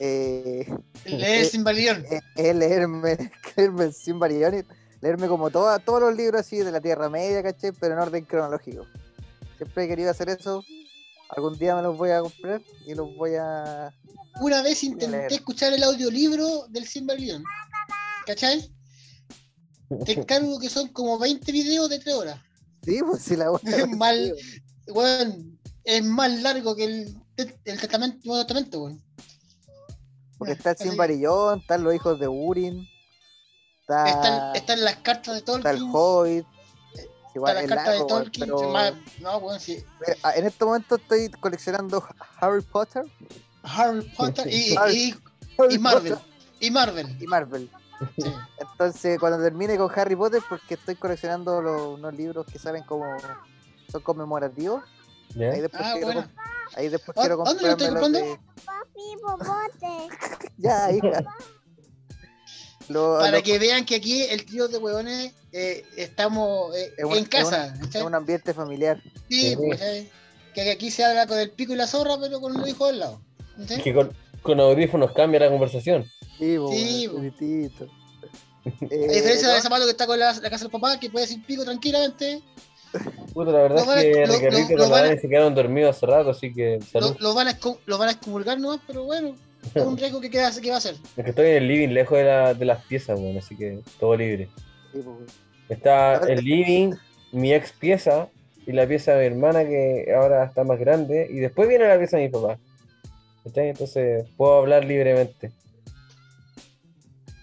Eh, 0.00 0.66
Leer 1.06 1.46
sin 1.46 1.64
Validón. 1.64 2.04
es, 2.08 2.22
es 2.36 2.54
leerme, 2.54 3.16
leerme 3.56 3.92
sin 3.92 4.18
variaciones, 4.18 4.64
leerme 5.00 5.28
como 5.28 5.50
toda- 5.50 5.78
todos 5.78 6.00
los 6.00 6.16
libros 6.16 6.40
así 6.40 6.58
de 6.58 6.72
la 6.72 6.80
Tierra 6.80 7.08
Media, 7.08 7.42
¿cachai? 7.42 7.72
Pero 7.72 7.94
en 7.94 8.00
orden 8.00 8.24
cronológico. 8.24 8.86
Siempre 9.56 9.84
he 9.84 9.88
querido 9.88 10.10
hacer 10.10 10.28
eso. 10.28 10.62
Algún 11.30 11.58
día 11.58 11.74
me 11.76 11.82
los 11.82 11.96
voy 11.98 12.10
a 12.10 12.20
comprar 12.20 12.62
y 12.86 12.94
los 12.94 13.14
voy 13.16 13.32
a. 13.38 13.92
Una 14.40 14.62
vez 14.62 14.82
intenté 14.84 15.34
escuchar 15.34 15.72
el 15.72 15.82
audiolibro 15.82 16.66
del 16.68 16.86
Silmarillion. 16.86 17.42
¿Cachai? 18.26 18.72
Te 20.04 20.12
encargo 20.20 20.58
que 20.58 20.68
son 20.68 20.88
como 20.88 21.18
20 21.18 21.50
videos 21.52 21.88
de 21.90 21.98
3 21.98 22.14
horas. 22.14 22.40
Sí, 22.84 23.00
pues 23.04 23.22
si 23.22 23.36
la 23.36 23.50
wea- 23.50 23.96
Mal. 23.96 24.34
Weón, 24.88 25.58
es 25.84 26.04
más 26.04 26.40
largo 26.40 26.74
que 26.74 26.84
el, 26.84 27.18
el 27.36 27.54
testamento, 27.62 28.38
testamento, 28.38 28.82
weón. 28.84 29.02
Porque 30.38 30.52
está 30.52 30.70
el 30.78 30.96
Varillón, 30.96 31.58
están 31.58 31.82
los 31.82 31.94
hijos 31.94 32.18
de 32.20 32.28
Urin, 32.28 32.86
está, 33.88 34.06
Están, 34.08 34.56
están 34.56 34.84
las 34.84 34.96
cartas 34.96 35.34
de 35.34 35.38
está 35.38 35.52
el 35.70 35.78
Tolkien. 35.78 35.90
Hobbit. 35.92 36.46
Igual 37.34 37.56
Están 37.56 37.64
es 37.64 37.70
las 37.70 37.76
cartas 37.84 37.94
de 38.00 38.06
Tolkien. 38.06 38.46
pero- 38.48 38.70
más- 38.72 38.92
no, 39.20 39.36
weón, 39.38 39.60
sí. 39.60 39.84
Mira, 40.00 40.18
ah, 40.22 40.32
En 40.36 40.46
este 40.46 40.64
momento 40.64 40.96
estoy 40.96 41.30
coleccionando 41.30 42.04
Harry 42.40 42.62
Potter. 42.62 43.04
Harry 43.62 44.02
Potter 44.16 44.46
y, 44.48 44.72
y, 44.72 44.76
Harry 44.76 45.14
y 45.70 45.78
Marvel. 45.78 46.12
Potter 46.14 46.26
Y 46.60 46.70
Marvel. 46.70 47.16
y 47.22 47.26
Marvel. 47.26 47.70
sí. 48.16 48.32
Entonces, 48.58 49.18
cuando 49.18 49.42
termine 49.42 49.76
con 49.76 49.90
Harry 49.98 50.16
Potter, 50.16 50.42
porque 50.48 50.74
estoy 50.74 50.96
coleccionando 50.96 51.60
los, 51.62 51.98
unos 51.98 52.14
libros 52.14 52.46
que 52.46 52.58
salen 52.58 52.82
como. 52.84 53.04
son 53.90 54.02
conmemorativos. 54.02 54.82
Ahí 55.34 55.60
después 55.60 55.82
Ah, 55.84 55.92
quiero, 55.92 56.06
bueno. 56.06 56.28
ahí 56.76 56.88
después 56.88 57.14
¿Dó- 57.14 57.20
quiero 57.22 57.36
dónde 57.38 57.62
lo 57.62 57.68
estoy 57.70 57.88
comprarme 57.88 58.18
de. 58.18 58.38
Ya, 60.58 60.90
hija. 60.92 61.24
Lo- 62.88 63.18
Para 63.18 63.38
lo- 63.38 63.42
que 63.42 63.58
vean 63.58 63.84
que 63.84 63.96
aquí 63.96 64.22
el 64.22 64.44
trío 64.46 64.68
de 64.68 64.78
huevones 64.78 65.32
eh, 65.52 65.84
estamos 65.96 66.74
eh, 66.76 66.92
es 66.96 67.04
un- 67.04 67.12
en 67.16 67.22
es 67.24 67.28
casa. 67.28 67.72
un- 67.74 67.80
¿cachai? 67.80 68.00
es 68.00 68.06
un 68.06 68.14
ambiente 68.14 68.54
familiar. 68.54 69.02
Sí, 69.28 69.50
Sí. 69.50 69.56
pues, 69.56 69.78
¿cachai? 69.78 70.10
que 70.54 70.70
aquí 70.70 70.90
se 70.90 71.04
habla 71.04 71.26
con 71.26 71.38
el 71.38 71.50
pico 71.50 71.72
y 71.72 71.76
la 71.76 71.86
zorra, 71.86 72.18
pero 72.20 72.40
con 72.40 72.52
los 72.54 72.68
hijos 72.68 72.88
al 72.90 72.98
lado. 72.98 73.20
Que 73.84 73.94
con, 73.94 74.12
con 74.42 74.58
audífonos 74.60 75.12
cambia 75.12 75.40
la 75.40 75.50
conversación. 75.50 76.04
Sí, 76.38 76.56
po, 76.58 76.72
Sí, 76.72 77.06
weón, 77.08 77.12
po. 77.12 77.16
es 77.18 77.22
distinto. 77.38 77.86
A 78.64 78.70
Eh, 78.90 79.08
diferencia 79.14 79.48
no, 79.48 79.54
de 79.54 79.60
Zapato 79.60 79.84
que 79.84 79.90
está 79.92 80.06
con 80.06 80.18
la, 80.18 80.32
la 80.32 80.50
casa 80.50 80.64
del 80.64 80.70
papá, 80.72 80.98
que 80.98 81.10
puede 81.10 81.26
decir 81.26 81.44
pico 81.46 81.64
tranquilamente, 81.64 82.42
Puta, 83.34 83.52
la 83.52 83.58
verdad 83.62 83.84
van 83.86 83.98
es 83.98 84.04
que 84.04 84.24
Ricardo 84.24 85.12
y 85.14 85.18
se 85.18 85.28
quedaron 85.28 85.54
dormidos 85.54 85.96
hace 85.96 86.06
rato, 86.06 86.30
así 86.30 86.52
que 86.54 86.78
lo, 86.94 87.00
salud. 87.02 87.16
lo 87.20 87.34
van 87.34 87.48
a, 87.48 87.58
van 87.98 88.08
a 88.08 88.12
excomulgar 88.12 88.58
nomás, 88.58 88.80
pero 88.86 89.04
bueno, 89.04 89.34
es 89.74 89.82
un 89.86 89.96
riesgo 89.96 90.20
que, 90.20 90.30
queda, 90.30 90.50
que 90.60 90.68
va 90.68 90.76
a 90.76 90.78
hacer. 90.78 90.94
Es 91.16 91.24
que 91.24 91.30
estoy 91.30 91.46
en 91.48 91.56
el 91.56 91.68
living 91.68 91.88
lejos 91.88 92.18
de, 92.18 92.24
la- 92.24 92.54
de 92.54 92.64
las 92.64 92.84
piezas, 92.84 93.18
bueno, 93.20 93.38
así 93.38 93.56
que 93.56 93.80
todo 93.98 94.16
libre. 94.16 94.48
sí, 94.92 94.98
weón. 95.00 95.26
Está 95.68 96.16
el 96.28 96.42
living, 96.44 96.94
mi 97.32 97.52
ex 97.52 97.72
pieza 97.72 98.28
y 98.66 98.72
la 98.72 98.86
pieza 98.86 99.12
de 99.14 99.28
mi 99.28 99.34
hermana 99.36 99.64
que 99.64 100.06
ahora 100.18 100.44
está 100.44 100.64
más 100.64 100.78
grande 100.78 101.26
y 101.30 101.34
después 101.40 101.68
viene 101.68 101.86
la 101.86 101.98
pieza 101.98 102.16
de 102.16 102.24
mi 102.24 102.28
papá. 102.30 102.58
¿Cachai? 103.44 103.68
Entonces 103.68 104.26
puedo 104.36 104.58
hablar 104.58 104.84
libremente. 104.84 105.50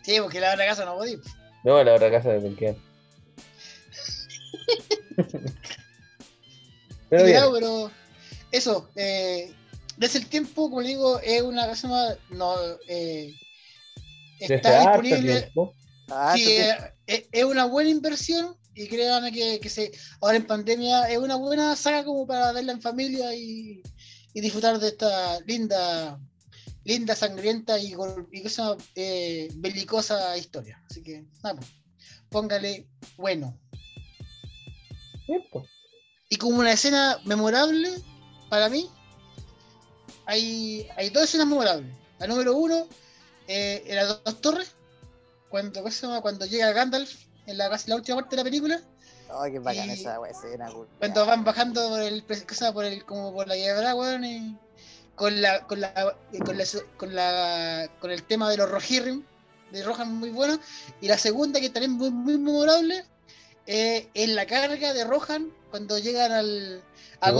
Sí, 0.03 0.17
porque 0.21 0.39
la 0.39 0.53
otra 0.53 0.65
casa 0.65 0.85
no 0.85 0.95
podía. 0.97 1.17
No, 1.63 1.83
la 1.83 1.93
otra 1.95 2.09
casa 2.11 2.29
de 2.31 2.39
Pelquén. 2.41 2.75
Pero 7.09 7.53
pero 7.53 7.91
eso, 8.51 8.89
eh, 8.95 9.53
desde 9.97 10.19
el 10.19 10.27
tiempo, 10.27 10.69
como 10.69 10.81
le 10.81 10.89
digo, 10.89 11.19
es 11.19 11.41
una 11.41 11.65
casa 11.67 11.87
más, 11.87 12.17
no, 12.29 12.55
eh, 12.87 13.33
desde 14.39 14.55
está 14.55 14.79
disponible. 14.79 15.51
Ah, 16.09 16.33
Sí, 16.35 16.43
entonces- 16.51 16.83
eh, 16.85 16.93
es, 17.07 17.23
es 17.31 17.43
una 17.45 17.65
buena 17.65 17.89
inversión 17.89 18.55
y 18.73 18.87
créanme 18.87 19.31
que, 19.31 19.59
que 19.59 19.69
se, 19.69 19.91
ahora 20.21 20.37
en 20.37 20.45
pandemia 20.47 21.09
es 21.09 21.17
una 21.17 21.35
buena 21.35 21.75
saga 21.75 22.03
como 22.03 22.27
para 22.27 22.51
verla 22.51 22.73
en 22.73 22.81
familia 22.81 23.33
y, 23.33 23.81
y 24.33 24.41
disfrutar 24.41 24.79
de 24.79 24.89
esta 24.89 25.39
linda, 25.41 26.19
linda, 26.83 27.15
sangrienta 27.15 27.79
y, 27.79 27.95
y 28.31 28.43
cosa, 28.43 28.75
eh, 28.95 29.47
belicosa 29.55 30.37
historia. 30.37 30.83
Así 30.89 31.01
que, 31.01 31.23
nada, 31.43 31.55
pues, 31.55 31.69
póngale 32.29 32.87
bueno. 33.17 33.57
Pues. 35.51 35.65
Y 36.29 36.35
como 36.35 36.59
una 36.59 36.73
escena 36.73 37.19
memorable, 37.25 37.89
para 38.49 38.69
mí, 38.69 38.89
hay, 40.25 40.87
hay 40.95 41.09
dos 41.09 41.23
escenas 41.23 41.47
memorables. 41.47 41.93
La 42.19 42.27
número 42.27 42.55
uno, 42.55 42.87
eh, 43.47 43.83
en 43.87 43.95
las 43.95 44.23
dos 44.23 44.41
torres, 44.41 44.71
cuando, 45.49 45.81
¿cómo 45.81 45.91
se 45.91 46.07
llama? 46.07 46.21
cuando 46.21 46.45
llega 46.45 46.71
Gandalf 46.71 47.25
en 47.45 47.57
la, 47.57 47.69
casi 47.69 47.89
la 47.89 47.95
última 47.97 48.17
parte 48.17 48.35
de 48.35 48.37
la 48.37 48.43
película, 48.43 48.81
Ay, 49.29 49.53
qué 49.53 49.59
bacán 49.59 49.89
Y- 49.89 49.93
esa 49.93 50.19
wea, 50.19 50.31
escena, 50.31 50.69
cuando 50.99 51.25
van 51.25 51.43
bajando 51.43 51.89
por 51.89 52.01
el, 52.01 52.23
por 52.73 52.85
el 52.85 53.05
como 53.05 53.33
por 53.33 53.47
la 53.47 53.55
quebrada, 53.55 53.95
weón, 53.95 54.23
y 54.23 54.57
con 55.15 55.41
la, 55.41 55.65
con 55.65 55.81
la, 55.81 56.15
eh, 56.31 56.39
con 56.39 56.57
la, 56.57 56.65
con 56.97 57.15
la, 57.15 57.89
con 57.99 58.11
el 58.11 58.23
tema 58.23 58.49
de 58.49 58.57
los 58.57 58.69
Rohirrim, 58.69 59.23
de 59.71 59.83
Rohan 59.83 60.13
muy 60.15 60.29
bueno, 60.29 60.59
y 61.01 61.07
la 61.07 61.17
segunda 61.17 61.59
que 61.59 61.69
también 61.69 61.93
muy, 61.93 62.11
muy 62.11 62.37
memorable, 62.37 63.03
eh, 63.65 64.09
es 64.13 64.29
la 64.29 64.45
carga 64.45 64.93
de 64.93 65.03
Rohan 65.03 65.51
cuando 65.71 65.97
llegan 65.97 66.31
al, 66.31 66.83
a. 67.21 67.31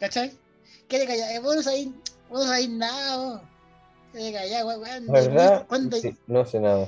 ¿Cachai? 0.00 0.36
Quede 0.88 1.06
callado, 1.06 1.32
eh, 1.32 1.38
vos 1.40 1.56
no 1.56 1.62
sabéis, 1.62 1.88
vos 2.28 2.40
no 2.40 2.46
sabéis 2.46 2.70
nada, 2.70 3.16
vos. 3.16 3.40
Callado, 4.12 4.68
weón, 4.68 4.82
weón. 4.82 5.06
¿Verdad? 5.06 5.66
¿Cuándo- 5.66 5.96
Sí, 5.96 6.14
no 6.26 6.44
sé 6.44 6.60
nada. 6.60 6.86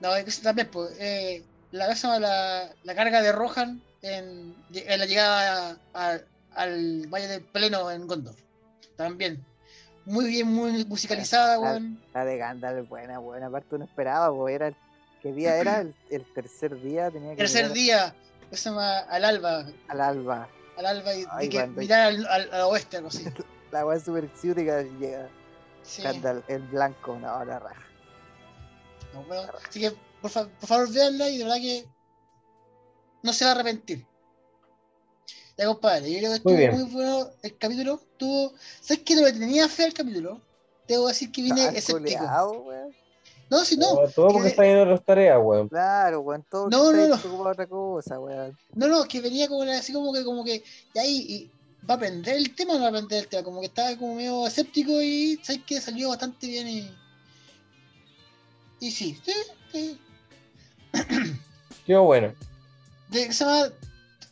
no, 0.00 0.14
es 0.16 0.24
que 0.24 0.42
también, 0.42 0.68
pues, 0.70 0.90
eh, 0.98 1.44
la, 1.70 1.86
la, 2.18 2.70
la 2.82 2.94
carga 2.94 3.22
de 3.22 3.32
Rohan 3.32 3.80
en, 4.02 4.54
en 4.72 4.98
la 4.98 5.06
llegada 5.06 5.78
a- 5.94 6.12
a- 6.14 6.20
al 6.54 7.06
Valle 7.08 7.28
del 7.28 7.42
Pleno 7.42 7.90
en 7.90 8.06
Gondor. 8.06 8.34
También. 8.96 9.44
Muy 10.06 10.26
bien, 10.26 10.46
muy 10.48 10.84
musicalizada, 10.86 11.54
La- 11.54 11.60
weón. 11.60 12.00
La 12.14 12.24
de 12.24 12.36
Gandalf 12.38 12.78
es 12.84 12.88
buena, 12.88 13.18
buena. 13.18 13.46
Aparte 13.46 13.78
no 13.78 13.84
esperaba, 13.84 14.34
pues 14.34 14.54
era 14.54 14.68
el- 14.68 14.76
¿Qué 15.22 15.32
día 15.32 15.56
era? 15.56 15.80
El, 15.80 15.94
el 16.10 16.24
tercer 16.34 16.80
día 16.80 17.10
tenía 17.10 17.30
que 17.30 17.36
Tercer 17.36 17.62
llegar 17.72 17.74
día, 17.74 18.14
que 18.50 18.56
se 18.56 18.70
llama 18.70 18.98
al 19.00 19.24
alba, 19.24 19.66
al 19.88 20.00
alba. 20.00 20.48
Al 20.76 20.86
alba 20.86 21.14
y, 21.14 21.24
Ay, 21.30 21.48
que 21.48 21.66
mirar 21.66 22.08
al, 22.08 22.26
al- 22.26 22.52
al 22.52 22.60
oeste, 22.62 22.96
algo 22.98 23.08
así. 23.08 23.24
La 23.72 23.84
wea 23.84 23.96
es 23.96 24.04
super 24.04 24.24
exótica 24.24 24.82
llega 24.82 25.28
Sí. 25.82 26.02
En 26.48 26.70
blanco, 26.72 27.16
no, 27.16 27.44
la 27.44 27.58
raja. 27.60 27.86
No. 29.14 29.24
Así 29.68 29.80
que, 29.80 29.92
por, 30.20 30.30
fa- 30.30 30.48
por 30.48 30.68
favor, 30.68 30.92
veanla 30.92 31.28
y 31.30 31.38
de 31.38 31.44
verdad 31.44 31.58
que 31.58 31.86
no 33.22 33.32
se 33.32 33.44
va 33.44 33.52
a 33.52 33.54
arrepentir. 33.54 34.04
Ya, 35.56 35.66
compadre, 35.66 36.10
yo 36.12 36.18
creo 36.18 36.30
que 36.30 36.36
estuvo 36.36 36.72
Muy 36.72 36.92
bueno 36.92 37.30
el 37.42 37.56
capítulo. 37.56 37.94
Estuvo... 37.94 38.52
¿Sabes 38.80 39.04
que 39.04 39.14
no 39.14 39.22
le 39.22 39.32
tenía 39.32 39.68
fe 39.68 39.84
al 39.84 39.94
capítulo? 39.94 40.42
Debo 40.88 41.06
decir 41.08 41.30
que 41.32 41.42
vine 41.42 41.66
escéptico. 41.68 42.18
culeado. 42.18 42.64
No, 43.48 43.64
si 43.64 43.76
no, 43.76 43.94
No, 43.94 44.08
todo 44.08 44.28
porque 44.28 44.42
que- 44.42 44.48
está 44.48 44.66
en 44.66 44.78
otras 44.80 45.04
tareas, 45.04 45.38
weón. 45.42 45.68
Claro, 45.68 46.20
weón, 46.20 46.44
todo 46.50 46.68
No, 46.68 46.90
no, 46.92 47.08
no. 47.08 47.42
otra 47.48 47.66
cosa, 47.66 48.18
weón. 48.18 48.56
no, 48.74 48.88
no, 48.88 49.04
que 49.04 49.20
venía 49.20 49.46
como 49.48 49.62
así 49.62 49.92
como 49.92 50.12
que, 50.12 50.24
como 50.24 50.42
que, 50.44 50.64
y 50.94 50.98
ahí, 50.98 51.16
y 51.28 51.50
va 51.88 51.94
a 51.94 51.96
aprender 51.96 52.36
el 52.36 52.54
tema 52.56 52.72
o 52.72 52.76
no 52.76 52.80
va 52.82 52.86
a 52.86 52.90
aprender 52.90 53.20
el 53.20 53.28
tema, 53.28 53.44
como 53.44 53.60
que 53.60 53.66
estaba 53.66 53.96
como 53.96 54.16
medio 54.16 54.46
escéptico 54.46 55.00
y 55.00 55.38
sabes 55.44 55.62
que 55.64 55.80
salió 55.80 56.08
bastante 56.08 56.46
bien 56.48 56.66
y. 56.68 56.90
Y 58.80 58.90
sí, 58.90 59.18
sí, 59.24 59.32
sí. 59.72 60.00
Qué 61.86 61.96
bueno. 61.96 62.34
De, 63.08 63.26
¿qué 63.26 63.32
se 63.32 63.44
llama? 63.44 63.68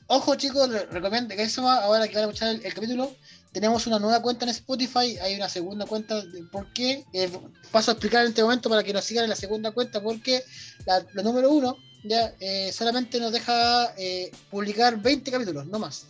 Ojo 0.07 0.35
chicos, 0.35 0.69
recomiendo 0.91 1.35
que 1.35 1.49
se 1.49 1.57
llama? 1.61 1.77
ahora 1.79 2.07
que 2.09 2.15
van 2.15 2.25
a 2.25 2.27
escuchar 2.27 2.49
el, 2.51 2.67
el 2.67 2.75
capítulo, 2.75 3.11
tenemos 3.55 3.87
una 3.87 4.01
nueva 4.01 4.21
cuenta 4.21 4.45
en 4.45 4.51
Spotify, 4.51 5.17
hay 5.23 5.37
una 5.37 5.49
segunda 5.49 5.87
cuenta, 5.87 6.21
¿por 6.51 6.73
qué? 6.73 7.05
Eh, 7.13 7.31
paso 7.71 7.93
a 7.93 7.95
explicar 7.95 8.23
en 8.23 8.31
este 8.31 8.43
momento 8.43 8.69
para 8.69 8.83
que 8.83 8.93
nos 8.93 9.05
sigan 9.05 9.25
en 9.25 9.31
la 9.31 9.37
segunda 9.37 9.71
cuenta, 9.71 10.03
porque 10.03 10.43
la 10.85 11.23
número 11.23 11.53
uno 11.53 11.77
ya 12.03 12.35
eh, 12.41 12.73
solamente 12.73 13.21
nos 13.21 13.33
deja 13.33 13.95
eh, 13.97 14.33
publicar 14.51 15.01
20 15.01 15.31
capítulos, 15.31 15.67
no 15.67 15.79
más. 15.79 16.07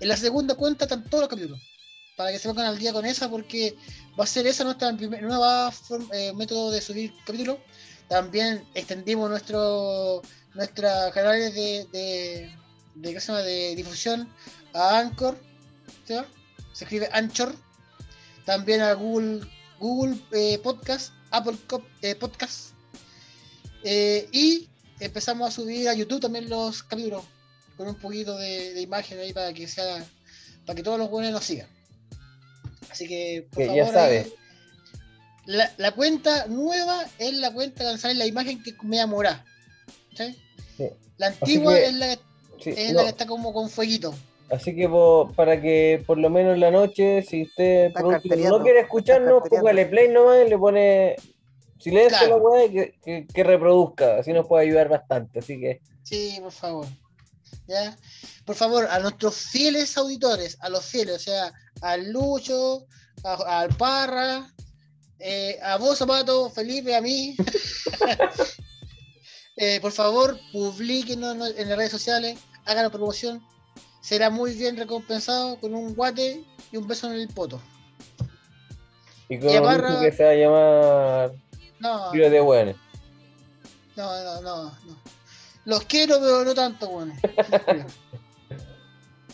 En 0.00 0.08
la 0.08 0.16
segunda 0.16 0.56
cuenta 0.56 0.86
están 0.86 1.04
todos 1.04 1.22
los 1.22 1.28
capítulos, 1.28 1.60
para 2.16 2.32
que 2.32 2.40
se 2.40 2.48
pongan 2.48 2.66
al 2.66 2.76
día 2.76 2.92
con 2.92 3.06
esa, 3.06 3.30
porque 3.30 3.76
va 4.18 4.24
a 4.24 4.26
ser 4.26 4.44
esa 4.48 4.64
nuestra 4.64 4.90
nueva 4.90 5.72
método 6.34 6.72
de 6.72 6.82
subir 6.82 7.12
capítulos. 7.24 7.58
También 8.08 8.64
extendimos 8.74 9.30
nuestro 9.30 10.22
canales 11.14 11.54
de, 11.54 11.86
de, 11.92 12.52
de, 12.96 13.14
de 13.14 13.74
difusión 13.76 14.28
a 14.72 14.98
Anchor, 14.98 15.38
¿sí? 16.04 16.16
Se 16.74 16.84
escribe 16.84 17.08
Anchor, 17.12 17.54
también 18.44 18.82
a 18.82 18.92
Google, 18.92 19.40
Google 19.80 20.18
eh, 20.32 20.58
Podcast, 20.62 21.12
Apple 21.30 21.56
eh, 22.02 22.14
Podcast, 22.16 22.72
eh, 23.84 24.28
y 24.32 24.68
empezamos 25.00 25.48
a 25.48 25.50
subir 25.50 25.88
a 25.88 25.94
YouTube 25.94 26.20
también 26.20 26.48
los 26.50 26.82
capítulos 26.82 27.24
con 27.76 27.88
un 27.88 27.94
poquito 27.96 28.36
de, 28.36 28.74
de 28.74 28.80
imagen 28.82 29.18
ahí 29.18 29.32
para 29.32 29.52
que 29.52 29.66
sea 29.66 30.04
para 30.66 30.76
que 30.76 30.82
todos 30.82 30.98
los 30.98 31.10
buenos 31.10 31.32
nos 31.32 31.44
sigan. 31.44 31.68
Así 32.90 33.08
que 33.08 33.46
por 33.50 33.58
Que 33.62 33.66
favor, 33.66 33.84
ya 33.86 33.92
sabe. 33.92 34.18
ahí, 34.20 34.32
la, 35.46 35.74
la 35.76 35.92
cuenta 35.92 36.46
nueva 36.46 37.04
es 37.18 37.34
la 37.34 37.50
cuenta 37.52 37.90
que 37.92 37.98
sale 37.98 38.14
la 38.14 38.26
imagen 38.26 38.62
que 38.62 38.74
me 38.82 39.00
amorá. 39.00 39.44
¿sí? 40.16 40.36
Sí. 40.76 40.84
La 41.18 41.26
antigua 41.28 41.74
que- 41.74 41.86
es, 41.86 41.94
la, 41.94 42.18
Sí, 42.62 42.70
es 42.76 42.92
no, 42.92 42.98
la 42.98 43.02
que 43.04 43.08
está 43.10 43.26
como 43.26 43.52
con 43.52 43.68
fueguito. 43.68 44.14
Así 44.50 44.74
que 44.76 44.88
po- 44.88 45.32
para 45.34 45.60
que 45.60 46.02
por 46.06 46.18
lo 46.18 46.30
menos 46.30 46.54
en 46.54 46.60
la 46.60 46.70
noche, 46.70 47.22
si 47.22 47.42
usted 47.44 47.92
no 47.94 48.62
quiere 48.62 48.80
escucharnos, 48.80 49.42
póngale 49.48 49.86
play 49.86 50.08
nomás 50.08 50.46
y 50.46 50.50
le 50.50 50.58
pone 50.58 51.16
silencio 51.80 52.18
Claro. 52.18 52.34
a 52.34 52.38
la 52.38 52.44
weá 52.44 52.64
y 52.66 52.70
que, 52.72 52.94
que, 53.04 53.26
que 53.32 53.44
reproduzca, 53.44 54.18
así 54.18 54.32
nos 54.32 54.46
puede 54.46 54.66
ayudar 54.66 54.88
bastante. 54.88 55.38
Así 55.40 55.58
que 55.58 55.80
Sí, 56.02 56.38
por 56.40 56.52
favor. 56.52 56.86
¿Ya? 57.66 57.96
Por 58.44 58.54
favor, 58.56 58.86
a 58.90 58.98
nuestros 58.98 59.34
fieles 59.36 59.96
auditores, 59.96 60.58
a 60.60 60.68
los 60.68 60.84
fieles, 60.84 61.16
o 61.16 61.18
sea, 61.18 61.52
al 61.80 62.10
Lucho, 62.12 62.86
a- 63.24 63.60
al 63.60 63.68
Parra, 63.76 64.52
eh, 65.18 65.58
a 65.62 65.78
vos, 65.78 65.96
Zapato, 65.98 66.50
Felipe, 66.50 66.94
a 66.94 67.00
mí. 67.00 67.34
Eh, 69.56 69.78
por 69.80 69.92
favor, 69.92 70.36
publíquenos 70.52 71.36
no- 71.36 71.46
en 71.46 71.68
las 71.68 71.78
redes 71.78 71.92
sociales, 71.92 72.38
háganos 72.64 72.90
promoción. 72.90 73.40
Será 74.04 74.28
muy 74.28 74.52
bien 74.52 74.76
recompensado 74.76 75.58
con 75.58 75.74
un 75.74 75.94
guate 75.94 76.44
y 76.70 76.76
un 76.76 76.86
beso 76.86 77.06
en 77.10 77.14
el 77.20 77.28
poto. 77.28 77.58
y 79.30 79.38
con 79.38 79.48
Y 79.48 79.58
Barra- 79.60 79.98
que 80.00 80.12
se 80.12 80.22
va 80.24 80.30
a 80.30 80.34
llamar 80.34 81.32
No, 81.80 82.10
Tiro 82.10 82.28
de 82.28 82.40
Buenos. 82.40 82.76
no, 83.96 84.22
no, 84.24 84.40
no, 84.42 84.64
no. 84.64 84.98
Los 85.64 85.84
quiero, 85.86 86.18
pero 86.20 86.44
no 86.44 86.54
tanto, 86.54 86.88
bueno. 86.88 87.14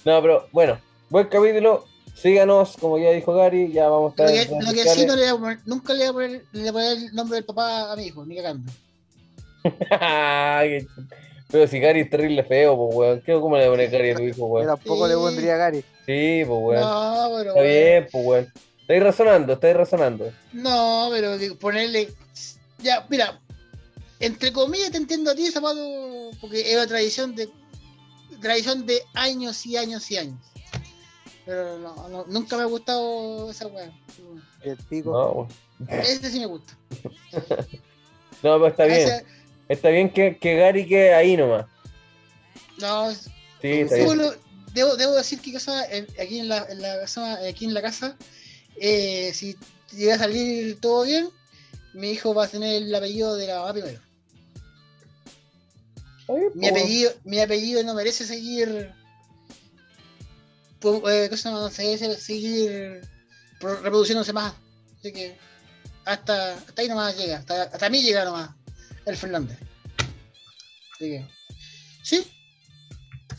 No, 0.04 0.22
pero 0.22 0.48
bueno, 0.52 0.80
buen 1.10 1.26
capítulo. 1.28 1.84
Síganos, 2.14 2.76
como 2.78 2.96
ya 2.98 3.10
dijo 3.10 3.34
Gary, 3.34 3.70
ya 3.72 3.88
vamos 3.88 4.14
a 4.18 4.22
Lo 4.22 4.28
estar 4.30 4.58
que, 4.58 4.64
lo 4.64 4.72
que 4.72 4.88
sí 4.88 5.04
no 5.04 5.14
le 5.16 5.30
voy 5.32 5.36
a 5.36 5.40
poner, 5.40 5.58
nunca 5.66 5.92
le 5.94 6.10
voy 6.10 6.24
a 6.24 6.28
poner, 6.28 6.44
le 6.52 6.60
voy 6.60 6.68
a 6.68 6.72
poner 6.72 6.92
el 7.08 7.14
nombre 7.14 7.34
del 7.36 7.44
papá 7.44 7.92
a 7.92 7.96
mi 7.96 8.04
hijo, 8.06 8.24
ni 8.24 8.36
cagando. 8.36 8.70
Pero 11.50 11.66
si 11.66 11.80
Gary 11.80 12.00
es 12.00 12.10
terrible 12.10 12.44
feo, 12.44 12.76
pues 12.76 12.96
weón. 12.96 13.20
¿Qué, 13.22 13.32
¿Cómo 13.32 13.56
le 13.56 13.66
pone 13.68 13.88
Gary 13.88 14.10
a 14.10 14.14
tu 14.16 14.22
hijo, 14.22 14.36
Yo 14.38 14.44
weón? 14.46 14.66
tampoco 14.66 15.08
le 15.08 15.14
pondría 15.14 15.54
a 15.54 15.58
Gary. 15.58 15.84
Sí, 16.06 16.42
pues 16.46 16.60
weón. 16.60 16.80
No, 16.80 17.30
pero. 17.36 17.50
Está 17.50 17.62
bien, 17.62 18.08
pues 18.10 18.26
weón. 18.26 18.52
Estáis 18.82 19.02
razonando, 19.02 19.52
estáis 19.54 19.76
razonando. 19.76 20.32
No, 20.52 21.08
pero 21.10 21.36
ponerle. 21.58 22.08
Ya, 22.78 23.06
mira. 23.08 23.40
Entre 24.20 24.52
comillas 24.52 24.90
te 24.90 24.98
entiendo 24.98 25.30
a 25.30 25.34
ti, 25.34 25.50
zapato, 25.50 26.30
porque 26.40 26.60
es 26.70 26.76
una 26.76 26.86
tradición 26.86 27.34
de. 27.34 27.48
Tradición 28.40 28.86
de 28.86 29.02
años 29.14 29.66
y 29.66 29.76
años 29.76 30.10
y 30.10 30.16
años. 30.18 30.38
Pero 31.46 31.78
no, 31.78 32.08
no, 32.08 32.24
nunca 32.26 32.56
me 32.56 32.62
ha 32.62 32.66
gustado 32.66 33.50
esa 33.50 33.66
weá. 33.66 33.90
El 34.62 34.76
pico. 34.76 35.10
No, 35.12 35.30
weón. 35.32 35.48
Este 36.02 36.30
sí 36.30 36.38
me 36.38 36.46
gusta. 36.46 36.74
no 38.42 38.58
pero 38.58 38.66
está 38.68 38.84
bien. 38.84 39.00
Ese- 39.00 39.24
Está 39.70 39.88
bien 39.90 40.10
que, 40.10 40.36
que 40.36 40.56
Gary 40.56 40.84
quede 40.84 41.14
ahí 41.14 41.36
nomás. 41.36 41.66
no, 42.80 43.12
Sí, 43.12 43.22
está 43.62 43.94
bien. 43.96 44.32
debo, 44.74 44.96
debo 44.96 45.14
decir 45.14 45.40
que 45.40 45.52
casa, 45.52 45.84
en- 45.86 46.08
aquí, 46.20 46.40
en 46.40 46.48
la, 46.48 46.66
en 46.68 46.82
la 46.82 46.98
casa, 47.00 47.38
aquí 47.48 47.66
en 47.66 47.74
la 47.74 47.80
casa, 47.82 48.16
eh, 48.80 49.30
si 49.32 49.56
llega 49.92 50.16
a 50.16 50.18
salir 50.18 50.80
todo 50.80 51.04
bien, 51.04 51.28
mi 51.94 52.10
hijo 52.10 52.34
va 52.34 52.46
a 52.46 52.48
tener 52.48 52.82
el 52.82 52.92
apellido 52.94 53.36
de 53.36 53.46
la 53.46 53.60
mamá 53.60 53.72
primero. 53.72 54.00
Mi 56.54 56.68
apellido, 56.68 57.12
mi 57.24 57.40
apellido 57.40 57.82
no 57.84 57.94
merece 57.94 58.24
seguir. 58.24 58.68
eh, 58.68 58.92
¿cómo 60.80 61.00
se 61.08 61.36
llama? 61.44 61.60
No 61.60 61.70
merece 61.70 62.16
seguir 62.16 63.00
pro- 63.60 63.80
reproduciéndose 63.82 64.32
más. 64.32 64.54
Así 64.98 65.12
que 65.12 65.36
hasta, 66.04 66.54
hasta 66.54 66.82
ahí 66.82 66.88
nomás 66.88 67.16
llega, 67.16 67.38
hasta, 67.38 67.64
hasta 67.64 67.88
mí 67.90 68.02
llega 68.02 68.24
nomás 68.24 68.50
el 69.10 69.16
Fernández. 69.16 69.58
Así 70.94 71.04
que, 71.10 71.26
sí. 72.02 72.24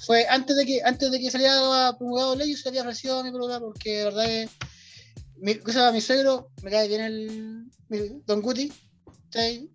Fue 0.06 0.26
antes 0.28 0.56
de 0.58 0.66
que 0.66 0.82
antes 0.84 1.12
de 1.12 1.20
que 1.20 1.30
saliera 1.30 1.96
promulgado 1.98 2.36
ley, 2.36 2.52
yo 2.52 2.58
se 2.58 2.70
había 2.70 2.82
ofrecido 2.82 3.20
a 3.20 3.24
mi 3.24 3.32
programa 3.32 3.60
porque 3.66 3.98
de 3.98 4.04
verdad 4.06 4.26
que 4.26 4.50
mi, 5.38 5.56
¿cómo 5.56 5.74
se 5.74 5.80
llama? 5.80 5.92
mi 5.92 6.02
suegro, 6.02 6.50
me 6.64 6.72
cae 6.72 6.88
bien 6.88 7.02
el, 7.02 7.66
mi- 7.90 8.22
Don 8.26 8.42
Guti, 8.42 8.72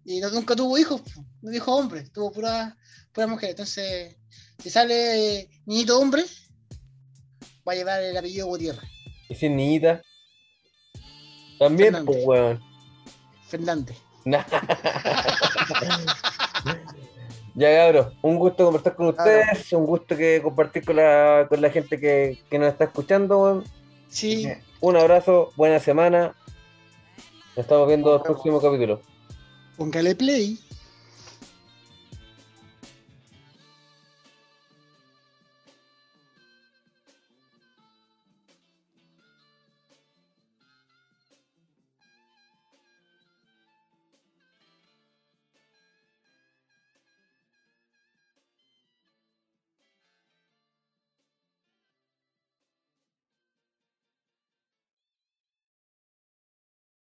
y 0.05 0.21
no- 0.21 0.31
nunca 0.31 0.55
tuvo 0.57 0.77
hijos, 0.79 1.01
no 1.43 1.51
dijo 1.51 1.75
hombre, 1.75 2.09
tuvo 2.11 2.33
puras 2.33 2.75
puras 3.13 3.31
mujeres. 3.31 3.53
Entonces, 3.55 4.17
si 4.63 4.69
sale 4.71 5.39
eh, 5.41 5.51
niñito 5.65 5.99
hombre, 5.99 6.25
va 7.67 7.73
a 7.73 7.77
llevar 7.77 8.03
el 8.03 8.17
apellido 8.17 8.47
Gutiérrez. 8.49 8.89
Y 9.29 9.49
niñita. 9.49 10.03
También, 11.59 11.95
Fernández. 11.95 12.07
pues, 12.25 12.27
weón. 12.27 12.61
Fernández. 13.49 13.97
Ya, 17.55 17.75
cabros, 17.75 18.13
un 18.21 18.39
gusto 18.39 18.67
conversar 18.67 18.95
con 18.97 19.07
ustedes, 19.07 19.73
un 19.73 19.87
gusto 19.87 20.15
que 20.15 20.43
compartir 20.43 20.85
con 20.85 20.97
la, 20.97 21.47
con 21.49 21.63
la 21.63 21.71
gente 21.71 21.99
que, 21.99 22.39
que 22.51 22.59
nos 22.59 22.69
está 22.69 22.85
escuchando. 22.85 23.65
Sí, 24.09 24.47
Un 24.81 24.97
abrazo, 24.97 25.53
buena 25.57 25.81
semana. 25.81 26.37
Nos 27.57 27.65
estamos 27.65 27.89
viendo 27.89 28.15
el 28.17 28.21
próximo 28.21 28.61
capítulo. 28.61 29.01
póngale 29.79 30.15
play. 30.15 30.59